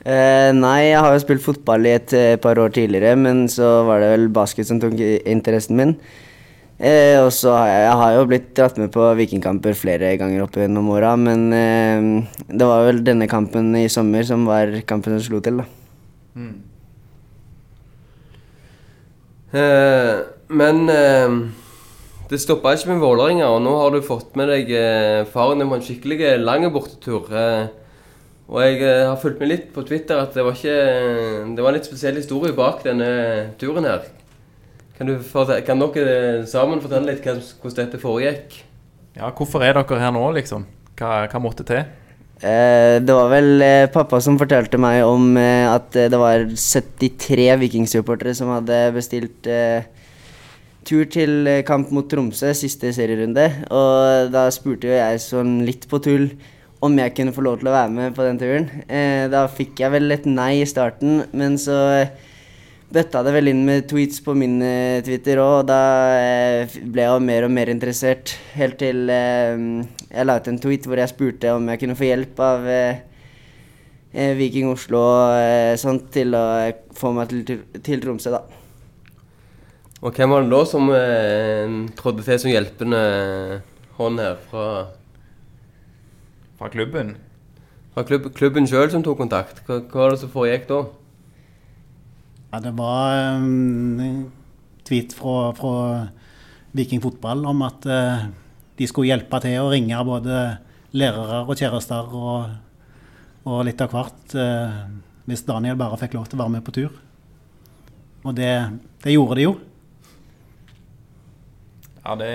Eh, 0.01 0.51
nei, 0.57 0.89
jeg 0.89 1.05
har 1.05 1.13
jo 1.13 1.23
spilt 1.23 1.45
fotball 1.45 1.87
i 1.87 1.95
et, 1.99 2.17
et 2.17 2.43
par 2.43 2.59
år 2.59 2.73
tidligere, 2.75 3.15
men 3.21 3.45
så 3.53 3.85
var 3.87 4.03
det 4.03 4.11
vel 4.15 4.27
basket 4.33 4.67
som 4.67 4.81
tok 4.83 4.97
interessen 4.99 5.79
min. 5.79 5.95
Eh, 6.81 7.19
og 7.21 7.29
så 7.37 7.53
har 7.53 7.67
jeg, 7.69 7.81
jeg 7.85 7.97
har 8.01 8.15
jo 8.15 8.27
blitt 8.31 8.47
dratt 8.57 8.79
med 8.81 8.89
på 8.95 9.05
vikingkamper 9.19 9.75
flere 9.77 10.15
ganger 10.17 10.47
opp 10.47 10.55
gjennom 10.57 10.87
åra, 10.95 11.13
men 11.21 11.43
eh, 11.53 12.07
det 12.49 12.69
var 12.71 12.87
vel 12.87 13.03
denne 13.05 13.29
kampen 13.29 13.75
i 13.77 13.85
sommer 13.93 14.25
som 14.25 14.47
var 14.49 14.73
kampen 14.89 15.19
som 15.19 15.27
slo 15.27 15.43
til, 15.45 15.61
da. 15.61 15.67
Mm. 16.41 16.55
Eh, 19.61 20.15
men 20.57 20.81
eh, 20.95 21.35
det 22.31 22.41
stoppa 22.41 22.73
ikke 22.73 22.95
med 22.95 23.05
Vålerenga, 23.05 23.51
og 23.53 23.61
nå 23.67 23.75
har 23.83 23.93
du 23.93 24.01
fått 24.07 24.33
med 24.41 24.49
deg 24.49 24.73
eh, 24.73 25.27
faren 25.29 25.61
din 25.61 25.69
på 25.69 25.77
en 25.77 25.85
skikkelig 25.85 26.31
lang 26.41 26.65
bortetur. 26.73 27.29
Eh, 27.29 27.67
og 28.51 28.65
jeg 28.65 28.81
har 28.89 29.21
fulgt 29.21 29.45
med 29.45 29.53
litt 29.53 29.69
på 29.75 29.85
Twitter 29.87 30.19
at 30.19 30.33
det 30.33 30.43
var, 30.49 30.57
ikke, 30.57 30.81
det 31.53 31.61
var 31.61 31.75
en 31.75 31.77
litt 31.77 31.91
spesiell 31.91 32.17
historie 32.19 32.57
bak 32.57 32.81
denne 32.89 33.11
turen 33.61 33.85
her. 33.87 34.09
Kan, 35.01 35.09
fortelle, 35.25 35.63
kan, 35.65 35.81
dere 35.81 36.43
sammen 36.45 36.83
fortelle 36.85 37.15
litt 37.15 37.25
hvordan 37.25 37.87
dette 37.87 37.99
foregikk? 38.03 38.59
Ja, 39.17 39.31
Hvorfor 39.33 39.65
er 39.65 39.79
dere 39.79 39.97
her 39.97 40.13
nå, 40.13 40.27
liksom? 40.37 40.67
Hva, 41.01 41.23
hva 41.25 41.41
måtte 41.41 41.65
til? 41.65 41.87
Eh, 42.45 42.99
det 43.01 43.17
var 43.17 43.33
vel 43.33 43.65
eh, 43.65 43.87
pappa 43.93 44.21
som 44.21 44.37
fortalte 44.37 44.77
meg 44.81 45.01
om 45.09 45.39
eh, 45.41 45.65
at 45.73 45.97
eh, 45.97 46.11
det 46.13 46.21
var 46.21 46.45
73 46.53 47.49
vikingsupportere 47.65 48.37
som 48.37 48.53
hadde 48.53 48.83
bestilt 48.93 49.49
eh, 49.49 49.89
tur 50.85 51.09
til 51.09 51.49
eh, 51.49 51.65
kamp 51.65 51.89
mot 51.97 52.05
Tromsø, 52.05 52.53
siste 52.53 52.93
serierunde. 52.93 53.49
Og 53.73 54.29
da 54.37 54.47
spurte 54.53 54.93
jo 54.93 55.01
jeg 55.01 55.25
sånn 55.25 55.63
litt 55.65 55.89
på 55.89 56.05
tull 56.05 56.29
om 56.85 57.01
jeg 57.01 57.17
kunne 57.17 57.33
få 57.33 57.49
lov 57.49 57.63
til 57.63 57.73
å 57.73 57.79
være 57.79 57.97
med 57.97 58.17
på 58.17 58.29
den 58.29 58.41
turen. 58.41 58.73
da 59.33 59.49
fikk 59.49 59.81
jeg 59.81 59.97
vel 59.97 60.13
et 60.13 60.29
nei 60.29 60.59
i 60.61 60.69
starten, 60.69 61.23
men 61.33 61.57
så 61.61 61.77
bøtta 62.91 63.23
det 63.23 63.33
vel 63.35 63.51
inn 63.53 63.63
med 63.67 63.87
tweets 63.91 64.23
på 64.25 64.35
min 64.39 64.59
uh, 64.63 64.99
Twitter 65.07 65.41
òg, 65.43 65.61
og 65.61 65.69
da 65.71 65.83
uh, 66.67 66.79
ble 66.91 67.07
jeg 67.07 67.25
mer 67.27 67.47
og 67.47 67.53
mer 67.55 67.71
interessert. 67.71 68.35
Helt 68.57 68.81
til 68.83 69.07
uh, 69.11 69.85
jeg 70.11 70.27
la 70.27 70.39
ut 70.39 70.51
en 70.51 70.61
tweet 70.63 70.89
hvor 70.89 70.99
jeg 70.99 71.13
spurte 71.13 71.55
om 71.55 71.71
jeg 71.71 71.83
kunne 71.83 71.99
få 71.99 72.09
hjelp 72.11 72.43
av 72.45 72.69
Viking 74.11 74.67
Oslo 74.73 74.99
og 74.99 75.79
sånt 75.79 76.09
til 76.11 76.35
å 76.35 76.43
få 76.99 77.13
meg 77.15 77.31
til, 77.31 77.61
til, 77.79 78.01
Tromsø, 78.03 78.33
da. 78.35 78.41
Og 80.03 80.17
hvem 80.17 80.33
var 80.35 80.43
det 80.43 80.51
da 80.51 80.63
som 80.67 80.91
trådte 81.95 82.25
til 82.27 82.41
som 82.43 82.51
hjelpende 82.51 83.03
hånd 84.01 84.19
her 84.19 84.41
fra 84.51 84.65
Fra 86.59 86.73
klubben? 86.75 87.15
Fra 87.95 88.03
klubb, 88.09 88.33
klubben 88.35 88.67
sjøl 88.67 88.91
som 88.91 89.07
tok 89.07 89.23
kontakt. 89.23 89.63
Hva, 89.69 89.79
hva 89.79 90.03
var 90.03 90.17
det 90.17 90.25
som 90.25 90.35
foregikk 90.35 90.67
da? 90.73 90.83
Ja, 92.51 92.59
det 92.59 92.73
var 92.75 93.15
en 93.15 94.01
um, 94.01 94.23
tweet 94.87 95.15
fra, 95.15 95.53
fra 95.55 95.75
Viking 96.75 97.03
fotball 97.03 97.45
om 97.47 97.63
at 97.63 97.87
uh, 97.87 98.25
de 98.79 98.89
skulle 98.91 99.13
hjelpe 99.13 99.39
til 99.45 99.61
å 99.63 99.71
ringe 99.71 100.01
både 100.07 100.41
lærere 100.99 101.45
og 101.45 101.55
kjærester 101.55 102.11
og, 102.19 102.51
og 103.47 103.63
litt 103.69 103.83
av 103.85 103.95
hvert 103.95 104.35
uh, 104.35 104.83
hvis 105.31 105.47
Daniel 105.47 105.79
bare 105.79 105.99
fikk 106.01 106.17
lov 106.19 106.27
til 106.27 106.41
å 106.41 106.43
være 106.43 106.55
med 106.57 106.67
på 106.67 106.75
tur. 106.75 106.97
Og 108.27 108.35
det, 108.37 108.53
det 109.05 109.15
gjorde 109.15 109.39
de 109.39 109.47
jo. 109.47 109.55
Ja, 112.01 112.17
det, 112.19 112.33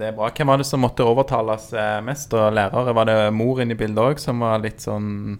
det, 0.00 0.08
er 0.08 0.16
bra. 0.16 0.32
Hvem 0.34 0.50
var 0.50 0.58
det 0.58 0.66
som 0.66 0.82
måtte 0.82 1.04
overtales 1.06 1.68
eh, 1.76 1.98
mest 2.02 2.32
Og 2.34 2.54
lærere? 2.56 2.94
Var 2.96 3.06
det 3.06 3.16
mor 3.36 3.60
inne 3.60 3.76
i 3.76 3.78
bildet 3.78 4.00
òg 4.00 4.22
som 4.22 4.40
var 4.40 4.62
litt 4.64 4.80
sånn 4.80 5.36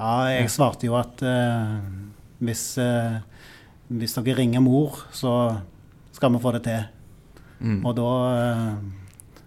Ja, 0.00 0.14
jeg 0.32 0.48
svarte 0.52 0.88
jo 0.88 0.96
at 0.98 1.20
uh, 1.20 1.76
hvis 2.40 2.64
uh, 2.80 3.20
hvis 3.88 4.16
dere 4.18 4.36
ringer 4.38 4.62
mor, 4.64 4.98
så 5.14 5.32
skal 6.16 6.32
vi 6.34 6.42
få 6.42 6.52
det 6.56 6.64
til. 6.66 6.84
Mm. 7.60 7.80
Og 7.86 7.96
da 7.96 8.10
eh, 8.36 8.76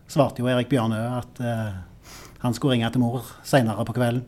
svarte 0.10 0.42
jo 0.42 0.50
Erik 0.50 0.70
Bjørnø 0.72 1.00
at 1.20 1.42
eh, 1.44 1.78
han 2.40 2.56
skulle 2.56 2.78
ringe 2.78 2.90
til 2.94 3.04
mor 3.04 3.26
seinere 3.44 3.86
på 3.86 3.96
kvelden. 3.98 4.26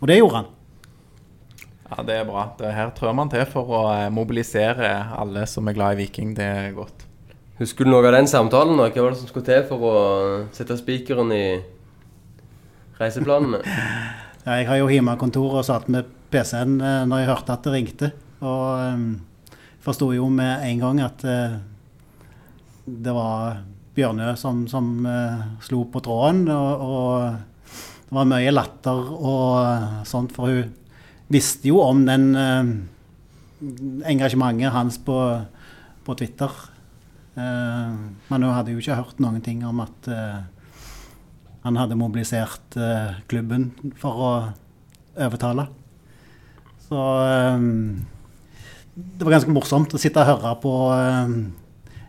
Og 0.00 0.10
det 0.10 0.18
gjorde 0.18 0.42
han. 0.42 0.52
Ja, 1.84 2.02
det 2.02 2.14
er 2.16 2.26
bra. 2.26 2.46
Det 2.58 2.72
her 2.74 2.90
trør 2.96 3.14
man 3.16 3.30
til 3.32 3.44
for 3.50 3.68
å 3.68 3.82
eh, 3.92 4.10
mobilisere 4.12 4.90
alle 5.14 5.44
som 5.50 5.68
er 5.68 5.76
glad 5.76 5.96
i 5.96 6.04
Viking. 6.04 6.32
Det 6.36 6.44
er 6.44 6.74
godt. 6.76 7.04
Husker 7.60 7.86
du 7.86 7.92
noe 7.92 8.02
av 8.08 8.16
den 8.16 8.26
samtalen? 8.26 8.80
Hva 8.80 8.90
var 8.90 9.14
det 9.14 9.20
som 9.20 9.30
skulle 9.30 9.46
til 9.46 9.62
for 9.68 9.86
å 9.86 9.94
sette 10.56 10.74
spikeren 10.80 11.30
i 11.36 11.44
reiseplanene? 12.98 13.60
ja, 14.46 14.58
jeg 14.58 14.66
har 14.70 14.80
jo 14.80 14.90
hjemmekontor 14.90 15.60
og 15.60 15.66
satt 15.68 15.86
med 15.92 16.08
PC-en 16.32 16.80
eh, 16.80 17.02
når 17.06 17.22
jeg 17.22 17.30
hørte 17.30 17.54
at 17.54 17.68
det 17.68 17.74
ringte. 17.76 18.10
Og 18.44 18.94
um, 18.94 19.06
forsto 19.84 20.10
jo 20.14 20.28
med 20.32 20.64
en 20.68 20.82
gang 20.82 21.00
at 21.04 21.24
uh, 21.26 21.56
det 22.84 23.14
var 23.16 23.62
Bjørnø 23.94 24.32
som, 24.38 24.64
som 24.70 25.06
uh, 25.06 25.44
slo 25.64 25.84
på 25.90 26.02
tråden. 26.04 26.46
Og, 26.52 26.84
og, 26.84 27.70
det 28.04 28.18
var 28.18 28.28
mye 28.30 28.52
latter 28.52 29.12
og 29.14 29.46
uh, 29.64 30.00
sånt, 30.06 30.34
for 30.34 30.52
hun 30.52 30.72
visste 31.32 31.70
jo 31.70 31.80
om 31.82 32.04
den 32.06 32.34
engasjementet 34.04 34.74
hans 34.74 34.98
på, 35.00 35.16
på 36.04 36.16
Twitter. 36.20 36.52
men 37.34 38.42
hun 38.44 38.52
hadde 38.52 38.74
jo 38.74 38.78
ikke 38.78 38.98
hørt 38.98 39.22
noen 39.24 39.40
ting 39.42 39.64
om 39.66 39.80
at 39.82 40.08
han 41.64 41.78
hadde 41.80 41.96
mobilisert 41.96 42.76
klubben 43.26 43.70
for 43.98 44.20
å 44.20 44.30
overtale. 45.16 45.64
Så 46.84 47.00
um, 47.56 48.04
det 48.94 49.26
var 49.26 49.34
ganske 49.34 49.50
morsomt 49.50 49.94
å 49.94 49.98
sitte 49.98 50.22
og 50.22 50.28
høre 50.28 50.54
på 50.62 50.72
uh, 50.94 51.30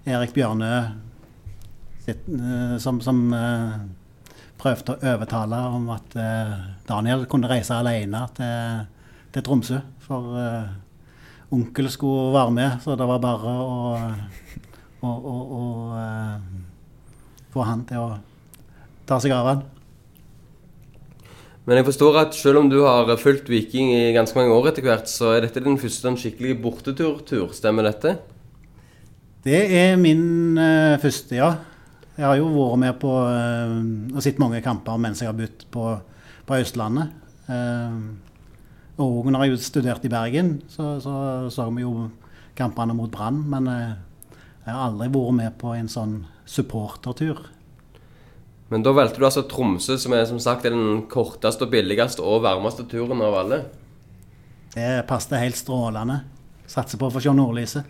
Erik 0.05 0.35
Bjørnø 0.35 0.73
uh, 2.05 2.75
som, 2.81 2.99
som 3.01 3.21
uh, 3.33 3.79
prøvde 4.61 4.93
å 4.93 5.13
overtale 5.15 5.59
om 5.77 5.89
at 5.93 6.15
Daniel 6.87 7.25
kunne 7.29 7.49
reise 7.49 7.75
alene 7.75 8.21
til, 8.37 8.85
til 9.35 9.45
Tromsø. 9.45 9.77
For 10.01 10.37
onkel 11.53 11.89
skulle 11.93 12.33
være 12.33 12.53
med, 12.55 12.79
så 12.81 12.95
det 12.97 13.05
var 13.05 13.21
bare 13.21 13.51
å, 13.51 13.99
å, 15.05 15.11
å, 15.11 15.35
å 15.59 15.61
få 17.53 17.67
han 17.67 17.83
til 17.85 18.07
å 18.07 18.09
ta 19.05 19.19
seg 19.21 19.35
av 19.37 19.51
han. 19.51 19.61
Men 21.65 21.79
jeg 21.79 21.87
forstår 21.87 22.17
at 22.21 22.35
selv 22.37 22.59
om 22.61 22.67
du 22.69 22.77
har 22.85 23.09
fulgt 23.17 23.47
Viking 23.49 23.89
i 23.95 24.13
ganske 24.13 24.37
mange 24.37 24.53
år 24.53 24.69
etter 24.69 24.85
hvert, 24.85 25.09
så 25.09 25.31
er 25.33 25.47
dette 25.47 25.63
din 25.65 25.79
første 25.81 26.05
den 26.05 26.17
skikkelige 26.21 26.59
bortetur-tur. 26.61 27.47
Stemmer 27.57 27.87
dette? 27.87 28.19
Det 29.45 29.61
er 29.73 29.97
min 29.97 30.59
uh, 30.61 30.97
første, 31.01 31.39
ja. 31.39 31.55
Jeg 32.15 32.25
har 32.25 32.37
jo 32.37 32.51
vært 32.53 32.81
med 32.83 32.99
på 33.01 33.09
uh, 33.09 33.73
og 34.13 34.21
sett 34.23 34.37
mange 34.41 34.61
kamper 34.63 35.01
mens 35.01 35.23
jeg 35.23 35.31
har 35.31 35.37
bodd 35.37 35.65
på, 35.73 35.87
på, 36.45 36.61
Østlandet. 36.61 37.17
Uh, 37.49 38.13
og 39.01 39.25
når 39.33 39.49
jeg 39.49 39.65
studerte 39.65 40.05
i 40.07 40.13
Bergen, 40.13 40.59
så, 40.69 40.95
så, 41.01 41.15
så 41.51 41.65
vi 41.73 41.81
jo 41.81 42.11
kampene 42.55 42.93
mot 42.95 43.11
Brann. 43.11 43.41
Men 43.49 43.67
Jeg 43.67 44.71
har 44.71 44.85
aldri 44.85 45.09
vært 45.13 45.35
med 45.41 45.57
på 45.61 45.73
en 45.75 45.89
sånn 45.91 46.15
supportertur. 46.45 47.41
Men 48.73 48.81
da 48.85 48.93
valgte 48.97 49.21
du 49.21 49.25
altså 49.27 49.43
Tromsø, 49.49 49.97
som 50.01 50.13
er 50.17 50.23
som 50.25 50.39
sagt 50.41 50.65
er 50.65 50.73
den 50.73 51.03
korteste 51.11 51.67
og 51.67 51.73
billigste 51.73 52.23
og 52.25 52.41
varmeste 52.47 52.85
turen 52.89 53.21
av 53.21 53.35
alle. 53.43 53.59
Det 54.73 55.03
passet 55.07 55.37
helt 55.39 55.59
strålende. 55.59 56.23
Satser 56.67 56.97
på 56.99 57.07
å 57.07 57.13
få 57.13 57.21
se 57.21 57.33
nordlyset. 57.37 57.85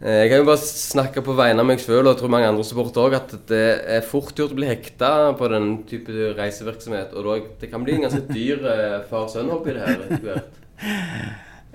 Eh, 0.00 0.22
Jeg 0.24 0.30
kan 0.30 0.40
jo 0.42 0.48
bare 0.48 0.60
snakke 0.64 1.22
på 1.24 1.36
vegne 1.36 1.60
av 1.62 1.68
meg 1.68 1.80
sjøl 1.80 2.08
og 2.08 2.16
tror 2.18 2.32
mange 2.32 2.48
andre 2.48 2.64
supportere 2.64 3.10
òg 3.10 3.14
at 3.20 3.34
det 3.48 3.62
er 3.98 4.04
fort 4.08 4.32
gjort 4.36 4.52
å 4.56 4.58
bli 4.58 4.68
hekta 4.72 5.12
på 5.38 5.48
den 5.52 5.70
type 5.88 6.32
reisevirksomhet. 6.36 7.12
Og 7.16 7.46
det 7.60 7.70
kan 7.72 7.84
bli 7.84 7.96
en 7.96 8.06
ganske 8.08 8.24
dyr 8.32 8.64
eh, 8.72 9.00
far-sønn-hobby, 9.10 9.76
det 9.76 9.84
her. 9.84 10.06
etter 10.08 10.28
hvert. 10.30 10.62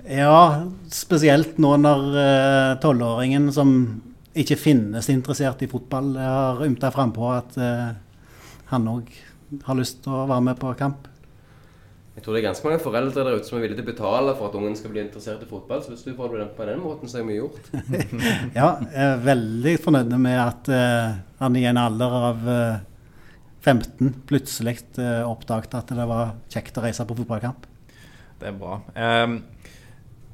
Ja, 0.02 0.66
spesielt 0.90 1.58
nå 1.62 1.76
når 1.78 2.08
eh, 2.18 2.70
tolvåringen 2.82 3.52
som 3.54 3.76
ikke 4.38 4.56
finnes 4.56 5.08
interessert 5.12 5.62
i 5.62 5.68
fotball, 5.68 6.14
Jeg 6.16 6.28
har 6.28 6.64
ymta 6.64 6.90
frampå 6.94 7.30
at 7.34 7.56
eh, 7.60 7.88
han 8.72 8.88
òg 8.88 9.10
har 9.66 9.76
lyst 9.76 10.02
til 10.04 10.14
å 10.16 10.26
være 10.30 10.46
med 10.48 10.60
på 10.60 10.72
kamp. 10.78 11.08
Jeg 12.12 12.24
tror 12.24 12.36
det 12.36 12.42
er 12.42 12.48
ganske 12.50 12.66
mange 12.66 12.82
foreldre 12.84 13.24
der 13.24 13.38
ute 13.38 13.48
som 13.48 13.56
er 13.56 13.62
villige 13.64 13.80
til 13.80 13.86
å 13.86 13.90
betale 13.92 14.32
for 14.36 14.50
at 14.50 14.56
ungen 14.58 14.74
skal 14.76 14.92
bli 14.92 15.00
interessert 15.00 15.44
i 15.44 15.48
fotball. 15.48 15.80
Så 15.80 15.94
hvis 15.94 16.04
du 16.04 16.12
får 16.16 16.34
det 16.36 16.48
på 16.56 16.66
den 16.68 16.80
måten, 16.84 17.08
så 17.08 17.20
er 17.20 17.28
mye 17.28 17.38
gjort. 17.38 17.70
Ja, 18.58 18.74
jeg 18.84 19.04
er 19.06 19.22
veldig 19.24 19.76
fornøyd 19.80 20.12
med 20.20 20.40
at 20.40 20.68
eh, 20.72 21.14
han 21.40 21.56
i 21.56 21.64
en 21.68 21.80
alder 21.80 22.16
av 22.32 22.50
eh, 22.52 22.80
15 23.62 24.10
plutselig 24.26 24.80
uh, 24.98 25.22
oppdaget 25.30 25.76
at 25.78 25.92
det 25.94 26.04
var 26.10 26.32
kjekt 26.50 26.80
å 26.80 26.82
reise 26.82 27.04
på 27.06 27.14
fotballkamp. 27.20 27.68
Det 28.40 28.48
er 28.50 28.56
bra. 28.58 28.80
Um, 28.96 29.36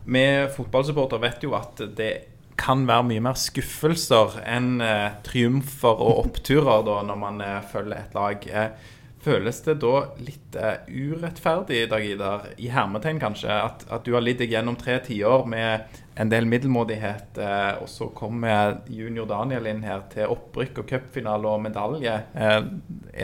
vi 0.08 0.24
fotballsupportere 0.54 1.20
vet 1.26 1.44
jo 1.44 1.52
at 1.58 1.82
det 1.98 2.12
kan 2.58 2.84
være 2.88 3.06
mye 3.06 3.24
mer 3.28 3.38
skuffelser 3.38 4.40
enn 4.46 4.78
eh, 4.84 5.10
triumfer 5.26 6.02
og 6.02 6.24
oppturer 6.26 6.84
da, 6.86 7.00
når 7.06 7.20
man 7.20 7.42
eh, 7.44 7.58
følger 7.70 8.00
et 8.02 8.16
lag. 8.18 8.48
Eh, 8.48 8.94
føles 9.22 9.60
det 9.66 9.74
da 9.82 9.94
litt 10.22 10.56
eh, 10.58 10.84
urettferdig, 10.88 11.84
Dag 11.90 12.04
Idar, 12.06 12.46
i 12.58 12.70
hermetegn 12.72 13.20
kanskje, 13.22 13.50
at, 13.50 13.84
at 13.90 14.06
du 14.06 14.14
har 14.16 14.24
lidd 14.24 14.40
deg 14.42 14.54
gjennom 14.54 14.78
tre 14.78 14.98
tiår 15.04 15.46
med 15.50 15.98
en 16.18 16.30
del 16.32 16.48
middelmådighet, 16.50 17.38
eh, 17.42 17.72
og 17.82 17.90
så 17.90 18.10
kommer 18.14 18.80
junior 18.90 19.28
Daniel 19.30 19.68
inn 19.70 19.84
her 19.86 20.06
til 20.12 20.30
opprykk 20.34 20.82
og 20.82 20.88
cupfinale 20.90 21.50
og 21.50 21.62
medalje. 21.66 22.14
Eh, 22.34 22.60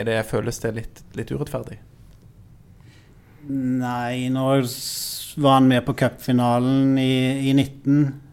det, 0.07 0.19
føles 0.29 0.61
det 0.63 0.75
litt, 0.79 1.03
litt 1.17 1.33
urettferdig? 1.35 1.79
Nei, 3.45 4.27
nå 4.33 4.45
var 5.37 5.59
han 5.59 5.67
med 5.69 5.83
på 5.85 5.93
cupfinalen 5.99 6.95
i, 6.97 7.49
i 7.51 7.51
19 7.53 8.24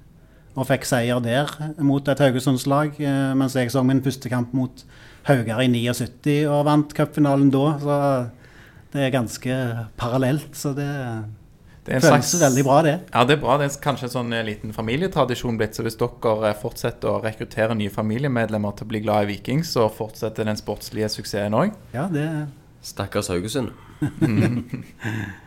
og 0.56 0.66
fikk 0.68 0.84
seier 0.84 1.20
der 1.24 1.48
mot 1.80 2.08
et 2.12 2.18
Haugesundslag, 2.20 2.98
eh, 3.00 3.32
mens 3.38 3.54
jeg 3.56 3.70
så 3.72 3.82
min 3.84 4.02
første 4.04 4.28
kamp 4.28 4.52
mot 4.54 4.84
Haugar 5.28 5.62
i 5.64 5.68
79 5.70 6.46
og 6.50 6.64
vant 6.66 6.92
cupfinalen 6.96 7.50
da. 7.54 7.66
Så 7.80 7.96
det 8.92 9.06
er 9.06 9.14
ganske 9.14 9.54
parallelt, 9.96 10.50
så 10.58 10.74
det, 10.76 10.88
Det 11.86 12.02
føles 12.02 12.28
slags- 12.28 12.40
veldig 12.42 12.64
bra, 12.66 12.82
det. 12.82 13.00
Ja, 13.14 13.24
det 13.24 13.38
er 13.38 13.40
bra. 13.40 13.56
Det 13.58 13.70
er 13.70 13.80
kanskje 13.82 14.04
en 14.10 14.14
sånn 14.16 14.32
eh, 14.36 14.44
liten 14.44 14.72
familietradisjon 14.76 15.56
blitt. 15.58 15.74
Så 15.74 15.82
hvis 15.86 15.96
dere 15.96 16.50
eh, 16.50 16.58
fortsetter 16.60 17.08
å 17.08 17.22
rekruttere 17.24 17.74
nye 17.74 17.90
familiemedlemmer 17.90 18.76
til 18.76 18.84
å 18.86 18.88
bli 18.92 19.00
glad 19.00 19.24
i 19.24 19.32
Viking, 19.32 19.64
så 19.64 19.88
fortsetter 19.90 20.44
den 20.44 20.56
sportslige 20.60 21.08
suksessen 21.08 21.54
òg. 21.56 21.72
Ja, 21.94 22.08
det 22.12 22.28
Stakkars 22.82 23.28
Haugesund. 23.32 23.70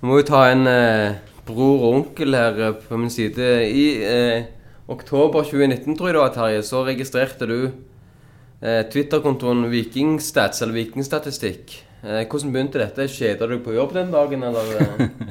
Vi 0.00 0.08
må 0.08 0.16
jo 0.20 0.24
ta 0.24 0.46
en 0.48 0.64
eh, 0.68 1.18
bror 1.54 1.84
og 1.84 1.98
onkel 1.98 2.36
her 2.38 2.58
eh, 2.68 2.80
på 2.88 2.98
min 3.00 3.12
side. 3.12 3.46
I 3.68 3.84
eh, 4.06 4.48
oktober 4.90 5.44
2019, 5.46 5.96
tror 5.98 6.10
jeg 6.10 6.16
det 6.16 6.22
var, 6.24 6.34
Terje, 6.34 6.64
så 6.66 6.82
registrerte 6.88 7.48
du 7.50 7.58
eh, 7.66 8.82
Twitter-kontoen 8.90 9.68
Vikingstats, 9.72 10.62
eller 10.64 10.78
Vikingstatistikk. 10.80 11.76
Eh, 12.02 12.22
hvordan 12.24 12.54
begynte 12.54 12.80
dette? 12.82 13.08
Kjeda 13.12 13.48
du 13.50 13.58
på 13.64 13.74
jobb 13.76 13.94
den 13.96 14.12
dagen, 14.14 14.46
eller? 14.48 14.74
eh? 14.80 15.30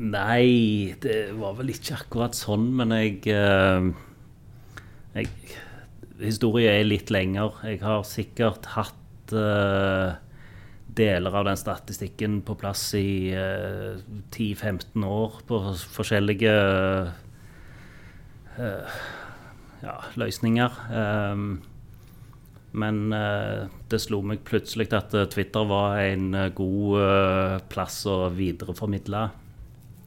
Nei, 0.00 0.94
det 1.02 1.34
var 1.36 1.58
vel 1.58 1.74
ikke 1.74 1.98
akkurat 1.98 2.36
sånn, 2.38 2.70
men 2.78 2.94
jeg, 2.96 3.18
eh, 3.34 3.90
jeg 5.18 5.28
Historien 6.20 6.74
er 6.76 6.84
litt 6.84 7.08
lenger. 7.12 7.54
Jeg 7.64 7.78
har 7.80 8.02
sikkert 8.04 8.66
hatt 8.74 9.32
eh, 9.32 10.18
deler 11.00 11.34
av 11.40 11.48
den 11.48 11.58
statistikken 11.58 12.40
på 12.46 12.58
plass 12.60 12.84
i 12.98 13.32
eh, 13.32 13.98
10-15 14.36 15.06
år 15.08 15.40
på 15.48 15.62
forskjellige 15.96 16.54
eh, 18.60 19.02
ja, 19.80 19.96
løsninger. 20.20 20.80
Um, 20.92 21.50
men 22.70 23.12
eh, 23.12 23.66
det 23.90 23.98
slo 23.98 24.20
meg 24.22 24.44
plutselig 24.46 24.90
at 24.94 25.14
eh, 25.16 25.26
Twitter 25.30 25.66
var 25.66 25.98
en 26.04 26.34
eh, 26.38 26.50
god 26.54 27.00
eh, 27.02 27.56
plass 27.72 28.04
å 28.06 28.28
videreformidle 28.34 29.24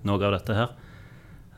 noe 0.08 0.28
av 0.28 0.36
dette 0.38 0.56
her. 0.56 0.78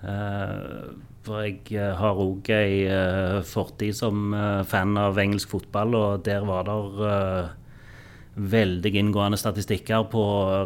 Eh, 0.06 0.88
for 1.26 1.46
jeg 1.46 1.62
eh, 1.78 1.94
har 2.00 2.22
òg 2.22 2.50
ei 2.54 2.86
eh, 2.90 3.38
fortid 3.46 3.98
som 3.98 4.34
eh, 4.34 4.64
fan 4.70 4.98
av 5.02 5.22
engelsk 5.22 5.54
fotball, 5.54 5.94
og 6.00 6.26
der 6.26 6.46
var 6.48 6.74
eh, 6.74 7.54
veldig 8.36 8.92
inngående 9.00 9.38
statistikker 9.40 10.10
på 10.12 10.22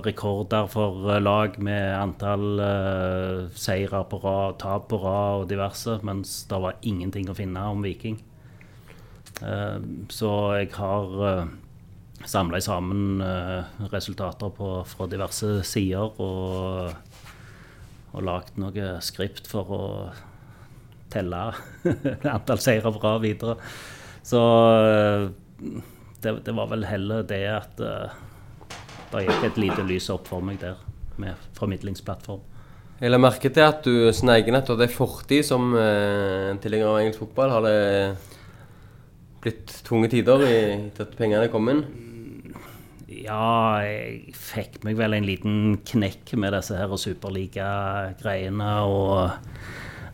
rekorder 0.06 0.70
for 0.72 1.06
eh, 1.14 1.22
lag 1.22 1.60
med 1.62 1.94
antall 1.94 2.46
uh, 2.58 3.50
seire 3.54 4.02
på 4.10 4.18
rad, 4.24 4.58
tap 4.62 4.88
på 4.90 4.98
rad 5.04 5.44
og 5.44 5.50
diverse, 5.52 6.00
mens 6.06 6.42
det 6.50 6.60
var 6.64 6.80
ingenting 6.82 7.30
å 7.30 7.38
finne 7.38 7.68
om 7.70 7.84
Viking. 7.86 8.18
Uh, 9.44 9.78
så 10.10 10.32
jeg 10.58 10.72
har 10.80 11.14
uh, 11.22 11.52
samla 12.26 12.62
sammen 12.66 13.22
uh, 13.22 13.62
resultater 13.94 14.50
på, 14.58 14.72
fra 14.90 15.08
diverse 15.12 15.60
sider 15.70 16.18
og, 16.18 16.90
og 18.16 18.26
lagd 18.26 18.58
noe 18.58 18.98
skript 19.06 19.46
for 19.48 19.78
å 19.78 19.84
telle 21.14 21.46
antall 22.34 22.66
seire 22.66 22.90
på 22.90 23.06
rad 23.06 23.22
videre. 23.22 23.56
Så 24.26 24.42
det, 26.24 26.36
det 26.46 26.56
var 26.56 26.70
vel 26.72 26.86
heller 26.90 27.26
det 27.28 27.44
at 27.52 27.82
uh, 27.84 28.16
det 29.10 29.26
gikk 29.26 29.46
et 29.48 29.60
lite 29.64 29.86
lys 29.88 30.10
opp 30.14 30.30
for 30.30 30.46
meg 30.46 30.60
der 30.62 30.78
med 31.20 31.50
formidlingsplattform. 31.58 32.44
Jeg 33.00 33.14
la 33.14 33.20
merke 33.22 33.48
til 33.56 33.64
at 33.64 33.86
du 33.88 34.10
sneik 34.12 34.50
inn 34.50 34.58
at 34.60 34.68
det 34.68 34.90
en 34.90 34.92
fortid 34.92 35.46
som 35.48 35.72
eh, 35.80 36.52
tilhenger 36.60 36.90
av 36.90 36.98
engelsk 37.00 37.24
fotball. 37.24 37.54
Har 37.56 37.64
det 37.64 37.80
blitt 39.40 39.72
tunge 39.88 40.10
tider 40.12 40.44
i, 40.44 40.56
etter 40.90 41.08
at 41.08 41.16
pengene 41.16 41.48
kom 41.52 41.72
inn? 41.72 41.86
Ja, 43.08 43.80
jeg 43.84 44.36
fikk 44.36 44.82
meg 44.84 45.00
vel 45.00 45.16
en 45.16 45.28
liten 45.28 45.78
knekk 45.88 46.36
med 46.40 46.54
disse 46.58 46.76
her 46.76 46.92
superliga-greiene. 47.00 48.74
Og 48.84 49.32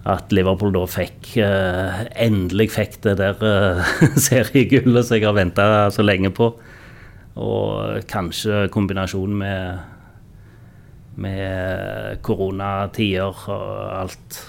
at 0.05 0.33
Liverpool 0.35 0.73
da 0.75 0.83
fikk 0.89 1.31
eh, 1.41 2.03
Endelig 2.27 2.69
fikk 2.75 2.99
det 3.07 3.15
der 3.17 3.41
eh, 3.41 3.93
seriegullet 4.27 5.07
som 5.07 5.17
jeg 5.17 5.25
har 5.25 5.37
venta 5.37 5.67
så 5.93 6.05
lenge 6.05 6.29
på. 6.35 6.51
Og 7.35 8.05
kanskje 8.09 8.67
kombinasjon 8.73 9.33
med 9.41 9.91
med 11.15 12.19
koronatider 12.27 13.47
og 13.47 14.01
alt. 14.01 14.39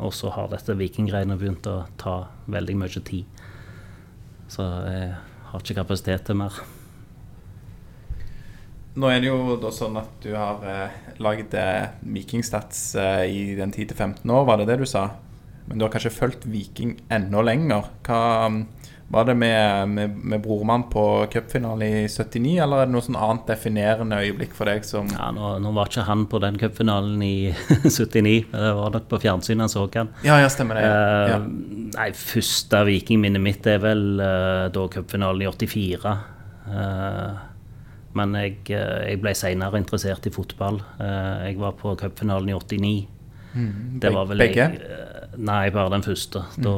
Og 0.00 0.14
så 0.16 0.32
har 0.34 0.48
dette 0.50 0.74
vikinggreiene 0.78 1.36
begynt 1.38 1.68
å 1.70 1.84
ta 2.00 2.16
veldig 2.50 2.76
mye 2.80 3.02
tid. 3.06 3.40
Så 4.50 4.66
jeg 4.90 5.12
har 5.50 5.62
ikke 5.62 5.78
kapasitet 5.82 6.26
til 6.26 6.40
mer. 6.40 6.56
Nå 8.98 9.06
er 9.06 9.20
det 9.22 9.30
jo 9.30 9.70
sånn 9.70 10.00
at 10.00 10.16
du 10.24 10.32
har 10.34 10.64
eh, 10.66 10.96
lagd 11.20 11.54
Vikingstats 12.00 12.94
eh, 12.98 13.24
i 13.30 13.42
den 13.58 13.72
10-15 13.72 14.24
år, 14.30 14.46
var 14.48 14.60
det 14.60 14.70
det 14.70 14.80
du 14.82 14.86
sa? 14.88 15.08
Men 15.70 15.78
du 15.78 15.84
har 15.84 15.92
kanskje 15.92 16.10
fulgt 16.10 16.46
Viking 16.50 16.96
enda 17.12 17.42
lenger. 17.46 17.90
Hva 18.06 18.46
um, 18.50 18.64
Var 19.10 19.24
det 19.26 19.34
med, 19.34 19.88
med, 19.90 20.16
med 20.32 20.42
brormann 20.42 20.84
på 20.90 21.02
cupfinalen 21.32 21.82
i 21.82 22.08
79, 22.08 22.60
eller 22.62 22.82
er 22.82 22.86
det 22.86 22.94
noe 22.94 23.02
sånn 23.02 23.18
annet 23.18 23.48
definerende 23.50 24.20
øyeblikk 24.22 24.54
for 24.54 24.70
deg 24.70 24.86
som 24.86 25.10
Ja, 25.10 25.32
nå, 25.34 25.56
nå 25.58 25.72
var 25.74 25.90
ikke 25.90 26.04
han 26.06 26.28
på 26.30 26.38
den 26.42 26.58
cupfinalen 26.62 27.22
i 27.26 27.50
79, 27.82 28.52
men 28.52 28.66
det 28.66 28.70
var 28.78 28.94
nok 28.94 29.08
på 29.10 29.18
fjernsynet 29.26 29.66
han 29.66 29.72
så 29.72 29.88
han. 29.96 30.12
Ja, 30.22 30.38
ja, 30.38 30.50
stemmer 30.50 30.78
det, 30.78 30.86
ja. 30.86 31.40
Uh, 31.42 31.88
Nei, 31.90 32.10
første 32.14 32.84
vikingminnet 32.86 33.42
mitt 33.42 33.66
er 33.66 33.82
vel 33.82 34.04
uh, 34.22 34.70
da 34.70 34.86
cupfinalen 34.94 35.42
i 35.42 35.50
84. 35.50 36.14
Eh, 36.70 37.38
men 38.14 38.34
jeg, 38.34 38.56
eh, 38.74 39.10
jeg 39.12 39.20
ble 39.22 39.32
senere 39.38 39.78
interessert 39.78 40.26
i 40.26 40.32
fotball. 40.34 40.80
Eh, 40.98 41.48
jeg 41.50 41.58
var 41.60 41.72
på 41.78 41.92
cupfinalen 42.00 42.48
i 42.50 42.56
89. 42.58 43.08
Mm, 43.54 44.00
Det 44.00 44.12
var 44.14 44.26
vel 44.30 44.38
begge? 44.38 44.56
Jeg, 44.56 44.80
eh, 44.82 45.36
nei, 45.38 45.70
bare 45.74 45.90
den 45.90 46.02
første. 46.06 46.42
Mm. 46.58 46.62
Da 46.66 46.74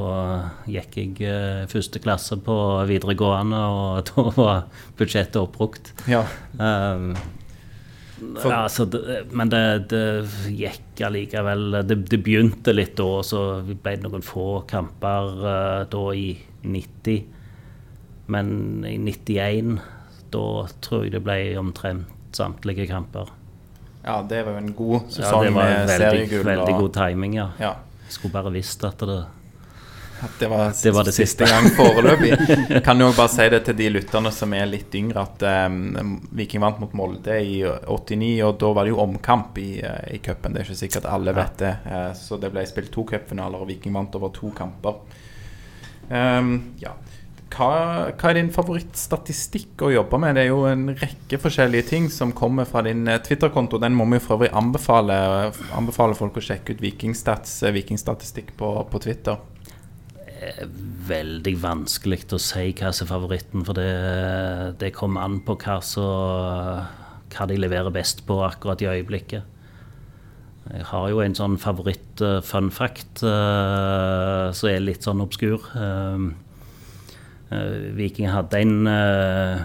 gikk 0.69 0.97
jeg 1.21 1.69
første 1.73 2.01
klasse 2.05 2.37
på 2.45 2.57
videregående, 2.89 3.57
og 3.57 4.05
da 4.11 4.27
var 4.37 4.65
budsjettet 4.99 5.37
oppbrukt. 5.41 5.93
Ja. 6.09 6.25
Um, 6.59 7.15
For- 8.39 8.53
Ja, 8.53 8.63
altså, 8.69 8.85
det, 8.87 9.33
men 9.35 9.49
det, 9.51 9.89
det 9.91 10.03
gikk 10.55 11.01
allikevel 11.03 11.81
det, 11.89 11.97
det 12.07 12.21
begynte 12.23 12.71
litt 12.73 12.93
da, 13.01 13.09
så 13.27 13.41
ble 13.67 13.97
det 13.97 14.05
noen 14.05 14.23
få 14.23 14.61
kamper 14.71 15.33
uh, 15.43 15.85
da 15.91 16.03
i 16.15 16.29
90. 16.63 17.25
Men 18.31 18.85
i 18.87 18.95
91, 19.03 19.81
da 20.33 20.47
tror 20.85 21.05
jeg 21.07 21.15
det 21.17 21.23
ble 21.25 21.39
omtrent 21.61 22.09
samtlige 22.37 22.87
kamper. 22.89 23.29
Ja, 24.03 24.19
det 24.27 24.41
var 24.47 24.57
jo 24.57 24.63
en 24.65 24.73
god 24.75 24.97
Ja, 24.97 25.11
sesong 25.19 25.45
det 25.47 25.53
var 25.55 25.69
med 25.71 25.91
seriegull. 25.93 26.45
veldig 26.49 26.75
god 26.81 26.93
timing, 26.97 27.37
ja. 27.39 27.51
Ja. 27.61 27.77
Skulle 28.11 28.35
bare 28.35 28.51
visst 28.53 28.83
at 28.85 28.99
det 28.99 29.21
At 30.23 30.39
det 30.39 30.49
var, 30.51 30.73
Det 30.83 30.91
var 30.95 31.05
det 31.05 31.13
siste 31.15 31.47
gang 31.47 31.69
foreløpig. 31.77 32.33
Kan 32.87 33.01
jo 33.01 33.09
bare 33.13 33.29
si 33.29 33.47
det 33.51 33.65
til 33.67 33.77
de 33.79 33.89
lytterne 33.91 34.31
som 34.35 34.53
er 34.55 34.67
litt 34.71 34.95
yngre, 34.95 35.23
at 35.27 35.43
um, 35.67 36.21
Viking 36.31 36.63
vant 36.63 36.79
mot 36.83 36.93
Molde 36.95 37.39
i 37.43 37.57
89, 37.63 38.43
og 38.47 38.59
da 38.61 38.71
var 38.77 38.87
det 38.87 38.93
jo 38.95 39.01
omkamp 39.03 39.59
i, 39.59 39.71
uh, 39.83 40.03
i 40.15 40.21
cupen. 40.23 40.55
Det 40.55 40.63
er 40.63 40.69
ikke 40.71 40.79
sikkert 40.85 41.09
alle 41.11 41.35
vet 41.35 41.57
det. 41.59 41.73
Uh, 41.87 42.13
så 42.15 42.39
det 42.39 42.53
ble 42.55 42.63
spilt 42.71 42.93
to 42.95 43.03
cupfinaler, 43.11 43.65
og 43.65 43.71
Viking 43.71 43.95
vant 43.99 44.15
over 44.19 44.31
to 44.35 44.51
kamper. 44.55 45.01
Um, 46.09 46.55
ja. 46.83 46.95
Hva, 47.53 48.13
hva 48.17 48.31
er 48.31 48.39
din 48.39 48.51
favorittstatistikk 48.53 49.83
å 49.85 49.91
jobbe 49.93 50.19
med? 50.23 50.39
Det 50.39 50.47
er 50.47 50.49
jo 50.49 50.63
en 50.71 50.87
rekke 50.97 51.41
forskjellige 51.43 51.89
ting 51.91 52.09
som 52.13 52.33
kommer 52.37 52.69
fra 52.69 52.81
din 52.87 53.05
eh, 53.11 53.21
Twitter-konto. 53.21 53.81
Den 53.83 53.97
må 53.99 54.07
vi 54.09 54.21
for 54.25 54.39
øvrig 54.39 54.53
anbefale, 54.57 55.17
anbefale 55.77 56.17
folk 56.17 56.39
å 56.41 56.45
sjekke 56.45 56.73
ut 56.73 56.85
Vikingstats, 56.85 57.59
eh, 57.67 57.75
Vikingstatistikk 57.77 58.55
på, 58.57 58.73
på 58.89 59.03
Twitter. 59.05 59.37
er 60.43 60.65
veldig 61.07 61.55
vanskelig 61.63 62.25
å 62.33 62.41
si 62.41 62.73
hva 62.73 62.91
som 62.91 63.07
er 63.07 63.13
favoritten, 63.13 63.67
for 63.69 63.79
det, 63.79 63.91
det 64.81 64.95
kommer 64.97 65.29
an 65.29 65.41
på 65.45 65.59
hva, 65.61 65.77
så, 65.85 66.07
hva 67.37 67.47
de 67.51 67.61
leverer 67.61 67.93
best 67.95 68.25
på 68.27 68.41
akkurat 68.47 68.83
i 68.83 68.89
øyeblikket. 68.91 69.53
Jeg 70.73 70.87
har 70.89 71.09
jo 71.11 71.21
en 71.21 71.35
sånn 71.35 71.59
favoritt-fun 71.61 72.71
fact 72.73 73.25
eh, 73.27 74.49
som 74.55 74.71
er 74.71 74.81
litt 74.81 75.05
sånn 75.05 75.21
obskur. 75.25 75.69
Eh, 75.77 76.17
eh, 76.17 76.52
Viking 77.97 78.31
hadde 78.33 78.61
en, 78.63 78.87
eh, 78.87 79.63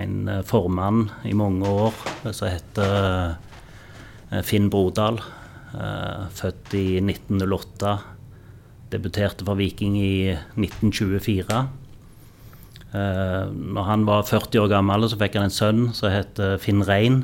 en 0.00 0.28
eh, 0.28 0.42
formann 0.46 1.08
i 1.26 1.34
mange 1.36 1.66
år 1.68 1.94
eh, 2.24 2.32
som 2.32 2.48
heter 2.50 3.36
eh, 4.30 4.42
Finn 4.46 4.70
Brodal. 4.70 5.20
eh, 5.74 6.26
født 6.34 6.74
i 6.74 7.00
1908. 7.00 7.98
Debuterte 8.90 9.46
for 9.46 9.54
Viking 9.58 9.96
i 9.98 10.34
1924. 10.58 11.60
Eh, 12.90 13.44
når 13.54 13.84
han 13.86 14.06
var 14.06 14.26
40 14.26 14.64
år 14.64 14.70
gammel, 14.72 15.06
så 15.08 15.18
fikk 15.20 15.38
han 15.38 15.46
en 15.46 15.54
sønn 15.54 15.84
som 15.94 16.10
het 16.10 16.40
eh, 16.42 16.56
Finn 16.58 16.82
Rein 16.82 17.22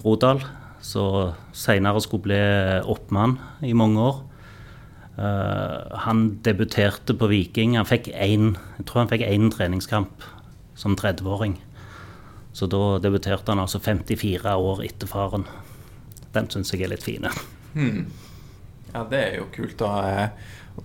Brodal. 0.00 0.40
Så 0.80 1.34
senere 1.56 2.00
skulle 2.00 2.28
bli 2.28 2.40
oppmann 2.86 3.38
i 3.66 3.74
mange 3.76 4.00
år. 4.00 4.22
Eh, 5.18 5.96
han 6.04 6.24
debuterte 6.44 7.14
på 7.16 7.28
Viking. 7.30 7.76
Han 7.78 7.88
fikk 7.88 8.10
én, 8.12 8.50
jeg 8.78 8.86
tror 8.88 9.04
han 9.04 9.12
fikk 9.12 9.24
én 9.28 9.48
treningskamp 9.52 10.26
som 10.76 10.96
30-åring. 10.96 11.56
Så 12.56 12.68
da 12.72 12.98
debuterte 13.00 13.52
han 13.52 13.60
altså 13.60 13.80
54 13.80 14.56
år 14.56 14.84
etter 14.84 15.08
faren. 15.08 15.44
Den 16.36 16.48
syns 16.52 16.72
jeg 16.72 16.84
er 16.84 16.92
litt 16.92 17.04
fin. 17.04 17.24
Hmm. 17.74 18.06
Ja, 18.92 19.04
det 19.08 19.18
er 19.20 19.34
jo 19.40 19.48
kult. 19.52 19.76
Da. 19.80 19.90
eh, 20.08 20.28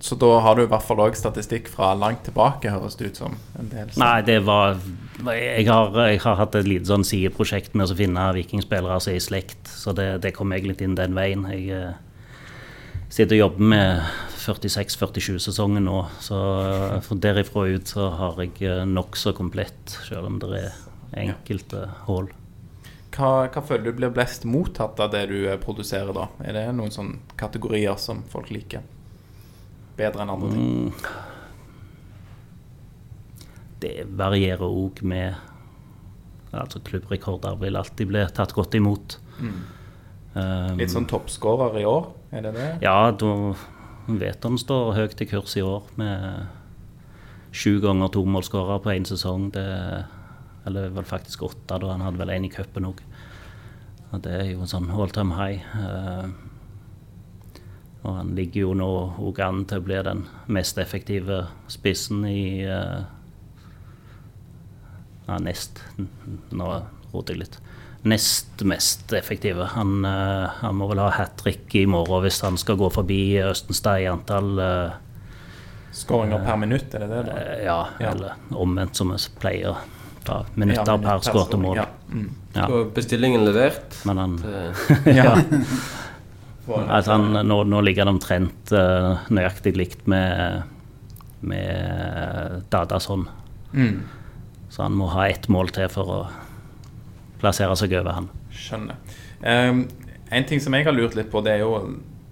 Så 0.00 0.16
da 0.16 0.38
har 0.40 0.56
du 0.56 0.62
i 0.62 0.68
hvert 0.68 0.84
fall 0.84 1.00
òg 1.04 1.16
statistikk 1.16 1.68
fra 1.68 1.90
langt 1.94 2.22
tilbake, 2.24 2.70
høres 2.72 2.96
det 2.96 3.10
ut 3.10 3.16
som. 3.20 3.34
en 3.60 3.68
del 3.68 3.90
Nei, 4.00 4.22
det 4.24 4.38
var 4.46 4.78
Jeg 5.26 5.66
har, 5.68 5.92
jeg 6.08 6.20
har 6.24 6.36
hatt 6.36 6.54
et 6.56 6.66
lite 6.66 6.88
sånn 6.88 7.04
sideprosjekt 7.04 7.74
med 7.74 7.90
å 7.92 7.96
finne 7.96 8.32
vikingspillere 8.32 8.96
som 9.00 9.12
er 9.12 9.16
i 9.16 9.20
slekt, 9.20 9.68
så 9.68 9.92
det, 9.92 10.22
det 10.22 10.32
kom 10.32 10.52
egentlig 10.52 10.80
inn 10.80 10.96
den 10.96 11.12
veien. 11.14 11.44
Jeg 11.52 11.68
eh, 11.76 11.92
sitter 13.12 13.36
og 13.36 13.42
jobber 13.42 13.66
med 13.74 14.04
46-47-sesongen 14.42 15.84
nå, 15.86 15.98
så 16.24 16.38
eh, 16.62 17.00
for 17.04 17.20
derifra 17.20 17.66
ut 17.68 17.90
så 17.92 18.08
har 18.18 18.40
jeg 18.42 18.62
eh, 18.66 18.84
nokså 18.88 19.34
komplett, 19.36 19.98
selv 20.08 20.30
om 20.30 20.38
det 20.42 20.50
er 20.58 20.72
enkelte 21.26 21.84
hull. 22.06 22.30
Hva, 23.12 23.50
hva 23.52 23.62
føler 23.68 23.90
du 23.90 23.98
blir 23.98 24.14
best 24.16 24.46
mottatt 24.48 25.00
av 25.02 25.12
det 25.12 25.26
du 25.30 25.36
eh, 25.44 25.60
produserer 25.60 26.14
da? 26.16 26.30
Er 26.40 26.56
det 26.56 26.64
noen 26.78 26.94
sånne 26.94 27.36
kategorier 27.40 28.00
som 28.00 28.24
folk 28.32 28.48
liker? 28.54 28.80
Bedre 29.98 30.24
enn 30.24 30.32
andre 30.32 30.48
ting? 30.54 30.64
Mm. 30.72 30.90
Det 33.82 33.96
varierer 34.08 34.68
òg 34.68 35.02
med 35.04 35.48
Altså 36.52 36.82
klubbrekorder 36.84 37.54
vil 37.62 37.78
alltid 37.80 38.10
bli 38.10 38.20
tatt 38.36 38.50
godt 38.52 38.74
imot. 38.76 39.14
Mm. 39.40 39.54
Um, 40.34 40.74
Litt 40.76 40.92
sånn 40.92 41.06
toppskårer 41.08 41.78
i 41.80 41.86
år, 41.88 42.10
er 42.32 42.46
det 42.46 42.52
det? 42.56 42.68
Ja, 42.84 43.12
da 43.12 43.32
vet 44.08 44.44
han 44.44 44.58
står 44.58 44.94
høyt 44.96 45.20
i 45.22 45.28
kurs 45.30 45.56
i 45.56 45.64
år 45.64 45.86
med 46.00 46.46
sju 47.52 47.76
ganger 47.84 48.10
to 48.12 48.24
målskårere 48.24 48.80
på 48.82 48.94
én 48.94 49.06
sesong. 49.08 49.50
Det, 49.54 49.66
eller 50.66 50.94
vel 50.94 51.06
faktisk 51.06 51.44
åtte, 51.46 51.78
da 51.78 51.92
han 51.92 52.04
hadde 52.04 52.22
vel 52.22 52.32
én 52.34 52.48
i 52.48 52.52
cupen 52.52 52.88
òg. 52.88 53.02
Det 54.12 54.32
er 54.32 54.48
jo 54.50 54.64
en 54.64 54.70
sånn 54.70 54.90
all 54.92 55.12
time 55.12 55.36
high. 55.38 55.62
Eh, 55.76 56.26
og 58.02 58.16
han 58.18 58.32
ligger 58.36 58.66
jo 58.66 58.72
nå 58.76 58.90
òg 59.22 59.40
an 59.44 59.62
til 59.70 59.80
å 59.80 59.86
bli 59.86 60.00
den 60.04 60.24
mest 60.52 60.78
effektive 60.82 61.44
spissen 61.70 62.24
i 62.26 62.64
uh, 62.66 63.04
Ja, 65.28 65.36
nest 65.38 65.78
Nå 66.50 66.66
roter 67.12 67.36
jeg 67.36 67.44
litt. 67.44 67.60
Nest 68.02 68.62
mest 68.66 69.12
effektive. 69.14 69.64
Han, 69.76 70.04
eh, 70.04 70.48
han 70.58 70.74
må 70.74 70.88
vel 70.90 70.98
ha 70.98 71.10
hat 71.14 71.36
trick 71.38 71.74
i 71.78 71.84
morgen 71.86 72.24
hvis 72.24 72.40
han 72.42 72.56
skal 72.58 72.76
gå 72.80 72.88
forbi 72.90 73.20
Østenstad 73.46 74.02
i 74.02 74.08
antall 74.10 74.58
uh, 74.58 74.96
Skåringer 75.94 76.42
per 76.42 76.56
minutt, 76.56 76.94
er 76.96 77.04
det 77.04 77.08
det? 77.12 77.22
da? 77.28 77.40
ja, 77.62 77.78
Ja. 78.00 78.10
eller 78.10 78.32
omvendt, 78.56 78.96
som 78.96 79.12
vi 79.12 79.18
pleier. 79.38 79.76
Da, 80.24 80.44
minutter 80.54 80.82
Ja, 80.86 80.96
minutt 80.96 81.06
per 81.10 81.24
skåret 81.28 81.58
mål. 81.60 81.76
ja. 81.76 81.86
Mm. 82.10 82.30
Ja. 82.54 82.66
Bestillingen 82.94 83.44
levert? 83.44 83.94
Men 84.04 84.18
han 84.18 84.38
ja. 85.06 85.36
Altså 86.68 87.12
han, 87.12 87.32
nå, 87.46 87.62
nå 87.64 87.80
ligger 87.82 88.06
han 88.06 88.14
omtrent 88.16 88.72
uh, 88.72 89.18
nøyaktig 89.30 89.76
likt 89.76 90.06
med, 90.10 90.62
med 91.40 92.62
Dadason. 92.70 93.28
Mm. 93.74 94.02
Så 94.70 94.82
han 94.86 94.94
må 94.96 95.10
ha 95.12 95.26
ett 95.28 95.48
mål 95.52 95.70
til 95.74 95.90
for 95.92 96.12
å 96.16 96.20
plassere 97.42 97.76
seg 97.78 97.92
over 97.98 98.16
han. 98.16 98.30
Skjønner. 98.54 99.18
Um, 99.42 99.84
en 100.32 100.48
ting 100.48 100.62
som 100.62 100.74
jeg 100.74 100.86
har 100.86 100.96
lurt 100.96 101.16
litt 101.18 101.30
på, 101.32 101.42
det 101.44 101.58
er 101.58 101.64
jo 101.64 101.76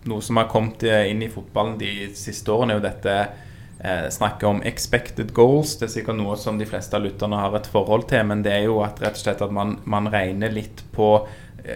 noe 0.08 0.24
som 0.24 0.38
har 0.40 0.48
kommet 0.48 0.82
eh, 0.88 1.10
inn 1.10 1.22
i 1.22 1.28
fotballen 1.28 1.76
de 1.80 2.10
siste 2.16 2.52
årene, 2.52 2.72
er 2.72 2.78
jo 2.78 2.84
dette 2.86 3.16
eh, 3.20 4.06
snakket 4.12 4.46
om 4.48 4.62
expected 4.64 5.34
goals. 5.36 5.74
Det 5.76 5.88
er 5.88 5.94
sikkert 5.98 6.16
noe 6.20 6.38
som 6.40 6.56
de 6.60 6.68
fleste 6.68 6.96
av 6.96 7.04
lytterne 7.04 7.40
har 7.42 7.56
et 7.58 7.68
forhold 7.70 8.08
til, 8.08 8.24
men 8.30 8.44
det 8.46 8.54
er 8.54 8.64
jo 8.70 8.80
at 8.84 9.02
rett 9.02 9.18
og 9.18 9.24
slett 9.24 9.44
at 9.44 9.52
man, 9.52 9.76
man 9.84 10.08
regner 10.12 10.54
litt 10.54 10.84
på 10.94 11.12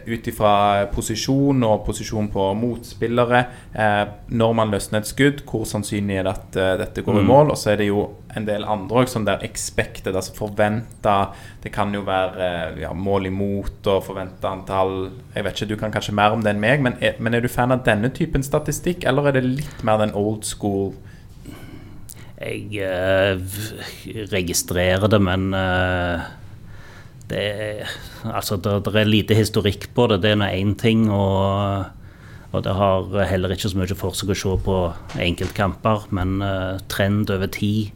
ut 0.07 0.27
ifra 0.31 0.53
posisjon 0.93 1.63
og 1.67 1.85
posisjon 1.87 2.29
på 2.33 2.49
motspillere. 2.59 3.45
Eh, 3.75 4.03
når 4.35 4.53
man 4.59 4.71
løsner 4.75 5.03
et 5.03 5.11
skudd, 5.11 5.43
hvor 5.49 5.65
sannsynlig 5.69 6.19
er 6.21 6.27
det 6.29 6.35
at 6.35 6.57
eh, 6.57 6.75
dette 6.85 7.05
går 7.07 7.21
i 7.21 7.23
Mm. 7.25 7.31
mål? 7.31 7.51
Og 7.55 7.57
så 7.61 7.73
er 7.73 7.77
det 7.83 7.89
jo 7.89 8.09
en 8.37 8.45
del 8.47 8.65
andre 8.65 9.05
òg, 9.05 9.09
som 9.09 9.25
der 9.25 9.39
expected, 9.47 10.15
altså 10.15 10.35
forventa. 10.35 11.31
Det 11.63 11.73
kan 11.73 11.95
jo 11.95 12.01
være 12.03 12.35
eh, 12.75 12.81
ja, 12.83 12.93
mål 12.93 13.27
imot 13.31 13.87
og 13.87 14.05
forventa 14.05 14.51
antall 14.51 15.11
Jeg 15.35 15.45
vet 15.45 15.55
ikke, 15.61 15.69
du 15.69 15.77
kan 15.77 15.93
kanskje 15.93 16.15
mer 16.15 16.33
om 16.35 16.43
det 16.43 16.51
enn 16.55 16.61
meg, 16.61 16.83
men 16.83 16.97
er, 17.01 17.15
men 17.19 17.35
er 17.35 17.41
du 17.41 17.49
fan 17.49 17.73
av 17.73 17.85
denne 17.87 18.11
typen 18.11 18.43
statistikk, 18.43 19.05
eller 19.05 19.29
er 19.29 19.33
det 19.39 19.45
litt 19.45 19.85
mer 19.85 19.99
den 19.99 20.15
old 20.15 20.45
school? 20.45 20.95
Jeg 22.41 22.77
eh, 22.83 23.39
registrerer 24.33 25.09
det, 25.09 25.21
men 25.23 25.55
eh, 25.55 26.25
det 27.31 27.41
er, 27.41 27.93
altså, 28.29 28.59
det, 28.61 28.83
det 28.85 28.95
er 29.01 29.09
lite 29.09 29.37
historikk 29.37 29.89
på 29.97 30.09
det. 30.13 30.21
Det 30.25 30.35
er 30.35 30.41
nå 30.41 30.49
én 30.53 30.75
ting. 30.81 31.07
Og, 31.13 31.85
og 32.53 32.65
det 32.65 32.75
har 32.77 33.29
heller 33.31 33.55
ikke 33.55 33.71
så 33.73 33.81
mye 33.81 33.99
for 33.99 34.17
seg 34.17 34.35
å 34.35 34.39
se 34.39 34.57
på 34.67 34.79
enkeltkamper, 35.25 36.09
men 36.15 36.41
uh, 36.45 36.81
trend 36.93 37.33
over 37.33 37.49
tid. 37.53 37.95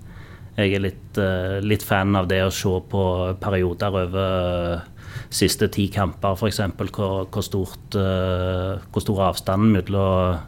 Jeg 0.59 0.75
er 0.75 0.83
litt, 0.83 1.21
uh, 1.21 1.59
litt 1.63 1.85
fan 1.87 2.17
av 2.19 2.31
det 2.31 2.41
å 2.47 2.55
se 2.55 2.73
på 2.91 3.03
perioder 3.43 4.01
over 4.07 4.87
siste 5.35 5.69
ti 5.69 5.91
kamper, 5.93 6.39
f.eks. 6.39 6.63
Hvor, 6.79 7.29
hvor, 7.29 7.45
stort, 7.45 7.97
hvor 7.99 9.05
stor 9.05 9.23
avstanden 9.27 9.75
mellom 9.75 10.39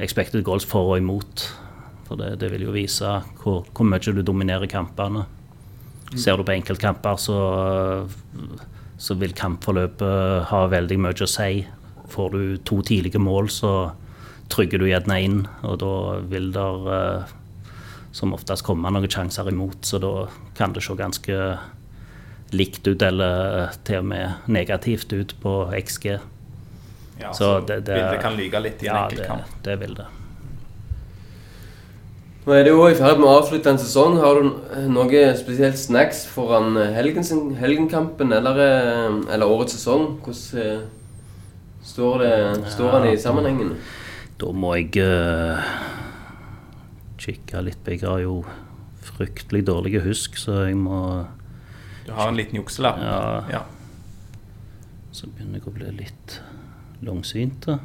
expected 0.00 0.44
goals 0.44 0.66
for 0.68 0.92
og 0.92 1.00
imot. 1.00 1.44
For 2.08 2.20
det, 2.20 2.34
det 2.42 2.50
vil 2.52 2.66
jo 2.66 2.74
vise 2.74 3.12
hvor, 3.40 3.64
hvor 3.70 3.88
mye 3.88 4.12
du 4.12 4.20
dominerer 4.26 4.68
kampene. 4.68 5.24
Ser 6.18 6.38
du 6.38 6.44
på 6.46 6.54
enkeltkamper, 6.56 7.18
så, 7.22 7.38
så 8.98 9.16
vil 9.20 9.34
kampforløpet 9.36 10.48
ha 10.50 10.62
veldig 10.72 10.98
mye 11.04 11.26
å 11.26 11.30
si. 11.30 11.64
Får 12.10 12.32
du 12.34 12.56
to 12.66 12.80
tidlige 12.86 13.22
mål, 13.22 13.50
så 13.54 13.74
trygger 14.50 14.82
du 14.82 14.88
gjerne 14.88 15.20
inn, 15.22 15.42
og 15.62 15.78
da 15.82 15.94
vil 16.32 16.50
der 16.54 17.28
som 18.12 18.34
oftest 18.34 18.66
komme 18.66 18.90
noen 18.90 19.10
sjanser 19.10 19.48
imot, 19.52 19.84
så 19.86 20.00
da 20.02 20.14
kan 20.58 20.74
det 20.74 20.82
se 20.82 20.96
ganske 20.98 21.36
likt 22.50 22.86
ut, 22.88 23.02
eller 23.06 23.70
til 23.86 24.02
og 24.02 24.08
med 24.10 24.50
negativt 24.50 25.12
ut 25.14 25.36
på 25.42 25.54
XG. 25.78 26.16
Ja, 27.20 27.34
så 27.36 27.60
bildet 27.62 28.18
kan 28.22 28.34
lyge 28.34 28.62
litt 28.64 28.82
i 28.82 28.88
en 28.88 28.96
ja, 28.96 29.04
enkelt 29.06 29.28
det, 29.28 29.68
det 29.68 29.76
vil 29.84 29.94
det. 30.00 30.08
Nå 32.50 32.56
er 32.58 32.64
det 32.66 32.70
jo 32.72 32.82
i 32.90 32.96
ferd 32.98 33.20
med 33.22 33.28
å 33.30 33.36
avslutte 33.38 33.70
en 33.70 33.76
sesong. 33.78 34.16
Har 34.18 34.40
du 34.40 34.46
noe 34.90 35.18
spesielt 35.38 35.78
snacks 35.78 36.24
foran 36.26 36.74
helgen 36.96 37.22
helgenkampen 37.54 38.32
eller, 38.34 38.56
eh, 38.58 39.18
eller 39.36 39.46
årets 39.46 39.76
sesong? 39.76 40.16
Hvordan 40.24 40.58
eh, 40.58 40.80
står, 41.86 42.24
det, 42.24 42.32
står 42.72 42.96
han 42.96 43.04
i 43.06 43.12
sammenhengen? 43.22 43.70
Da 44.42 44.50
må 44.50 44.72
jeg 44.80 44.98
uh, 44.98 45.62
kikke 47.22 47.62
litt 47.68 47.86
Jeg 47.86 48.02
har 48.02 48.18
jo 48.24 48.40
fryktelig 49.12 49.62
dårlige 49.68 50.02
husk, 50.08 50.34
så 50.34 50.64
jeg 50.64 50.74
må 50.74 50.98
Du 52.08 52.10
har 52.16 52.32
en 52.32 52.40
liten 52.40 52.58
jukselapp? 52.58 52.98
Ja. 52.98 53.44
Ja. 53.60 53.62
Så 55.14 55.30
begynner 55.30 55.62
jeg 55.62 55.70
å 55.70 55.76
bli 55.78 55.94
litt 56.00 56.40
langsynt. 57.06 57.70
da. 57.70 57.78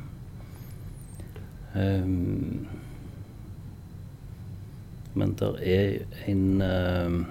Men 5.16 5.34
det 5.40 5.52
er 5.64 6.32
en 6.32 6.62
eh, 6.62 7.26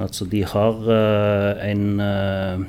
Altså, 0.00 0.24
de 0.24 0.40
har 0.48 0.86
eh, 0.88 1.70
en 1.70 2.00
eh, 2.00 2.62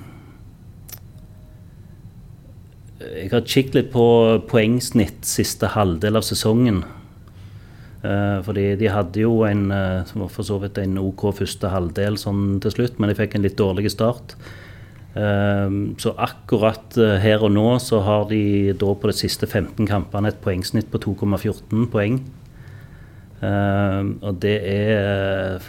Jeg 3.03 3.31
har 3.31 3.45
kikket 3.47 3.77
litt 3.77 3.93
på 3.93 4.03
poengsnitt 4.47 5.25
siste 5.27 5.71
halvdel 5.73 6.19
av 6.19 6.23
sesongen. 6.23 6.83
Uh, 8.03 8.43
fordi 8.43 8.73
de 8.75 8.89
hadde 8.91 9.21
jo 9.21 9.45
en 9.47 9.69
uh, 9.71 10.27
for 10.27 10.43
så 10.43 10.57
vidt 10.59 10.79
en 10.81 10.97
OK 10.99 11.21
første 11.37 11.69
halvdel 11.71 12.17
sånn 12.19 12.57
til 12.63 12.73
slutt, 12.73 12.97
men 12.99 13.07
de 13.11 13.15
fikk 13.15 13.37
en 13.37 13.45
litt 13.45 13.55
dårlig 13.59 13.93
start. 13.93 14.35
Uh, 15.15 15.95
så 15.99 16.11
akkurat 16.19 16.95
her 17.23 17.43
og 17.43 17.53
nå 17.55 17.77
så 17.83 18.01
har 18.03 18.27
de 18.31 18.75
da 18.75 18.91
på 18.91 19.11
de 19.11 19.15
siste 19.15 19.47
15 19.47 19.87
kampene 19.87 20.31
et 20.31 20.41
poengsnitt 20.43 20.91
på 20.91 20.99
2,14 21.05 21.87
poeng. 21.91 22.19
Eh, 23.43 24.01
og 24.23 24.39
det 24.43 24.57
er 24.71 25.63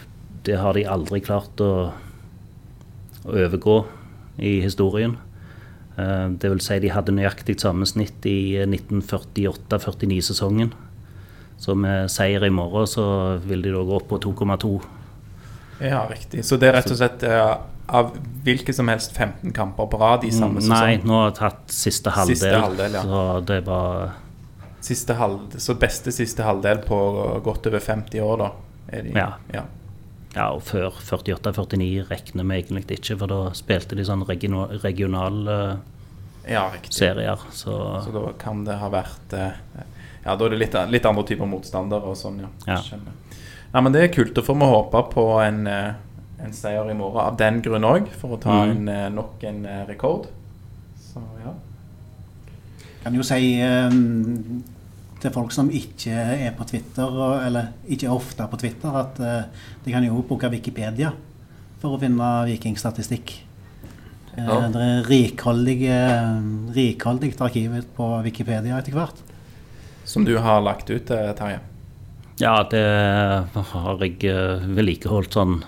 Det 0.44 0.59
har 0.60 0.76
de 0.76 0.84
aldri 0.84 1.22
klart 1.24 1.56
å, 1.64 1.88
å 3.24 3.30
overgå 3.32 3.78
i 4.36 4.60
historien. 4.60 5.16
Eh, 5.96 6.28
det 6.36 6.51
vil 6.52 6.60
si 6.60 6.76
de 6.82 6.90
hadde 6.92 7.14
nøyaktig 7.16 7.56
samme 7.62 7.86
snitt 7.88 8.26
i 8.28 8.60
1948-49-sesongen. 8.66 10.74
Så 11.56 11.74
med 11.78 12.10
seier 12.12 12.44
i 12.44 12.52
morgen 12.52 12.86
så 12.90 13.38
vil 13.46 13.62
de 13.64 13.72
da 13.72 13.80
gå 13.86 13.94
opp 13.96 14.09
på 14.10 14.18
2,2. 14.26 14.74
Ja, 15.80 16.05
riktig. 16.10 16.44
Så 16.44 16.56
det 16.60 16.68
er 16.68 16.74
rett 16.76 16.92
og 16.92 16.98
slett 16.98 17.22
eh, 17.24 17.56
av 17.88 18.12
hvilke 18.44 18.74
som 18.76 18.88
helst 18.92 19.16
15 19.16 19.52
kamper 19.56 19.88
på 19.90 19.98
rad 20.01 20.24
i 20.26 20.30
samme 20.34 20.60
sesong? 20.62 20.76
Nei, 20.76 20.98
nå 21.05 21.14
har 21.20 21.30
jeg 21.30 21.38
tatt 21.40 21.74
siste 21.74 22.12
halvdel. 22.14 22.36
Siste 22.36 22.60
halvdel, 22.66 22.92
ja. 22.98 23.02
Så 23.06 23.40
det 23.48 23.60
var 23.68 24.12
Siste 24.85 25.15
halv, 25.16 25.55
så 25.62 25.74
beste 25.81 26.12
siste 26.12 26.44
halvdel 26.44 26.82
på 26.85 26.98
godt 27.47 27.66
over 27.70 27.81
50 27.81 28.20
år, 28.20 28.36
da? 28.43 28.51
Er 28.93 29.02
de, 29.06 29.15
Ja. 29.16 29.31
ja. 29.55 29.62
Ja, 30.35 30.48
og 30.51 30.62
før 30.66 30.90
48-49 30.98 32.09
regner 32.11 32.44
vi 32.48 32.56
egentlig 32.59 32.98
ikke, 32.98 33.16
for 33.20 33.31
da 33.31 33.36
spilte 33.55 33.94
de 33.97 34.02
sånn 34.05 34.24
regional, 34.28 34.73
regionale 34.82 35.59
Ja, 36.51 36.66
serier. 36.90 37.39
Så, 37.55 37.77
Så 38.05 38.12
da 38.12 38.32
kan 38.39 38.65
det 38.66 38.74
ha 38.81 38.89
vært 38.93 39.32
eh, 39.32 39.52
Ja, 40.27 40.35
da 40.36 40.44
er 40.44 40.51
det 40.51 40.59
litt, 40.59 40.74
litt 40.90 41.06
andre 41.06 41.23
typer 41.28 41.47
motstandere 41.48 42.02
og 42.11 42.16
sånn, 42.19 42.40
ja. 42.43 42.48
Ja. 42.66 42.81
Nei, 43.74 43.81
men 43.81 43.93
det 43.94 44.02
er 44.02 44.12
kult. 44.15 44.35
Da 44.36 44.43
får 44.43 44.59
vi 44.59 44.69
håpe 44.74 45.01
på 45.15 45.24
en, 45.44 45.66
eh, 45.66 45.94
en 46.44 46.52
seier 46.52 46.90
i 46.90 46.94
morgen 46.98 47.20
av 47.24 47.36
den 47.39 47.62
grunn 47.62 47.85
òg, 47.85 48.09
for 48.20 48.36
å 48.36 48.40
ta 48.40 48.65
Mm. 48.65 48.70
en, 48.70 48.89
eh, 48.89 49.09
nok 49.11 49.43
en 49.44 49.65
eh, 49.66 49.85
rekord. 49.86 50.27
Så 50.98 51.23
ja. 51.44 51.52
Kan 53.05 53.15
jo 53.15 53.23
si 53.23 53.61
ehm, 53.61 54.62
til 55.24 55.32
folk 55.32 55.55
som 55.56 55.70
ikke 55.72 56.12
er 56.12 56.52
på 56.56 56.66
Twitter, 56.68 57.20
eller 57.46 57.72
ikke 57.88 58.09
er 58.10 58.14
ofte 58.14 58.46
på 58.51 58.60
Twitter, 58.60 58.98
at 59.01 59.20
eh, 59.24 59.66
de 59.84 59.94
kan 59.94 60.05
jo 60.05 60.20
bruke 60.28 60.51
Wikipedia 60.52 61.14
for 61.80 61.96
å 61.96 62.01
finne 62.02 62.30
vikingstatistikk. 62.51 63.38
Eh, 64.36 64.44
Ja. 64.44 64.66
Det 64.68 64.82
er 64.82 65.05
rikholdig 66.74 67.38
arkiv 67.40 67.78
på 67.96 68.09
Wikipedia 68.24 68.78
etter 68.78 68.92
hvert. 68.92 69.22
Som 70.05 70.26
du 70.26 70.36
har 70.38 70.60
lagt 70.60 70.90
ut, 70.90 71.10
eh, 71.10 71.32
Terje? 71.32 71.60
ja, 72.36 72.66
det 72.68 72.82
har 73.55 74.01
jeg 74.02 74.24
eh, 74.26 74.64
vedlikeholdt 74.74 75.36
sånn 75.36 75.62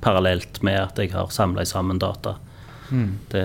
parallelt 0.00 0.62
med 0.62 0.80
at 0.80 0.98
jeg 0.98 1.12
har 1.12 1.28
samla 1.28 1.66
sammen 1.68 1.98
data. 2.00 2.36
Mm. 2.90 3.18
Det, 3.28 3.42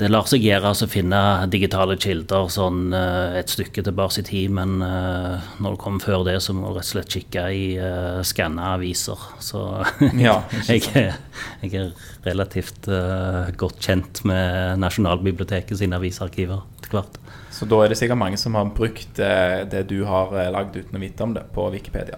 det 0.00 0.08
lar 0.08 0.24
seg 0.30 0.40
gjøre 0.46 0.70
altså, 0.70 0.86
å 0.88 0.92
finne 0.94 1.18
digitale 1.52 1.96
kilder 2.00 2.46
sånn 2.52 2.86
eh, 2.96 3.34
et 3.40 3.52
stykke 3.52 3.82
tilbake 3.84 4.22
i 4.22 4.24
tid, 4.24 4.52
men 4.56 4.78
eh, 4.84 5.50
når 5.60 5.74
det 5.76 5.80
kommer 5.82 6.00
før 6.06 6.24
det, 6.24 6.38
så 6.40 6.54
må 6.56 6.70
du 6.70 6.78
rett 6.78 6.86
og 6.88 6.92
slett 6.94 7.12
kikke 7.18 7.42
i 7.52 7.64
uh, 7.76 8.22
skanna 8.24 8.70
aviser. 8.78 9.20
Så 9.44 9.60
Ja, 10.26 10.38
jeg, 10.70 10.86
er- 10.96 11.18
jeg 11.60 11.74
er 11.82 11.90
relativt 12.24 12.88
uh, 12.88 13.52
godt 13.60 13.80
kjent 13.84 14.22
med 14.28 14.80
Nasjonalbiblioteket 14.80 15.76
sine 15.82 16.00
avisarkiver 16.00 16.64
etter 16.80 16.96
hvert. 16.96 17.20
Så 17.52 17.68
da 17.68 17.82
er 17.84 17.92
det 17.92 17.98
sikkert 18.00 18.20
mange 18.22 18.38
som 18.40 18.54
har 18.56 18.70
brukt 18.72 19.18
eh, 19.20 19.60
det 19.68 19.82
du 19.90 19.98
har 20.08 20.30
eh, 20.38 20.48
lagd 20.54 20.76
uten 20.80 20.96
å 20.96 21.00
vite 21.02 21.26
om 21.26 21.32
det, 21.36 21.42
på 21.52 21.66
Wikipedia. 21.74 22.16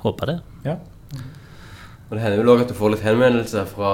Håper 0.00 0.30
det. 0.30 0.36
Ja. 0.64 0.78
Og 2.08 2.16
det 2.16 2.22
hender 2.24 2.40
vel 2.40 2.52
òg 2.54 2.62
at 2.64 2.70
du 2.72 2.76
får 2.78 2.94
litt 2.94 3.04
henvendelser 3.04 3.66
fra 3.68 3.90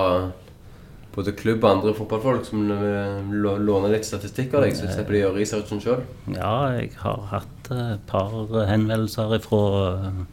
både 1.16 1.32
klubb 1.36 1.64
og 1.64 1.70
andre 1.70 1.94
fotballfolk 1.96 2.44
som 2.48 2.68
eh, 2.72 3.32
låner 3.32 3.92
litt 3.94 4.06
statistikk 4.08 4.54
av 4.54 4.66
deg, 4.66 4.76
så 4.76 4.90
slipper 4.90 5.16
de 5.16 5.22
gjøre 5.22 5.40
researchen 5.40 5.82
sjøl. 5.82 6.04
Ja, 6.34 6.54
jeg 6.76 6.92
har 7.00 7.26
hatt 7.32 7.70
et 7.72 8.06
par 8.10 8.32
henvendelser 8.68 9.36
fra 9.44 9.62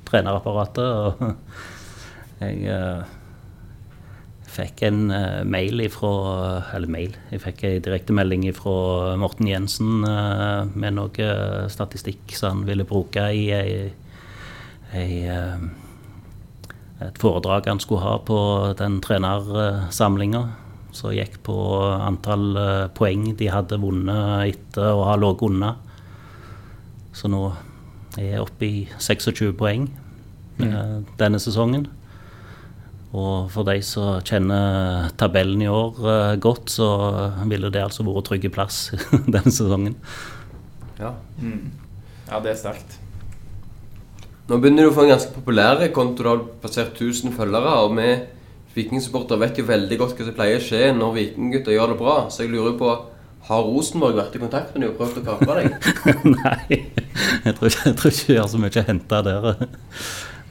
trenerapparatet. 0.10 0.84
Og 0.84 1.24
jeg 2.44 2.68
eh, 2.68 3.14
fikk 4.54 4.84
en 4.88 5.06
eh, 5.14 5.42
mail 5.48 5.82
ifra 5.86 6.12
Eller 6.76 6.92
mail. 6.92 7.16
Jeg 7.32 7.44
fikk 7.44 7.64
en 7.68 7.86
direktemelding 7.88 8.46
fra 8.58 9.16
Morten 9.20 9.50
Jensen 9.50 10.04
eh, 10.08 10.74
med 10.76 10.98
noe 11.00 11.30
statistikk 11.74 12.36
som 12.38 12.60
han 12.60 12.68
ville 12.70 12.88
bruke 12.88 13.30
i 13.34 13.48
ei, 13.56 13.72
ei 14.94 15.24
eh, 15.32 15.64
et 17.04 17.18
foredrag 17.20 17.66
han 17.68 17.82
skulle 17.84 18.04
ha 18.06 18.18
på 18.24 18.38
den 18.80 19.02
trenersamlinga. 19.04 20.44
Som 20.94 21.14
gikk 21.16 21.40
på 21.46 21.56
antall 21.82 22.54
eh, 22.60 22.86
poeng 22.94 23.32
de 23.38 23.50
hadde 23.50 23.82
vunnet 23.82 24.54
etter 24.54 24.94
å 24.94 25.08
ha 25.10 25.18
ligget 25.18 25.48
unna. 25.50 25.74
Så 27.14 27.30
nå 27.30 27.48
er 28.18 28.36
jeg 28.36 28.44
oppe 28.44 28.68
i 28.68 28.80
26 29.02 29.54
poeng 29.58 29.88
mm. 30.60 31.14
denne 31.18 31.42
sesongen. 31.42 31.88
Og 33.14 33.52
for 33.54 33.66
de 33.68 33.78
som 33.86 34.22
kjenner 34.26 35.12
tabellen 35.22 35.62
i 35.62 35.70
år 35.70 36.00
eh, 36.10 36.36
godt, 36.42 36.74
så 36.74 36.90
ville 37.50 37.70
det 37.74 37.84
altså 37.86 38.06
vært 38.06 38.30
trygg 38.30 38.50
plass 38.54 38.88
denne 39.34 39.54
sesongen. 39.54 39.98
Ja. 40.98 41.14
Mm. 41.42 41.74
ja, 42.30 42.40
det 42.42 42.54
er 42.54 42.62
sterkt. 42.62 43.00
Nå 44.50 44.58
begynner 44.60 44.86
du 44.86 44.92
å 44.92 44.96
få 44.96 45.06
en 45.06 45.14
ganske 45.14 45.34
populær 45.36 45.82
konto. 45.96 46.24
Du 46.26 46.30
har 46.30 46.42
passert 46.64 46.98
1000 47.00 47.36
følgere. 47.38 47.78
Og 47.86 47.94
vi 48.00 48.10
vikingsupportere 48.76 49.42
vet 49.44 49.60
jo 49.62 49.66
veldig 49.68 49.98
godt 50.02 50.16
hva 50.18 50.28
som 50.28 50.38
pleier 50.38 50.62
å 50.62 50.64
skje 50.64 50.92
når 50.98 51.18
vikinggutter 51.18 51.76
gjør 51.76 51.94
det 51.94 52.00
bra. 52.00 52.16
Så 52.34 52.46
jeg 52.46 52.54
lurer 52.54 52.78
på 52.80 52.92
har 53.44 53.66
Rosenborg 53.68 54.16
vært 54.16 54.38
i 54.38 54.40
kontakt 54.40 54.72
med 54.72 54.86
deg 54.86 54.94
og 54.94 55.00
prøvd 55.02 55.20
å 55.20 55.24
kape 55.28 55.58
deg? 55.58 55.90
Nei, 56.38 56.78
jeg 57.44 57.58
tror 57.58 57.68
ikke 57.68 57.90
jeg 57.90 57.98
tror 58.00 58.14
ikke 58.14 58.30
vi 58.30 58.38
har 58.40 58.48
så 58.52 58.62
mye 58.64 58.80
å 58.80 58.86
hente 58.88 59.20
der. 59.28 59.48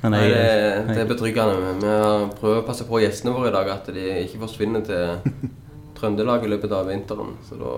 Men 0.03 0.17
Nei, 0.17 0.23
det, 0.29 0.45
det 0.91 1.01
er 1.05 1.09
betryggende. 1.09 1.73
Vi 1.81 1.97
prøver 2.41 2.61
å 2.61 2.67
passe 2.67 2.85
på 2.89 3.01
gjestene 3.01 3.33
våre 3.37 3.49
i 3.49 3.55
dag, 3.55 3.71
at 3.73 3.89
de 3.95 4.07
ikke 4.27 4.43
forsvinner 4.43 4.85
til 4.85 5.49
Trøndelag 5.97 6.45
i 6.45 6.51
løpet 6.51 6.75
av 6.75 6.91
vinteren. 6.91 7.37
Så 7.47 7.57
da 7.61 7.77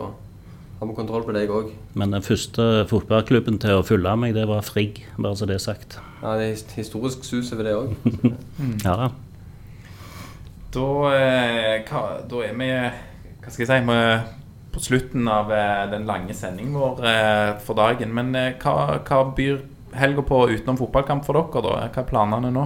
har 0.81 0.91
vi 0.91 0.97
kontroll 0.97 1.27
på 1.27 1.35
deg 1.37 1.53
òg. 1.55 1.69
men 1.95 2.17
den 2.17 2.25
første 2.25 2.85
fotballklubben 2.91 3.61
til 3.63 3.79
å 3.79 3.85
følge 3.87 4.17
meg, 4.19 4.35
det 4.35 4.49
var 4.51 4.65
Frigg, 4.67 5.05
bare 5.15 5.37
så 5.39 5.47
det 5.47 5.61
er 5.61 5.63
sagt. 5.63 5.99
Ja, 6.25 6.35
det 6.41 6.49
er 6.49 6.75
historisk 6.81 7.23
sus 7.29 7.53
over 7.55 7.69
det 7.69 7.77
òg. 7.79 7.95
Ja 8.87 8.97
da. 8.99 9.13
Da, 10.75 10.87
eh, 11.15 11.85
hva, 11.87 12.01
da 12.27 12.41
er 12.43 12.57
vi 12.59 12.71
Hva 12.73 13.53
skal 13.53 13.63
jeg 13.63 13.71
si? 13.71 13.83
Vi 13.87 13.99
på 14.75 14.81
slutten 14.83 15.29
av 15.31 15.53
eh, 15.55 15.85
den 15.93 16.07
lange 16.09 16.35
sendingen 16.35 16.75
vår 16.75 17.05
eh, 17.07 17.51
for 17.63 17.79
dagen. 17.79 18.15
Men 18.17 18.35
eh, 18.39 18.57
hva, 18.59 18.99
hva 19.07 19.21
byr 19.37 19.61
helga 19.95 20.25
på 20.27 20.41
utenom 20.51 20.81
fotballkamp 20.81 21.27
for 21.27 21.39
dere, 21.39 21.63
da? 21.63 21.77
Hva 21.95 22.03
er 22.03 22.09
planene 22.09 22.51
nå? 22.55 22.65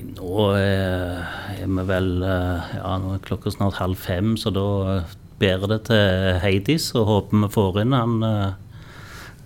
Nå 0.00 0.44
eh, 0.56 1.32
er 1.58 1.66
vi 1.66 1.86
vel 1.88 2.12
eh, 2.24 2.70
Ja, 2.78 2.94
nå 3.02 3.16
er 3.16 3.24
klokka 3.26 3.52
snart 3.52 3.80
halv 3.82 3.98
fem, 4.00 4.36
så 4.40 4.52
da 4.54 4.68
eh, 4.94 5.16
bærer 5.42 5.74
det 5.74 5.80
til 5.90 6.38
Heidis 6.44 6.90
og 6.94 7.08
håper 7.08 7.42
vi 7.44 7.50
får 7.56 7.82
inn 7.82 7.96
han 7.96 8.16
eh, 8.24 8.54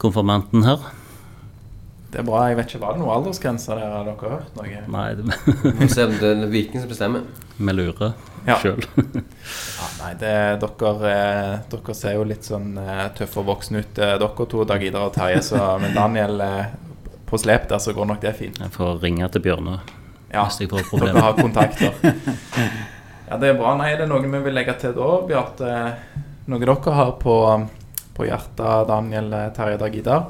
konfirmanten 0.03 0.67
her. 0.69 0.85
Det 2.15 2.21
er 2.23 2.27
bra. 2.29 2.45
Jeg 2.47 2.57
vet 2.61 2.69
ikke, 2.71 2.79
Var 2.85 2.93
det 2.95 3.01
noen 3.03 3.11
aldersgrense 3.17 3.75
der? 3.75 3.89
Har 3.91 4.05
dere 4.07 4.29
hørt 4.37 4.53
noe? 4.55 4.83
Nei, 4.95 5.07
det, 5.19 5.89
ser 5.97 6.13
det 6.15 6.29
er 6.31 6.45
Viking 6.53 6.85
som 6.85 6.91
bestemmer. 6.93 7.25
Vi 7.59 7.75
lurer 7.75 8.13
Ja. 8.47 8.59
sjøl. 8.61 8.85
Ja, 9.75 9.89
nei, 9.99 10.13
det, 10.21 10.31
dere, 10.63 11.11
eh, 11.11 11.57
dere 11.73 11.95
ser 11.99 12.15
jo 12.15 12.23
litt 12.29 12.47
sånn 12.47 12.77
eh, 12.79 13.09
tøffe 13.19 13.41
og 13.43 13.49
voksne 13.49 13.83
ut, 13.83 13.99
eh, 13.99 14.13
dere 14.23 14.47
to, 14.53 14.63
Dag 14.69 14.85
Idar 14.87 15.09
og 15.09 15.17
Terje. 15.17 15.41
Så, 15.49 15.59
men 15.83 15.97
Daniel 15.97 16.39
eh, 16.45 16.77
på 17.27 17.41
slep 17.43 17.67
der, 17.73 17.83
så 17.83 17.97
går 17.97 18.07
nok 18.13 18.23
det 18.23 18.35
fint. 18.39 18.63
Jeg 18.63 18.75
får 18.77 19.03
ringe 19.03 19.27
til 19.35 19.43
Bjørne 19.49 19.81
Ja, 20.31 20.45
hvis 20.47 20.61
jeg 20.63 20.71
får 20.71 21.03
dere 21.03 21.19
har 21.25 21.35
kontakter. 21.41 21.99
Ja, 23.25 23.41
det 23.43 23.51
er 23.51 23.59
bra. 23.59 23.75
Nei, 23.81 23.91
er 23.97 24.05
det 24.05 24.09
noe 24.13 24.23
vi 24.23 24.45
vil 24.47 24.55
legge 24.55 24.77
til 24.79 24.95
da, 24.95 25.11
Bjarte? 25.27 25.75
Noe 26.47 26.63
dere 26.63 26.95
har 27.01 27.13
på, 27.19 27.37
på 28.15 28.31
hjertet, 28.31 28.87
Daniel, 28.93 29.35
Terje, 29.59 29.83
Dag 29.83 29.99
Idar? 29.99 30.27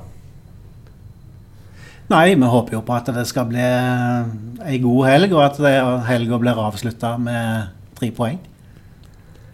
Nei, 2.13 2.35
vi 2.35 2.49
håper 2.53 2.77
jo 2.77 2.83
på 2.85 2.93
at 2.99 3.09
det 3.17 3.25
skal 3.27 3.47
bli 3.49 3.65
ei 3.65 4.79
god 4.83 5.07
helg, 5.09 5.33
og 5.33 5.45
at 5.45 5.57
det- 5.57 6.05
helga 6.07 6.39
blir 6.39 6.61
avslutta 6.61 7.17
med 7.19 7.69
tre 7.97 8.11
poeng. 8.11 8.39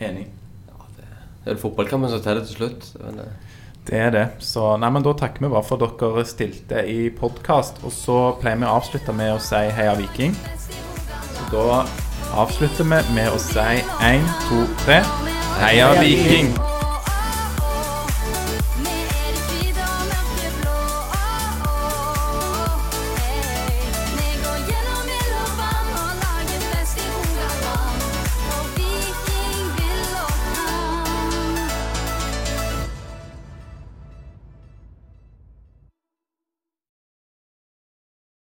Enig. 0.00 0.26
Det 1.44 1.46
er 1.46 1.54
vel 1.54 1.62
fotballkampen 1.62 2.10
som 2.10 2.20
teller 2.20 2.44
til 2.44 2.56
slutt. 2.56 2.90
Men, 3.00 3.20
eh, 3.20 3.32
Det 3.86 3.98
er 3.98 4.10
det. 4.10 4.28
Så 4.40 4.78
nei, 4.78 4.90
men 4.90 5.02
da 5.02 5.12
takker 5.12 5.40
vi 5.40 5.48
bare 5.48 5.62
for 5.62 5.82
at 5.82 5.98
dere 5.98 6.24
stilte 6.24 6.84
i 6.86 7.08
podkast. 7.08 7.82
Og 7.82 7.90
så 7.90 8.38
pleier 8.40 8.58
vi 8.58 8.64
å 8.64 8.76
avslutte 8.78 9.14
med 9.14 9.32
å 9.34 9.40
si 9.40 9.56
Heia 9.56 9.94
Viking. 9.94 10.34
Så 10.34 11.50
da 11.50 11.86
avslutter 12.34 12.84
vi 12.84 13.14
med 13.14 13.32
å 13.32 13.38
si 13.38 13.58
én, 13.58 14.26
to, 14.48 14.66
tre. 14.84 15.00
Heia 15.60 15.94
Viking! 15.98 16.79